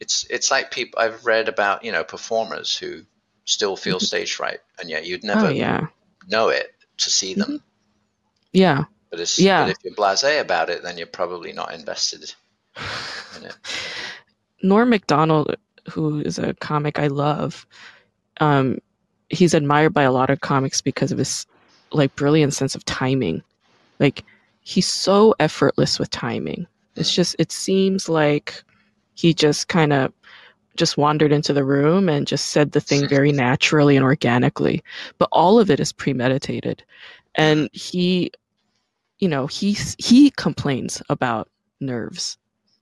it's 0.00 0.26
it's 0.30 0.50
like 0.50 0.70
people 0.70 1.00
I've 1.00 1.24
read 1.24 1.48
about 1.48 1.84
you 1.84 1.92
know 1.92 2.04
performers 2.04 2.76
who 2.76 3.02
still 3.44 3.76
feel 3.76 3.96
mm-hmm. 3.96 4.04
stage 4.04 4.34
fright, 4.34 4.60
and 4.78 4.90
yet 4.90 5.06
you'd 5.06 5.24
never 5.24 5.46
oh, 5.46 5.50
yeah. 5.50 5.86
know 6.28 6.48
it 6.48 6.74
to 6.98 7.10
see 7.10 7.34
them. 7.34 7.44
Mm-hmm. 7.44 7.56
Yeah. 8.52 8.84
But, 9.10 9.20
it's, 9.20 9.38
yeah. 9.38 9.64
but 9.64 9.70
if 9.70 9.76
you're 9.84 9.94
blasé 9.94 10.40
about 10.40 10.70
it, 10.70 10.82
then 10.82 10.98
you're 10.98 11.06
probably 11.06 11.52
not 11.52 11.72
invested 11.72 12.34
in 13.36 13.44
it. 13.44 13.56
Norm 14.62 14.90
Macdonald, 14.90 15.54
who 15.90 16.20
is 16.20 16.38
a 16.38 16.54
comic 16.54 16.98
I 16.98 17.08
love, 17.08 17.66
um, 18.40 18.78
he's 19.28 19.54
admired 19.54 19.94
by 19.94 20.02
a 20.02 20.12
lot 20.12 20.30
of 20.30 20.40
comics 20.40 20.80
because 20.80 21.12
of 21.12 21.18
his 21.18 21.46
like 21.92 22.16
brilliant 22.16 22.54
sense 22.54 22.74
of 22.74 22.84
timing. 22.84 23.42
Like 24.00 24.24
he's 24.60 24.88
so 24.88 25.34
effortless 25.38 25.98
with 25.98 26.10
timing. 26.10 26.66
It's 26.96 27.12
mm. 27.12 27.14
just 27.14 27.36
it 27.38 27.52
seems 27.52 28.08
like 28.08 28.64
he 29.14 29.34
just 29.34 29.68
kind 29.68 29.92
of 29.92 30.12
just 30.76 30.96
wandered 30.96 31.32
into 31.32 31.52
the 31.52 31.64
room 31.64 32.08
and 32.08 32.26
just 32.26 32.48
said 32.48 32.72
the 32.72 32.80
thing 32.80 33.08
very 33.08 33.30
naturally 33.30 33.96
and 33.96 34.04
organically. 34.04 34.82
But 35.18 35.28
all 35.30 35.60
of 35.60 35.70
it 35.70 35.78
is 35.80 35.92
premeditated. 35.92 36.84
And 37.36 37.68
he 37.72 38.32
you 39.18 39.28
know, 39.28 39.46
he 39.46 39.76
he 39.98 40.30
complains 40.32 41.02
about 41.08 41.48
nerves. 41.80 42.36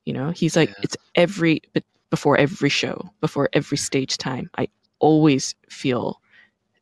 You 0.05 0.15
know, 0.15 0.31
he's 0.31 0.57
like 0.57 0.71
yeah. 0.71 0.81
it's 0.83 0.97
every 1.15 1.63
before 2.11 2.37
every 2.37 2.69
show, 2.69 3.11
before 3.21 3.49
every 3.53 3.79
stage 3.79 4.19
time. 4.19 4.51
I 4.59 4.69
always 4.99 5.55
feel 5.69 6.21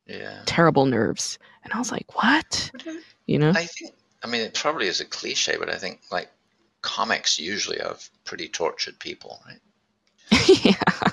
yeah. 0.06 0.42
terrible 0.46 0.86
nerves. 0.86 1.38
And 1.64 1.72
I 1.72 1.78
was 1.78 1.92
like, 1.92 2.16
what? 2.16 2.70
You 3.26 3.38
know? 3.38 3.50
I 3.50 3.66
think, 3.66 3.92
I 4.24 4.26
mean, 4.26 4.40
it 4.40 4.54
probably 4.54 4.86
is 4.86 5.00
a 5.00 5.04
cliche, 5.04 5.56
but 5.58 5.68
I 5.68 5.76
think 5.76 6.00
like 6.10 6.30
comics 6.82 7.38
usually 7.38 7.80
are 7.80 7.96
pretty 8.24 8.48
tortured 8.48 8.98
people, 8.98 9.40
right? 9.46 9.60
yeah. 10.64 11.10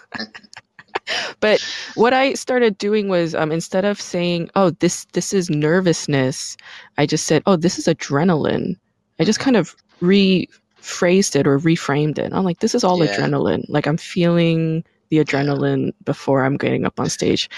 but 1.39 1.61
what 1.95 2.13
I 2.13 2.33
started 2.33 2.77
doing 2.77 3.07
was 3.07 3.33
um, 3.33 3.51
instead 3.51 3.85
of 3.85 3.99
saying, 3.99 4.49
"Oh, 4.55 4.71
this 4.71 5.05
this 5.13 5.33
is 5.33 5.49
nervousness," 5.49 6.57
I 6.97 7.05
just 7.05 7.25
said, 7.25 7.43
"Oh, 7.45 7.55
this 7.55 7.79
is 7.79 7.87
adrenaline." 7.87 8.75
I 9.19 9.23
just 9.23 9.39
kind 9.39 9.55
of 9.55 9.75
rephrased 10.01 11.35
it 11.35 11.47
or 11.47 11.59
reframed 11.59 12.19
it. 12.19 12.31
I'm 12.33 12.43
like, 12.43 12.59
"This 12.59 12.75
is 12.75 12.83
all 12.83 13.03
yeah. 13.03 13.15
adrenaline. 13.15 13.65
Like 13.67 13.87
I'm 13.87 13.97
feeling 13.97 14.83
the 15.09 15.23
adrenaline 15.23 15.93
before 16.03 16.43
I'm 16.43 16.57
getting 16.57 16.85
up 16.85 16.99
on 16.99 17.09
stage. 17.09 17.49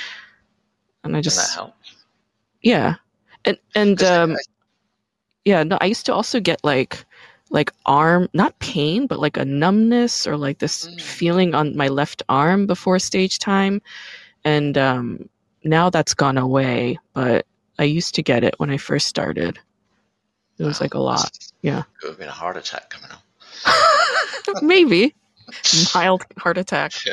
And 1.04 1.16
I 1.16 1.22
just 1.22 1.38
and 1.38 1.48
that 1.48 1.54
helps. 1.54 2.06
Yeah. 2.62 2.96
And 3.46 3.58
and 3.76 4.04
um 4.04 4.38
yeah, 5.46 5.64
no, 5.64 5.78
I 5.82 5.86
used 5.86 6.06
to 6.08 6.14
also 6.14 6.40
get 6.40 6.64
like 6.64 7.06
like 7.50 7.72
arm 7.86 8.30
not 8.34 8.58
pain, 8.60 9.08
but 9.08 9.20
like 9.20 9.38
a 9.38 9.46
numbness 9.46 10.28
or 10.28 10.38
like 10.38 10.60
this 10.60 10.88
mm. 10.88 11.02
feeling 11.02 11.56
on 11.56 11.76
my 11.76 11.88
left 11.88 12.24
arm 12.30 12.68
before 12.68 13.00
stage 13.00 13.40
time. 13.40 13.82
And 14.44 14.78
um 14.78 15.30
now 15.64 15.90
that's 15.90 16.14
gone 16.14 16.38
away, 16.38 17.00
but 17.14 17.46
I 17.78 17.84
used 17.84 18.16
to 18.16 18.24
get 18.24 18.44
it 18.44 18.56
when 18.58 18.70
I 18.70 18.78
first 18.78 19.08
started. 19.08 19.60
It 20.58 20.64
was 20.64 20.80
wow. 20.80 20.84
like 20.84 20.94
a 20.94 21.00
lot. 21.00 21.38
Yeah. 21.62 21.80
It 21.80 21.86
would 22.04 22.10
have 22.10 22.20
been 22.20 22.28
a 22.28 22.32
heart 22.32 22.58
attack 22.58 22.90
coming 22.90 23.12
up. 23.12 24.62
Maybe 24.62 25.16
mild 25.94 26.26
heart 26.38 26.58
attack. 26.58 26.94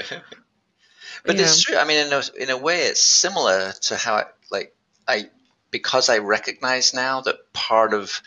but 1.25 1.37
yeah. 1.37 1.43
it's 1.43 1.63
true. 1.63 1.77
I 1.77 1.85
mean, 1.85 2.07
in 2.07 2.13
a, 2.13 2.23
in 2.39 2.51
a 2.51 2.57
way, 2.57 2.83
it's 2.83 3.03
similar 3.03 3.73
to 3.83 3.97
how 3.97 4.15
I, 4.15 4.25
like 4.51 4.75
I 5.07 5.31
because 5.71 6.09
I 6.09 6.19
recognize 6.19 6.95
now 6.95 7.21
that 7.23 7.53
part 7.53 7.95
of 7.95 8.23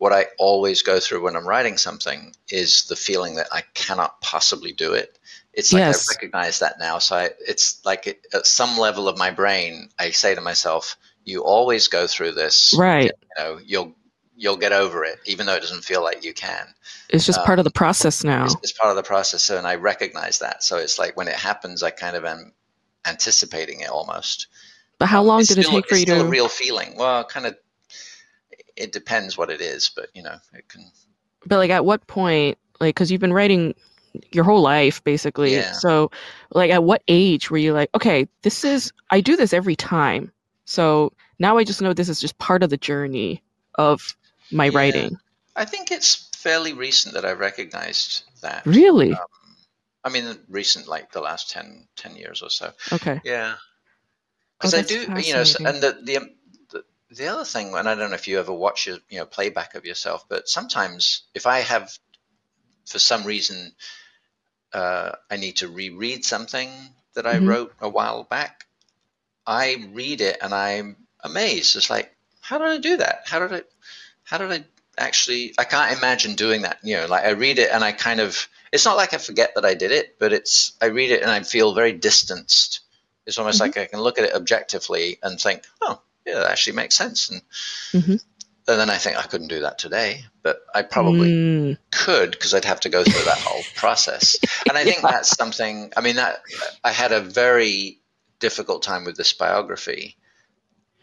what 0.00 0.14
I 0.14 0.28
always 0.38 0.80
go 0.80 0.98
through 0.98 1.22
when 1.24 1.36
I'm 1.36 1.46
writing 1.46 1.76
something 1.76 2.34
is 2.48 2.84
the 2.84 2.96
feeling 2.96 3.34
that 3.34 3.48
I 3.52 3.60
cannot 3.74 4.18
possibly 4.22 4.72
do 4.72 4.94
it. 4.94 5.18
It's 5.52 5.74
like 5.74 5.80
yes. 5.80 6.08
I 6.08 6.14
recognize 6.14 6.60
that 6.60 6.78
now. 6.78 7.00
So 7.00 7.16
I, 7.16 7.30
it's 7.46 7.84
like 7.84 8.06
it, 8.06 8.26
at 8.32 8.46
some 8.46 8.78
level 8.78 9.08
of 9.08 9.18
my 9.18 9.30
brain, 9.30 9.90
I 9.98 10.12
say 10.12 10.34
to 10.34 10.40
myself, 10.40 10.96
"You 11.24 11.44
always 11.44 11.88
go 11.88 12.06
through 12.06 12.32
this. 12.32 12.74
Right? 12.78 13.10
You 13.10 13.44
know, 13.44 13.60
you'll 13.62 13.94
you'll 14.36 14.56
get 14.56 14.72
over 14.72 15.04
it, 15.04 15.18
even 15.26 15.44
though 15.44 15.54
it 15.54 15.60
doesn't 15.60 15.84
feel 15.84 16.02
like 16.02 16.24
you 16.24 16.32
can. 16.32 16.66
It's 17.10 17.26
just 17.26 17.40
um, 17.40 17.44
part 17.44 17.58
of 17.58 17.66
the 17.66 17.70
process 17.70 18.24
now. 18.24 18.46
It's, 18.46 18.56
it's, 18.62 18.72
part 18.72 18.88
of 18.88 18.96
the 18.96 19.02
process, 19.02 19.50
and 19.50 19.66
I 19.66 19.74
recognize 19.74 20.38
that. 20.38 20.64
So 20.64 20.78
it's 20.78 20.98
like 20.98 21.14
when 21.14 21.28
it 21.28 21.36
happens, 21.36 21.82
I 21.82 21.90
kind 21.90 22.16
of 22.16 22.24
am 22.24 22.54
anticipating 23.06 23.80
it 23.80 23.90
almost. 23.90 24.46
But 24.98 25.10
how 25.10 25.20
um, 25.20 25.26
long 25.26 25.40
um, 25.40 25.44
did 25.44 25.58
it 25.58 25.66
take 25.66 25.88
for 25.88 25.96
you 25.96 26.06
to? 26.06 26.20
a 26.22 26.24
real 26.24 26.48
feeling. 26.48 26.96
Well, 26.96 27.22
kind 27.24 27.44
of. 27.44 27.58
It 28.80 28.92
depends 28.92 29.36
what 29.36 29.50
it 29.50 29.60
is, 29.60 29.90
but 29.94 30.08
you 30.14 30.22
know, 30.22 30.36
it 30.54 30.68
can. 30.68 30.90
But 31.46 31.56
like, 31.56 31.70
at 31.70 31.84
what 31.84 32.06
point, 32.06 32.58
like, 32.80 32.94
because 32.94 33.10
you've 33.10 33.20
been 33.20 33.32
writing 33.32 33.74
your 34.32 34.44
whole 34.44 34.60
life 34.60 35.02
basically. 35.04 35.54
Yeah. 35.54 35.72
So, 35.72 36.10
like, 36.52 36.70
at 36.70 36.82
what 36.82 37.02
age 37.08 37.50
were 37.50 37.58
you 37.58 37.72
like, 37.72 37.90
okay, 37.94 38.26
this 38.42 38.64
is 38.64 38.92
I 39.10 39.20
do 39.20 39.36
this 39.36 39.52
every 39.52 39.76
time, 39.76 40.32
so 40.64 41.12
now 41.38 41.58
I 41.58 41.64
just 41.64 41.80
know 41.82 41.92
this 41.92 42.08
is 42.08 42.20
just 42.20 42.38
part 42.38 42.62
of 42.62 42.70
the 42.70 42.76
journey 42.76 43.42
of 43.76 44.16
my 44.50 44.66
yeah. 44.66 44.78
writing. 44.78 45.18
I 45.56 45.64
think 45.64 45.90
it's 45.90 46.30
fairly 46.36 46.72
recent 46.72 47.14
that 47.14 47.24
I 47.24 47.32
recognized 47.32 48.22
that. 48.42 48.64
Really? 48.64 49.12
Um, 49.12 49.18
I 50.04 50.08
mean, 50.08 50.38
recent, 50.48 50.88
like 50.88 51.12
the 51.12 51.20
last 51.20 51.50
10, 51.50 51.86
10 51.96 52.16
years 52.16 52.42
or 52.42 52.50
so. 52.50 52.72
Okay. 52.92 53.20
Yeah. 53.24 53.54
Because 54.58 54.74
oh, 54.74 54.78
I 54.78 54.82
do, 54.82 55.00
you 55.22 55.34
know, 55.34 55.44
and 55.70 55.82
the, 55.82 55.98
the, 56.02 56.30
the 57.10 57.16
the 57.16 57.28
other 57.28 57.44
thing, 57.44 57.74
and 57.74 57.88
I 57.88 57.94
don't 57.94 58.10
know 58.10 58.16
if 58.16 58.28
you 58.28 58.38
ever 58.38 58.52
watch 58.52 58.86
your, 58.86 58.98
you 59.08 59.18
know, 59.18 59.26
playback 59.26 59.74
of 59.74 59.84
yourself, 59.84 60.24
but 60.28 60.48
sometimes 60.48 61.22
if 61.34 61.46
I 61.46 61.58
have, 61.60 61.92
for 62.86 62.98
some 62.98 63.24
reason, 63.24 63.72
uh, 64.72 65.12
I 65.30 65.36
need 65.36 65.56
to 65.56 65.68
reread 65.68 66.24
something 66.24 66.70
that 67.14 67.26
I 67.26 67.34
mm-hmm. 67.34 67.48
wrote 67.48 67.74
a 67.80 67.88
while 67.88 68.22
back, 68.22 68.66
I 69.46 69.88
read 69.92 70.20
it 70.20 70.38
and 70.40 70.54
I'm 70.54 70.96
amazed. 71.20 71.76
It's 71.76 71.90
like, 71.90 72.14
how 72.40 72.58
did 72.58 72.68
I 72.68 72.78
do 72.78 72.96
that? 72.98 73.24
How 73.26 73.40
did 73.40 73.52
I, 73.52 73.62
how 74.22 74.38
did 74.38 74.52
I 74.52 74.64
actually? 74.96 75.54
I 75.58 75.64
can't 75.64 75.98
imagine 75.98 76.34
doing 76.34 76.62
that. 76.62 76.78
You 76.82 76.98
know, 76.98 77.06
like 77.06 77.24
I 77.24 77.30
read 77.30 77.58
it 77.58 77.70
and 77.72 77.82
I 77.82 77.92
kind 77.92 78.20
of, 78.20 78.48
it's 78.72 78.84
not 78.84 78.96
like 78.96 79.12
I 79.12 79.18
forget 79.18 79.56
that 79.56 79.64
I 79.64 79.74
did 79.74 79.90
it, 79.90 80.16
but 80.20 80.32
it's 80.32 80.72
I 80.80 80.86
read 80.86 81.10
it 81.10 81.22
and 81.22 81.30
I 81.30 81.42
feel 81.42 81.74
very 81.74 81.92
distanced. 81.92 82.80
It's 83.26 83.38
almost 83.38 83.60
mm-hmm. 83.60 83.68
like 83.70 83.78
I 83.78 83.86
can 83.86 84.00
look 84.00 84.18
at 84.18 84.24
it 84.24 84.34
objectively 84.34 85.18
and 85.22 85.40
think, 85.40 85.64
oh, 85.82 86.00
yeah, 86.26 86.34
that 86.34 86.50
actually 86.50 86.76
makes 86.76 86.96
sense. 86.96 87.30
And, 87.30 87.42
mm-hmm. 87.92 88.12
and 88.12 88.80
then 88.80 88.90
I 88.90 88.96
think 88.96 89.16
I 89.16 89.22
couldn't 89.22 89.48
do 89.48 89.60
that 89.60 89.78
today, 89.78 90.24
but 90.42 90.60
I 90.74 90.82
probably 90.82 91.30
mm. 91.30 91.78
could 91.90 92.32
because 92.32 92.54
I'd 92.54 92.64
have 92.64 92.80
to 92.80 92.88
go 92.88 93.02
through 93.02 93.24
that 93.24 93.38
whole 93.38 93.62
process. 93.74 94.36
And 94.68 94.76
I 94.76 94.84
think 94.84 94.96
yeah. 95.02 95.10
that's 95.10 95.36
something. 95.36 95.92
I 95.96 96.00
mean, 96.00 96.16
that 96.16 96.42
I 96.84 96.92
had 96.92 97.12
a 97.12 97.20
very 97.20 98.00
difficult 98.38 98.82
time 98.82 99.04
with 99.04 99.16
this 99.16 99.32
biography 99.32 100.16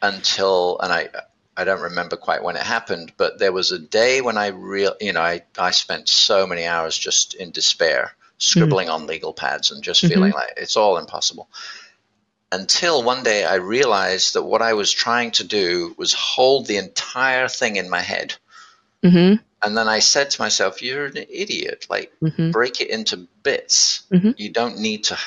until, 0.02 0.80
and 0.80 0.94
I 0.94 1.10
I 1.58 1.64
don't 1.64 1.82
remember 1.82 2.18
quite 2.18 2.44
when 2.44 2.56
it 2.56 2.62
happened, 2.62 3.14
but 3.18 3.40
there 3.40 3.52
was 3.52 3.72
a 3.72 3.80
day 3.80 4.22
when 4.22 4.38
I 4.38 4.48
real, 4.50 4.96
you 5.02 5.12
know, 5.12 5.22
I, 5.22 5.42
I 5.58 5.72
spent 5.72 6.08
so 6.08 6.46
many 6.46 6.68
hours 6.68 6.96
just 6.96 7.34
in 7.34 7.50
despair, 7.50 8.12
scribbling 8.38 8.90
mm. 8.90 8.94
on 8.94 9.08
legal 9.08 9.34
pads 9.34 9.72
and 9.72 9.84
just 9.84 10.04
mm-hmm. 10.04 10.14
feeling 10.14 10.32
like 10.34 10.54
it's 10.56 10.78
all 10.78 11.00
impossible. 11.00 11.50
Until 12.52 13.04
one 13.04 13.24
day 13.24 13.44
I 13.44 13.56
realized 13.56 14.36
that 14.36 14.44
what 14.44 14.62
I 14.62 14.74
was 14.74 14.92
trying 14.92 15.32
to 15.32 15.44
do 15.44 15.94
was 15.98 16.14
hold 16.14 16.66
the 16.66 16.78
entire 16.78 17.48
thing 17.48 17.76
in 17.76 17.90
my 17.90 18.00
head. 18.00 18.36
Mm-hmm. 19.04 19.44
And 19.64 19.78
then 19.78 19.88
I 19.88 20.00
said 20.00 20.30
to 20.32 20.42
myself, 20.42 20.82
"You're 20.82 21.08
an 21.08 21.18
idiot! 21.18 21.88
Like, 21.90 22.14
mm-hmm. 22.22 22.52
break 22.52 22.80
it 22.80 22.90
into 22.90 23.28
bits. 23.44 24.04
Mm-hmm. 24.12 24.32
You 24.38 24.52
don't 24.52 24.80
need 24.80 25.06
to, 25.06 25.18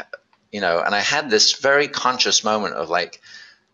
you 0.51 0.61
know." 0.61 0.81
And 0.81 0.95
I 0.95 1.01
had 1.01 1.29
this 1.29 1.55
very 1.55 1.89
conscious 1.89 2.43
moment 2.43 2.75
of 2.75 2.89
like, 2.89 3.21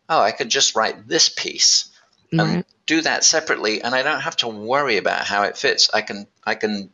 "Oh, 0.09 0.21
I 0.21 0.33
could 0.33 0.49
just 0.49 0.75
write 0.75 1.07
this 1.07 1.29
piece." 1.29 1.91
and 2.33 2.65
do 2.87 3.01
that 3.01 3.25
separately 3.25 3.83
and 3.83 3.95
I 3.95 4.03
don't 4.03 4.21
have 4.21 4.37
to 4.39 4.49
worry 4.49 4.97
about 4.97 5.25
how 5.25 5.43
it 5.43 5.57
fits. 5.57 5.91
I 5.93 6.03
can 6.03 6.27
I 6.45 6.55
can 6.55 6.91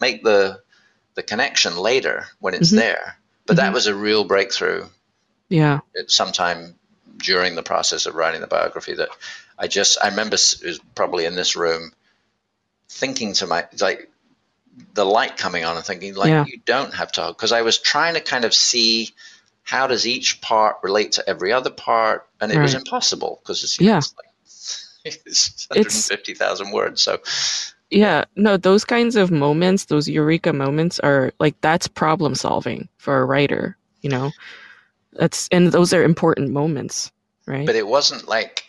make 0.00 0.22
the 0.22 0.60
the 1.14 1.22
connection 1.22 1.76
later 1.76 2.26
when 2.40 2.54
it's 2.54 2.68
mm-hmm. 2.68 2.78
there. 2.78 3.18
But 3.46 3.56
mm-hmm. 3.56 3.66
that 3.66 3.72
was 3.72 3.86
a 3.86 3.94
real 3.94 4.24
breakthrough. 4.24 4.86
Yeah. 5.48 5.80
Sometime 6.06 6.74
during 7.18 7.54
the 7.54 7.62
process 7.62 8.06
of 8.06 8.14
writing 8.14 8.40
the 8.40 8.46
biography 8.46 8.94
that 8.94 9.08
I 9.58 9.68
just 9.68 9.98
I 10.02 10.08
remember 10.08 10.34
it 10.34 10.62
was 10.62 10.80
probably 10.94 11.24
in 11.24 11.34
this 11.34 11.56
room 11.56 11.92
thinking 12.88 13.32
to 13.34 13.46
my 13.46 13.66
like 13.80 14.10
the 14.94 15.04
light 15.04 15.36
coming 15.36 15.64
on 15.64 15.76
and 15.76 15.84
thinking 15.84 16.14
like 16.14 16.28
Yeah. 16.28 16.44
you 16.46 16.60
don't 16.64 16.92
have 16.94 17.12
to 17.12 17.28
because 17.28 17.52
I 17.52 17.62
was 17.62 17.78
trying 17.78 18.14
to 18.14 18.20
kind 18.20 18.44
of 18.44 18.52
see 18.52 19.10
how 19.62 19.86
does 19.86 20.06
each 20.06 20.40
part 20.40 20.76
relate 20.82 21.12
to 21.12 21.28
every 21.28 21.52
other 21.52 21.70
part 21.70 22.26
and 22.40 22.52
it 22.52 22.60
was 22.60 22.74
impossible 22.74 23.40
because 23.42 23.64
it's, 23.64 23.80
Yeah. 23.80 23.98
it's 23.98 24.14
like 24.16 25.20
it's 25.24 25.66
150,000 25.70 26.70
words 26.72 27.00
so 27.02 27.18
Yeah, 27.90 28.24
no, 28.34 28.56
those 28.56 28.84
kinds 28.84 29.14
of 29.16 29.30
moments, 29.30 29.84
those 29.84 30.08
eureka 30.08 30.52
moments 30.52 30.98
are 31.00 31.32
like 31.38 31.54
that's 31.60 31.86
problem 31.88 32.34
solving 32.34 32.88
for 32.98 33.20
a 33.20 33.24
writer, 33.24 33.76
you 34.02 34.10
know. 34.10 34.32
That's 35.12 35.48
and 35.50 35.72
those 35.72 35.92
are 35.92 36.04
important 36.04 36.50
moments, 36.50 37.10
right? 37.46 37.66
but 37.66 37.74
it 37.76 37.86
wasn't 37.86 38.28
like 38.28 38.64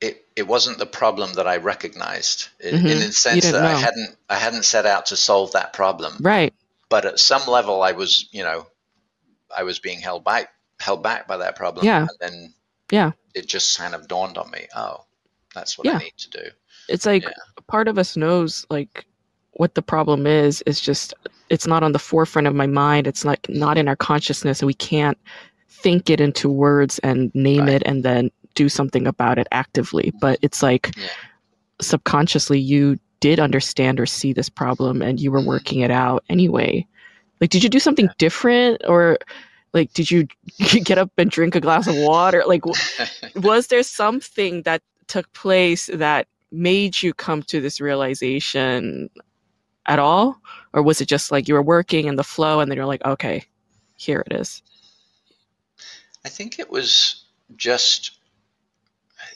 it, 0.00 0.24
it 0.34 0.48
wasn't 0.48 0.78
the 0.78 0.86
problem 0.86 1.34
that 1.34 1.46
I 1.46 1.58
recognized 1.58 2.48
in, 2.60 2.74
Mhm. 2.74 2.90
in 2.90 2.98
the 2.98 3.12
sense 3.12 3.50
that 3.50 3.64
I 3.64 3.74
hadn't 3.74 4.16
I 4.28 4.36
hadn't 4.36 4.64
set 4.64 4.86
out 4.86 5.06
to 5.06 5.16
solve 5.16 5.52
that 5.52 5.72
problem 5.72 6.16
right. 6.20 6.52
but 6.88 7.04
at 7.04 7.18
some 7.20 7.46
level 7.46 7.82
I 7.82 7.92
was 7.92 8.28
you 8.32 8.42
know 8.42 8.66
I 9.56 9.62
was 9.62 9.78
being 9.78 10.00
held 10.00 10.24
back 10.24 10.52
held 10.80 11.02
back 11.02 11.28
by 11.28 11.36
that 11.36 11.54
problem 11.56 11.84
Yeah. 11.86 12.00
and 12.00 12.10
then 12.20 12.54
Yeah. 12.90 13.12
it 13.34 13.46
just 13.46 13.78
kind 13.78 13.94
of 13.94 14.08
dawned 14.08 14.38
on 14.38 14.50
me 14.50 14.66
oh 14.74 15.04
that's 15.54 15.78
what 15.78 15.86
Yeah. 15.86 15.96
I 15.96 15.98
need 15.98 16.16
to 16.18 16.30
do 16.30 16.50
It's 16.88 17.06
like 17.06 17.22
Yeah. 17.22 17.30
part 17.68 17.86
of 17.86 17.96
us 17.98 18.16
knows 18.16 18.66
like 18.70 19.06
what 19.52 19.74
the 19.74 19.82
problem 19.82 20.26
is. 20.26 20.62
It's 20.66 20.80
just 20.80 21.12
it's 21.50 21.66
not 21.66 21.82
on 21.84 21.92
the 21.92 21.98
forefront 21.98 22.46
of 22.48 22.54
my 22.54 22.66
mind. 22.66 23.06
It's 23.06 23.24
like 23.24 23.46
not 23.50 23.76
in 23.78 23.86
our 23.86 23.94
consciousness, 23.96 24.60
and 24.60 24.66
we 24.66 24.72
can't 24.74 25.18
think 25.82 26.08
it 26.10 26.20
into 26.20 26.48
words 26.48 26.98
and 27.00 27.30
name 27.34 27.66
Right. 27.66 27.74
it 27.76 27.82
and 27.86 28.04
then 28.04 28.30
do 28.54 28.68
something 28.68 29.06
about 29.06 29.38
it 29.38 29.46
actively. 29.52 30.12
But 30.20 30.38
it's 30.42 30.62
like 30.62 30.90
Yeah. 30.96 31.08
subconsciously 31.80 32.58
you 32.58 32.98
did 33.20 33.38
understand 33.40 34.00
or 34.00 34.06
see 34.06 34.32
this 34.32 34.48
problem 34.48 35.02
and 35.02 35.20
you 35.20 35.30
were 35.30 35.40
Mhm. 35.40 35.46
working 35.46 35.80
it 35.80 35.90
out 35.90 36.24
anyway. 36.28 36.86
Like, 37.40 37.50
did 37.50 37.62
you 37.62 37.68
do 37.70 37.78
something 37.80 38.08
different 38.18 38.80
or? 38.86 39.18
Like, 39.74 39.90
did 39.94 40.10
you 40.10 40.28
get 40.84 40.98
up 40.98 41.10
and 41.16 41.30
drink 41.30 41.54
a 41.54 41.60
glass 41.60 41.86
of 41.86 41.94
water? 41.96 42.42
Like, 42.46 42.60
was 43.36 43.68
there 43.68 43.82
something 43.82 44.62
that 44.64 44.82
took 45.06 45.32
place 45.32 45.88
that 45.94 46.26
made 46.50 47.02
you 47.02 47.14
come 47.14 47.42
to 47.44 47.58
this 47.60 47.80
realization 47.80 49.08
at 49.86 49.98
all 49.98 50.36
or 50.74 50.82
was 50.82 51.00
it 51.00 51.06
just 51.06 51.32
like 51.32 51.48
you 51.48 51.54
were 51.54 51.62
working 51.62 52.06
in 52.06 52.16
the 52.16 52.22
flow 52.22 52.60
and 52.60 52.70
then 52.70 52.76
you're 52.76 52.86
like 52.86 53.04
okay 53.04 53.42
here 53.96 54.22
it 54.30 54.34
is 54.38 54.62
I 56.24 56.28
think 56.28 56.58
it 56.58 56.70
was 56.70 57.24
just 57.56 58.12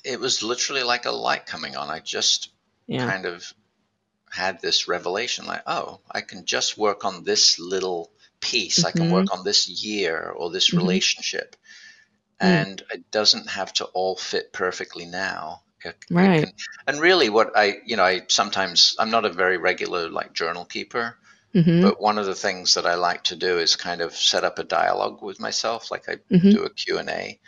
it 0.04 0.18
was 0.20 0.42
literally 0.42 0.82
like 0.82 1.04
a 1.06 1.10
light 1.10 1.46
coming 1.46 1.76
on 1.76 1.90
I 1.90 2.00
just 2.00 2.50
yeah 2.86 3.06
kind 3.06 3.26
of 3.26 3.52
had 4.30 4.60
this 4.60 4.86
revelation 4.88 5.46
like 5.46 5.62
oh 5.66 6.00
i 6.10 6.20
can 6.20 6.44
just 6.44 6.76
work 6.76 7.04
on 7.04 7.24
this 7.24 7.58
little 7.58 8.10
piece 8.40 8.84
i 8.84 8.90
can 8.90 9.06
Mhm. 9.06 9.12
work 9.12 9.32
on 9.32 9.44
this 9.44 9.68
year 9.68 10.28
or 10.36 10.50
this 10.50 10.70
Mhm. 10.70 10.78
relationship 10.78 11.56
Mm. 12.40 12.46
and 12.46 12.82
it 12.92 13.10
doesn't 13.10 13.48
have 13.48 13.72
to 13.74 13.84
all 13.86 14.16
fit 14.16 14.52
perfectly 14.52 15.06
now 15.06 15.62
It- 15.84 15.96
it 16.10 16.14
Right. 16.14 16.44
can- 16.44 16.54
and 16.86 17.00
really 17.00 17.28
what 17.30 17.56
i 17.56 17.80
you 17.86 17.96
know 17.96 18.04
i 18.04 18.22
sometimes 18.28 18.94
i'm 18.98 19.10
not 19.10 19.24
a 19.24 19.32
very 19.32 19.56
regular 19.56 20.10
like 20.10 20.32
journal 20.32 20.64
keeper 20.64 21.16
hmm 21.62 21.82
but 21.82 22.00
one 22.00 22.18
of 22.18 22.26
the 22.26 22.34
things 22.34 22.74
that 22.74 22.86
i 22.86 22.94
like 22.94 23.22
to 23.24 23.36
do 23.36 23.58
is 23.58 23.76
kind 23.76 24.00
of 24.00 24.14
set 24.14 24.44
up 24.44 24.58
a 24.58 24.64
dialogue 24.64 25.22
with 25.22 25.40
myself 25.40 25.90
like 25.90 26.08
i 26.08 26.16
Mhm. 26.30 26.52
do 26.52 26.64
a 26.64 26.70
q&a 26.70 27.38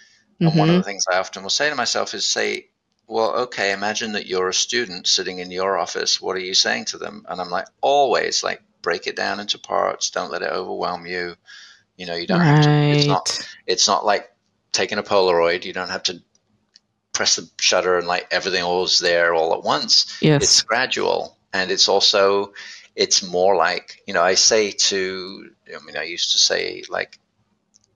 and 0.40 0.56
one 0.56 0.70
of 0.70 0.76
the 0.76 0.82
things 0.84 1.04
I 1.10 1.18
often 1.18 1.42
will 1.42 1.50
say 1.50 1.68
to 1.68 1.74
myself 1.74 2.14
is 2.14 2.24
say, 2.24 2.68
well, 3.08 3.34
okay, 3.44 3.72
imagine 3.72 4.12
that 4.12 4.26
you're 4.26 4.48
a 4.48 4.54
student 4.54 5.06
sitting 5.08 5.40
in 5.40 5.50
your 5.50 5.76
office. 5.78 6.20
What 6.20 6.36
are 6.36 6.40
you 6.40 6.54
saying 6.54 6.86
to 6.86 6.98
them? 6.98 7.24
And 7.28 7.40
I'm 7.40 7.50
like, 7.50 7.66
always 7.80 8.44
like 8.44 8.62
break 8.82 9.06
it 9.08 9.16
down 9.16 9.40
into 9.40 9.58
parts. 9.58 10.10
Don't 10.10 10.30
let 10.30 10.42
it 10.42 10.52
overwhelm 10.52 11.06
you. 11.06 11.34
You 11.96 12.06
know, 12.06 12.14
you 12.14 12.26
don't 12.26 12.40
have 12.44 12.60
to, 12.60 12.70
it's 12.92 13.08
not, 13.08 13.46
it's 13.66 13.88
not 13.88 14.04
like 14.06 14.30
taking 14.72 14.98
a 14.98 15.02
Polaroid. 15.02 15.64
You 15.64 15.72
don't 15.72 15.90
have 15.90 16.04
to 16.04 16.22
press 17.12 17.36
the 17.36 17.48
shutter 17.58 17.98
and 17.98 18.06
like 18.06 18.28
everything 18.30 18.62
all's 18.62 18.98
there 18.98 19.34
all 19.34 19.54
at 19.54 19.62
once. 19.62 20.16
yes 20.22 20.42
It's 20.42 20.62
gradual. 20.62 21.36
And 21.52 21.70
it's 21.70 21.88
also, 21.88 22.52
it's 22.98 23.22
more 23.22 23.54
like, 23.56 24.02
you 24.08 24.12
know, 24.12 24.22
I 24.22 24.34
say 24.34 24.72
to, 24.72 25.50
I 25.68 25.84
mean, 25.86 25.96
I 25.96 26.02
used 26.02 26.32
to 26.32 26.38
say 26.38 26.82
like, 26.90 27.16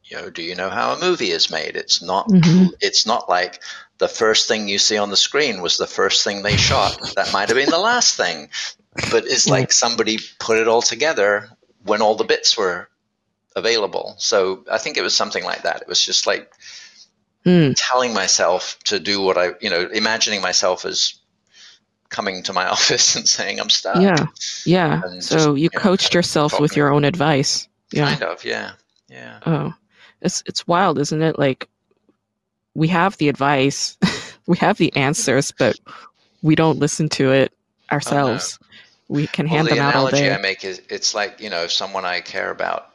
you 0.04 0.16
know, 0.16 0.30
do 0.30 0.42
you 0.42 0.54
know 0.54 0.70
how 0.70 0.92
a 0.92 1.00
movie 1.00 1.32
is 1.32 1.50
made? 1.50 1.76
It's 1.76 2.00
not 2.02 2.28
Mhm. 2.28 2.70
it's 2.80 3.04
not 3.06 3.28
like 3.28 3.62
the 3.98 4.08
first 4.08 4.48
thing 4.48 4.68
you 4.68 4.78
see 4.78 4.98
on 4.98 5.10
the 5.10 5.16
screen 5.16 5.60
was 5.60 5.76
the 5.76 5.88
first 5.88 6.22
thing 6.24 6.42
they 6.42 6.56
shot. 6.56 7.00
That 7.16 7.32
might 7.32 7.48
have 7.48 7.56
been 7.58 7.70
the 7.70 7.78
last 7.78 8.16
thing. 8.16 8.50
But 9.10 9.26
it's 9.26 9.48
Right. 9.48 9.50
like 9.50 9.72
somebody 9.72 10.18
put 10.38 10.58
it 10.58 10.68
all 10.68 10.82
together 10.82 11.50
when 11.84 12.02
all 12.02 12.14
the 12.16 12.24
bits 12.24 12.56
were 12.56 12.88
available. 13.56 14.14
So 14.18 14.64
I 14.70 14.78
think 14.78 14.96
it 14.98 15.02
was 15.02 15.16
something 15.16 15.44
like 15.44 15.62
that. 15.64 15.82
It 15.82 15.88
was 15.88 16.04
just 16.04 16.26
like 16.28 16.52
Hmm. 17.44 17.72
telling 17.74 18.14
myself 18.14 18.78
to 18.84 19.00
do 19.00 19.20
what 19.20 19.38
I, 19.38 19.52
you 19.60 19.70
know, 19.70 19.88
imagining 19.92 20.42
myself 20.42 20.84
as 20.84 21.14
coming 22.12 22.42
to 22.44 22.52
my 22.52 22.68
office 22.76 23.16
and 23.16 23.28
saying 23.28 23.58
I'm 23.58 23.70
stuck. 23.70 24.00
yeah. 24.00 24.26
Yeah. 24.64 25.02
And 25.04 25.24
so 25.24 25.34
just, 25.34 25.48
you 25.48 25.54
you 25.54 25.70
know, 25.74 25.80
coached 25.80 26.04
kind 26.04 26.10
of 26.10 26.14
yourself 26.14 26.60
with 26.60 26.76
your 26.76 26.92
own 26.92 27.04
advice. 27.04 27.66
Yeah. 27.90 28.10
Kind 28.10 28.22
of, 28.22 28.44
yeah. 28.44 28.72
Yeah. 29.08 29.40
oh. 29.44 29.74
It's 30.20 30.44
it's 30.46 30.68
wild 30.68 31.00
isn't 31.00 31.20
it? 31.20 31.38
Like 31.38 31.68
we 32.74 32.86
have 32.88 33.16
the 33.16 33.28
advice 33.28 33.98
we 34.46 34.56
have 34.58 34.78
the 34.78 34.88
mm-hmm. 34.88 34.98
answers 35.00 35.52
but 35.58 35.78
we 36.42 36.54
don't 36.54 36.78
listen 36.78 37.08
to 37.08 37.32
it 37.32 37.52
oh, 37.90 37.94
ourselves. 37.94 38.58
We 39.08 39.26
can 39.26 39.46
Well, 39.46 39.56
hand 39.56 39.66
the 39.68 39.74
them 39.74 39.84
out 39.84 39.94
all 39.96 40.06
analogy 40.06 40.28
day. 40.28 40.34
I 40.34 40.38
make 40.38 40.64
is 40.64 40.80
it's 40.88 41.14
like, 41.14 41.40
you 41.40 41.50
know, 41.50 41.64
if 41.64 41.72
someone 41.72 42.04
I 42.04 42.20
care 42.20 42.50
about 42.50 42.88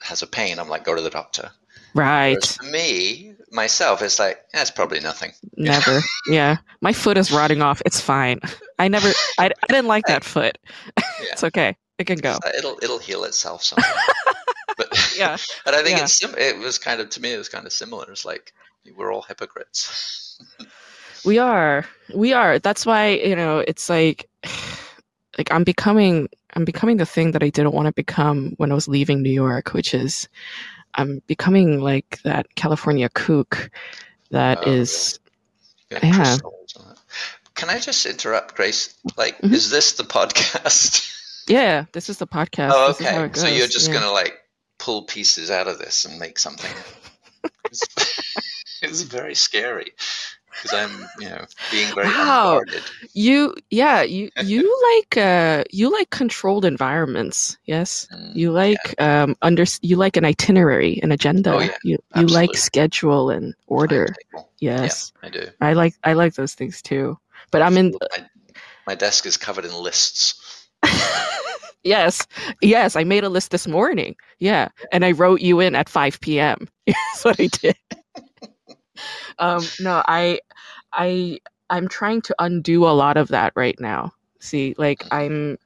has 0.00 0.22
a 0.22 0.26
pain, 0.26 0.58
I'm 0.58 0.68
like, 0.68 0.84
go 0.84 0.94
to 0.94 1.00
the 1.02 1.10
doctor. 1.10 1.50
right. 1.94 2.32
Whereas 2.32 2.56
for 2.56 2.64
me, 2.64 3.31
myself, 3.52 4.02
it's 4.02 4.18
like, 4.18 4.42
that's 4.52 4.70
probably 4.70 5.00
nothing. 5.00 5.32
Never. 5.56 6.00
yeah. 6.26 6.56
My 6.80 6.92
foot 6.92 7.18
is 7.18 7.30
rotting 7.30 7.62
off. 7.62 7.82
It's 7.86 8.00
fine. 8.00 8.40
I 8.78 8.88
never, 8.88 9.08
I, 9.38 9.46
I 9.46 9.66
didn't 9.68 9.86
like 9.88 10.06
that 10.06 10.24
foot. 10.24 10.58
it's 11.20 11.44
okay. 11.44 11.76
It 11.98 12.04
can 12.06 12.18
go. 12.18 12.32
Like, 12.32 12.54
uh, 12.54 12.58
It'll 12.58 12.78
it'll 12.82 12.98
heal 12.98 13.24
itself 13.24 13.62
somehow. 13.62 13.92
but 14.76 15.14
Yeah. 15.16 15.36
but 15.64 15.74
I 15.74 15.82
think 15.82 15.98
Yeah. 15.98 16.04
it's 16.04 16.14
sim- 16.18 16.34
it 16.36 16.58
was 16.58 16.78
kind 16.78 17.00
of 17.00 17.10
to 17.10 17.20
me 17.20 17.32
it 17.34 17.38
was 17.38 17.48
kind 17.48 17.66
of 17.66 17.72
similar. 17.72 18.10
It's 18.10 18.24
like 18.24 18.52
we're 18.96 19.12
all 19.12 19.22
hypocrites. 19.22 20.38
We 21.24 21.38
are. 21.38 21.84
We 22.14 22.32
are. 22.32 22.58
That's 22.58 22.84
why, 22.84 23.10
you 23.10 23.36
know, 23.36 23.58
it's 23.58 23.88
like, 23.88 24.28
like 25.38 25.52
I'm 25.52 25.64
becoming, 25.64 26.28
I'm 26.54 26.64
becoming 26.64 26.96
the 26.96 27.06
thing 27.06 27.30
that 27.32 27.42
I 27.42 27.48
didn't 27.50 27.72
want 27.74 27.86
to 27.86 27.92
become 27.92 28.54
when 28.56 28.72
I 28.72 28.74
was 28.74 28.88
leaving 28.88 29.22
New 29.22 29.30
York, 29.30 29.72
which 29.72 29.94
is 29.94 30.28
I'm 30.94 31.22
becoming 31.26 31.80
like 31.80 32.20
that 32.22 32.54
California 32.54 33.08
kook 33.08 33.70
that 34.30 34.58
Oh, 34.66 34.70
is. 34.70 35.18
Yeah. 35.90 35.98
crystals 36.00 36.74
on 36.76 36.92
it. 36.92 36.98
Can 37.54 37.68
I 37.68 37.78
just 37.78 38.06
interrupt, 38.06 38.54
Grace? 38.54 38.94
Like, 39.16 39.38
Mhm. 39.42 39.52
is 39.52 39.70
this 39.70 39.92
the 39.94 40.04
podcast? 40.04 41.08
Yeah, 41.48 41.86
this 41.92 42.08
is 42.08 42.18
the 42.18 42.26
podcast. 42.26 42.70
oh, 42.72 42.88
This 42.88 43.00
is 43.00 43.06
how 43.06 43.22
okay. 43.22 43.40
So 43.40 43.46
you're 43.48 43.66
just 43.66 43.88
Yeah. 43.88 43.94
gonna 43.94 44.12
like 44.12 44.38
pull 44.78 45.02
pieces 45.02 45.50
out 45.50 45.66
of 45.66 45.78
this 45.78 46.04
and 46.04 46.18
make 46.20 46.38
something. 46.38 46.70
it's, 47.64 47.82
it's 48.82 49.02
very 49.02 49.34
scary 49.34 49.92
because 50.54 50.72
I'm, 50.74 51.06
you 51.18 51.28
know, 51.28 51.44
being 51.70 51.94
very 51.94 52.06
Wow. 52.08 52.46
unguarded. 52.60 52.82
You, 53.14 53.54
yeah, 53.70 54.02
you, 54.02 54.30
you 54.44 54.62
like, 54.94 55.16
uh, 55.16 55.64
you 55.70 55.90
like 55.90 56.10
controlled 56.10 56.64
environments. 56.64 57.56
Yes. 57.64 58.06
Mm, 58.12 58.34
You 58.36 58.52
like 58.52 59.00
um 59.00 59.36
under 59.42 59.64
you 59.82 59.96
like 59.96 60.16
an 60.16 60.24
itinerary, 60.24 61.00
an 61.02 61.12
agenda. 61.12 61.52
Oh, 61.54 61.60
yeah. 61.60 61.76
You 61.82 61.98
you 62.16 62.26
like 62.26 62.56
schedule 62.56 63.30
and 63.30 63.54
order. 63.66 64.06
Yes. 64.60 65.12
I 65.22 65.28
do. 65.30 65.46
I 65.60 65.72
like 65.74 65.94
I 66.04 66.12
like 66.14 66.34
those 66.34 66.54
things 66.54 66.82
too. 66.82 67.18
But 67.50 67.62
I'm 67.62 67.76
in 67.76 67.92
My, 68.16 68.24
my 68.88 68.94
desk 68.94 69.26
is 69.26 69.36
covered 69.36 69.64
in 69.64 69.74
lists. 69.74 70.68
Yes. 71.84 72.26
Yes, 72.60 72.94
I 72.94 73.02
made 73.04 73.24
a 73.24 73.28
list 73.28 73.50
this 73.50 73.66
morning. 73.66 74.14
Yeah. 74.38 74.68
And 74.92 75.04
I 75.04 75.10
wrote 75.12 75.40
you 75.40 75.58
in 75.60 75.74
at 75.74 75.88
5 75.88 76.20
p.m. 76.20 76.68
That's 76.86 77.24
what 77.24 77.40
I 77.40 77.46
did. 77.48 77.76
um 79.38 79.64
no, 79.80 80.02
I 80.06 80.40
I 80.92 81.40
I'm 81.70 81.88
trying 81.88 82.22
to 82.22 82.34
undo 82.38 82.84
a 82.86 82.92
lot 82.92 83.16
of 83.16 83.28
that 83.28 83.52
right 83.56 83.78
now. 83.80 84.12
See, 84.40 84.74
like 84.78 85.04
I'm 85.10 85.58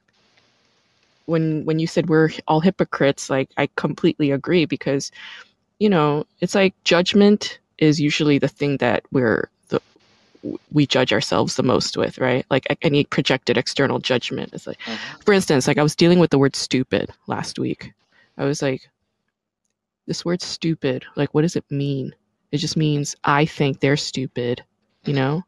when 1.25 1.65
when 1.65 1.79
you 1.79 1.87
said 1.87 2.09
we're 2.09 2.29
all 2.47 2.61
hypocrites, 2.61 3.29
like 3.29 3.49
I 3.57 3.69
completely 3.75 4.31
agree 4.31 4.65
because 4.65 5.11
you 5.79 5.89
know, 5.89 6.25
it's 6.41 6.55
like 6.55 6.73
judgment 6.85 7.59
is 7.77 8.01
usually 8.01 8.39
the 8.39 8.47
thing 8.47 8.77
that 8.77 9.03
we're 9.11 9.49
the 9.69 9.79
we 10.71 10.87
judge 10.87 11.13
ourselves 11.13 11.55
the 11.55 11.63
most 11.63 11.97
with, 11.97 12.17
right? 12.19 12.45
Like 12.49 12.65
any 12.81 13.03
projected 13.05 13.57
external 13.57 13.99
judgment 13.99 14.53
is 14.53 14.67
like 14.67 14.79
Mhm. 14.81 15.23
for 15.25 15.33
instance, 15.33 15.67
like 15.67 15.77
I 15.77 15.83
was 15.83 15.95
dealing 15.95 16.19
with 16.19 16.31
the 16.31 16.39
word 16.39 16.55
stupid 16.55 17.11
last 17.27 17.59
week. 17.59 17.93
I 18.37 18.45
was 18.45 18.61
like, 18.61 18.89
this 20.07 20.25
word 20.25 20.41
stupid, 20.41 21.05
like, 21.15 21.33
what 21.33 21.41
does 21.41 21.55
it 21.55 21.65
mean? 21.69 22.15
It 22.51 22.57
just 22.57 22.77
means 22.77 23.15
I 23.23 23.45
think 23.45 23.79
they're 23.79 23.97
stupid, 23.97 24.63
you 25.05 25.13
know? 25.13 25.43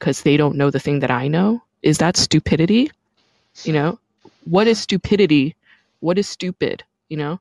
because 0.00 0.22
they 0.22 0.36
don't 0.36 0.56
know 0.56 0.70
the 0.70 0.80
thing 0.80 0.98
that 1.00 1.10
I 1.10 1.28
know? 1.28 1.62
Is 1.82 1.98
that 1.98 2.16
stupidity? 2.16 2.90
You 3.64 3.74
know, 3.74 3.98
what 4.44 4.66
is 4.66 4.80
stupidity? 4.80 5.54
What 6.00 6.18
is 6.18 6.26
stupid? 6.26 6.82
You 7.10 7.18
know, 7.18 7.32
and 7.32 7.38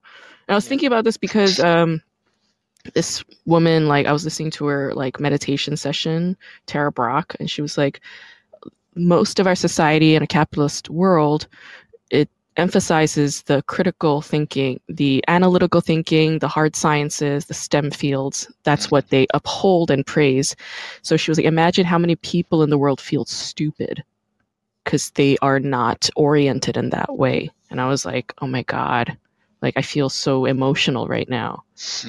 I 0.49 0.55
was 0.55 0.67
thinking 0.67 0.87
about 0.87 1.05
this 1.05 1.17
because 1.17 1.59
um, 1.59 2.01
this 2.93 3.23
woman, 3.45 3.87
like, 3.87 4.05
I 4.05 4.11
was 4.11 4.25
listening 4.25 4.51
to 4.51 4.65
her 4.65 4.93
like 4.93 5.19
meditation 5.19 5.77
session, 5.77 6.35
Tara 6.65 6.91
Brach, 6.91 7.35
and 7.39 7.49
she 7.49 7.61
was 7.61 7.77
like, 7.77 8.01
most 8.95 9.39
of 9.39 9.47
our 9.47 9.55
society 9.55 10.15
in 10.15 10.23
a 10.23 10.27
capitalist 10.27 10.89
world, 10.89 11.47
emphasizes 12.59 13.43
the 13.43 13.63
critical 13.63 14.21
thinking, 14.21 14.79
the 14.87 15.23
analytical 15.27 15.81
thinking, 15.81 16.39
the 16.39 16.47
hard 16.47 16.75
sciences, 16.75 17.45
the 17.45 17.53
STEM 17.53 17.91
fields. 17.91 18.51
That's 18.63 18.87
mm. 18.87 18.91
what 18.91 19.09
they 19.09 19.25
uphold 19.33 19.89
and 19.89 20.05
praise. 20.05 20.55
So 21.01 21.17
she 21.17 21.31
was 21.31 21.37
like, 21.37 21.45
imagine 21.45 21.85
how 21.85 21.97
many 21.97 22.15
people 22.17 22.61
in 22.61 22.69
the 22.69 22.77
world 22.77 23.01
feel 23.01 23.25
stupid 23.25 24.03
because 24.83 25.11
they 25.11 25.37
are 25.41 25.59
not 25.59 26.09
oriented 26.15 26.77
in 26.77 26.89
that 26.91 27.17
way. 27.17 27.49
And 27.69 27.79
I 27.79 27.87
was 27.87 28.05
like, 28.05 28.33
oh 28.41 28.47
my 28.47 28.63
God, 28.63 29.17
like 29.61 29.75
I 29.77 29.81
feel 29.81 30.09
so 30.09 30.45
emotional 30.45 31.07
right 31.07 31.29
now. 31.29 31.63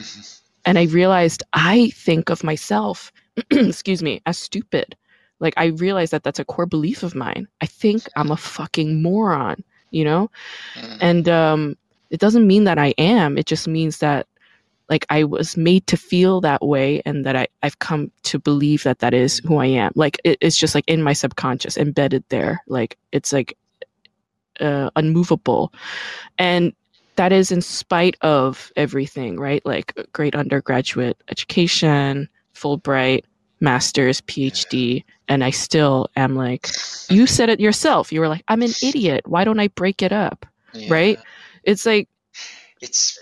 and 0.64 0.78
I 0.78 0.84
realized 0.84 1.42
I 1.52 1.90
think 1.90 2.30
of 2.30 2.44
myself, 2.44 3.12
excuse 3.50 4.02
me, 4.02 4.22
as 4.26 4.38
stupid. 4.38 4.96
Like 5.40 5.54
I 5.56 5.66
realized 5.66 6.12
that 6.12 6.22
that's 6.22 6.38
a 6.38 6.44
core 6.44 6.66
belief 6.66 7.02
of 7.02 7.14
mine. 7.14 7.48
I 7.60 7.66
think 7.66 8.02
I'm 8.16 8.30
a 8.30 8.36
fucking 8.36 9.02
moron, 9.02 9.62
you 9.90 10.04
know? 10.04 10.30
Mm. 10.74 10.98
And 11.00 11.28
um 11.28 11.76
it 12.10 12.20
doesn't 12.20 12.46
mean 12.46 12.64
that 12.64 12.78
I 12.78 12.88
am. 12.98 13.38
It 13.38 13.46
just 13.46 13.68
means 13.68 13.98
that 13.98 14.26
like 14.88 15.06
I 15.08 15.22
was 15.22 15.56
made 15.56 15.86
to 15.86 15.96
feel 15.96 16.40
that 16.40 16.66
way 16.66 17.00
and 17.06 17.24
that 17.24 17.36
I, 17.36 17.46
I've 17.62 17.78
come 17.78 18.10
to 18.24 18.38
believe 18.40 18.82
that 18.82 18.98
that 18.98 19.14
is 19.14 19.38
who 19.46 19.58
I 19.58 19.66
am. 19.66 19.92
Like 19.94 20.20
it, 20.24 20.36
it's 20.40 20.56
just 20.56 20.74
like 20.74 20.84
in 20.88 21.02
my 21.02 21.12
subconscious, 21.12 21.78
embedded 21.78 22.24
there. 22.28 22.60
Like 22.66 22.98
it's 23.12 23.32
like 23.32 23.56
uh, 24.60 24.90
unmovable. 24.96 25.72
And 26.38 26.74
that 27.16 27.32
is 27.32 27.52
in 27.52 27.62
spite 27.62 28.16
of 28.22 28.72
everything, 28.76 29.38
right? 29.38 29.64
Like 29.64 29.94
great 30.12 30.34
undergraduate 30.34 31.22
education, 31.28 32.28
Fulbright, 32.54 33.24
master's, 33.60 34.20
PhD, 34.22 35.04
and 35.28 35.44
I 35.44 35.50
still 35.50 36.08
am 36.16 36.34
like, 36.34 36.68
you 37.08 37.26
said 37.26 37.48
it 37.48 37.60
yourself. 37.60 38.12
You 38.12 38.20
were 38.20 38.28
like, 38.28 38.44
I'm 38.48 38.62
an 38.62 38.72
idiot. 38.82 39.26
Why 39.26 39.44
don't 39.44 39.60
I 39.60 39.68
break 39.68 40.02
it 40.02 40.12
up? 40.12 40.46
Yeah. 40.72 40.92
Right? 40.92 41.18
It's 41.64 41.84
like 41.86 42.08
It's 42.80 43.18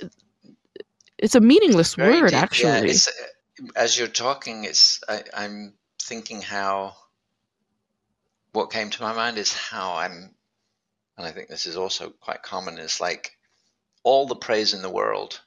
it's 1.18 1.34
a 1.34 1.40
meaningless 1.40 1.96
word, 1.96 2.30
deep. 2.30 2.32
Yeah, 2.32 2.38
actually. 2.40 2.90
it's, 2.90 3.08
uh, 3.08 3.66
as 3.74 3.98
you're 3.98 4.06
talking, 4.06 4.64
it's 4.64 5.00
I, 5.08 5.22
I'm 5.36 5.74
thinking 6.00 6.40
how 6.40 6.94
what 8.52 8.70
came 8.70 8.90
to 8.90 9.02
my 9.02 9.12
mind 9.12 9.36
is 9.36 9.52
how 9.52 9.96
I'm, 9.96 10.34
and 11.16 11.26
I 11.26 11.32
think 11.32 11.48
this 11.48 11.66
is 11.66 11.76
also 11.76 12.10
quite 12.10 12.42
common. 12.42 12.78
Is 12.78 13.00
like 13.00 13.36
all 14.04 14.26
the 14.26 14.36
praise 14.36 14.74
in 14.74 14.82
the 14.82 14.90
world 14.90 15.40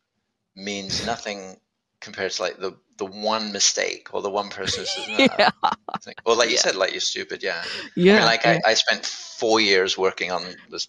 means 0.55 1.05
nothing 1.05 1.57
compared 2.01 2.31
to 2.33 2.41
like 2.41 2.57
the 2.59 2.77
the 2.97 3.05
one 3.05 3.51
mistake 3.51 4.09
or 4.13 4.21
the 4.21 4.29
one 4.29 4.49
person 4.49 4.81
who 4.81 4.85
says 4.85 5.07
no. 5.09 5.17
yeah, 5.17 5.49
It's 5.95 6.05
like- 6.07 6.21
Well, 6.25 6.37
like 6.37 6.49
you 6.49 6.55
Yeah. 6.55 6.61
said, 6.61 6.75
like 6.75 6.91
you're 6.91 6.99
stupid. 6.99 7.41
Yeah. 7.41 7.63
yeah. 7.95 8.13
I 8.13 8.17
mean, 8.17 8.25
like 8.25 8.43
yeah. 8.43 8.59
I, 8.65 8.71
I 8.71 8.73
spent 8.75 9.05
four 9.05 9.59
years 9.59 9.97
working 9.97 10.31
on 10.31 10.43
this 10.69 10.87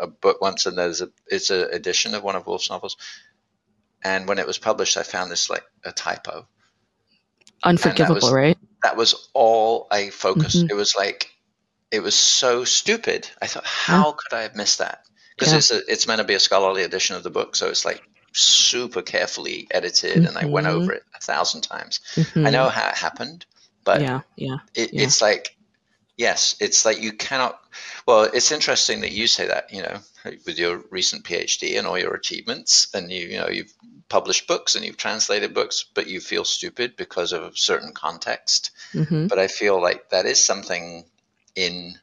a 0.00 0.06
book 0.06 0.40
once, 0.40 0.64
and 0.66 0.78
there's 0.78 1.02
a 1.02 1.10
it's 1.26 1.50
an 1.50 1.68
edition 1.72 2.14
of 2.14 2.22
one 2.22 2.36
of 2.36 2.46
Woolf's 2.46 2.70
novels. 2.70 2.96
And 4.04 4.26
when 4.26 4.38
it 4.38 4.46
was 4.46 4.58
published, 4.58 4.96
I 4.96 5.02
found 5.02 5.30
this 5.30 5.50
like 5.50 5.64
a 5.84 5.92
typo. 5.92 6.46
Unforgivable, 7.62 8.14
was- 8.16 8.32
right? 8.32 8.58
That 8.82 8.96
was 8.96 9.28
all 9.32 9.86
I 9.90 10.10
focused. 10.10 10.56
Mhm. 10.64 10.70
It 10.70 10.74
was 10.74 10.94
like 10.96 11.30
it 11.90 12.02
was 12.02 12.14
so 12.14 12.64
stupid. 12.64 13.28
I 13.40 13.46
thought, 13.46 13.66
how 13.66 14.12
could 14.12 14.34
I 14.36 14.42
have 14.42 14.56
missed 14.56 14.78
that? 14.78 15.04
Because 15.36 15.52
Yeah. 15.52 15.58
it's 15.58 15.70
a, 15.70 15.92
it's 15.92 16.06
meant 16.06 16.18
to 16.20 16.24
be 16.26 16.34
a 16.34 16.40
scholarly 16.40 16.82
edition 16.82 17.14
of 17.16 17.22
the 17.22 17.30
book, 17.30 17.54
so 17.54 17.68
it's 17.68 17.84
like 17.84 18.02
super 18.32 19.02
carefully 19.02 19.68
edited, 19.70 20.24
and 20.24 20.36
I 20.38 20.46
went 20.46 20.66
Mhm. 20.66 20.76
over 20.76 20.92
it 20.92 21.04
a 21.14 21.20
thousand 21.20 21.62
times. 21.62 22.00
I 22.44 22.50
Mhm. 22.50 22.52
know 22.52 22.68
how 22.68 22.88
it 22.88 22.96
happened, 22.96 23.46
but 23.84 24.00
yeah, 24.00 24.20
yeah. 24.36 24.58
it, 24.74 24.90
Yeah. 24.92 25.02
it's 25.02 25.22
like 25.22 25.56
yes 26.16 26.56
it's 26.60 26.84
like 26.84 27.00
you 27.00 27.12
cannot 27.12 27.58
well 28.06 28.24
it's 28.24 28.52
interesting 28.52 29.00
that 29.00 29.12
you 29.12 29.26
say 29.26 29.46
that 29.48 29.72
you 29.72 29.82
know 29.82 29.98
with 30.46 30.58
your 30.58 30.82
recent 30.90 31.24
phd 31.24 31.78
and 31.78 31.86
all 31.86 31.98
your 31.98 32.14
achievements 32.14 32.88
and 32.94 33.10
you 33.10 33.26
you 33.28 33.38
know 33.38 33.48
you've 33.48 33.72
published 34.08 34.46
books 34.46 34.74
and 34.74 34.84
you've 34.84 34.96
translated 34.96 35.54
books 35.54 35.84
but 35.94 36.06
you 36.06 36.20
feel 36.20 36.44
stupid 36.44 36.96
because 36.96 37.32
of 37.32 37.42
a 37.42 37.56
certain 37.56 37.92
context 37.92 38.70
hmm 38.92 39.26
but 39.28 39.38
i 39.38 39.48
feel 39.48 39.80
like 39.80 40.10
that 40.10 40.26
is 40.26 40.42
something 40.44 41.04
in 41.56 41.94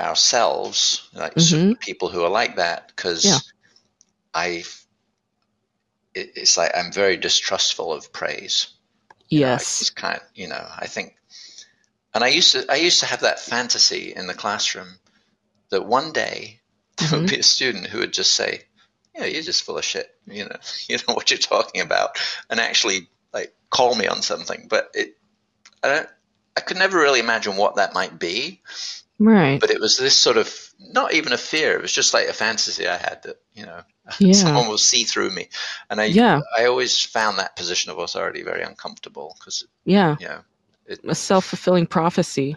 ourselves 0.00 1.08
like 1.12 1.38
certain 1.38 1.76
people 1.76 2.08
who 2.08 2.22
are 2.24 2.30
like 2.30 2.56
that 2.56 2.88
because 2.88 3.24
Yeah. 3.24 3.38
i 4.34 4.64
it, 6.14 6.32
it's 6.36 6.56
like 6.56 6.72
i'm 6.76 6.92
very 6.92 7.16
distrustful 7.16 7.92
of 7.92 8.12
praise 8.12 8.68
you 9.30 9.40
know, 9.42 9.48
I 9.48 9.56
Yes. 9.56 9.90
kind 9.90 10.16
of, 10.16 10.22
you 10.34 10.48
know, 10.48 10.66
I 10.78 10.86
think, 10.86 11.16
and 12.14 12.24
I 12.24 12.28
used 12.28 12.52
to, 12.52 12.66
I 12.70 12.76
used 12.76 13.00
to 13.00 13.06
have 13.06 13.20
that 13.20 13.40
fantasy 13.40 14.12
in 14.14 14.26
the 14.26 14.34
classroom 14.34 14.88
that 15.70 15.86
one 15.86 16.12
day 16.12 16.60
there 16.98 17.20
would 17.20 17.28
Mhm. 17.28 17.30
be 17.30 17.38
a 17.38 17.42
student 17.42 17.86
who 17.86 18.00
would 18.00 18.12
just 18.12 18.34
say, 18.34 18.62
"Yeah, 19.14 19.26
you're 19.26 19.42
just 19.42 19.62
full 19.64 19.78
of 19.78 19.84
shit. 19.84 20.14
You 20.26 20.44
know, 20.46 20.56
you 20.88 20.98
know 20.98 21.14
what 21.14 21.30
you're 21.30 21.38
talking 21.38 21.80
about," 21.80 22.18
and 22.50 22.60
actually 22.60 23.08
like 23.32 23.54
call 23.70 23.94
me 23.94 24.06
on 24.08 24.22
something. 24.22 24.66
But 24.68 24.90
it, 24.94 25.16
I 25.82 25.88
don't, 25.88 26.08
I 26.56 26.60
could 26.60 26.76
never 26.78 26.98
really 26.98 27.20
imagine 27.20 27.56
what 27.56 27.76
that 27.76 27.94
might 27.94 28.18
be. 28.18 28.62
Right. 29.18 29.60
But 29.60 29.70
it 29.70 29.80
was 29.80 29.96
this 29.98 30.16
sort 30.16 30.38
of 30.38 30.52
not 30.78 31.14
even 31.14 31.32
a 31.32 31.38
fear. 31.38 31.76
It 31.76 31.82
was 31.82 31.92
just 31.92 32.14
like 32.14 32.28
a 32.28 32.32
fantasy 32.32 32.88
I 32.88 32.96
had 32.96 33.22
that 33.24 33.36
you 33.54 33.66
know 33.66 33.82
Yeah. 34.18 34.32
someone 34.32 34.68
will 34.68 34.78
see 34.78 35.04
through 35.04 35.30
me, 35.30 35.48
and 35.90 36.00
I, 36.00 36.04
Yeah. 36.06 36.40
I 36.58 36.66
always 36.66 36.98
found 37.04 37.38
that 37.38 37.56
position 37.56 37.90
of 37.90 37.98
authority 37.98 38.42
very 38.42 38.62
uncomfortable 38.62 39.36
because 39.38 39.64
Yeah. 39.84 40.16
yeah 40.20 40.40
know 40.88 41.10
A 41.10 41.14
self 41.14 41.44
fulfilling 41.44 41.86
prophecy. 41.86 42.56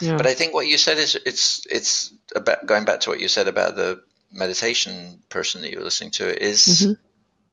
Yeah. 0.00 0.16
But 0.16 0.26
I 0.26 0.34
think 0.34 0.54
what 0.54 0.66
you 0.66 0.78
said 0.78 0.98
is 0.98 1.16
it's 1.26 1.66
it's 1.70 2.12
about 2.34 2.64
going 2.66 2.84
back 2.84 3.00
to 3.00 3.10
what 3.10 3.20
you 3.20 3.28
said 3.28 3.48
about 3.48 3.76
the 3.76 4.02
meditation 4.32 5.20
person 5.28 5.60
that 5.62 5.70
you 5.72 5.78
were 5.78 5.84
listening 5.84 6.12
to 6.12 6.42
is 6.42 6.60
Mhm. 6.66 6.96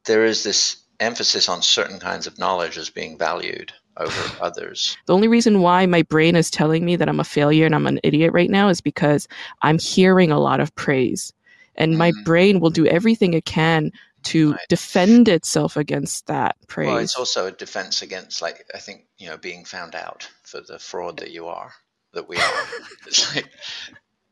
there 0.05 0.25
is 0.25 0.43
this 0.43 0.77
emphasis 0.99 1.49
on 1.49 1.61
certain 1.61 1.99
kinds 1.99 2.25
of 2.27 2.37
knowledge 2.39 2.77
as 2.77 2.89
being 2.89 3.17
valued 3.17 3.73
over 3.97 4.11
others. 4.41 4.95
The 5.07 5.13
only 5.13 5.27
reason 5.27 5.61
why 5.61 5.85
my 5.87 6.03
brain 6.03 6.35
is 6.35 6.49
telling 6.49 6.85
me 6.85 6.95
that 6.95 7.09
I'm 7.09 7.19
a 7.19 7.23
failure 7.25 7.65
and 7.65 7.75
I'm 7.75 7.87
an 7.87 7.99
idiot 8.03 8.31
right 8.33 8.49
now 8.49 8.69
is 8.69 8.79
because 8.81 9.27
I'm 9.61 9.79
hearing 9.79 10.31
a 10.31 10.39
lot 10.39 10.59
of 10.59 10.73
praise. 10.75 11.33
And 11.77 11.97
my 11.97 12.11
Mhm. 12.11 12.23
brain 12.23 12.59
will 12.59 12.69
do 12.69 12.85
everything 12.87 13.33
it 13.33 13.45
can 13.45 13.91
to 14.23 14.51
Right. 14.53 14.59
defend 14.67 15.27
itself 15.27 15.77
against 15.77 16.25
that 16.27 16.55
praise. 16.67 16.87
Well, 16.87 16.97
it's 16.97 17.15
also 17.15 17.45
a 17.47 17.51
defense 17.51 18.01
against 18.01 18.41
like 18.41 18.65
I 18.73 18.79
think 18.79 19.05
you 19.17 19.27
know 19.29 19.37
being 19.37 19.63
found 19.63 19.95
out 19.95 20.27
for 20.43 20.59
the 20.59 20.79
fraud 20.79 21.17
that 21.19 21.31
you 21.31 21.47
are 21.47 21.73
that 22.13 22.27
we 22.27 22.37
are. 22.37 22.41
it's 23.07 23.35
like 23.35 23.47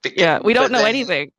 beca- 0.01 0.13
yeah, 0.17 0.39
we 0.43 0.53
don't 0.53 0.71
know 0.71 0.79
then- 0.79 0.87
anything. 0.87 1.31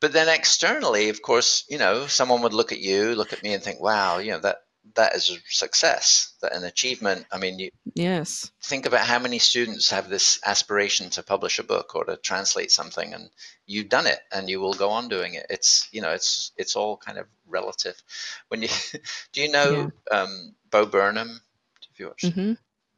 But 0.00 0.12
then 0.12 0.28
externally, 0.28 1.08
of 1.08 1.22
course, 1.22 1.64
you 1.70 1.78
know, 1.78 2.06
someone 2.06 2.42
would 2.42 2.52
look 2.52 2.72
at 2.72 2.78
you, 2.80 3.14
look 3.14 3.32
at 3.32 3.42
me, 3.42 3.54
and 3.54 3.62
think, 3.62 3.80
"Wow, 3.80 4.18
you 4.18 4.32
know 4.32 4.40
that 4.40 4.58
that 4.96 5.14
is 5.14 5.30
a 5.30 5.36
success, 5.48 6.34
that 6.42 6.52
an 6.54 6.64
achievement." 6.64 7.26
I 7.32 7.38
mean, 7.38 7.58
you, 7.58 7.70
Yes. 7.94 8.50
think 8.62 8.84
about 8.86 9.06
how 9.06 9.18
many 9.18 9.38
students 9.38 9.90
have 9.90 10.08
this 10.08 10.40
aspiration 10.44 11.08
to 11.10 11.22
publish 11.22 11.58
a 11.58 11.62
book 11.62 11.94
or 11.94 12.04
to 12.04 12.16
translate 12.16 12.70
something 12.72 13.14
and 13.14 13.30
you've 13.66 13.88
done 13.88 14.06
it 14.06 14.18
and 14.32 14.50
you 14.50 14.60
will 14.60 14.74
go 14.74 14.90
on 14.90 15.08
doing 15.08 15.34
it 15.34 15.46
it's 15.50 15.88
you 15.92 16.00
know 16.02 16.10
it's 16.10 16.50
it's 16.56 16.74
all 16.76 16.96
kind 16.96 17.16
of 17.18 17.26
relative 17.46 17.94
when 18.48 18.62
you 18.62 18.68
do 19.32 19.40
you 19.42 19.50
know 19.50 19.90
um, 20.10 20.54
bo 20.70 20.84
burnham 20.84 21.28
have 21.28 21.98
you 21.98 22.06
watched 22.08 22.32
hmm 22.34 22.52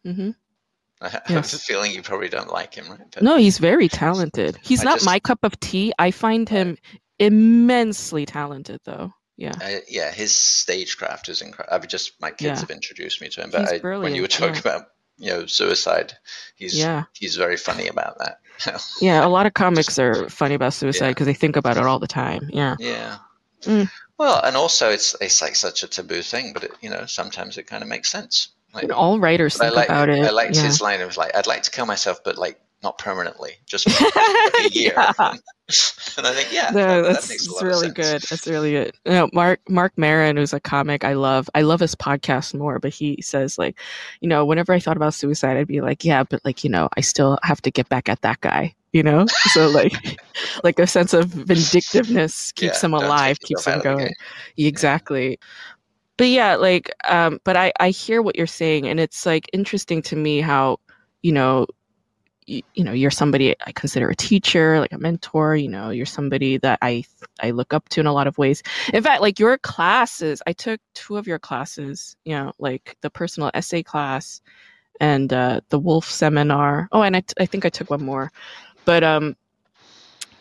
hmm 0.04 0.30
i 1.02 1.08
have 1.08 1.22
Yes. 1.28 1.52
a 1.52 1.58
feeling 1.58 1.92
you 1.92 2.02
probably 2.02 2.28
don't 2.30 2.50
like 2.52 2.74
him 2.74 2.88
right 2.88 3.00
but 3.12 3.22
No, 3.22 3.36
he's 3.36 3.58
very 3.58 3.88
talented. 3.88 4.58
He's 4.62 4.80
I 4.80 4.84
not 4.84 4.94
just- 4.94 5.06
my 5.06 5.18
cup 5.20 5.40
of 5.44 5.58
tea. 5.60 5.92
I 5.98 6.10
find 6.10 6.48
him 6.48 6.78
immensely 7.18 8.24
talented, 8.26 8.80
though. 8.84 9.12
Yeah. 9.38 9.54
I, 9.60 9.80
yeah 9.88 10.10
his 10.12 10.34
stagecraft 10.34 11.28
is 11.30 11.40
incredible 11.40 11.74
i've 11.74 11.88
just 11.88 12.20
my 12.20 12.30
kids 12.30 12.42
Yeah. 12.42 12.58
have 12.58 12.70
introduced 12.70 13.20
me 13.22 13.28
to 13.30 13.42
him 13.42 13.50
but 13.50 13.72
I, 13.72 13.98
when 13.98 14.14
you 14.14 14.22
were 14.22 14.28
talking 14.28 14.54
yeah. 14.54 14.60
about 14.60 14.88
you 15.16 15.30
know 15.30 15.46
suicide 15.46 16.12
he's 16.56 16.76
Yeah. 16.76 17.04
he's 17.14 17.36
very 17.36 17.56
funny 17.56 17.86
about 17.88 18.18
that 18.18 18.40
Yeah. 19.00 19.24
A 19.24 19.28
lot 19.28 19.46
of 19.46 19.54
comics 19.54 19.98
are 19.98 20.28
funny 20.28 20.54
about 20.54 20.74
suicide 20.74 21.06
Yeah. 21.06 21.10
because 21.12 21.26
they 21.26 21.34
think 21.34 21.56
about 21.56 21.76
it 21.76 21.84
all 21.84 22.00
the 22.00 22.08
time. 22.08 22.50
Yeah. 22.52 22.74
Yeah. 22.78 23.18
Mm. 23.62 23.88
Well, 24.18 24.40
and 24.42 24.56
also 24.56 24.90
it's 24.90 25.14
it's 25.20 25.40
like 25.40 25.54
such 25.54 25.84
a 25.84 25.86
taboo 25.88 26.22
thing, 26.22 26.52
but 26.52 26.64
it, 26.64 26.72
you 26.80 26.90
know 26.90 27.06
sometimes 27.06 27.56
it 27.58 27.68
kind 27.68 27.82
of 27.82 27.88
makes 27.88 28.08
sense. 28.10 28.48
Like, 28.74 28.92
All 28.92 29.18
writers 29.18 29.56
think 29.56 29.74
like 29.74 29.88
about 29.88 30.08
it. 30.08 30.24
I 30.24 30.30
liked 30.30 30.56
yeah. 30.56 30.62
his 30.62 30.80
line. 30.80 31.00
It 31.00 31.06
was 31.06 31.16
like 31.16 31.36
I'd 31.36 31.46
like 31.46 31.62
to 31.62 31.70
kill 31.70 31.86
myself, 31.86 32.22
but 32.24 32.36
like 32.36 32.60
not 32.82 32.98
permanently, 32.98 33.52
just 33.66 33.90
for 33.90 34.06
a 34.06 34.68
year. 34.70 34.94
and 34.96 36.26
I 36.26 36.32
think, 36.32 36.52
yeah, 36.52 36.70
no, 36.72 37.02
that, 37.02 37.12
that's, 37.12 37.28
that 37.28 37.64
really 37.64 37.90
good. 37.90 38.22
That's 38.22 38.46
really 38.46 38.72
good. 38.72 38.92
You 39.04 39.12
know, 39.12 39.30
Marc 39.32 39.60
Marc 39.68 39.92
Maron, 39.96 40.36
who's 40.36 40.52
a 40.52 40.60
comic 40.60 41.04
I 41.04 41.14
love. 41.14 41.50
I 41.54 41.62
love 41.62 41.80
his 41.80 41.94
podcast 41.94 42.54
more, 42.54 42.78
but 42.78 42.92
he 42.92 43.20
says 43.20 43.58
like, 43.58 43.78
you 44.20 44.28
know, 44.28 44.44
whenever 44.44 44.72
I 44.72 44.78
thought 44.78 44.96
about 44.96 45.14
suicide, 45.14 45.56
I'd 45.56 45.66
be 45.66 45.80
like, 45.80 46.04
yeah, 46.04 46.22
but 46.22 46.40
like, 46.44 46.62
you 46.62 46.70
know, 46.70 46.88
I 46.96 47.00
still 47.00 47.38
have 47.42 47.60
to 47.62 47.70
get 47.70 47.88
back 47.88 48.08
at 48.08 48.22
that 48.22 48.40
guy. 48.40 48.74
You 48.92 49.02
know, 49.02 49.26
so 49.52 49.68
like, 49.68 49.92
like 50.64 50.78
a 50.78 50.86
sense 50.86 51.12
of 51.12 51.26
vindictiveness 51.26 52.52
keeps 52.52 52.82
yeah, 52.82 52.86
him 52.86 52.94
alive, 52.94 53.38
keeps 53.40 53.66
him 53.66 53.80
going. 53.80 54.12
Exactly 54.56 55.38
but 56.16 56.26
yeah 56.26 56.56
like 56.56 56.92
um 57.08 57.38
but 57.44 57.56
i 57.56 57.72
i 57.80 57.88
hear 57.90 58.20
what 58.20 58.36
you're 58.36 58.46
saying 58.46 58.86
and 58.86 58.98
it's 58.98 59.24
like 59.24 59.48
interesting 59.52 60.02
to 60.02 60.16
me 60.16 60.40
how 60.40 60.78
you 61.22 61.32
know 61.32 61.64
you, 62.48 62.62
you 62.74 62.82
know 62.82 62.92
you're 62.92 63.10
somebody 63.10 63.54
i 63.66 63.72
consider 63.72 64.08
a 64.08 64.16
teacher 64.16 64.80
like 64.80 64.92
a 64.92 64.98
mentor 64.98 65.54
you 65.54 65.68
know 65.68 65.90
you're 65.90 66.06
somebody 66.06 66.56
that 66.56 66.78
i 66.82 67.04
i 67.40 67.50
look 67.50 67.74
up 67.74 67.88
to 67.90 68.00
in 68.00 68.06
a 68.06 68.12
lot 68.12 68.26
of 68.26 68.38
ways. 68.38 68.62
In 68.92 69.02
fact 69.02 69.20
like 69.20 69.38
your 69.38 69.58
classes 69.58 70.42
i 70.46 70.52
took 70.52 70.80
two 70.94 71.16
of 71.16 71.26
your 71.26 71.38
classes 71.38 72.16
you 72.24 72.34
know 72.34 72.52
like 72.58 72.96
the 73.02 73.10
personal 73.10 73.50
essay 73.54 73.82
class 73.82 74.40
and 75.00 75.32
uh, 75.32 75.60
the 75.68 75.78
Woolf 75.78 76.10
seminar. 76.10 76.88
Oh 76.90 77.02
and 77.02 77.14
I, 77.14 77.20
t- 77.20 77.34
I 77.38 77.46
think 77.46 77.64
i 77.64 77.68
took 77.68 77.90
one 77.90 78.02
more. 78.02 78.32
But 78.84 79.04
um 79.04 79.36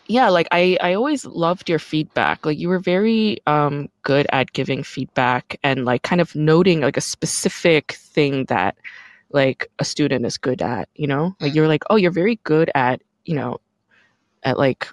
yeah 0.06 0.30
like 0.30 0.48
i 0.50 0.76
i 0.80 0.94
always 0.94 1.26
loved 1.26 1.68
your 1.68 1.78
feedback. 1.78 2.46
Like 2.46 2.58
you 2.58 2.68
were 2.68 2.78
very 2.80 3.38
um 3.46 3.88
good 4.02 4.26
at 4.32 4.52
giving 4.52 4.82
feedback 4.82 5.58
and 5.62 5.84
like 5.84 6.02
kind 6.02 6.20
of 6.20 6.34
noting 6.34 6.80
like 6.80 6.96
a 6.96 7.02
specific 7.02 7.92
thing 7.92 8.46
that 8.46 8.76
like 9.30 9.70
a 9.78 9.84
student 9.84 10.24
is 10.24 10.38
good 10.38 10.62
at 10.62 10.88
you 10.94 11.06
know? 11.06 11.34
Like 11.40 11.50
mm-hmm. 11.50 11.56
you're 11.56 11.68
like 11.68 11.84
oh 11.90 11.96
you're 11.96 12.10
very 12.10 12.36
good 12.44 12.70
at 12.74 13.02
you 13.24 13.34
know 13.34 13.58
at 14.42 14.58
like 14.58 14.88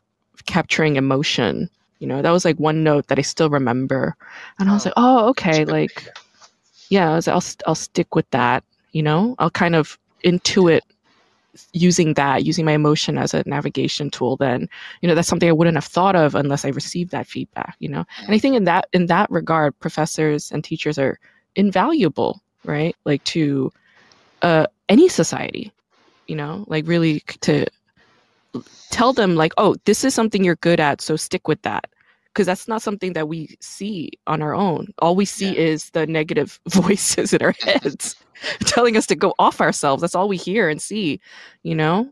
capturing 0.45 0.95
emotion. 0.95 1.69
You 1.99 2.07
know 2.07 2.21
that 2.21 2.31
was 2.31 2.45
like 2.45 2.59
one 2.59 2.83
note 2.83 3.07
that 3.07 3.19
i 3.19 3.21
still 3.21 3.49
remember. 3.49 4.15
And 4.59 4.69
i 4.69 4.73
was 4.73 4.85
oh, 4.85 4.89
like 4.89 4.93
oh 4.97 5.27
okay 5.29 5.65
like 5.65 6.09
yeah 6.89 7.11
I 7.11 7.15
was, 7.15 7.27
I'll, 7.27 7.43
I'll 7.65 7.75
stick 7.75 8.15
with 8.15 8.29
that 8.31 8.63
you 8.91 9.03
know? 9.03 9.35
I'll 9.39 9.49
kind 9.49 9.75
of 9.75 9.97
intuit 10.23 10.81
using 11.71 12.15
that 12.15 12.43
using 12.43 12.65
my 12.65 12.73
emotion 12.73 13.17
as 13.17 13.33
a 13.33 13.43
navigation 13.45 14.09
tool 14.09 14.35
then. 14.35 14.67
You 15.01 15.07
know 15.07 15.15
that's 15.15 15.27
something 15.27 15.49
i 15.49 15.53
wouldn't 15.53 15.77
have 15.77 15.85
thought 15.85 16.15
of 16.15 16.35
unless 16.35 16.65
i 16.65 16.69
received 16.69 17.11
that 17.11 17.27
feedback 17.27 17.75
you 17.79 17.89
know? 17.89 18.05
And 18.23 18.35
i 18.35 18.37
think 18.37 18.55
in 18.55 18.65
that 18.65 18.87
in 18.91 19.05
that 19.07 19.31
regard 19.31 19.77
professors 19.79 20.51
and 20.51 20.63
teachers 20.63 20.99
are 20.99 21.19
invaluable 21.55 22.41
right? 22.65 22.95
Like 23.05 23.23
to 23.25 23.71
uh, 24.41 24.67
any 24.89 25.09
society, 25.09 25.71
you 26.27 26.35
know, 26.35 26.65
like 26.67 26.87
really 26.87 27.21
to 27.41 27.65
tell 28.91 29.13
them 29.13 29.35
like, 29.35 29.53
oh, 29.57 29.75
this 29.85 30.03
is 30.03 30.13
something 30.13 30.43
you're 30.43 30.55
good 30.57 30.79
at, 30.79 31.01
so 31.01 31.15
stick 31.15 31.47
with 31.47 31.61
that. 31.63 31.89
Because 32.27 32.45
that's 32.45 32.67
not 32.67 32.81
something 32.81 33.13
that 33.13 33.29
we 33.29 33.55
see 33.61 34.11
on 34.27 34.41
our 34.41 34.53
own. 34.53 34.93
All 34.99 35.15
we 35.15 35.23
see 35.23 35.53
yeah. 35.53 35.61
is 35.61 35.89
the 35.91 36.05
negative 36.05 36.59
voices 36.67 37.33
in 37.33 37.41
our 37.41 37.55
heads 37.61 38.15
telling 38.61 38.97
us 38.97 39.07
to 39.07 39.15
go 39.15 39.33
off 39.39 39.61
ourselves. 39.61 40.01
That's 40.01 40.15
all 40.15 40.27
we 40.27 40.37
hear 40.37 40.67
and 40.69 40.81
see, 40.81 41.21
you 41.63 41.75
know? 41.75 42.11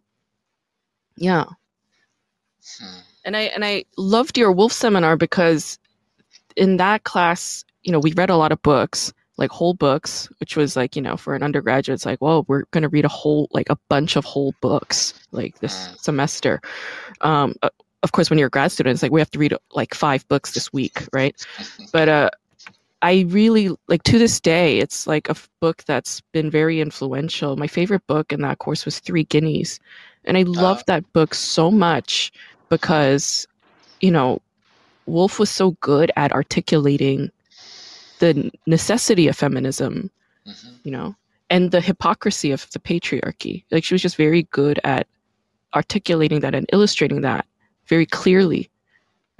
Yeah. 1.18 1.46
Hmm. 2.80 3.00
And 3.26 3.38
I 3.38 3.42
and 3.42 3.64
I 3.64 3.86
loved 3.98 4.38
your 4.38 4.52
Woolf 4.52 4.74
seminar 4.74 5.16
because 5.16 5.80
in 6.56 6.78
that 6.78 7.04
class, 7.04 7.64
you 7.84 7.92
know, 7.92 8.00
we 8.00 8.14
read 8.14 8.30
a 8.30 8.36
lot 8.36 8.52
of 8.52 8.62
books 8.62 9.14
like 9.38 9.52
whole 9.52 9.74
books, 9.74 10.30
which 10.40 10.56
was 10.56 10.76
like, 10.76 10.96
you 10.96 11.02
know, 11.02 11.18
for 11.18 11.36
an 11.36 11.44
undergraduate, 11.44 11.96
it's 11.96 12.06
like, 12.06 12.22
well, 12.22 12.46
we're 12.48 12.64
going 12.72 12.84
to 12.84 12.90
read 12.90 13.06
a 13.06 13.10
whole, 13.10 13.48
like 13.52 13.70
a 13.70 13.78
bunch 13.90 14.16
of 14.16 14.26
whole 14.26 14.54
books 14.62 15.14
like 15.32 15.60
this 15.60 15.88
mm. 15.88 15.98
semester. 15.98 16.62
Um, 17.22 17.56
uh, 17.64 17.70
of 18.04 18.12
course, 18.12 18.30
when 18.30 18.38
you're 18.38 18.48
a 18.48 18.52
grad 18.52 18.72
student, 18.72 18.94
it's 18.94 19.04
like 19.04 19.12
we 19.12 19.22
have 19.22 19.32
to 19.32 19.40
read 19.40 19.56
like 19.74 19.96
five 19.96 20.28
books 20.28 20.54
this 20.54 20.72
week, 20.72 21.08
right? 21.14 21.36
But 21.92 22.10
uh, 22.10 22.30
I 23.02 23.26
really 23.30 23.70
like 23.88 24.04
to 24.04 24.18
this 24.18 24.40
day, 24.40 24.80
it's 24.80 25.08
like 25.08 25.30
a 25.30 25.36
book 25.60 25.84
that's 25.86 26.22
been 26.32 26.50
very 26.50 26.80
influential. 26.80 27.56
My 27.56 27.68
favorite 27.68 28.06
book 28.08 28.32
in 28.32 28.42
that 28.42 28.60
course 28.60 28.86
was 28.86 29.00
Three 29.00 29.24
Guineas. 29.24 29.80
And 30.26 30.38
I 30.38 30.44
loved 30.44 30.82
uh. 30.82 30.94
that 30.94 31.14
book 31.14 31.34
so 31.34 31.70
much 31.72 32.32
because, 32.70 33.48
you 34.02 34.12
know, 34.12 34.42
Woolf 35.06 35.38
was 35.38 35.50
so 35.50 35.72
good 35.82 36.12
at 36.16 36.32
articulating 36.32 37.30
the 38.20 38.52
necessity 38.68 39.28
of 39.28 39.36
feminism, 39.36 40.10
mm-hmm. 40.48 40.74
you 40.84 40.92
know, 40.92 41.16
and 41.50 41.72
the 41.72 41.82
hypocrisy 41.82 42.52
of 42.52 42.70
the 42.72 42.80
patriarchy. 42.80 43.64
Like 43.72 43.84
she 43.84 43.94
was 43.94 44.02
just 44.02 44.16
very 44.16 44.44
good 44.44 44.80
at 44.84 45.08
articulating 45.74 46.40
that 46.42 46.56
and 46.56 46.70
illustrating 46.72 47.22
that 47.22 47.46
very 47.88 48.06
clearly. 48.06 48.70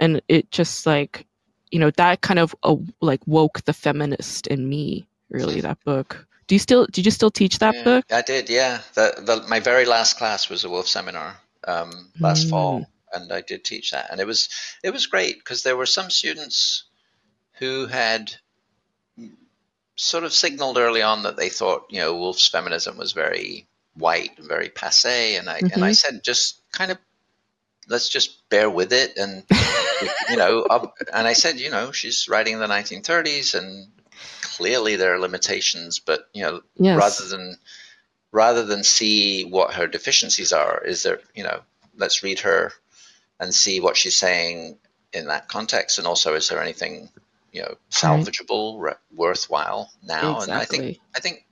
And 0.00 0.20
it 0.28 0.50
just 0.50 0.86
like, 0.86 1.26
you 1.70 1.78
know, 1.78 1.90
that 1.92 2.20
kind 2.20 2.38
of 2.38 2.54
uh, 2.62 2.76
like 3.00 3.20
woke 3.26 3.62
the 3.64 3.72
feminist 3.72 4.46
in 4.48 4.68
me, 4.68 5.06
really, 5.30 5.60
that 5.60 5.82
book. 5.84 6.26
Do 6.46 6.54
you 6.54 6.58
still, 6.58 6.86
did 6.90 7.04
you 7.04 7.10
still 7.10 7.30
teach 7.30 7.58
that 7.60 7.74
yeah, 7.74 7.84
book? 7.84 8.04
I 8.12 8.22
did, 8.22 8.50
yeah. 8.50 8.80
The, 8.94 9.14
the, 9.24 9.48
my 9.48 9.60
very 9.60 9.86
last 9.86 10.18
class 10.18 10.50
was 10.50 10.64
a 10.64 10.68
Woolf 10.68 10.86
seminar 10.86 11.36
um, 11.66 12.10
last 12.20 12.46
mm. 12.46 12.50
fall 12.50 12.86
and 13.14 13.32
I 13.32 13.40
did 13.40 13.64
teach 13.64 13.92
that, 13.92 14.10
and 14.10 14.20
it 14.20 14.26
was 14.26 14.48
it 14.82 14.90
was 14.90 15.06
great 15.06 15.38
because 15.38 15.62
there 15.62 15.76
were 15.76 15.86
some 15.86 16.10
students 16.10 16.84
who 17.54 17.86
had 17.86 18.34
sort 19.96 20.24
of 20.24 20.32
signaled 20.32 20.78
early 20.78 21.02
on 21.02 21.22
that 21.22 21.36
they 21.36 21.48
thought, 21.48 21.86
you 21.90 22.00
know, 22.00 22.16
Woolf's 22.16 22.48
feminism 22.48 22.96
was 22.96 23.12
very 23.12 23.66
white 23.94 24.38
and 24.38 24.46
very 24.46 24.68
passe, 24.68 25.36
and 25.36 25.48
I 25.48 25.58
mm-hmm. 25.58 25.66
and 25.72 25.84
I 25.84 25.90
mm-hmm. 25.90 26.14
said 26.14 26.24
just 26.24 26.60
kind 26.72 26.90
of 26.90 26.98
let's 27.88 28.08
just 28.08 28.48
bear 28.48 28.68
with 28.68 28.92
it, 28.92 29.16
and 29.16 29.44
you 30.30 30.36
know, 30.36 30.66
and 31.12 31.26
I 31.26 31.32
said, 31.32 31.58
you 31.58 31.70
know, 31.70 31.92
she's 31.92 32.28
writing 32.28 32.54
in 32.54 32.60
the 32.60 32.66
1930s, 32.66 33.54
and 33.54 33.88
clearly 34.42 34.96
there 34.96 35.14
are 35.14 35.20
limitations, 35.20 35.98
but 35.98 36.28
you 36.32 36.42
know, 36.42 36.60
yes. 36.76 36.98
rather 36.98 37.28
than 37.28 37.58
rather 38.32 38.64
than 38.64 38.82
see 38.82 39.44
what 39.44 39.74
her 39.74 39.86
deficiencies 39.86 40.52
are, 40.52 40.82
is 40.84 41.04
there, 41.04 41.20
you 41.36 41.44
know, 41.44 41.60
let's 41.96 42.24
read 42.24 42.40
her 42.40 42.72
and 43.38 43.54
see 43.54 43.78
what 43.78 43.96
she's 43.96 44.16
saying 44.16 44.76
in 45.12 45.26
that 45.28 45.48
context, 45.48 45.98
and 45.98 46.06
also 46.06 46.34
is 46.34 46.48
there 46.48 46.60
anything 46.60 47.10
you 47.54 47.62
know 47.62 47.74
salvageable, 47.90 48.80
right. 48.80 48.96
worthwhile 49.14 49.90
now. 50.02 50.38
Exactly. 50.38 50.52
And 50.52 50.60
I 50.60 50.64
think 50.64 51.00
I 51.16 51.20
think 51.20 51.46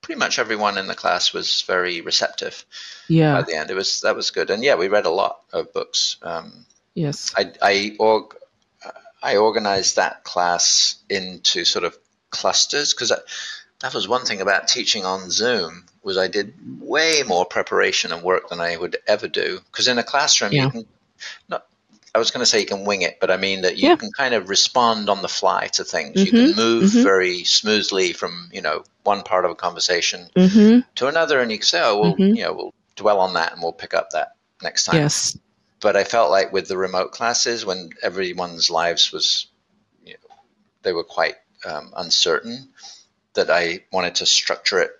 pretty 0.00 0.18
much 0.18 0.38
everyone 0.38 0.78
in 0.78 0.88
the 0.88 0.94
class 0.94 1.32
was 1.32 1.62
very 1.62 2.00
receptive. 2.00 2.64
Yeah. 3.06 3.34
By 3.34 3.42
the 3.42 3.54
end, 3.54 3.70
it 3.70 3.74
was 3.74 4.00
that 4.00 4.16
was 4.16 4.30
good, 4.30 4.50
and 4.50 4.64
yeah, 4.64 4.74
we 4.74 4.88
read 4.88 5.06
a 5.06 5.10
lot 5.10 5.40
of 5.52 5.72
books. 5.72 6.16
Um, 6.22 6.66
yes. 6.94 7.32
I 7.36 7.52
I 7.60 7.96
org, 8.00 8.34
I 9.22 9.36
organized 9.36 9.96
that 9.96 10.24
class 10.24 10.96
into 11.08 11.64
sort 11.64 11.84
of 11.84 11.96
clusters 12.30 12.94
because 12.94 13.12
that 13.80 13.94
was 13.94 14.08
one 14.08 14.24
thing 14.24 14.40
about 14.40 14.68
teaching 14.68 15.04
on 15.04 15.30
Zoom 15.30 15.84
was 16.02 16.16
I 16.16 16.28
did 16.28 16.54
way 16.80 17.22
more 17.26 17.44
preparation 17.44 18.10
and 18.10 18.22
work 18.22 18.48
than 18.48 18.60
I 18.60 18.76
would 18.76 18.96
ever 19.06 19.28
do 19.28 19.60
because 19.70 19.86
in 19.86 19.98
a 19.98 20.02
classroom 20.02 20.52
yeah. 20.52 20.64
you 20.64 20.70
can 20.70 20.86
not 21.48 21.66
I 22.14 22.18
was 22.18 22.30
going 22.30 22.42
to 22.42 22.46
say 22.46 22.60
you 22.60 22.66
can 22.66 22.84
wing 22.84 23.02
it, 23.02 23.18
but 23.20 23.30
I 23.30 23.38
mean 23.38 23.62
that 23.62 23.78
you 23.78 23.88
yeah. 23.88 23.96
can 23.96 24.10
kind 24.12 24.34
of 24.34 24.50
respond 24.50 25.08
on 25.08 25.22
the 25.22 25.28
fly 25.28 25.68
to 25.68 25.84
things. 25.84 26.16
Mm-hmm. 26.16 26.24
You 26.24 26.30
can 26.30 26.50
mm-hmm. 26.50 26.60
move 26.60 26.90
mm-hmm. 26.90 27.02
very 27.02 27.44
smoothly 27.44 28.12
from 28.12 28.50
you 28.52 28.60
know 28.60 28.84
one 29.04 29.22
part 29.22 29.44
of 29.44 29.50
a 29.50 29.54
conversation 29.54 30.28
mm-hmm. 30.36 30.80
to 30.96 31.06
another, 31.06 31.40
and 31.40 31.50
you 31.50 31.58
can 31.58 31.66
say, 31.66 31.80
"Oh, 31.82 32.00
well, 32.00 32.12
mm-hmm. 32.12 32.34
you 32.34 32.42
know, 32.42 32.52
we'll 32.52 32.74
dwell 32.96 33.20
on 33.20 33.34
that 33.34 33.52
and 33.52 33.62
we'll 33.62 33.72
pick 33.72 33.94
up 33.94 34.10
that 34.10 34.36
next 34.62 34.84
time." 34.84 34.96
Yes. 34.96 35.38
But 35.80 35.96
I 35.96 36.04
felt 36.04 36.30
like 36.30 36.52
with 36.52 36.68
the 36.68 36.76
remote 36.76 37.12
classes, 37.12 37.66
when 37.66 37.90
everyone's 38.02 38.70
lives 38.70 39.10
was, 39.10 39.48
you 40.04 40.12
know, 40.12 40.36
they 40.82 40.92
were 40.92 41.02
quite 41.02 41.34
um, 41.66 41.92
uncertain, 41.96 42.68
that 43.34 43.50
I 43.50 43.84
wanted 43.90 44.16
to 44.16 44.26
structure 44.26 44.80
it 44.80 44.92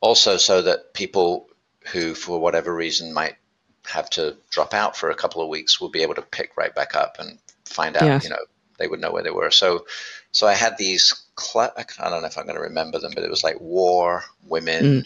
also 0.00 0.36
so 0.36 0.62
that 0.62 0.92
people 0.92 1.48
who, 1.92 2.14
for 2.14 2.38
whatever 2.38 2.74
reason, 2.74 3.12
might 3.12 3.36
have 3.88 4.10
to 4.10 4.36
drop 4.50 4.74
out 4.74 4.96
for 4.96 5.10
a 5.10 5.14
couple 5.14 5.42
of 5.42 5.48
weeks 5.48 5.80
will 5.80 5.88
be 5.88 6.02
able 6.02 6.14
to 6.14 6.22
pick 6.22 6.56
right 6.56 6.74
back 6.74 6.94
up 6.94 7.16
and 7.18 7.38
find 7.64 7.96
out, 7.96 8.04
yes. 8.04 8.24
you 8.24 8.30
know, 8.30 8.44
they 8.78 8.86
would 8.86 9.00
know 9.00 9.12
where 9.12 9.22
they 9.22 9.30
were. 9.30 9.50
So, 9.50 9.86
so 10.32 10.46
I 10.46 10.54
had 10.54 10.78
these, 10.78 11.26
cl- 11.38 11.74
I 11.76 12.10
don't 12.10 12.22
know 12.22 12.28
if 12.28 12.38
I'm 12.38 12.44
going 12.44 12.56
to 12.56 12.62
remember 12.62 12.98
them, 12.98 13.12
but 13.14 13.24
it 13.24 13.30
was 13.30 13.44
like 13.44 13.60
war, 13.60 14.24
women. 14.46 14.84
Mm. 14.84 15.04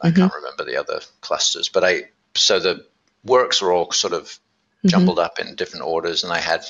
I 0.00 0.08
mm-hmm. 0.08 0.20
can't 0.20 0.34
remember 0.34 0.64
the 0.64 0.76
other 0.76 1.00
clusters, 1.20 1.68
but 1.68 1.84
I, 1.84 2.04
so 2.34 2.58
the 2.58 2.86
works 3.24 3.62
were 3.62 3.72
all 3.72 3.92
sort 3.92 4.12
of 4.12 4.24
mm-hmm. 4.24 4.88
jumbled 4.88 5.18
up 5.18 5.38
in 5.38 5.54
different 5.54 5.86
orders. 5.86 6.24
And 6.24 6.32
I 6.32 6.38
had 6.38 6.64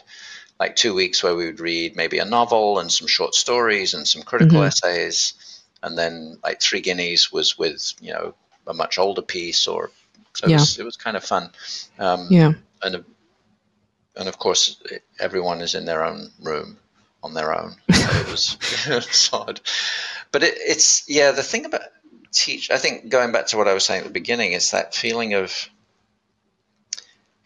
like 0.61 0.77
two 0.77 0.95
weeks 0.95 1.23
where 1.23 1.35
we 1.35 1.47
would 1.47 1.61
read 1.61 1.97
maybe 1.97 2.19
a 2.19 2.25
novel 2.25 2.79
and 2.79 2.93
some 2.93 3.09
short 3.09 3.35
stories 3.35 3.95
and 3.95 4.07
some 4.07 4.23
critical 4.23 4.59
mm-hmm. 4.59 4.67
essays. 4.67 5.63
And 5.83 5.99
then 5.99 6.39
like 6.45 6.61
Three 6.61 6.81
Guineas 6.81 7.33
was 7.33 7.59
with, 7.59 7.95
you 8.01 8.13
know, 8.13 8.35
a 8.67 8.75
much 8.75 8.99
older 8.99 9.23
piece 9.23 9.67
or 9.67 9.91
so 10.35 10.47
yeah. 10.47 10.57
it, 10.57 10.61
was, 10.61 10.79
it 10.79 10.85
was 10.85 10.97
kind 10.97 11.17
of 11.17 11.25
fun. 11.25 11.51
Um, 11.99 12.29
yeah. 12.31 12.53
And, 12.83 13.05
and 14.17 14.29
of 14.29 14.39
course, 14.39 14.83
everyone 15.19 15.61
is 15.61 15.75
in 15.75 15.85
their 15.85 16.05
own 16.05 16.31
room 16.43 16.79
on 17.23 17.35
their 17.35 17.55
own. 17.55 17.75
So 17.93 18.19
it 18.19 18.31
was, 18.31 18.57
it 18.87 18.95
was 18.95 19.31
odd. 19.33 19.61
But 20.33 20.43
it, 20.43 20.55
it's, 20.57 21.09
yeah, 21.09 21.31
the 21.33 21.43
thing 21.43 21.67
about 21.67 21.83
teach. 22.33 22.71
I 22.71 22.79
think 22.79 23.09
going 23.09 23.33
back 23.33 23.47
to 23.49 23.57
what 23.57 23.69
I 23.69 23.75
was 23.75 23.85
saying 23.85 24.01
at 24.01 24.07
the 24.07 24.13
beginning, 24.13 24.53
is 24.53 24.73
that 24.73 24.95
feeling 24.95 25.35
of 25.35 25.69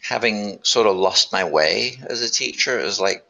having 0.01 0.59
sort 0.63 0.87
of 0.87 0.95
lost 0.95 1.33
my 1.33 1.43
way 1.43 1.99
as 2.09 2.21
a 2.21 2.29
teacher. 2.29 2.79
Is 2.79 2.99
like 2.99 3.25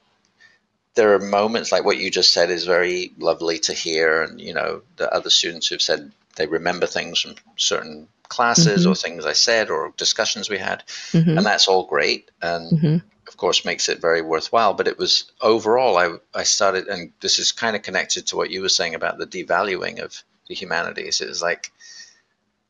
there 0.95 1.13
are 1.13 1.19
moments 1.19 1.71
like 1.71 1.83
what 1.83 1.97
you 1.97 2.09
just 2.09 2.31
said 2.31 2.49
is 2.49 2.65
very 2.65 3.11
lovely 3.17 3.59
to 3.59 3.73
hear, 3.73 4.21
and 4.21 4.39
you 4.39 4.53
know 4.53 4.81
the 4.95 5.11
other 5.13 5.29
students 5.29 5.67
who've 5.67 5.81
said 5.81 6.11
they 6.37 6.47
remember 6.47 6.85
things 6.85 7.21
from 7.21 7.35
certain 7.57 8.07
classes 8.29 8.81
mm-hmm. 8.81 8.91
or 8.91 8.95
things 8.95 9.25
I 9.25 9.33
said 9.33 9.69
or 9.69 9.93
discussions 9.97 10.49
we 10.49 10.57
had, 10.57 10.83
mm-hmm. 11.11 11.37
and 11.37 11.45
that's 11.45 11.67
all 11.67 11.85
great. 11.85 12.31
And 12.41 12.71
mm-hmm 12.71 13.07
of 13.27 13.35
course 13.35 13.65
makes 13.65 13.89
it 13.89 14.01
very 14.01 14.21
worthwhile. 14.21 14.73
But 14.73 14.87
it 14.87 14.97
was 14.97 15.31
overall, 15.41 15.97
I, 15.97 16.15
I 16.33 16.43
started, 16.43 16.87
and 16.87 17.11
this 17.19 17.39
is 17.39 17.51
kind 17.51 17.75
of 17.75 17.81
connected 17.81 18.27
to 18.27 18.37
what 18.37 18.51
you 18.51 18.61
were 18.61 18.69
saying 18.69 18.95
about 18.95 19.17
the 19.17 19.27
devaluing 19.27 19.99
of 19.99 20.23
the 20.47 20.55
humanities. 20.55 21.21
It 21.21 21.27
was 21.27 21.41
like 21.41 21.71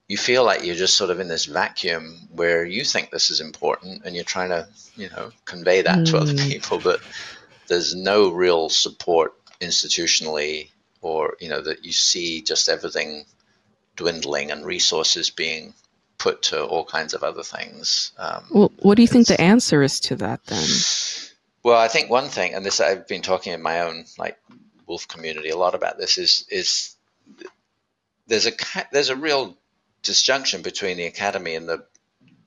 you 0.07 0.18
feel 0.18 0.44
like 0.44 0.64
you're 0.64 0.76
just 0.76 0.95
sort 0.95 1.11
of 1.11 1.19
in 1.19 1.27
this 1.27 1.45
vacuum 1.45 2.27
where 2.31 2.65
you 2.65 2.84
think 2.84 3.11
this 3.11 3.30
is 3.30 3.41
important 3.41 4.03
and 4.06 4.15
you're 4.15 4.23
trying 4.23 4.49
to, 4.49 4.68
you 4.95 5.10
know, 5.10 5.31
convey 5.45 5.81
that 5.81 5.99
mm. 5.99 6.06
to 6.11 6.18
other 6.18 6.34
mm. 6.34 6.48
people, 6.48 6.80
but 6.80 7.02
there's 7.68 7.94
no 7.94 8.31
real 8.31 8.69
support 8.69 9.34
institutionally 9.60 10.69
or, 11.02 11.35
you 11.39 11.49
know, 11.49 11.61
that 11.61 11.84
you 11.85 11.91
see 11.91 12.41
just 12.41 12.69
everything 12.69 13.26
dwindling 13.98 14.52
and 14.52 14.65
resources 14.65 15.30
being 15.30 15.74
put 16.18 16.41
to 16.44 16.64
all 16.64 16.86
kinds 16.86 17.14
of 17.14 17.24
other 17.24 17.44
things. 17.44 18.14
Um, 18.18 18.45
well, 18.49 18.72
what 18.80 18.95
do 18.95 19.02
you 19.02 19.07
think 19.07 19.28
the 19.28 19.40
answer 19.40 19.84
is 19.84 19.99
to 20.02 20.15
that 20.18 20.45
then? 20.45 20.68
Well, 21.64 21.78
I 21.78 21.90
think 21.90 22.10
one 22.10 22.30
thing, 22.30 22.53
and 22.53 22.65
this 22.65 22.80
I've 22.80 23.07
been 23.07 23.22
talking 23.22 23.53
in 23.53 23.61
my 23.61 23.82
own 23.82 24.06
like 24.18 24.40
Woolf 24.86 25.07
community 25.07 25.49
a 25.49 25.57
lot 25.57 25.76
about 25.76 25.98
this, 25.98 26.18
is 26.18 26.45
is 26.49 26.95
there's 28.28 28.48
a 28.48 28.53
there's 28.91 29.10
a 29.10 29.15
real 29.15 29.57
disjunction 30.02 30.61
between 30.61 30.98
the 30.98 31.06
academy 31.06 31.56
and 31.56 31.68
the 31.68 31.86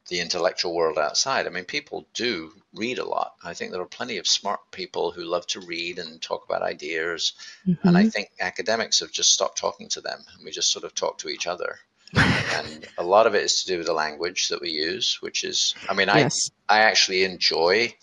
the 0.08 0.20
intellectual 0.20 0.74
world 0.74 0.98
outside. 0.98 1.46
I 1.46 1.50
mean, 1.50 1.64
people 1.64 2.06
do 2.14 2.52
read 2.74 2.98
a 2.98 3.04
lot. 3.04 3.34
I 3.42 3.54
think 3.54 3.72
there 3.72 3.80
are 3.80 3.86
plenty 3.86 4.18
of 4.18 4.26
smart 4.26 4.60
people 4.70 5.10
who 5.10 5.24
love 5.24 5.46
to 5.48 5.60
read 5.60 5.98
and 5.98 6.20
talk 6.22 6.44
about 6.44 6.62
ideas. 6.62 7.32
Mm-hmm. 7.66 7.88
And 7.88 7.98
I 7.98 8.08
think 8.08 8.30
academics 8.40 9.00
have 9.00 9.10
just 9.10 9.32
stopped 9.32 9.58
talking 9.58 9.88
to 9.90 10.00
them 10.00 10.20
and 10.34 10.44
we 10.44 10.50
just 10.50 10.72
sort 10.72 10.84
of 10.84 10.94
talk 10.94 11.18
to 11.18 11.28
each 11.28 11.46
other 11.46 11.78
and 12.14 12.86
a 12.98 13.04
lot 13.04 13.26
of 13.26 13.34
it 13.34 13.42
is 13.42 13.62
to 13.62 13.66
do 13.68 13.78
with 13.78 13.86
the 13.86 13.92
language 13.92 14.48
that 14.48 14.60
we 14.60 14.70
use, 14.70 15.20
which 15.20 15.44
is, 15.44 15.74
I 15.88 15.94
mean, 15.94 16.08
yes. 16.08 16.50
I 16.68 16.78
I 16.78 16.82
actually 16.82 17.24
enjoy 17.24 17.94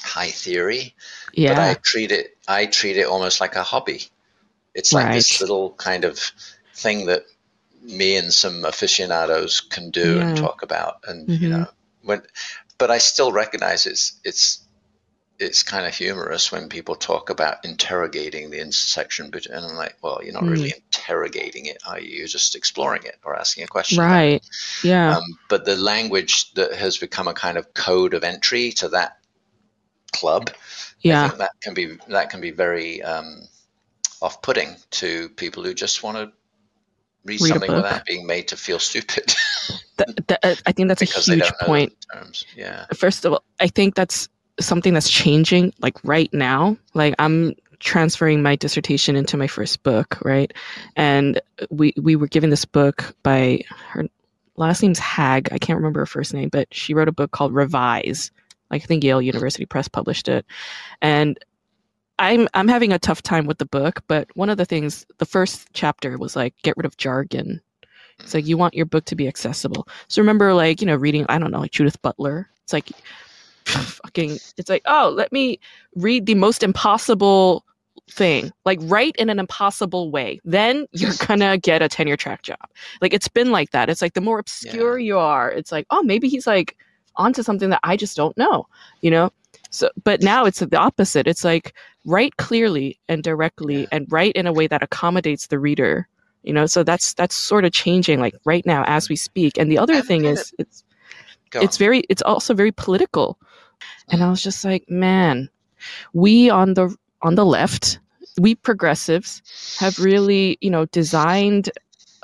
high 0.00 0.30
theory, 0.30 0.94
yeah. 1.32 1.54
but 1.54 1.58
I 1.58 1.74
treat 1.74 2.12
it 2.12 2.36
I 2.46 2.66
treat 2.66 2.96
it 2.96 3.06
almost 3.06 3.40
like 3.40 3.56
a 3.56 3.62
hobby. 3.62 4.02
It's 4.74 4.92
like 4.92 5.06
right. 5.06 5.14
this 5.14 5.40
little 5.40 5.72
kind 5.72 6.04
of 6.04 6.18
thing 6.74 7.06
that 7.06 7.24
me 7.82 8.16
and 8.16 8.32
some 8.32 8.64
aficionados 8.64 9.60
can 9.60 9.90
do 9.90 10.16
yeah. 10.16 10.28
and 10.28 10.36
talk 10.36 10.62
about, 10.62 11.04
and 11.06 11.28
mm-hmm. 11.28 11.42
you 11.42 11.50
know, 11.50 11.66
when, 12.02 12.22
but 12.78 12.90
I 12.90 12.98
still 12.98 13.32
recognize 13.32 13.86
it's 13.86 14.18
it's 14.24 14.64
it's 15.38 15.62
kind 15.62 15.86
of 15.86 15.94
humorous 15.94 16.50
when 16.50 16.68
people 16.68 16.96
talk 16.96 17.30
about 17.30 17.64
interrogating 17.64 18.50
the 18.50 18.60
intersection 18.60 19.30
between 19.30 19.56
and 19.56 19.66
I'm 19.66 19.76
like, 19.76 19.96
well, 20.02 20.20
you're 20.22 20.32
not 20.32 20.42
mm. 20.42 20.50
really 20.50 20.74
interrogating 20.74 21.66
it, 21.66 21.78
are 21.86 22.00
you? 22.00 22.18
You're 22.18 22.26
just 22.26 22.56
exploring 22.56 23.04
it 23.04 23.16
or 23.24 23.36
asking 23.38 23.64
a 23.64 23.68
question. 23.68 24.02
Right. 24.02 24.44
Yeah. 24.82 25.16
Um, 25.16 25.38
but 25.48 25.64
the 25.64 25.76
language 25.76 26.52
that 26.54 26.74
has 26.74 26.98
become 26.98 27.28
a 27.28 27.34
kind 27.34 27.56
of 27.56 27.72
code 27.72 28.14
of 28.14 28.24
entry 28.24 28.72
to 28.72 28.88
that 28.90 29.18
club, 30.12 30.50
yeah, 31.00 31.28
that 31.28 31.52
can 31.60 31.74
be 31.74 31.96
that 32.08 32.30
can 32.30 32.40
be 32.40 32.50
very 32.50 33.02
um, 33.02 33.42
off-putting 34.20 34.74
to 34.90 35.28
people 35.30 35.62
who 35.62 35.74
just 35.74 36.02
want 36.02 36.16
to 36.16 36.32
read, 37.24 37.40
read 37.40 37.48
something 37.48 37.72
without 37.72 38.04
being 38.04 38.26
made 38.26 38.48
to 38.48 38.56
feel 38.56 38.80
stupid. 38.80 39.32
I 39.98 40.72
think 40.72 40.88
that's 40.88 41.02
a 41.02 41.04
huge 41.04 41.50
point. 41.62 41.94
Yeah. 42.56 42.86
First 42.94 43.24
of 43.24 43.32
all, 43.32 43.42
I 43.60 43.68
think 43.68 43.94
that's 43.94 44.28
something 44.60 44.94
that's 44.94 45.10
changing 45.10 45.72
like 45.80 45.96
right 46.04 46.32
now. 46.32 46.76
Like 46.94 47.14
I'm 47.18 47.54
transferring 47.80 48.42
my 48.42 48.56
dissertation 48.56 49.16
into 49.16 49.36
my 49.36 49.46
first 49.46 49.82
book, 49.82 50.18
right? 50.24 50.52
And 50.96 51.40
we 51.70 51.94
we 51.96 52.16
were 52.16 52.26
given 52.26 52.50
this 52.50 52.64
book 52.64 53.14
by 53.22 53.60
her 53.88 54.06
last 54.56 54.82
name's 54.82 54.98
Hag. 54.98 55.48
I 55.52 55.58
can't 55.58 55.76
remember 55.76 56.00
her 56.00 56.06
first 56.06 56.34
name, 56.34 56.48
but 56.48 56.68
she 56.72 56.94
wrote 56.94 57.08
a 57.08 57.12
book 57.12 57.30
called 57.30 57.54
Revise. 57.54 58.30
Like 58.70 58.82
I 58.82 58.86
think 58.86 59.04
Yale 59.04 59.22
University 59.22 59.64
Press 59.64 59.88
published 59.88 60.28
it. 60.28 60.44
And 61.00 61.38
I'm 62.18 62.48
I'm 62.54 62.68
having 62.68 62.92
a 62.92 62.98
tough 62.98 63.22
time 63.22 63.46
with 63.46 63.58
the 63.58 63.66
book, 63.66 64.02
but 64.08 64.28
one 64.34 64.50
of 64.50 64.56
the 64.56 64.64
things 64.64 65.06
the 65.18 65.26
first 65.26 65.68
chapter 65.72 66.18
was 66.18 66.34
like 66.34 66.54
get 66.62 66.76
rid 66.76 66.86
of 66.86 66.96
jargon. 66.96 67.60
It's 68.20 68.34
like 68.34 68.46
you 68.46 68.58
want 68.58 68.74
your 68.74 68.86
book 68.86 69.04
to 69.06 69.16
be 69.16 69.28
accessible. 69.28 69.88
So 70.08 70.20
remember 70.20 70.54
like, 70.54 70.80
you 70.80 70.86
know, 70.86 70.96
reading 70.96 71.24
I 71.28 71.38
don't 71.38 71.50
know, 71.50 71.60
like 71.60 71.70
Judith 71.70 72.00
Butler. 72.02 72.48
It's 72.64 72.72
like 72.72 72.90
fucking 73.68 74.38
it's 74.56 74.68
like 74.68 74.82
oh 74.86 75.12
let 75.14 75.30
me 75.32 75.60
read 75.94 76.26
the 76.26 76.34
most 76.34 76.62
impossible 76.62 77.64
thing 78.10 78.50
like 78.64 78.78
write 78.82 79.14
in 79.16 79.28
an 79.28 79.38
impossible 79.38 80.10
way 80.10 80.40
then 80.44 80.86
you're 80.92 81.12
gonna 81.26 81.58
get 81.58 81.82
a 81.82 81.88
tenure 81.88 82.16
track 82.16 82.42
job 82.42 82.58
like 83.02 83.12
it's 83.12 83.28
been 83.28 83.50
like 83.50 83.70
that 83.70 83.90
it's 83.90 84.00
like 84.00 84.14
the 84.14 84.20
more 84.20 84.38
obscure 84.38 84.98
yeah. 84.98 85.06
you 85.06 85.18
are 85.18 85.50
it's 85.50 85.70
like 85.70 85.86
oh 85.90 86.02
maybe 86.02 86.28
he's 86.28 86.46
like 86.46 86.76
onto 87.16 87.42
something 87.42 87.68
that 87.68 87.80
i 87.82 87.96
just 87.96 88.16
don't 88.16 88.36
know 88.38 88.66
you 89.02 89.10
know 89.10 89.30
so 89.70 89.90
but 90.04 90.22
now 90.22 90.44
it's 90.44 90.60
the 90.60 90.76
opposite 90.76 91.26
it's 91.26 91.44
like 91.44 91.74
write 92.06 92.36
clearly 92.38 92.98
and 93.08 93.22
directly 93.22 93.82
yeah. 93.82 93.88
and 93.92 94.10
write 94.10 94.32
in 94.32 94.46
a 94.46 94.52
way 94.52 94.66
that 94.66 94.82
accommodates 94.82 95.48
the 95.48 95.58
reader 95.58 96.08
you 96.42 96.52
know 96.52 96.66
so 96.66 96.82
that's 96.82 97.14
that's 97.14 97.34
sort 97.34 97.64
of 97.64 97.72
changing 97.72 98.20
like 98.20 98.34
right 98.44 98.64
now 98.64 98.84
as 98.86 99.08
we 99.08 99.16
speak 99.16 99.58
and 99.58 99.70
the 99.70 99.78
other 99.78 100.00
thing 100.00 100.24
is 100.24 100.52
it's 100.58 100.84
it's 101.54 101.76
very 101.76 102.00
it's 102.08 102.22
also 102.22 102.54
very 102.54 102.72
political 102.72 103.38
and 104.10 104.22
I 104.22 104.30
was 104.30 104.42
just 104.42 104.64
like, 104.64 104.88
man, 104.88 105.48
we 106.12 106.50
on 106.50 106.74
the 106.74 106.94
on 107.22 107.34
the 107.34 107.46
left, 107.46 107.98
we 108.40 108.54
progressives 108.54 109.42
have 109.78 109.98
really, 109.98 110.58
you 110.60 110.70
know, 110.70 110.86
designed 110.86 111.70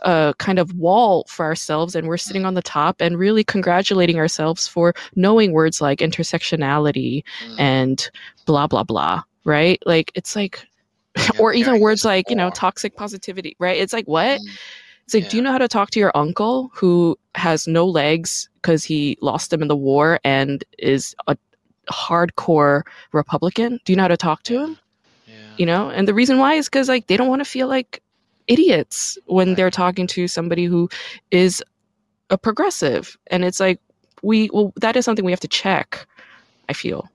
a 0.00 0.34
kind 0.38 0.58
of 0.58 0.74
wall 0.74 1.24
for 1.28 1.44
ourselves 1.44 1.94
and 1.94 2.08
we're 2.08 2.16
sitting 2.16 2.44
on 2.44 2.54
the 2.54 2.62
top 2.62 2.96
and 3.00 3.18
really 3.18 3.42
congratulating 3.42 4.18
ourselves 4.18 4.68
for 4.68 4.92
knowing 5.14 5.52
words 5.52 5.80
like 5.80 6.00
intersectionality 6.00 7.22
mm. 7.46 7.54
and 7.58 8.10
blah 8.46 8.66
blah 8.66 8.84
blah, 8.84 9.22
right? 9.44 9.82
Like 9.86 10.12
it's 10.14 10.36
like 10.36 10.66
or 11.38 11.52
even 11.52 11.80
words 11.80 12.04
like, 12.04 12.28
you 12.30 12.36
know, 12.36 12.50
toxic 12.50 12.96
positivity, 12.96 13.56
right? 13.58 13.76
It's 13.76 13.92
like 13.92 14.06
what? 14.06 14.40
Mm. 14.40 14.48
It's 15.04 15.14
like, 15.14 15.24
yeah. 15.24 15.28
do 15.30 15.36
you 15.36 15.42
know 15.42 15.52
how 15.52 15.58
to 15.58 15.68
talk 15.68 15.90
to 15.90 16.00
your 16.00 16.12
uncle 16.14 16.70
who 16.74 17.18
has 17.34 17.66
no 17.66 17.86
legs 17.86 18.48
because 18.56 18.84
he 18.84 19.18
lost 19.20 19.50
them 19.50 19.60
in 19.60 19.68
the 19.68 19.76
war 19.76 20.18
and 20.24 20.64
is 20.78 21.14
a 21.26 21.36
hardcore 21.90 22.82
Republican? 23.12 23.80
Do 23.84 23.92
you 23.92 23.96
know 23.96 24.04
how 24.04 24.08
to 24.08 24.16
talk 24.16 24.42
to 24.44 24.58
him? 24.58 24.78
Yeah. 25.26 25.34
You 25.58 25.66
know, 25.66 25.90
and 25.90 26.08
the 26.08 26.14
reason 26.14 26.38
why 26.38 26.54
is 26.54 26.66
because 26.66 26.88
like 26.88 27.06
they 27.06 27.16
don't 27.16 27.28
want 27.28 27.40
to 27.40 27.48
feel 27.48 27.68
like 27.68 28.02
idiots 28.46 29.18
when 29.26 29.48
right. 29.48 29.56
they're 29.56 29.70
talking 29.70 30.06
to 30.08 30.28
somebody 30.28 30.64
who 30.64 30.88
is 31.30 31.62
a 32.30 32.38
progressive, 32.38 33.18
and 33.28 33.44
it's 33.44 33.60
like 33.60 33.80
we 34.22 34.48
well 34.52 34.72
that 34.76 34.96
is 34.96 35.04
something 35.04 35.24
we 35.24 35.32
have 35.32 35.40
to 35.40 35.48
check. 35.48 36.06
I 36.68 36.72
feel. 36.72 37.08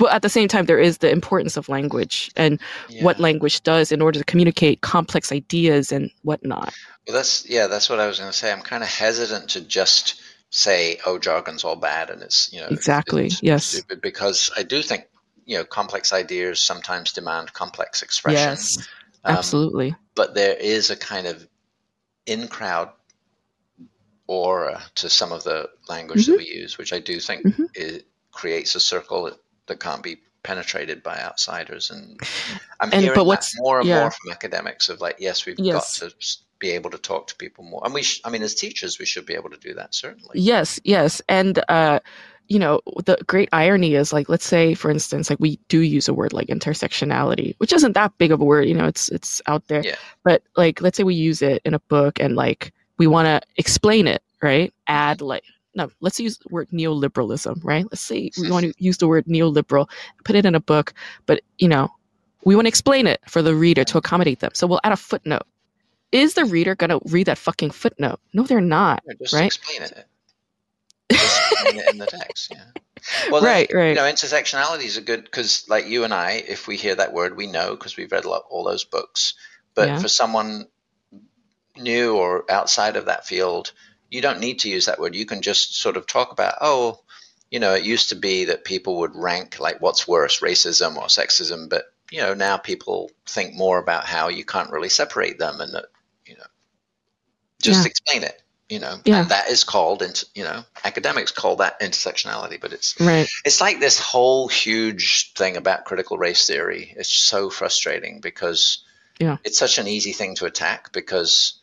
But 0.00 0.14
at 0.14 0.22
the 0.22 0.30
same 0.30 0.48
time, 0.48 0.64
there 0.64 0.78
is 0.78 0.98
the 0.98 1.10
importance 1.10 1.58
of 1.58 1.68
language 1.68 2.30
and 2.34 2.58
yeah. 2.88 3.04
what 3.04 3.20
language 3.20 3.62
does 3.62 3.92
in 3.92 4.00
order 4.00 4.18
to 4.18 4.24
communicate 4.24 4.80
complex 4.80 5.30
ideas 5.30 5.92
and 5.92 6.10
whatnot. 6.22 6.72
Well, 7.06 7.14
that's 7.14 7.46
yeah, 7.46 7.66
that's 7.66 7.90
what 7.90 8.00
I 8.00 8.06
was 8.06 8.18
going 8.18 8.30
to 8.30 8.36
say. 8.36 8.50
I'm 8.50 8.62
kind 8.62 8.82
of 8.82 8.88
hesitant 8.88 9.50
to 9.50 9.60
just 9.60 10.22
say, 10.48 10.98
"Oh, 11.04 11.18
jargon's 11.18 11.64
all 11.64 11.76
bad," 11.76 12.08
and 12.08 12.22
it's 12.22 12.50
you 12.50 12.62
know 12.62 12.68
exactly 12.68 13.26
it's, 13.26 13.42
yes, 13.42 13.66
stupid 13.66 14.00
because 14.00 14.50
I 14.56 14.62
do 14.62 14.80
think 14.80 15.06
you 15.44 15.58
know 15.58 15.64
complex 15.64 16.14
ideas 16.14 16.60
sometimes 16.60 17.12
demand 17.12 17.52
complex 17.52 18.02
expression. 18.02 18.38
Yes, 18.38 18.78
um, 19.24 19.36
absolutely. 19.36 19.94
But 20.14 20.34
there 20.34 20.54
is 20.54 20.88
a 20.88 20.96
kind 20.96 21.26
of 21.26 21.46
in 22.24 22.48
crowd 22.48 22.88
aura 24.26 24.82
to 24.94 25.10
some 25.10 25.30
of 25.30 25.44
the 25.44 25.68
language 25.90 26.22
mm-hmm. 26.22 26.32
that 26.32 26.38
we 26.38 26.46
use, 26.46 26.78
which 26.78 26.94
I 26.94 27.00
do 27.00 27.20
think 27.20 27.44
mm-hmm. 27.44 27.64
it 27.74 28.06
creates 28.32 28.74
a 28.76 28.80
circle 28.80 29.30
that, 29.70 29.80
can't 29.80 30.02
be 30.02 30.18
penetrated 30.42 31.02
by 31.02 31.18
outsiders. 31.20 31.90
And 31.90 32.20
I'm 32.80 32.90
and, 32.92 33.02
hearing 33.02 33.38
more 33.58 33.80
and 33.80 33.88
yeah. 33.88 34.00
more 34.00 34.10
from 34.10 34.30
academics 34.30 34.88
of 34.88 35.00
like, 35.00 35.16
yes, 35.18 35.46
we've 35.46 35.58
yes. 35.58 35.98
got 35.98 36.10
to 36.10 36.16
be 36.58 36.70
able 36.70 36.90
to 36.90 36.98
talk 36.98 37.26
to 37.28 37.36
people 37.36 37.64
more. 37.64 37.80
And 37.84 37.94
we, 37.94 38.02
sh- 38.02 38.20
I 38.24 38.30
mean, 38.30 38.42
as 38.42 38.54
teachers, 38.54 38.98
we 38.98 39.06
should 39.06 39.26
be 39.26 39.34
able 39.34 39.50
to 39.50 39.56
do 39.56 39.74
that 39.74 39.94
certainly. 39.94 40.32
Yes, 40.34 40.78
yes, 40.84 41.22
and 41.28 41.62
uh, 41.68 42.00
you 42.50 42.58
know, 42.58 42.80
the 43.04 43.16
great 43.28 43.48
irony 43.52 43.94
is 43.94 44.12
like, 44.12 44.28
let's 44.28 44.44
say, 44.44 44.74
for 44.74 44.90
instance, 44.90 45.30
like 45.30 45.38
we 45.38 45.58
do 45.68 45.80
use 45.80 46.08
a 46.08 46.14
word 46.14 46.32
like 46.32 46.48
intersectionality, 46.48 47.54
which 47.58 47.72
isn't 47.72 47.92
that 47.92 48.12
big 48.18 48.32
of 48.32 48.40
a 48.40 48.44
word, 48.44 48.68
you 48.68 48.74
know, 48.74 48.86
it's 48.86 49.08
it's 49.10 49.40
out 49.46 49.66
there. 49.68 49.82
Yeah. 49.84 49.94
But 50.24 50.42
like, 50.56 50.80
let's 50.80 50.96
say 50.96 51.04
we 51.04 51.14
use 51.14 51.42
it 51.42 51.62
in 51.64 51.74
a 51.74 51.78
book 51.78 52.18
and 52.18 52.34
like 52.34 52.72
we 52.98 53.06
want 53.06 53.26
to 53.26 53.40
explain 53.56 54.08
it, 54.08 54.20
right? 54.42 54.74
Add 54.88 55.20
like 55.20 55.44
no, 55.74 55.90
let's 56.00 56.18
use 56.18 56.38
the 56.38 56.48
word 56.50 56.68
neoliberalism, 56.70 57.64
right? 57.64 57.84
Let's 57.84 58.00
say 58.00 58.30
we 58.36 58.44
mm-hmm. 58.44 58.52
want 58.52 58.66
to 58.66 58.74
use 58.78 58.98
the 58.98 59.08
word 59.08 59.26
neoliberal, 59.26 59.88
put 60.24 60.36
it 60.36 60.44
in 60.44 60.54
a 60.54 60.60
book, 60.60 60.94
but 61.26 61.40
you 61.58 61.68
know, 61.68 61.88
we 62.44 62.54
want 62.54 62.64
to 62.66 62.70
explain 62.70 63.06
it 63.06 63.20
for 63.28 63.42
the 63.42 63.54
reader 63.54 63.84
to 63.84 63.98
accommodate 63.98 64.40
them. 64.40 64.50
So 64.54 64.66
we'll 64.66 64.80
add 64.82 64.92
a 64.92 64.96
footnote 64.96 65.46
is 66.12 66.34
the 66.34 66.44
reader 66.44 66.74
going 66.74 66.90
to 66.90 67.00
read 67.06 67.26
that 67.26 67.38
fucking 67.38 67.70
footnote? 67.70 68.20
No, 68.32 68.42
they're 68.42 68.60
not. 68.60 69.02
Yeah, 69.06 69.14
just 69.20 69.34
right? 69.34 69.46
explain 69.46 69.82
it. 69.82 70.06
Just 71.10 71.52
explain 71.52 71.78
it 71.78 71.92
in 71.92 71.98
the 71.98 72.06
text. 72.06 72.52
Yeah. 72.54 72.64
Well, 73.30 73.40
Right, 73.40 73.72
right. 73.72 73.88
You 73.88 73.94
know, 73.94 74.02
intersectionality 74.02 74.84
is 74.84 74.98
a 74.98 75.00
good 75.00 75.24
because, 75.24 75.64
like 75.70 75.86
you 75.86 76.04
and 76.04 76.12
I, 76.12 76.32
if 76.32 76.68
we 76.68 76.76
hear 76.76 76.94
that 76.94 77.14
word, 77.14 77.34
we 77.34 77.46
know 77.46 77.70
because 77.70 77.96
we've 77.96 78.12
read 78.12 78.26
a 78.26 78.28
lot, 78.28 78.42
all 78.50 78.62
those 78.62 78.84
books. 78.84 79.32
But 79.74 79.88
Yeah. 79.88 79.98
for 80.00 80.08
someone 80.08 80.66
new 81.78 82.14
or 82.14 82.44
outside 82.50 82.96
of 82.96 83.06
that 83.06 83.26
field, 83.26 83.72
you 84.10 84.20
don't 84.20 84.40
need 84.40 84.60
to 84.60 84.68
use 84.68 84.86
that 84.86 84.98
word. 84.98 85.14
You 85.14 85.26
can 85.26 85.42
just 85.42 85.76
sort 85.80 85.96
of 85.96 86.06
talk 86.06 86.32
about, 86.32 86.54
oh, 86.60 87.00
you 87.50 87.60
know, 87.60 87.74
it 87.74 87.84
used 87.84 88.10
to 88.10 88.16
be 88.16 88.46
that 88.46 88.64
people 88.64 88.98
would 88.98 89.14
rank 89.14 89.58
like 89.60 89.80
what's 89.80 90.06
worse, 90.06 90.40
racism 90.40 90.96
or 90.96 91.06
sexism, 91.06 91.68
but 91.68 91.84
you 92.10 92.20
know, 92.20 92.34
now 92.34 92.56
people 92.56 93.10
think 93.26 93.54
more 93.54 93.78
about 93.78 94.04
how 94.04 94.28
you 94.28 94.44
can't 94.44 94.72
really 94.72 94.88
separate 94.88 95.38
them 95.38 95.60
and 95.60 95.74
that, 95.74 95.86
you 96.26 96.36
know, 96.36 96.46
just 97.62 97.84
Yeah. 97.84 97.86
explain 97.90 98.22
it. 98.24 98.42
You 98.68 98.78
know, 98.78 99.00
Yeah. 99.04 99.22
and 99.22 99.30
that 99.30 99.48
is 99.48 99.64
called, 99.64 100.00
int- 100.02 100.24
you 100.32 100.44
know, 100.44 100.64
academics 100.84 101.32
call 101.32 101.56
that 101.56 101.80
intersectionality, 101.80 102.60
but 102.60 102.72
it's 102.72 102.94
Right. 103.00 103.28
it's 103.44 103.60
like 103.60 103.80
this 103.80 103.98
whole 103.98 104.46
huge 104.46 105.32
thing 105.34 105.56
about 105.56 105.84
critical 105.84 106.18
race 106.18 106.46
theory. 106.46 106.94
It's 106.96 107.12
so 107.12 107.50
frustrating 107.50 108.20
because 108.20 108.78
Yeah. 109.18 109.38
it's 109.42 109.58
such 109.58 109.78
an 109.78 109.88
easy 109.88 110.12
thing 110.12 110.36
to 110.36 110.46
attack 110.46 110.92
because 110.92 111.54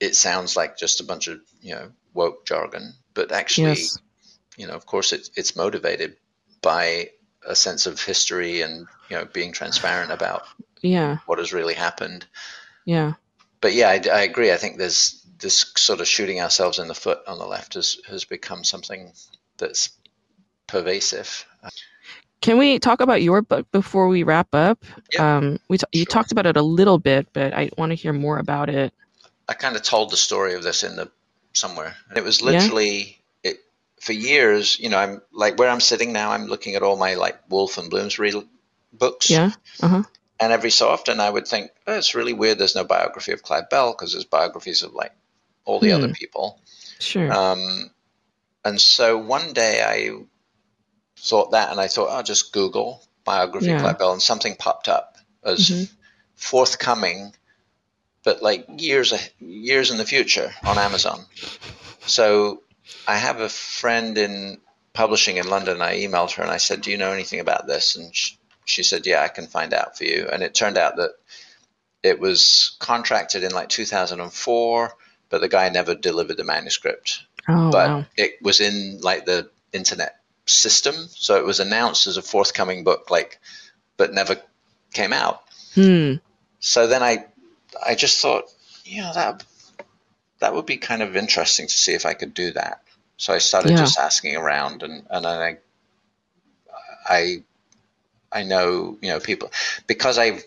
it 0.00 0.14
sounds 0.16 0.56
like 0.56 0.76
just 0.76 1.00
a 1.00 1.04
bunch 1.04 1.28
of 1.28 1.40
you 1.62 1.74
know 1.74 1.90
woke 2.14 2.46
jargon, 2.46 2.94
but 3.14 3.32
actually, 3.32 3.68
Yes. 3.68 3.98
you 4.56 4.66
know, 4.66 4.74
of 4.74 4.86
course, 4.86 5.12
it's 5.12 5.30
it's 5.36 5.56
motivated 5.56 6.16
by 6.62 7.10
a 7.46 7.54
sense 7.54 7.86
of 7.86 8.00
history 8.00 8.62
and 8.62 8.86
you 9.10 9.16
know 9.16 9.24
being 9.26 9.52
transparent 9.52 10.10
about 10.12 10.42
Yeah. 10.80 11.18
what 11.26 11.38
has 11.38 11.52
really 11.52 11.74
happened. 11.74 12.26
Yeah. 12.84 13.14
But 13.60 13.72
yeah, 13.74 13.88
I, 13.88 14.00
I 14.12 14.22
agree. 14.22 14.52
I 14.52 14.56
think 14.56 14.76
there's 14.78 15.20
this 15.38 15.72
sort 15.76 16.00
of 16.00 16.06
shooting 16.06 16.40
ourselves 16.40 16.78
in 16.78 16.88
the 16.88 16.94
foot 16.94 17.18
on 17.26 17.38
the 17.38 17.46
left 17.46 17.74
has 17.74 17.98
has 18.08 18.24
become 18.24 18.64
something 18.64 19.12
that's 19.58 19.90
pervasive. 20.66 21.46
Can 22.40 22.58
we 22.58 22.78
talk 22.78 23.00
about 23.00 23.22
your 23.22 23.40
book 23.40 23.66
before 23.72 24.08
we 24.08 24.22
wrap 24.22 24.54
up? 24.54 24.84
Yeah, 25.12 25.36
Um, 25.38 25.58
we 25.68 25.78
t- 25.78 25.86
you 25.92 26.04
talked 26.04 26.30
about 26.30 26.44
it 26.46 26.56
a 26.58 26.62
little 26.62 26.98
bit, 26.98 27.26
but 27.32 27.54
I 27.54 27.70
want 27.78 27.90
to 27.90 27.94
hear 27.96 28.12
more 28.12 28.38
about 28.38 28.68
it. 28.68 28.92
I 29.48 29.54
kind 29.54 29.76
of 29.76 29.82
told 29.82 30.10
the 30.10 30.16
story 30.16 30.54
of 30.54 30.62
this 30.62 30.82
in 30.82 30.96
the 30.96 31.10
somewhere. 31.52 31.96
And 32.08 32.18
it 32.18 32.24
was 32.24 32.40
Yeah. 32.40 32.50
literally 32.52 33.22
it 33.42 33.58
for 34.00 34.12
years. 34.12 34.78
You 34.78 34.88
know, 34.88 34.98
I'm 34.98 35.22
like 35.32 35.58
where 35.58 35.68
I'm 35.68 35.80
sitting 35.80 36.12
now. 36.12 36.30
I'm 36.32 36.46
looking 36.46 36.74
at 36.74 36.82
all 36.82 36.96
my 36.96 37.14
like 37.14 37.38
Woolf 37.48 37.78
and 37.78 37.90
Bloomsbury 37.90 38.32
books, 38.92 39.30
Yeah. 39.30 39.52
Uh 39.82 39.88
huh. 39.88 40.02
and 40.40 40.52
every 40.52 40.70
so 40.70 40.88
often 40.88 41.20
I 41.20 41.28
would 41.30 41.46
think, 41.48 41.70
oh, 41.86 41.96
it's 41.98 42.14
really 42.14 42.32
weird. 42.32 42.58
There's 42.58 42.74
no 42.74 42.84
biography 42.84 43.32
of 43.32 43.42
Clive 43.42 43.68
Bell 43.70 43.92
because 43.92 44.12
there's 44.12 44.24
biographies 44.24 44.82
of 44.82 44.94
like 44.94 45.12
all 45.64 45.80
the 45.80 45.92
other 45.92 46.06
Hmm. 46.08 46.12
people. 46.12 46.60
Sure. 46.98 47.32
Um, 47.32 47.90
and 48.64 48.80
so 48.80 49.18
one 49.18 49.52
day 49.52 49.82
I 49.82 50.24
thought 51.18 51.52
that, 51.52 51.70
and 51.70 51.80
I 51.80 51.88
thought 51.88 52.10
I'll 52.10 52.22
just 52.22 52.52
Google 52.52 53.02
biography 53.24 53.66
Yeah. 53.66 53.76
of 53.76 53.80
Clive 53.82 53.98
Bell, 53.98 54.12
and 54.12 54.22
something 54.22 54.54
popped 54.56 54.88
up 54.88 55.16
as 55.42 55.58
Mhm. 55.70 55.90
forthcoming, 56.34 57.34
but 58.24 58.42
like 58.42 58.66
years 58.78 59.12
years 59.38 59.90
in 59.90 59.98
the 59.98 60.04
future 60.04 60.52
on 60.64 60.78
Amazon. 60.78 61.24
So 62.06 62.62
I 63.06 63.16
have 63.16 63.40
a 63.40 63.48
friend 63.48 64.18
in 64.18 64.58
publishing 64.92 65.36
in 65.36 65.48
London. 65.48 65.80
I 65.80 65.98
emailed 66.00 66.32
her 66.32 66.42
and 66.42 66.52
I 66.52 66.58
said, 66.58 66.80
"Do 66.80 66.90
you 66.90 66.98
know 66.98 67.12
anything 67.12 67.40
about 67.40 67.66
this?" 67.66 67.96
And 67.96 68.14
she, 68.14 68.36
she 68.64 68.82
said, 68.82 69.06
"Yeah, 69.06 69.22
I 69.22 69.28
can 69.28 69.46
find 69.46 69.72
out 69.72 69.96
for 69.96 70.04
you." 70.04 70.28
And 70.32 70.42
it 70.42 70.54
turned 70.54 70.78
out 70.78 70.96
that 70.96 71.10
it 72.02 72.20
was 72.20 72.76
contracted 72.80 73.44
in 73.44 73.52
like 73.52 73.68
2004, 73.68 74.96
but 75.30 75.40
the 75.40 75.48
guy 75.48 75.68
never 75.68 75.94
delivered 75.94 76.36
the 76.36 76.44
manuscript 76.44 77.24
oh 77.48 77.70
but 77.70 77.90
wow. 77.90 78.06
it 78.16 78.40
was 78.42 78.60
in 78.60 79.00
like 79.00 79.24
the 79.24 79.50
internet 79.72 80.20
system 80.46 80.94
so 80.94 81.36
it 81.36 81.44
was 81.44 81.60
announced 81.60 82.06
as 82.06 82.16
a 82.16 82.22
forthcoming 82.22 82.84
book 82.84 83.10
like 83.10 83.40
but 83.96 84.12
never 84.12 84.36
came 84.92 85.12
out 85.12 85.42
Hmm. 85.74 86.14
so 86.60 86.86
then 86.86 87.02
i 87.02 87.24
i 87.84 87.94
just 87.94 88.20
thought 88.20 88.44
yeah 88.84 89.12
that 89.14 89.44
that 90.40 90.54
would 90.54 90.66
be 90.66 90.76
kind 90.76 91.02
of 91.02 91.16
interesting 91.16 91.66
to 91.66 91.76
see 91.76 91.92
if 91.92 92.06
i 92.06 92.14
could 92.14 92.34
do 92.34 92.50
that 92.52 92.82
so 93.16 93.32
i 93.32 93.38
started 93.38 93.70
Yeah. 93.70 93.78
just 93.78 93.98
asking 93.98 94.36
around 94.36 94.82
and 94.82 95.06
and 95.10 95.26
i 95.26 95.58
i 97.06 97.42
i 98.32 98.42
know 98.42 98.98
you 99.00 99.08
know 99.10 99.20
people 99.20 99.50
because 99.86 100.18
i 100.18 100.40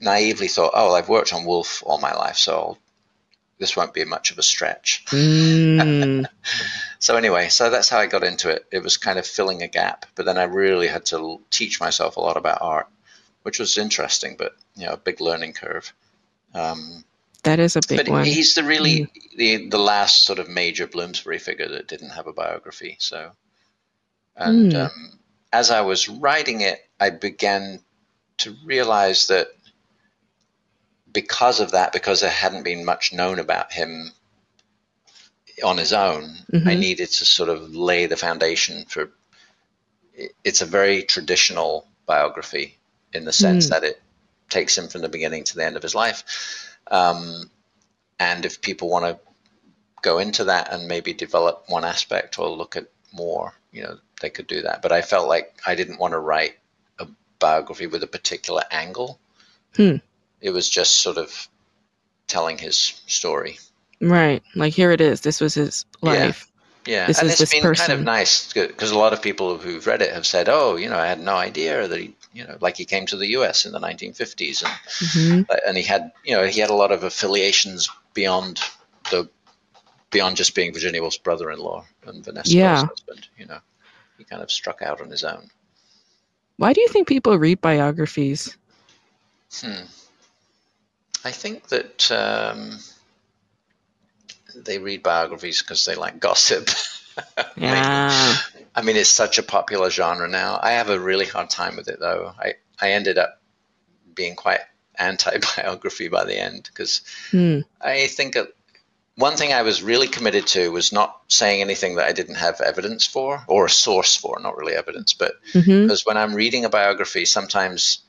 naively 0.00 0.48
thought 0.48 0.72
oh 0.74 0.94
i've 0.94 1.08
worked 1.08 1.32
on 1.32 1.44
woolf 1.44 1.82
all 1.86 1.98
my 1.98 2.14
life 2.14 2.36
so 2.36 2.52
I'll, 2.54 2.78
this 3.58 3.76
won't 3.76 3.94
be 3.94 4.04
much 4.04 4.30
of 4.32 4.38
a 4.38 4.42
stretch 4.42 5.04
Mm. 5.06 6.26
so 6.98 7.16
anyway, 7.16 7.48
so 7.48 7.70
that's 7.70 7.88
how 7.88 7.98
I 7.98 8.06
got 8.06 8.24
into 8.24 8.48
it. 8.50 8.64
It 8.70 8.82
was 8.82 8.96
kind 8.96 9.18
of 9.18 9.26
filling 9.26 9.62
a 9.62 9.68
gap, 9.68 10.06
but 10.14 10.24
then 10.26 10.38
I 10.38 10.44
really 10.44 10.88
had 10.88 11.06
to 11.06 11.40
teach 11.50 11.80
myself 11.80 12.16
a 12.16 12.20
lot 12.20 12.36
about 12.36 12.62
art, 12.62 12.88
which 13.42 13.58
was 13.58 13.78
interesting, 13.78 14.36
but 14.38 14.54
you 14.76 14.86
know, 14.86 14.92
a 14.94 14.96
big 14.96 15.20
learning 15.20 15.52
curve. 15.52 15.92
Um, 16.54 17.04
that 17.42 17.58
is 17.58 17.76
a 17.76 17.80
big 17.82 17.98
but 17.98 18.06
one. 18.08 18.24
he's 18.24 18.54
the 18.54 18.64
really 18.64 19.08
the 19.36 19.68
the 19.68 19.78
last 19.78 20.24
sort 20.24 20.38
of 20.38 20.48
major 20.48 20.86
Bloomsbury 20.86 21.38
figure 21.38 21.68
that 21.68 21.88
didn't 21.88 22.10
have 22.10 22.26
a 22.26 22.32
biography. 22.32 22.96
So, 23.00 23.32
and 24.36 24.72
Hmm. 24.72 24.80
um, 24.80 25.18
as 25.52 25.70
I 25.70 25.82
was 25.82 26.08
writing 26.08 26.60
it, 26.62 26.80
I 27.00 27.10
began 27.10 27.80
to 28.38 28.56
realize 28.64 29.26
that 29.28 29.48
because 31.12 31.60
of 31.60 31.72
that, 31.72 31.92
because 31.92 32.20
there 32.20 32.30
hadn't 32.30 32.64
been 32.64 32.84
much 32.84 33.12
known 33.12 33.38
about 33.38 33.72
him 33.72 34.10
on 35.62 35.76
his 35.78 35.92
own, 35.92 36.36
I 36.52 36.74
Mhm. 36.74 36.78
needed 36.80 37.08
to 37.10 37.24
sort 37.24 37.48
of 37.48 37.74
lay 37.74 38.06
the 38.06 38.16
foundation 38.16 38.84
for. 38.86 39.10
It's 40.44 40.62
a 40.62 40.66
very 40.66 41.02
traditional 41.02 41.86
biography 42.06 42.78
in 43.12 43.24
the 43.24 43.32
sense 43.32 43.66
Mm. 43.66 43.70
that 43.70 43.84
it 43.84 44.00
takes 44.48 44.76
him 44.76 44.88
from 44.88 45.02
the 45.02 45.08
beginning 45.08 45.44
to 45.44 45.56
the 45.56 45.64
end 45.64 45.76
of 45.76 45.82
his 45.82 45.94
life. 45.94 46.76
Um, 46.90 47.50
and 48.18 48.44
if 48.44 48.60
people 48.60 48.88
want 48.88 49.04
to 49.04 49.18
go 50.02 50.18
into 50.18 50.44
that 50.44 50.72
and 50.72 50.86
maybe 50.88 51.12
develop 51.12 51.64
one 51.68 51.84
aspect 51.84 52.38
or 52.38 52.48
look 52.48 52.76
at 52.76 52.86
more, 53.12 53.54
you 53.72 53.82
know, 53.82 53.98
they 54.20 54.30
could 54.30 54.46
do 54.46 54.62
that. 54.62 54.82
But 54.82 54.92
I 54.92 55.02
felt 55.02 55.28
like 55.28 55.54
I 55.66 55.74
didn't 55.74 55.98
want 55.98 56.12
to 56.12 56.18
write 56.18 56.56
a 56.98 57.06
biography 57.38 57.86
with 57.86 58.02
a 58.02 58.06
particular 58.06 58.62
angle. 58.70 59.18
Hmm. 59.76 59.96
It 60.40 60.50
was 60.50 60.68
just 60.68 60.98
sort 60.98 61.16
of 61.16 61.48
telling 62.26 62.58
his 62.58 62.76
story. 63.06 63.58
Right. 64.00 64.42
Like 64.54 64.74
here 64.74 64.90
it 64.92 65.00
is. 65.00 65.22
This 65.22 65.40
was 65.40 65.54
his 65.54 65.86
life. 66.02 66.50
Yeah, 66.86 67.06
This 67.06 67.18
and 67.18 67.26
is 67.26 67.32
it's 67.32 67.40
this 67.40 67.52
been 67.52 67.62
kind 67.62 67.72
of 67.74 67.78
person. 67.78 68.04
nice 68.04 68.52
because 68.52 68.90
a 68.90 68.98
lot 68.98 69.14
of 69.14 69.22
people 69.22 69.56
who've 69.56 69.86
read 69.86 70.02
it 70.02 70.12
have 70.12 70.26
said, 70.26 70.50
"Oh, 70.50 70.76
you 70.76 70.90
know, 70.90 70.98
I 70.98 71.06
had 71.06 71.18
no 71.18 71.34
idea 71.34 71.88
that 71.88 71.98
he, 71.98 72.14
you 72.34 72.44
know, 72.44 72.58
like 72.60 72.76
he 72.76 72.84
came 72.84 73.06
to 73.06 73.16
the 73.16 73.28
U.S. 73.28 73.64
in 73.64 73.72
the 73.72 73.80
1950s, 73.80 74.64
and 74.64 74.72
hmm 75.12 75.42
and 75.66 75.76
he 75.76 75.84
had, 75.84 76.12
you 76.24 76.36
know, 76.36 76.44
he 76.44 76.60
had 76.60 76.70
a 76.70 76.74
lot 76.74 76.92
of 76.92 77.04
affiliations 77.04 77.88
beyond 78.12 78.60
the 79.10 79.28
beyond 80.10 80.36
just 80.36 80.54
being 80.54 80.72
Virginia 80.72 81.00
Woolf's 81.00 81.18
brother-in-law 81.18 81.84
and 82.06 82.24
Vanessa 82.24 82.54
Yeah. 82.54 82.84
Husband. 82.86 83.28
You 83.38 83.46
know, 83.46 83.58
he 84.18 84.24
kind 84.24 84.42
of 84.42 84.50
struck 84.50 84.82
out 84.82 85.00
on 85.00 85.10
his 85.10 85.24
own. 85.24 85.48
Why 86.56 86.72
do 86.72 86.80
you 86.80 86.88
think 86.88 87.08
people 87.08 87.36
read 87.38 87.60
biographies? 87.60 88.56
Hmm. 89.52 89.84
I 91.24 91.30
think 91.30 91.68
that 91.68 92.10
um, 92.12 92.78
they 94.54 94.78
read 94.78 95.02
biographies 95.02 95.62
because 95.62 95.84
they 95.84 95.94
like 95.94 96.20
gossip. 96.20 96.68
Yeah. 97.56 98.34
I 98.74 98.82
mean, 98.82 98.96
it's 98.96 99.10
such 99.10 99.38
a 99.38 99.42
popular 99.42 99.90
genre 99.90 100.28
now. 100.28 100.58
I 100.62 100.72
have 100.72 100.90
a 100.90 100.98
really 100.98 101.26
hard 101.26 101.50
time 101.50 101.76
with 101.76 101.88
it, 101.88 102.00
though. 102.00 102.32
I, 102.38 102.54
I 102.80 102.92
ended 102.92 103.18
up 103.18 103.40
being 104.14 104.34
quite 104.34 104.60
anti 104.96 105.38
biography 105.56 106.08
by 106.08 106.24
the 106.24 106.38
end 106.38 106.68
because 106.72 107.02
Hmm. 107.30 107.60
I 107.80 108.06
think 108.06 108.36
one 109.16 109.36
thing 109.36 109.52
I 109.52 109.62
was 109.62 109.82
really 109.82 110.08
committed 110.08 110.46
to 110.48 110.70
was 110.70 110.92
not 110.92 111.20
saying 111.28 111.60
anything 111.60 111.96
that 111.96 112.06
I 112.06 112.12
didn't 112.12 112.34
have 112.36 112.60
evidence 112.60 113.06
for 113.06 113.44
or 113.46 113.66
a 113.66 113.70
source 113.70 114.16
for, 114.16 114.40
not 114.40 114.56
really 114.56 114.74
evidence, 114.74 115.12
but 115.12 115.34
because 115.86 116.04
when 116.04 116.16
I'm 116.16 116.34
reading 116.34 116.64
a 116.64 116.68
biography, 116.68 117.24
sometimes 117.24 118.00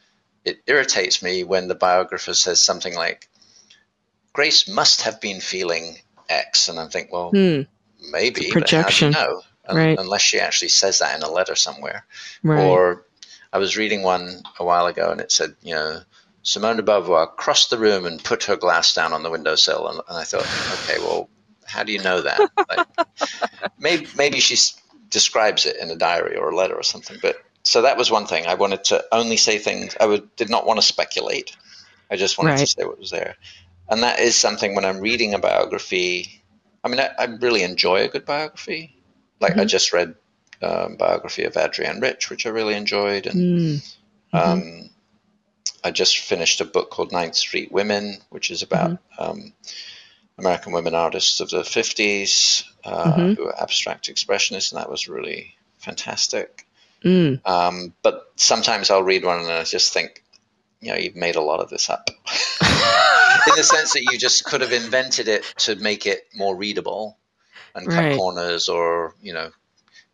it 0.44 0.62
irritates 0.68 1.22
me 1.22 1.44
when 1.44 1.68
the 1.68 1.76
biographer 1.76 2.34
says 2.34 2.64
something 2.64 2.96
like, 2.96 3.30
Grace 4.34 4.68
must 4.68 5.04
have 5.04 5.22
been 5.22 5.42
feeling 5.42 5.98
X. 6.28 6.70
And 6.70 6.80
I 6.80 6.88
think, 6.88 7.12
well, 7.12 7.30
Hmm. 7.30 7.62
maybe, 8.12 8.50
a 8.50 8.54
but 8.54 8.70
how 8.70 8.90
do 8.90 9.06
you 9.06 9.12
know? 9.12 9.42
Un- 9.68 9.76
Right. 9.78 10.00
Unless 10.00 10.22
she 10.22 10.40
actually 10.40 10.70
says 10.70 11.00
that 11.00 11.16
in 11.16 11.24
a 11.24 11.32
letter 11.32 11.56
somewhere. 11.56 12.06
Right. 12.44 12.64
Or 12.64 13.06
I 13.54 13.58
was 13.58 13.78
reading 13.78 14.04
one 14.04 14.42
a 14.60 14.66
while 14.66 14.86
ago 14.88 15.12
and 15.12 15.22
it 15.22 15.32
said, 15.32 15.56
you 15.62 15.76
know, 15.76 16.02
Simone 16.44 16.78
de 16.78 16.84
Beauvoir 16.84 17.28
crossed 17.36 17.70
the 17.72 17.78
room 17.80 18.06
and 18.06 18.24
put 18.24 18.44
her 18.46 18.56
glass 18.56 18.94
down 18.94 19.14
on 19.14 19.24
the 19.24 19.30
windowsill. 19.32 19.88
And, 19.88 20.02
and 20.08 20.18
I 20.18 20.24
thought, 20.24 20.46
okay, 20.84 21.00
well, 21.00 21.30
how 21.66 21.84
do 21.84 21.92
you 21.92 22.00
know 22.00 22.22
that? 22.22 22.50
Like, 22.70 22.86
maybe, 23.80 24.08
maybe 24.16 24.40
she 24.40 24.56
describes 25.10 25.66
it 25.66 25.78
in 25.78 25.90
a 25.92 25.96
diary 25.96 26.38
or 26.38 26.50
a 26.52 26.56
letter 26.56 26.76
or 26.76 26.84
something. 26.84 27.18
But 27.22 27.38
so 27.64 27.82
that 27.84 27.98
was 27.98 28.12
one 28.12 28.28
thing. 28.28 28.46
I 28.46 28.56
wanted 28.56 28.84
to 28.86 29.04
only 29.12 29.38
say 29.38 29.58
things. 29.58 29.96
I 30.00 30.06
would, 30.06 30.36
did 30.36 30.50
not 30.50 30.66
want 30.68 30.80
to 30.80 30.86
speculate. 30.86 31.56
I 32.12 32.18
just 32.18 32.38
wanted 32.38 32.52
to 32.58 32.68
say 32.68 32.86
what 32.86 33.00
was 33.00 33.12
there. 33.12 33.36
and 33.90 34.04
that 34.04 34.20
is 34.20 34.36
something 34.36 34.76
when 34.76 34.86
I'm 34.86 35.00
reading 35.00 35.34
a 35.34 35.40
biography. 35.40 36.44
I 36.84 36.88
mean, 36.90 37.00
I, 37.00 37.10
I 37.18 37.26
really 37.26 37.64
enjoy 37.64 38.04
a 38.04 38.08
good 38.08 38.26
biography. 38.26 38.95
Like 39.40 39.58
I 39.58 39.66
Mhm. 39.66 39.70
just 39.70 39.94
read 39.94 40.16
um, 40.62 40.96
biography 40.96 41.44
of 41.44 41.58
Adrienne 41.58 42.00
Rich, 42.00 42.30
which 42.30 42.46
I 42.46 42.50
really 42.50 42.76
enjoyed, 42.76 43.28
and 43.28 43.40
Mm. 43.60 43.96
Mhm. 44.34 44.40
um, 44.40 44.90
I 45.84 45.92
just 45.92 46.18
finished 46.18 46.62
a 46.62 46.66
book 46.66 46.90
called 46.90 47.12
Ninth 47.12 47.36
Street 47.36 47.72
Women, 47.72 48.22
which 48.30 48.50
is 48.50 48.62
about 48.64 48.98
um, 49.20 49.54
American 50.38 50.72
women 50.74 50.96
artists 50.96 51.40
of 51.42 51.50
the 51.50 51.64
50s 51.64 52.64
uh, 52.84 53.16
Mhm. 53.16 53.36
who 53.36 53.46
are 53.48 53.62
abstract 53.62 54.08
expressionists, 54.10 54.72
and 54.72 54.80
that 54.82 54.90
was 54.90 55.08
really 55.08 55.56
fantastic. 55.80 56.66
Mm. 57.04 57.46
Um, 57.46 57.94
but 58.02 58.32
sometimes 58.38 58.90
I'll 58.90 59.04
read 59.04 59.24
one 59.24 59.40
and 59.42 59.52
I 59.52 59.64
just 59.64 59.94
think, 59.94 60.24
you 60.82 60.92
know, 60.92 60.98
you've 60.98 61.16
made 61.16 61.36
a 61.36 61.42
lot 61.42 61.60
of 61.60 61.70
this 61.70 61.90
up. 61.90 62.10
In 63.48 63.56
the 63.56 63.64
sense 63.64 63.94
that 63.94 64.04
you 64.04 64.18
just 64.18 64.46
could 64.46 64.62
have 64.62 64.72
invented 64.72 65.28
it 65.28 65.44
to 65.60 65.76
make 65.76 66.06
it 66.06 66.28
more 66.34 66.56
readable 66.56 67.18
and 67.76 67.90
cut 67.90 68.10
Right. 68.12 68.18
corners 68.18 68.70
or, 68.70 69.16
you 69.22 69.34
know, 69.34 69.52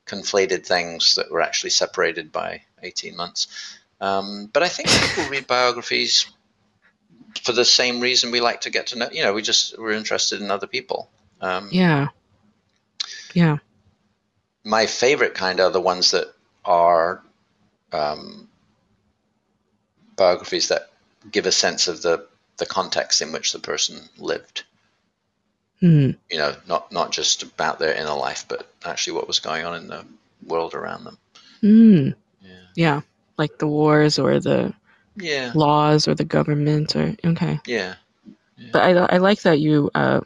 conflated 0.07 0.65
things 0.65 1.15
that 1.15 1.31
were 1.31 1.41
actually 1.41 1.69
separated 1.71 2.31
by 2.31 2.63
18 2.83 3.15
months. 3.15 3.47
Um, 4.01 4.49
but 4.53 4.63
I 4.63 4.69
think 4.69 4.89
people 4.89 5.29
read 5.29 5.47
biographies 5.47 6.27
for 7.43 7.53
the 7.53 7.65
same 7.65 8.01
reason 8.01 8.31
we 8.31 8.41
like 8.41 8.61
to 8.61 8.69
get 8.69 8.87
to 8.87 8.97
know, 8.97 9.09
you 9.11 9.23
know, 9.23 9.33
we 9.33 9.41
just, 9.41 9.77
we're 9.79 9.91
interested 9.93 10.41
in 10.41 10.51
other 10.51 10.67
people. 10.67 11.09
Um, 11.41 11.69
Yeah. 11.71 12.09
Yeah. 13.33 13.59
my 14.63 14.85
favorite 14.87 15.33
kind 15.35 15.59
are 15.59 15.71
the 15.71 15.81
ones 15.81 16.11
that 16.11 16.33
are 16.65 17.23
um, 17.93 18.49
biographies 20.15 20.69
that 20.69 20.89
give 21.31 21.45
a 21.45 21.51
sense 21.51 21.87
of 21.87 22.01
the 22.01 22.27
the 22.57 22.65
context 22.65 23.21
in 23.21 23.31
which 23.31 23.53
the 23.53 23.59
person 23.59 24.09
lived. 24.17 24.63
Mm. 25.81 26.15
You 26.29 26.37
know, 26.37 26.55
not 26.67 26.91
not 26.91 27.11
just 27.11 27.43
about 27.43 27.79
their 27.79 27.93
inner 27.93 28.13
life, 28.13 28.45
but 28.47 28.71
actually 28.85 29.13
what 29.13 29.27
was 29.27 29.39
going 29.39 29.65
on 29.65 29.75
in 29.75 29.87
the 29.87 30.05
world 30.45 30.75
around 30.75 31.03
them. 31.05 31.17
Mm. 31.63 32.15
Yeah, 32.41 32.49
Yeah. 32.75 33.01
Like 33.37 33.57
the 33.57 33.67
wars 33.67 34.19
or 34.19 34.39
the 34.39 34.73
yeah, 35.15 35.51
laws 35.55 36.07
or 36.07 36.15
the 36.15 36.23
government 36.23 36.95
or 36.95 37.15
okay. 37.25 37.59
yeah. 37.65 37.95
But 38.71 38.83
I 38.83 38.91
I 39.15 39.17
like 39.17 39.41
that 39.41 39.59
you 39.59 39.89
uh 39.95 40.21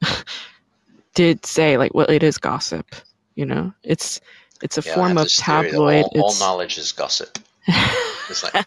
did 1.14 1.44
say 1.44 1.76
like 1.76 1.94
well 1.94 2.06
it 2.08 2.22
is 2.22 2.38
gossip. 2.38 2.94
You 3.34 3.46
know, 3.46 3.72
it's 3.82 4.20
it's 4.62 4.78
a 4.78 4.82
yeah 4.84 4.94
form 4.94 5.18
of 5.18 5.24
this 5.24 5.40
theory 5.40 5.72
that 5.72 5.72
tabloid. 5.72 6.04
All, 6.14 6.22
all 6.22 6.34
knowledge 6.38 6.78
is 6.78 6.92
gossip. 6.92 7.38
It's 8.30 8.44
like, 8.44 8.66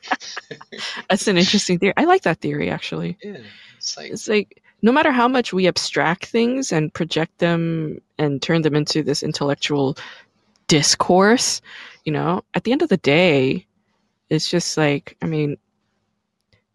that's 1.10 1.28
an 1.28 1.38
interesting 1.38 1.80
theory. 1.80 1.94
I 1.98 2.04
like 2.06 2.24
that 2.24 2.40
theory 2.40 2.70
actually. 2.70 3.18
yeah, 3.24 3.38
it's 3.78 3.98
like, 3.98 4.12
It's 4.12 4.28
like 4.28 4.62
no 4.86 4.92
matter 4.92 5.12
how 5.12 5.28
much 5.28 5.52
we 5.52 5.66
abstract 5.66 6.28
things 6.28 6.72
and 6.72 6.94
project 6.94 7.40
them 7.40 8.00
and 8.20 8.40
turn 8.40 8.62
them 8.62 8.76
into 8.76 9.02
this 9.02 9.24
intellectual 9.24 9.98
discourse, 10.68 11.60
you 12.04 12.12
know, 12.12 12.44
at 12.54 12.66
the 12.66 12.72
end 12.72 12.84
of 12.84 12.90
the 12.90 12.98
day, 12.98 13.66
it's 14.30 14.48
just 14.48 14.78
like 14.78 15.18
I 15.24 15.26
mean, 15.26 15.58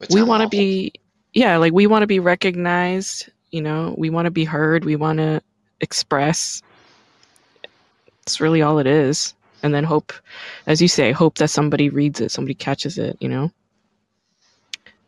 it's 0.01 0.12
we 0.12 0.24
want 0.24 0.43
to 0.43 0.49
be 0.49 0.93
yeah 1.35 1.57
like 1.57 1.73
we 1.73 1.87
want 1.87 2.03
to 2.03 2.09
be 2.09 2.19
recognized 2.19 3.31
you 3.53 3.62
know 3.62 3.95
we 3.97 4.11
want 4.11 4.27
to 4.27 4.32
be 4.32 4.45
heard 4.45 4.85
we 4.85 4.97
want 4.97 5.19
to 5.19 5.41
express. 5.81 6.62
It's 8.23 8.41
really 8.41 8.61
all 8.61 8.81
it 8.81 8.89
is. 8.89 9.35
And 9.62 9.73
then 9.73 9.85
hope 9.85 10.12
as 10.66 10.82
you 10.82 10.89
say 10.89 11.12
hope 11.12 11.39
that 11.39 11.49
somebody 11.49 11.91
reads 11.91 12.20
it 12.20 12.32
somebody 12.32 12.55
catches 12.55 12.99
it 12.99 13.16
you 13.20 13.28
know? 13.28 13.53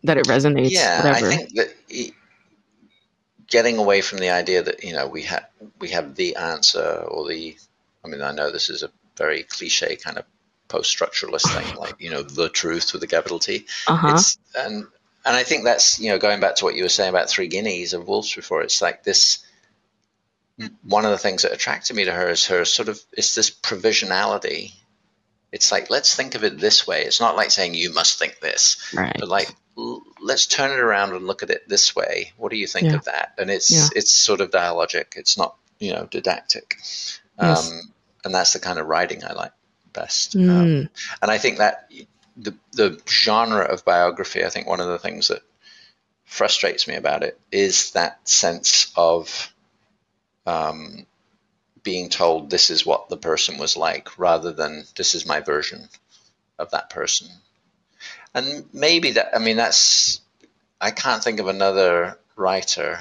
That 0.04 0.18
it 0.18 0.26
resonates 0.26 0.70
yeah 0.70 1.04
whatever. 1.04 1.26
i 1.26 1.36
think 1.36 1.54
that 1.54 2.12
getting 3.52 3.76
away 3.76 4.00
from 4.00 4.18
the 4.18 4.30
idea 4.30 4.62
that 4.62 4.82
you 4.82 4.94
know 4.94 5.06
we 5.06 5.22
have 5.22 5.46
we 5.78 5.90
have 5.90 6.14
the 6.14 6.36
answer 6.36 7.04
or 7.06 7.28
the 7.28 7.54
i 8.04 8.08
mean 8.08 8.22
i 8.22 8.32
know 8.32 8.50
this 8.50 8.70
is 8.70 8.82
a 8.82 8.90
very 9.16 9.42
cliche 9.42 9.94
kind 9.96 10.16
of 10.16 10.24
post-structuralist 10.68 11.46
thing 11.54 11.76
like 11.76 11.94
you 12.00 12.10
know 12.10 12.22
the 12.22 12.48
truth 12.48 12.94
with 12.94 13.02
a 13.02 13.06
capital 13.06 13.38
t. 13.38 13.66
Uh-huh. 13.86 14.12
It's 14.14 14.38
and 14.56 14.86
and 15.26 15.36
i 15.36 15.42
think 15.42 15.64
that's 15.64 16.00
you 16.00 16.08
know 16.08 16.18
going 16.18 16.40
back 16.40 16.56
to 16.56 16.64
what 16.64 16.74
you 16.74 16.82
were 16.82 16.88
saying 16.88 17.10
about 17.10 17.28
three 17.28 17.46
guineas 17.46 17.92
of 17.92 18.08
woolf's 18.08 18.34
before 18.34 18.62
it's 18.62 18.80
like 18.80 19.04
this 19.04 19.44
one 20.82 21.04
of 21.04 21.10
the 21.10 21.18
things 21.18 21.42
that 21.42 21.52
attracted 21.52 21.96
me 21.96 22.04
to 22.04 22.12
her 22.12 22.28
is 22.30 22.46
her 22.46 22.64
sort 22.64 22.88
of 22.88 23.00
it's 23.12 23.34
this 23.34 23.50
provisionality. 23.50 24.72
It's 25.50 25.72
like 25.72 25.90
let's 25.90 26.14
think 26.14 26.34
of 26.34 26.44
it 26.44 26.58
this 26.58 26.86
way. 26.86 27.02
It's 27.02 27.20
not 27.20 27.36
like 27.36 27.50
saying 27.50 27.74
you 27.74 27.92
must 27.92 28.18
think 28.18 28.40
this 28.40 28.92
right. 28.94 29.16
but 29.18 29.28
like 29.28 29.54
l- 29.76 30.02
let's 30.22 30.46
turn 30.46 30.70
it 30.70 30.78
around 30.78 31.12
and 31.14 31.26
look 31.26 31.42
at 31.42 31.50
it 31.50 31.68
this 31.68 31.94
way. 31.96 32.32
What 32.36 32.50
do 32.50 32.56
you 32.56 32.66
think 32.66 32.88
Yeah. 32.88 32.96
of 32.96 33.04
that? 33.04 33.34
And 33.38 33.50
it's 33.50 33.70
Yeah. 33.70 33.88
it's 33.96 34.12
sort 34.12 34.40
of 34.40 34.50
dialogic. 34.50 35.16
It's 35.16 35.36
not 35.36 35.56
you 35.78 35.92
know 35.92 36.06
didactic. 36.06 36.76
Yes. 37.40 37.70
um, 37.70 37.92
and 38.24 38.34
that's 38.34 38.52
the 38.52 38.60
kind 38.60 38.78
of 38.78 38.86
writing 38.86 39.24
i 39.24 39.32
like 39.32 39.52
best. 39.92 40.36
Um, 40.36 40.42
Mm, 40.42 40.88
and 41.22 41.30
i 41.30 41.38
think 41.38 41.58
that 41.58 41.90
the 42.36 42.54
the 42.72 43.00
genre 43.08 43.64
of 43.64 43.84
biography 43.84 44.44
i 44.44 44.48
think 44.48 44.66
one 44.66 44.80
of 44.80 44.86
the 44.88 44.98
things 44.98 45.28
that 45.28 45.42
frustrates 46.24 46.86
me 46.88 46.94
about 46.94 47.22
it 47.22 47.38
is 47.50 47.90
that 47.92 48.26
sense 48.28 48.92
of 48.96 49.52
um, 50.46 51.06
being 51.82 52.08
told 52.08 52.48
this 52.50 52.70
is 52.70 52.86
what 52.86 53.08
the 53.08 53.16
person 53.16 53.58
was 53.58 53.76
like 53.76 54.18
rather 54.18 54.52
than 54.52 54.84
this 54.96 55.14
is 55.14 55.26
my 55.26 55.40
version 55.40 55.88
of 56.58 56.70
that 56.70 56.90
person 56.90 57.28
and 58.34 58.64
maybe 58.72 59.12
that 59.12 59.30
i 59.34 59.38
mean 59.38 59.56
that's 59.56 60.20
i 60.80 60.90
can't 60.90 61.22
think 61.24 61.40
of 61.40 61.48
another 61.48 62.18
writer 62.36 63.00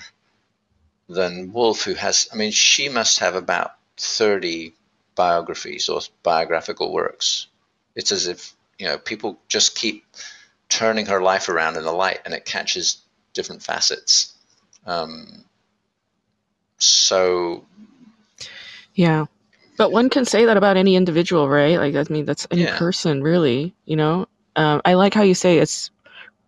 than 1.09 1.51
woolf 1.53 1.83
who 1.83 1.93
has 1.93 2.27
i 2.33 2.35
mean 2.35 2.51
she 2.51 2.89
must 2.89 3.19
have 3.19 3.35
about 3.35 3.71
30 3.97 4.73
biographies 5.15 5.89
or 5.89 6.01
biographical 6.23 6.91
works. 6.91 7.47
It's 7.95 8.11
as 8.11 8.27
if 8.27 8.53
you 8.79 8.87
know 8.87 8.97
people 8.97 9.37
just 9.47 9.75
keep 9.75 10.03
turning 10.69 11.05
her 11.07 11.21
life 11.21 11.49
around 11.49 11.77
in 11.77 11.83
the 11.83 11.91
light 11.91 12.19
and 12.25 12.33
it 12.33 12.45
catches 12.45 12.97
different 13.33 13.61
facets. 13.61 14.33
Um, 14.85 15.43
so. 16.77 17.65
Yeah. 18.95 19.25
But 19.77 19.91
one 19.91 20.09
can 20.09 20.25
say 20.25 20.45
that 20.45 20.57
about 20.57 20.77
any 20.77 20.95
individual 20.95 21.47
right? 21.49 21.77
Like 21.77 21.95
i 21.95 22.11
mean 22.11 22.25
that's 22.25 22.47
any 22.51 22.63
Yeah. 22.63 22.77
person 22.77 23.21
really 23.21 23.73
you 23.85 23.95
know 23.95 24.27
um, 24.55 24.81
i 24.85 24.93
like 24.93 25.13
how 25.13 25.23
you 25.23 25.33
say 25.35 25.57
it's 25.59 25.91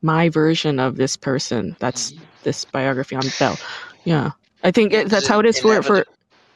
my 0.03 0.29
version 0.29 0.79
of 0.79 0.97
this 0.97 1.17
person. 1.17 1.77
That's 1.79 2.13
this 2.43 2.65
biography 2.65 3.15
on 3.15 3.31
bell. 3.39 3.59
Yeah. 4.05 4.31
I 4.63 4.71
think 4.71 4.93
Yeah, 4.93 4.99
it, 5.01 5.09
that's 5.09 5.27
how 5.27 5.39
it 5.39 5.45
is 5.45 5.59
for, 5.59 5.81
for 5.83 6.05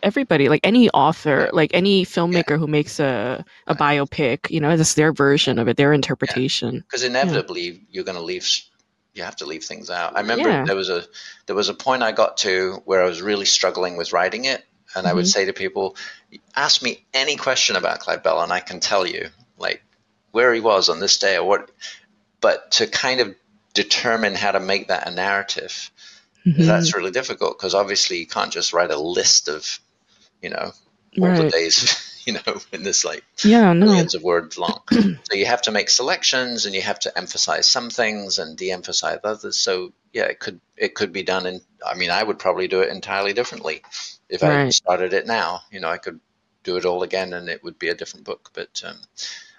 everybody 0.03 0.49
like 0.49 0.61
any 0.63 0.89
author 0.91 1.49
Yeah. 1.49 1.51
like 1.53 1.71
any 1.73 2.05
filmmaker 2.05 2.59
who 2.59 2.67
makes 2.67 2.99
a, 2.99 3.43
a 3.67 3.75
Right. 3.75 3.79
biopic 3.79 4.49
you 4.51 4.59
know 4.59 4.69
it's 4.69 4.93
their 4.95 5.13
version 5.13 5.59
of 5.59 5.67
it 5.67 5.77
their 5.77 5.93
interpretation. 5.93 6.83
Because 6.87 7.03
inevitably 7.03 7.83
you're 7.89 8.03
going 8.03 8.17
to 8.17 8.23
leave 8.23 8.47
you 9.13 9.23
have 9.23 9.35
to 9.37 9.45
leave 9.45 9.63
things 9.63 9.89
out. 9.89 10.15
I 10.15 10.21
remember 10.21 10.51
Yeah. 10.51 10.65
there 10.65 10.75
was 10.75 10.89
a 10.89 11.05
there 11.47 11.55
was 11.55 11.69
a 11.69 11.73
point 11.73 12.03
i 12.03 12.11
got 12.11 12.37
to 12.37 12.81
where 12.85 13.03
i 13.03 13.07
was 13.07 13.21
really 13.21 13.45
struggling 13.45 13.97
with 13.97 14.13
writing 14.13 14.45
it 14.45 14.63
and 14.95 15.07
i 15.07 15.13
would 15.13 15.25
Mhm. 15.25 15.33
say 15.33 15.45
to 15.45 15.53
people 15.53 15.95
ask 16.55 16.83
me 16.83 17.05
any 17.13 17.35
question 17.35 17.75
about 17.75 17.99
clive 17.99 18.23
bell 18.23 18.41
and 18.41 18.51
i 18.53 18.59
can 18.59 18.79
tell 18.79 19.05
you 19.07 19.29
like 19.57 19.83
where 20.31 20.53
he 20.53 20.59
was 20.59 20.89
on 20.89 20.99
this 20.99 21.17
day 21.17 21.37
or 21.37 21.43
what 21.43 21.71
but 22.41 22.71
to 22.71 22.87
kind 22.87 23.19
of 23.19 23.35
determine 23.73 24.35
how 24.35 24.51
to 24.51 24.59
make 24.59 24.87
that 24.87 25.07
a 25.07 25.11
narrative 25.11 25.91
Mhm. 26.45 26.65
that's 26.65 26.95
really 26.95 27.11
difficult 27.11 27.57
because 27.57 27.73
obviously 27.75 28.19
you 28.19 28.27
can't 28.27 28.53
just 28.53 28.73
write 28.73 28.91
a 28.91 28.97
list 28.99 29.49
of 29.49 29.79
you 30.41 30.49
know 30.49 30.71
all 31.21 31.33
the 31.33 31.49
days 31.49 32.21
you 32.25 32.33
know 32.33 32.61
in 32.71 32.83
this 32.83 33.03
like 33.05 33.23
yeah 33.43 33.73
no 33.73 33.85
millions 33.85 34.15
of 34.15 34.23
words 34.23 34.57
long. 34.57 34.81
so 34.91 35.33
you 35.33 35.45
have 35.45 35.61
to 35.63 35.71
make 35.71 35.89
selections 35.89 36.65
and 36.65 36.75
you 36.75 36.81
have 36.81 36.99
to 36.99 37.17
emphasize 37.17 37.67
some 37.67 37.89
things 37.89 38.39
and 38.39 38.57
de-emphasize 38.57 39.19
others. 39.23 39.57
So 39.57 39.93
yeah, 40.13 40.25
it 40.25 40.39
could 40.39 40.59
it 40.77 40.95
could 40.95 41.11
be 41.11 41.23
done 41.23 41.45
in 41.45 41.61
I 41.85 41.95
mean 41.95 42.11
I 42.11 42.23
would 42.23 42.39
probably 42.39 42.67
do 42.67 42.81
it 42.81 42.89
entirely 42.89 43.33
differently 43.33 43.81
if 44.29 44.43
I 44.43 44.69
started 44.69 45.13
it 45.13 45.27
now. 45.27 45.61
You 45.71 45.79
know, 45.79 45.89
I 45.89 45.97
could 45.97 46.19
do 46.63 46.77
it 46.77 46.85
all 46.85 47.03
again 47.03 47.33
and 47.33 47.49
it 47.49 47.63
would 47.63 47.79
be 47.79 47.89
a 47.89 47.95
different 47.95 48.25
book. 48.25 48.51
But 48.53 48.81
um, 48.85 48.97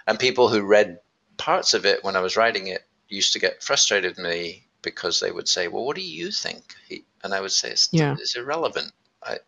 and 0.09 0.18
people 0.18 0.48
who 0.48 0.62
read 0.62 0.98
parts 1.36 1.74
of 1.74 1.86
it 1.86 2.02
when 2.02 2.16
I 2.16 2.20
was 2.20 2.36
writing 2.36 2.66
it 2.66 2.82
used 3.09 3.35
to 3.35 3.39
get 3.39 3.62
frustrated 3.62 4.16
with 4.16 4.24
me 4.26 4.66
because 4.82 5.20
they 5.20 5.30
would 5.30 5.48
say, 5.48 5.68
"Well, 5.68 5.85
what 5.85 5.94
do 5.97 6.02
you 6.02 6.32
think?" 6.32 6.74
He, 6.89 7.05
and 7.22 7.32
I 7.32 7.40
would 7.40 7.52
say, 7.52 7.70
"It's, 7.70 7.89
Yeah. 7.93 8.14
it's 8.18 8.35
irrelevant. 8.36 8.93
You 9.26 9.35
know, 9.35 9.39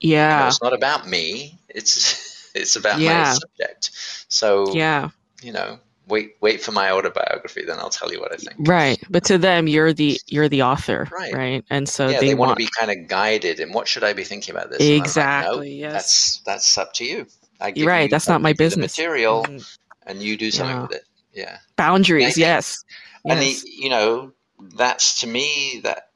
yeah 0.00 0.46
it's 0.48 0.60
not 0.62 0.72
about 0.74 1.06
me. 1.06 1.58
It's 1.68 2.50
it's 2.54 2.74
about 2.76 2.98
my 3.00 3.34
subject. 3.34 3.90
So 4.28 4.74
yeah 4.74 5.10
you 5.42 5.52
know, 5.52 5.78
wait 6.08 6.36
wait 6.40 6.60
for 6.62 6.72
my 6.72 6.90
autobiography, 6.90 7.64
then 7.64 7.78
I'll 7.78 7.90
tell 7.90 8.12
you 8.12 8.20
what 8.20 8.32
I 8.32 8.36
think. 8.36 8.56
right 8.68 8.98
but 9.10 9.24
to 9.24 9.38
them 9.38 9.68
you're 9.68 9.92
the 9.92 10.20
you're 10.26 10.48
the 10.48 10.62
author 10.62 11.08
Right. 11.12 11.34
right, 11.34 11.64
and 11.70 11.88
so 11.88 12.08
yeah, 12.08 12.20
they, 12.20 12.28
they, 12.28 12.34
want 12.34 12.48
want 12.48 12.58
to 12.58 12.64
be 12.64 12.70
kind 12.78 12.90
of 12.90 13.08
guided 13.08 13.60
in 13.60 13.72
what 13.72 13.86
should 13.88 14.04
I 14.04 14.12
be 14.12 14.24
thinking 14.24 14.54
about 14.54 14.70
this. 14.70 14.80
And 14.80 14.88
I'm 14.88 14.98
like, 14.98 15.06
exactly 15.06 15.68
no, 15.70 15.86
yes 15.86 15.92
that's 15.92 16.40
that's 16.44 16.78
up 16.78 16.94
to 16.94 17.04
you. 17.04 17.26
I 17.60 17.70
give 17.70 17.86
right 17.86 18.02
you- 18.04 18.08
that's 18.08 18.28
I 18.28 18.32
not 18.32 18.42
my 18.42 18.54
business 18.54 18.98
material, 18.98 19.44
Mhm. 19.44 19.78
And 20.06 20.22
you 20.22 20.36
do 20.36 20.50
something 20.50 20.76
Yeah. 20.76 20.82
with 20.82 20.92
it. 20.92 21.04
Yeah, 21.32 21.58
boundaries 21.76 22.34
think- 22.34 22.38
yes 22.38 22.84
and 23.24 23.40
yes 23.40 23.64
you 23.64 23.88
know, 23.88 24.32
that's 24.76 25.20
to 25.20 25.26
me 25.26 25.80
that 25.84 26.08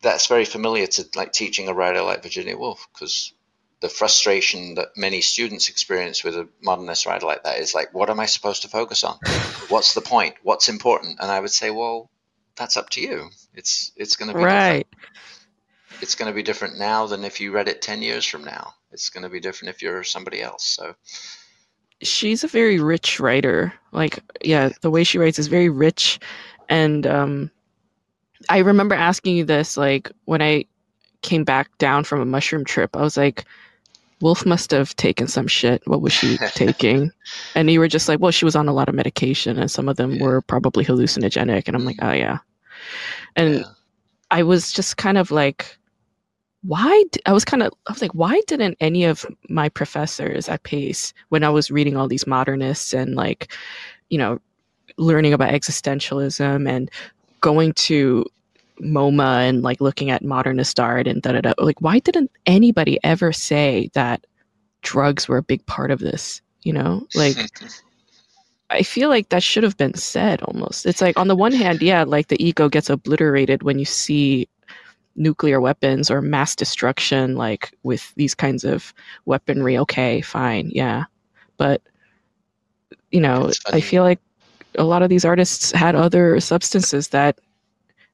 that's 0.00 0.26
very 0.26 0.44
familiar 0.44 0.86
to 0.86 1.04
like 1.14 1.32
teaching 1.32 1.68
a 1.68 1.74
writer 1.74 2.02
like 2.02 2.22
Virginia 2.22 2.56
Woolf 2.56 2.86
because 2.92 3.32
the 3.80 3.88
frustration 3.88 4.76
that 4.76 4.88
many 4.96 5.20
students 5.20 5.68
experience 5.68 6.22
with 6.22 6.36
a 6.36 6.48
modernist 6.60 7.04
writer 7.04 7.26
like 7.26 7.42
that 7.42 7.58
is 7.58 7.74
like, 7.74 7.92
what 7.92 8.10
am 8.10 8.20
I 8.20 8.26
supposed 8.26 8.62
to 8.62 8.68
focus 8.68 9.02
on? 9.02 9.18
What's 9.68 9.94
the 9.94 10.00
point? 10.00 10.36
What's 10.42 10.68
important? 10.68 11.18
And 11.20 11.30
I 11.30 11.40
would 11.40 11.50
say, 11.50 11.70
well, 11.70 12.08
that's 12.56 12.76
up 12.76 12.90
to 12.90 13.00
you. 13.00 13.28
It's 13.54 13.90
it's 13.96 14.16
going 14.16 14.30
to 14.30 14.36
be 14.36 14.44
right. 14.44 14.86
Different. 14.90 16.02
It's 16.02 16.14
going 16.16 16.30
to 16.30 16.34
be 16.34 16.42
different 16.42 16.78
now 16.78 17.06
than 17.06 17.24
if 17.24 17.40
you 17.40 17.52
read 17.52 17.68
it 17.68 17.82
ten 17.82 18.02
years 18.02 18.24
from 18.24 18.44
now. 18.44 18.74
It's 18.92 19.10
going 19.10 19.22
to 19.22 19.28
be 19.30 19.40
different 19.40 19.74
if 19.74 19.82
you're 19.82 20.04
somebody 20.04 20.42
else. 20.42 20.64
So 20.64 20.94
she's 22.02 22.44
a 22.44 22.48
very 22.48 22.78
rich 22.78 23.20
writer. 23.20 23.72
Like, 23.92 24.18
yeah, 24.44 24.70
the 24.80 24.90
way 24.90 25.04
she 25.04 25.18
writes 25.18 25.38
is 25.38 25.48
very 25.48 25.68
rich, 25.68 26.18
and 26.68 27.06
um, 27.06 27.50
I 28.48 28.58
remember 28.58 28.94
asking 28.94 29.36
you 29.36 29.44
this 29.44 29.76
like 29.76 30.10
when 30.24 30.42
I 30.42 30.66
came 31.22 31.44
back 31.44 31.76
down 31.78 32.04
from 32.04 32.20
a 32.20 32.26
mushroom 32.26 32.64
trip. 32.64 32.96
I 32.96 33.00
was 33.00 33.16
like, 33.16 33.44
Woolf 34.20 34.44
must 34.44 34.70
have 34.70 34.94
taken 34.96 35.26
some 35.26 35.46
shit. 35.46 35.82
What 35.86 36.02
was 36.02 36.12
she 36.12 36.36
taking? 36.54 37.10
And 37.54 37.70
you 37.70 37.80
were 37.80 37.88
just 37.88 38.08
like, 38.08 38.20
well, 38.20 38.30
she 38.30 38.44
was 38.44 38.54
on 38.56 38.68
a 38.68 38.72
lot 38.72 38.88
of 38.88 38.94
medication 38.94 39.58
and 39.58 39.70
some 39.70 39.88
of 39.88 39.96
them 39.96 40.12
yeah. 40.12 40.22
were 40.22 40.42
probably 40.42 40.84
hallucinogenic. 40.84 41.66
And 41.66 41.76
I'm 41.76 41.84
like, 41.84 41.98
oh, 42.02 42.12
yeah. 42.12 42.38
And 43.34 43.60
yeah. 43.60 43.64
I 44.30 44.42
was 44.42 44.72
just 44.72 44.96
kind 44.96 45.18
of 45.18 45.30
like, 45.30 45.76
why? 46.62 47.04
D- 47.12 47.20
I 47.26 47.32
was 47.32 47.44
kind 47.44 47.62
of, 47.62 47.72
I 47.86 47.92
was 47.92 48.02
like, 48.02 48.14
why 48.14 48.40
didn't 48.46 48.76
any 48.80 49.04
of 49.04 49.26
my 49.48 49.68
professors 49.68 50.48
at 50.48 50.62
Pace, 50.62 51.12
when 51.28 51.44
I 51.44 51.50
was 51.50 51.70
reading 51.70 51.96
all 51.96 52.08
these 52.08 52.26
modernists 52.26 52.92
and 52.92 53.14
like, 53.14 53.52
you 54.10 54.18
know, 54.18 54.38
learning 54.96 55.32
about 55.32 55.52
existentialism 55.52 56.68
and 56.68 56.90
going 57.40 57.72
to 57.74 58.24
MoMA 58.80 59.48
and 59.48 59.62
like 59.62 59.80
looking 59.80 60.10
at 60.10 60.24
modernist 60.24 60.78
art 60.78 61.06
and 61.06 61.22
da 61.22 61.32
da 61.32 61.40
da. 61.40 61.52
Like, 61.58 61.80
why 61.80 61.98
didn't 61.98 62.30
anybody 62.46 62.98
ever 63.02 63.32
say 63.32 63.90
that 63.94 64.24
drugs 64.82 65.28
were 65.28 65.38
a 65.38 65.42
big 65.42 65.64
part 65.66 65.90
of 65.90 65.98
this? 65.98 66.40
You 66.62 66.72
know, 66.72 67.06
like. 67.14 67.36
I 68.70 68.82
feel 68.82 69.10
like 69.10 69.28
that 69.28 69.42
should 69.42 69.64
have 69.64 69.76
been 69.76 69.92
said 69.92 70.40
almost. 70.44 70.86
It's 70.86 71.02
like 71.02 71.18
on 71.18 71.28
the 71.28 71.36
one 71.36 71.52
hand, 71.52 71.82
yeah, 71.82 72.04
like 72.04 72.28
the 72.28 72.42
ego 72.42 72.70
gets 72.70 72.88
obliterated 72.88 73.64
when 73.64 73.78
you 73.78 73.84
see 73.84 74.48
nuclear 75.16 75.60
weapons 75.60 76.10
or 76.10 76.20
mass 76.22 76.56
destruction, 76.56 77.36
like 77.36 77.72
with 77.82 78.12
these 78.16 78.34
kinds 78.34 78.64
of 78.64 78.92
weaponry. 79.24 79.76
Okay, 79.78 80.20
fine, 80.20 80.70
yeah. 80.70 81.04
But, 81.56 81.82
you 83.10 83.20
know, 83.20 83.50
I 83.72 83.80
feel 83.80 84.02
like 84.02 84.20
a 84.76 84.84
lot 84.84 85.02
of 85.02 85.08
these 85.08 85.24
artists 85.24 85.70
had 85.72 85.94
other 85.94 86.40
substances 86.40 87.08
that 87.08 87.38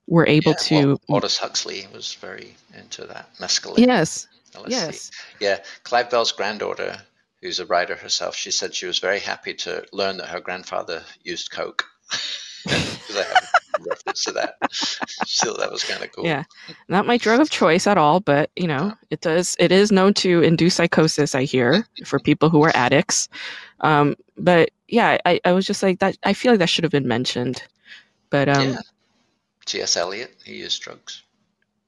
were 0.07 0.27
able 0.27 0.53
yeah, 0.53 0.67
to. 0.85 0.99
Aldous 1.09 1.39
Huxley 1.39 1.87
was 1.93 2.15
very 2.15 2.55
into 2.77 3.05
that 3.07 3.35
mescaline. 3.39 3.79
Yes. 3.79 4.27
yes. 4.67 5.11
Yeah, 5.41 5.59
Clive 5.85 6.11
Bell's 6.11 6.33
granddaughter, 6.33 6.99
who's 7.41 7.61
a 7.61 7.67
writer 7.67 7.95
herself, 7.95 8.35
she 8.35 8.51
said 8.51 8.75
she 8.75 8.87
was 8.87 8.99
very 8.99 9.21
happy 9.21 9.55
to 9.55 9.85
learn 9.93 10.17
that 10.17 10.29
her 10.29 10.41
grandfather 10.41 11.03
used 11.23 11.51
coke. 11.51 11.85
Because 12.65 13.17
I 13.17 13.23
have 13.23 13.87
reference 13.87 14.25
to 14.25 14.33
that. 14.33 14.57
So 15.27 15.55
that 15.55 15.71
was 15.71 15.85
kind 15.85 16.03
of 16.03 16.11
cool. 16.13 16.25
Yeah, 16.25 16.45
not 16.89 17.07
my 17.07 17.17
drug 17.17 17.39
of 17.41 17.49
choice 17.51 17.87
at 17.87 17.97
all, 17.97 18.19
but 18.19 18.51
you 18.57 18.67
know, 18.67 18.93
it 19.11 19.21
does. 19.21 19.57
It 19.61 19.71
is 19.71 19.93
known 19.93 20.15
to 20.15 20.43
induce 20.43 20.75
psychosis. 20.75 21.35
I 21.35 21.45
hear 21.45 21.87
for 22.05 22.19
people 22.19 22.51
who 22.51 22.65
are 22.65 22.75
addicts. 22.75 23.29
Um, 23.81 24.17
but 24.37 24.71
yeah, 24.89 25.19
I, 25.25 25.41
I 25.45 25.53
was 25.53 25.67
just 25.67 25.83
like 25.83 26.01
that. 26.01 26.17
I 26.25 26.33
feel 26.33 26.53
like 26.53 26.59
that 26.59 26.69
should 26.69 26.85
have 26.85 26.91
been 26.91 27.07
mentioned. 27.07 27.63
But 28.31 28.49
um, 28.49 28.71
yeah. 28.71 28.81
T.S. 29.67 29.97
Eliot, 29.97 30.35
he 30.45 30.57
used 30.57 30.83
drugs. 30.83 31.23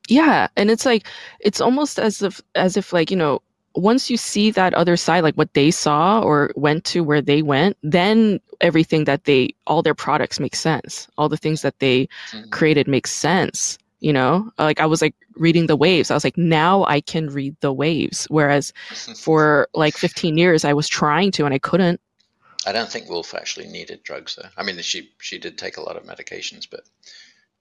Yeah, 0.08 0.48
and 0.56 0.70
it's 0.70 0.86
like 0.86 1.06
it's 1.40 1.60
almost 1.60 1.98
as 1.98 2.22
if 2.22 2.40
as 2.54 2.76
if 2.76 2.92
like 2.92 3.10
you 3.10 3.16
know 3.16 3.42
once 3.74 4.10
you 4.10 4.16
see 4.16 4.50
that 4.50 4.74
other 4.74 4.96
side, 4.96 5.22
like 5.22 5.36
what 5.36 5.54
they 5.54 5.70
saw 5.70 6.20
or 6.20 6.52
went 6.56 6.84
to 6.84 7.04
where 7.04 7.22
they 7.22 7.42
went, 7.42 7.76
then 7.82 8.40
everything 8.60 9.04
that 9.04 9.24
they 9.24 9.50
all 9.66 9.82
their 9.82 9.94
products 9.94 10.40
make 10.40 10.56
sense. 10.56 11.08
All 11.16 11.28
the 11.28 11.36
things 11.36 11.62
that 11.62 11.78
they 11.78 12.08
mm-hmm. 12.30 12.48
created 12.50 12.88
make 12.88 13.06
sense. 13.06 13.78
You 14.00 14.14
know, 14.14 14.50
like 14.58 14.80
I 14.80 14.86
was 14.86 15.02
like 15.02 15.14
reading 15.34 15.66
the 15.66 15.76
waves. 15.76 16.10
I 16.10 16.14
was 16.14 16.24
like, 16.24 16.38
now 16.38 16.84
I 16.84 17.02
can 17.02 17.28
read 17.28 17.54
the 17.60 17.72
waves. 17.72 18.26
Whereas 18.30 18.72
for 19.16 19.68
like 19.74 19.96
15 19.96 20.38
years, 20.38 20.64
I 20.64 20.72
was 20.72 20.88
trying 20.88 21.30
to 21.32 21.44
and 21.44 21.54
I 21.54 21.58
couldn't. 21.58 22.00
I 22.66 22.72
don't 22.72 22.90
think 22.90 23.08
Woolf 23.08 23.34
actually 23.34 23.68
needed 23.68 24.02
drugs 24.02 24.36
though. 24.36 24.48
I 24.56 24.62
mean, 24.62 24.78
she 24.80 25.10
she 25.18 25.38
did 25.38 25.58
take 25.58 25.76
a 25.76 25.82
lot 25.82 25.96
of 25.96 26.04
medications, 26.04 26.66
but 26.70 26.82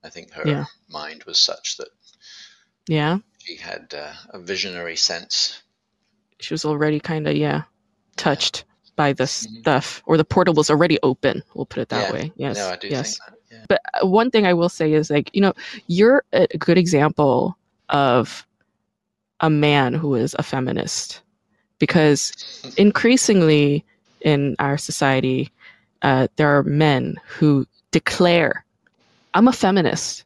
I 0.04 0.10
think 0.10 0.32
her 0.32 0.48
yeah. 0.48 0.66
mind 0.90 1.24
was 1.26 1.40
such 1.40 1.78
that 1.78 1.90
yeah 2.88 3.20
she 3.50 3.56
had 3.56 3.94
uh, 3.98 4.14
a 4.30 4.40
visionary 4.40 4.96
sense. 4.96 5.62
She 6.40 6.54
was 6.54 6.66
already 6.66 7.00
kind 7.00 7.28
of 7.28 7.36
yeah 7.36 7.64
touched 8.18 8.66
by 8.96 9.14
this 9.14 9.46
mm-hmm. 9.46 9.62
stuff, 9.62 10.04
or 10.06 10.18
the 10.18 10.26
portal 10.26 10.54
was 10.54 10.70
already 10.70 11.00
open. 11.04 11.44
We'll 11.54 11.66
put 11.66 11.82
it 11.82 11.90
that 11.90 12.08
yeah. 12.08 12.14
way. 12.14 12.32
Yes, 12.36 12.58
no, 12.58 12.70
I 12.70 12.76
do 12.76 12.88
yes. 12.88 13.20
Yeah. 13.52 13.66
But 13.68 13.82
uh, 14.02 14.08
one 14.08 14.30
thing 14.30 14.46
I 14.46 14.54
will 14.54 14.70
say 14.70 14.94
is 14.94 15.10
like 15.10 15.30
you 15.34 15.42
know 15.42 15.54
you're 15.88 16.24
a 16.34 16.48
good 16.58 16.78
example 16.78 17.58
of 17.90 18.46
a 19.40 19.50
man 19.50 19.94
who 19.94 20.16
is 20.16 20.36
a 20.38 20.44
feminist 20.44 21.22
because 21.80 22.34
increasingly 22.78 23.86
in 24.22 24.56
our 24.60 24.78
society 24.78 25.52
uh, 26.02 26.28
there 26.36 26.50
are 26.58 26.64
men 26.64 27.16
who 27.26 27.66
declare 27.92 28.66
I'm 29.34 29.48
a 29.48 29.54
feminist, 29.54 30.26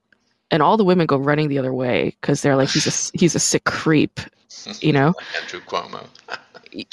and 0.54 0.62
all 0.62 0.78
the 0.78 0.86
women 0.86 1.08
go 1.08 1.18
running 1.18 1.50
the 1.50 1.58
other 1.58 1.74
way 1.74 2.16
because 2.22 2.44
they're 2.44 2.56
like, 2.56 2.70
he's 2.70 2.86
a 2.86 3.18
he's 3.18 3.34
a 3.34 3.40
sick 3.40 3.64
creep, 3.64 4.20
you 4.82 4.94
know. 4.94 5.16
Andrew 5.42 5.60
Cuomo. 5.62 6.06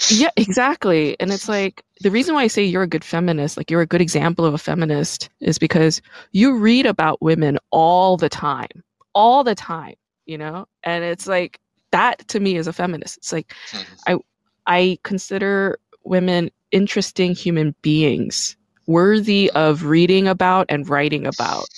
yeah, 0.09 0.31
exactly. 0.39 1.15
And 1.21 1.31
it's 1.31 1.47
like 1.47 1.85
the 2.01 2.11
reason 2.11 2.35
why 2.35 2.45
I 2.45 2.47
say 2.47 2.65
you're 2.65 2.83
a 2.83 2.89
good 2.89 3.05
feminist, 3.05 3.59
like 3.59 3.71
you're 3.71 3.83
a 3.83 3.87
good 3.87 4.01
example 4.01 4.47
of 4.47 4.55
a 4.55 4.59
feminist, 4.59 5.29
is 5.41 5.59
because 5.59 6.01
you 6.33 6.57
read 6.57 6.87
about 6.87 7.21
women 7.21 7.59
all 7.71 8.17
the 8.17 8.31
time, 8.31 8.83
all 9.15 9.45
the 9.45 9.55
time, 9.55 9.95
you 10.25 10.39
know. 10.39 10.67
And 10.83 11.05
it's 11.05 11.27
like 11.27 11.61
that 11.91 12.27
to 12.29 12.41
me 12.41 12.57
is 12.57 12.67
a 12.67 12.73
feminist. 12.73 13.19
It's 13.19 13.33
like 13.33 13.55
mm-hmm. 13.73 13.95
I 14.07 14.19
I 14.67 14.99
consider 15.03 15.79
women 16.05 16.51
interesting 16.73 17.35
human 17.35 17.75
beings 17.83 18.57
worthy 18.87 19.51
of 19.55 19.85
reading 19.85 20.29
about 20.29 20.65
and 20.71 20.89
writing 20.89 21.27
about 21.27 21.69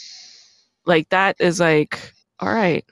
like 0.85 1.09
that 1.11 1.37
is 1.41 1.61
like 1.61 2.13
all 2.39 2.53
right 2.53 2.85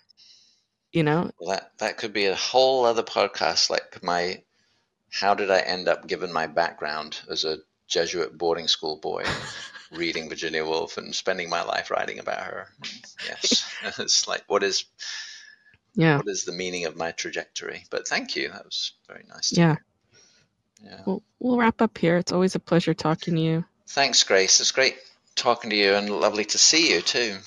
you 0.93 1.03
know? 1.03 1.31
Well, 1.39 1.51
that 1.51 1.73
that 1.79 1.99
could 1.99 2.13
be 2.13 2.27
a 2.27 2.35
whole 2.35 2.85
other 2.85 3.03
podcast 3.03 3.71
like 3.71 4.03
my 4.03 4.43
how 5.13 5.35
did 5.35 5.51
i 5.51 5.61
end 5.61 5.89
up 5.89 6.07
given 6.07 6.33
my 6.33 6.47
background 6.47 7.21
as 7.29 7.45
a 7.45 7.59
jesuit 7.89 8.37
boarding 8.37 8.69
school 8.69 8.97
boy 8.97 9.25
reading 9.91 10.29
virginia 10.29 10.65
woolf 10.65 10.99
and 10.99 11.15
spending 11.15 11.51
my 11.51 11.63
life 11.63 11.91
writing 11.91 12.19
about 12.19 12.45
her? 12.45 12.69
Yes. 13.27 13.67
It's 13.99 14.29
like 14.29 14.45
what 14.47 14.63
is 14.63 14.85
yeah. 15.95 16.19
what 16.19 16.29
is 16.29 16.45
the 16.45 16.53
meaning 16.53 16.85
of 16.85 16.97
my 16.97 17.11
trajectory? 17.13 17.85
But 17.91 18.07
thank 18.07 18.37
you. 18.37 18.49
That 18.49 18.65
was 18.65 18.93
very 19.09 19.25
nice 19.29 19.57
yeah. 19.57 19.77
yeah. 20.85 21.01
Well, 21.05 21.23
we'll 21.41 21.57
wrap 21.57 21.83
up 21.83 21.99
here. 21.99 22.17
It's 22.17 22.31
always 22.31 22.55
a 22.55 22.61
pleasure 22.61 22.95
talking 22.95 23.35
to 23.35 23.41
you. 23.41 23.65
Thanks 23.89 24.23
grace. 24.23 24.61
It's 24.61 24.71
great 24.71 24.99
talking 25.35 25.71
to 25.71 25.77
you 25.77 25.95
and 25.95 26.11
lovely 26.11 26.45
to 26.45 26.59
see 26.59 26.93
you 26.93 27.01
too 27.01 27.39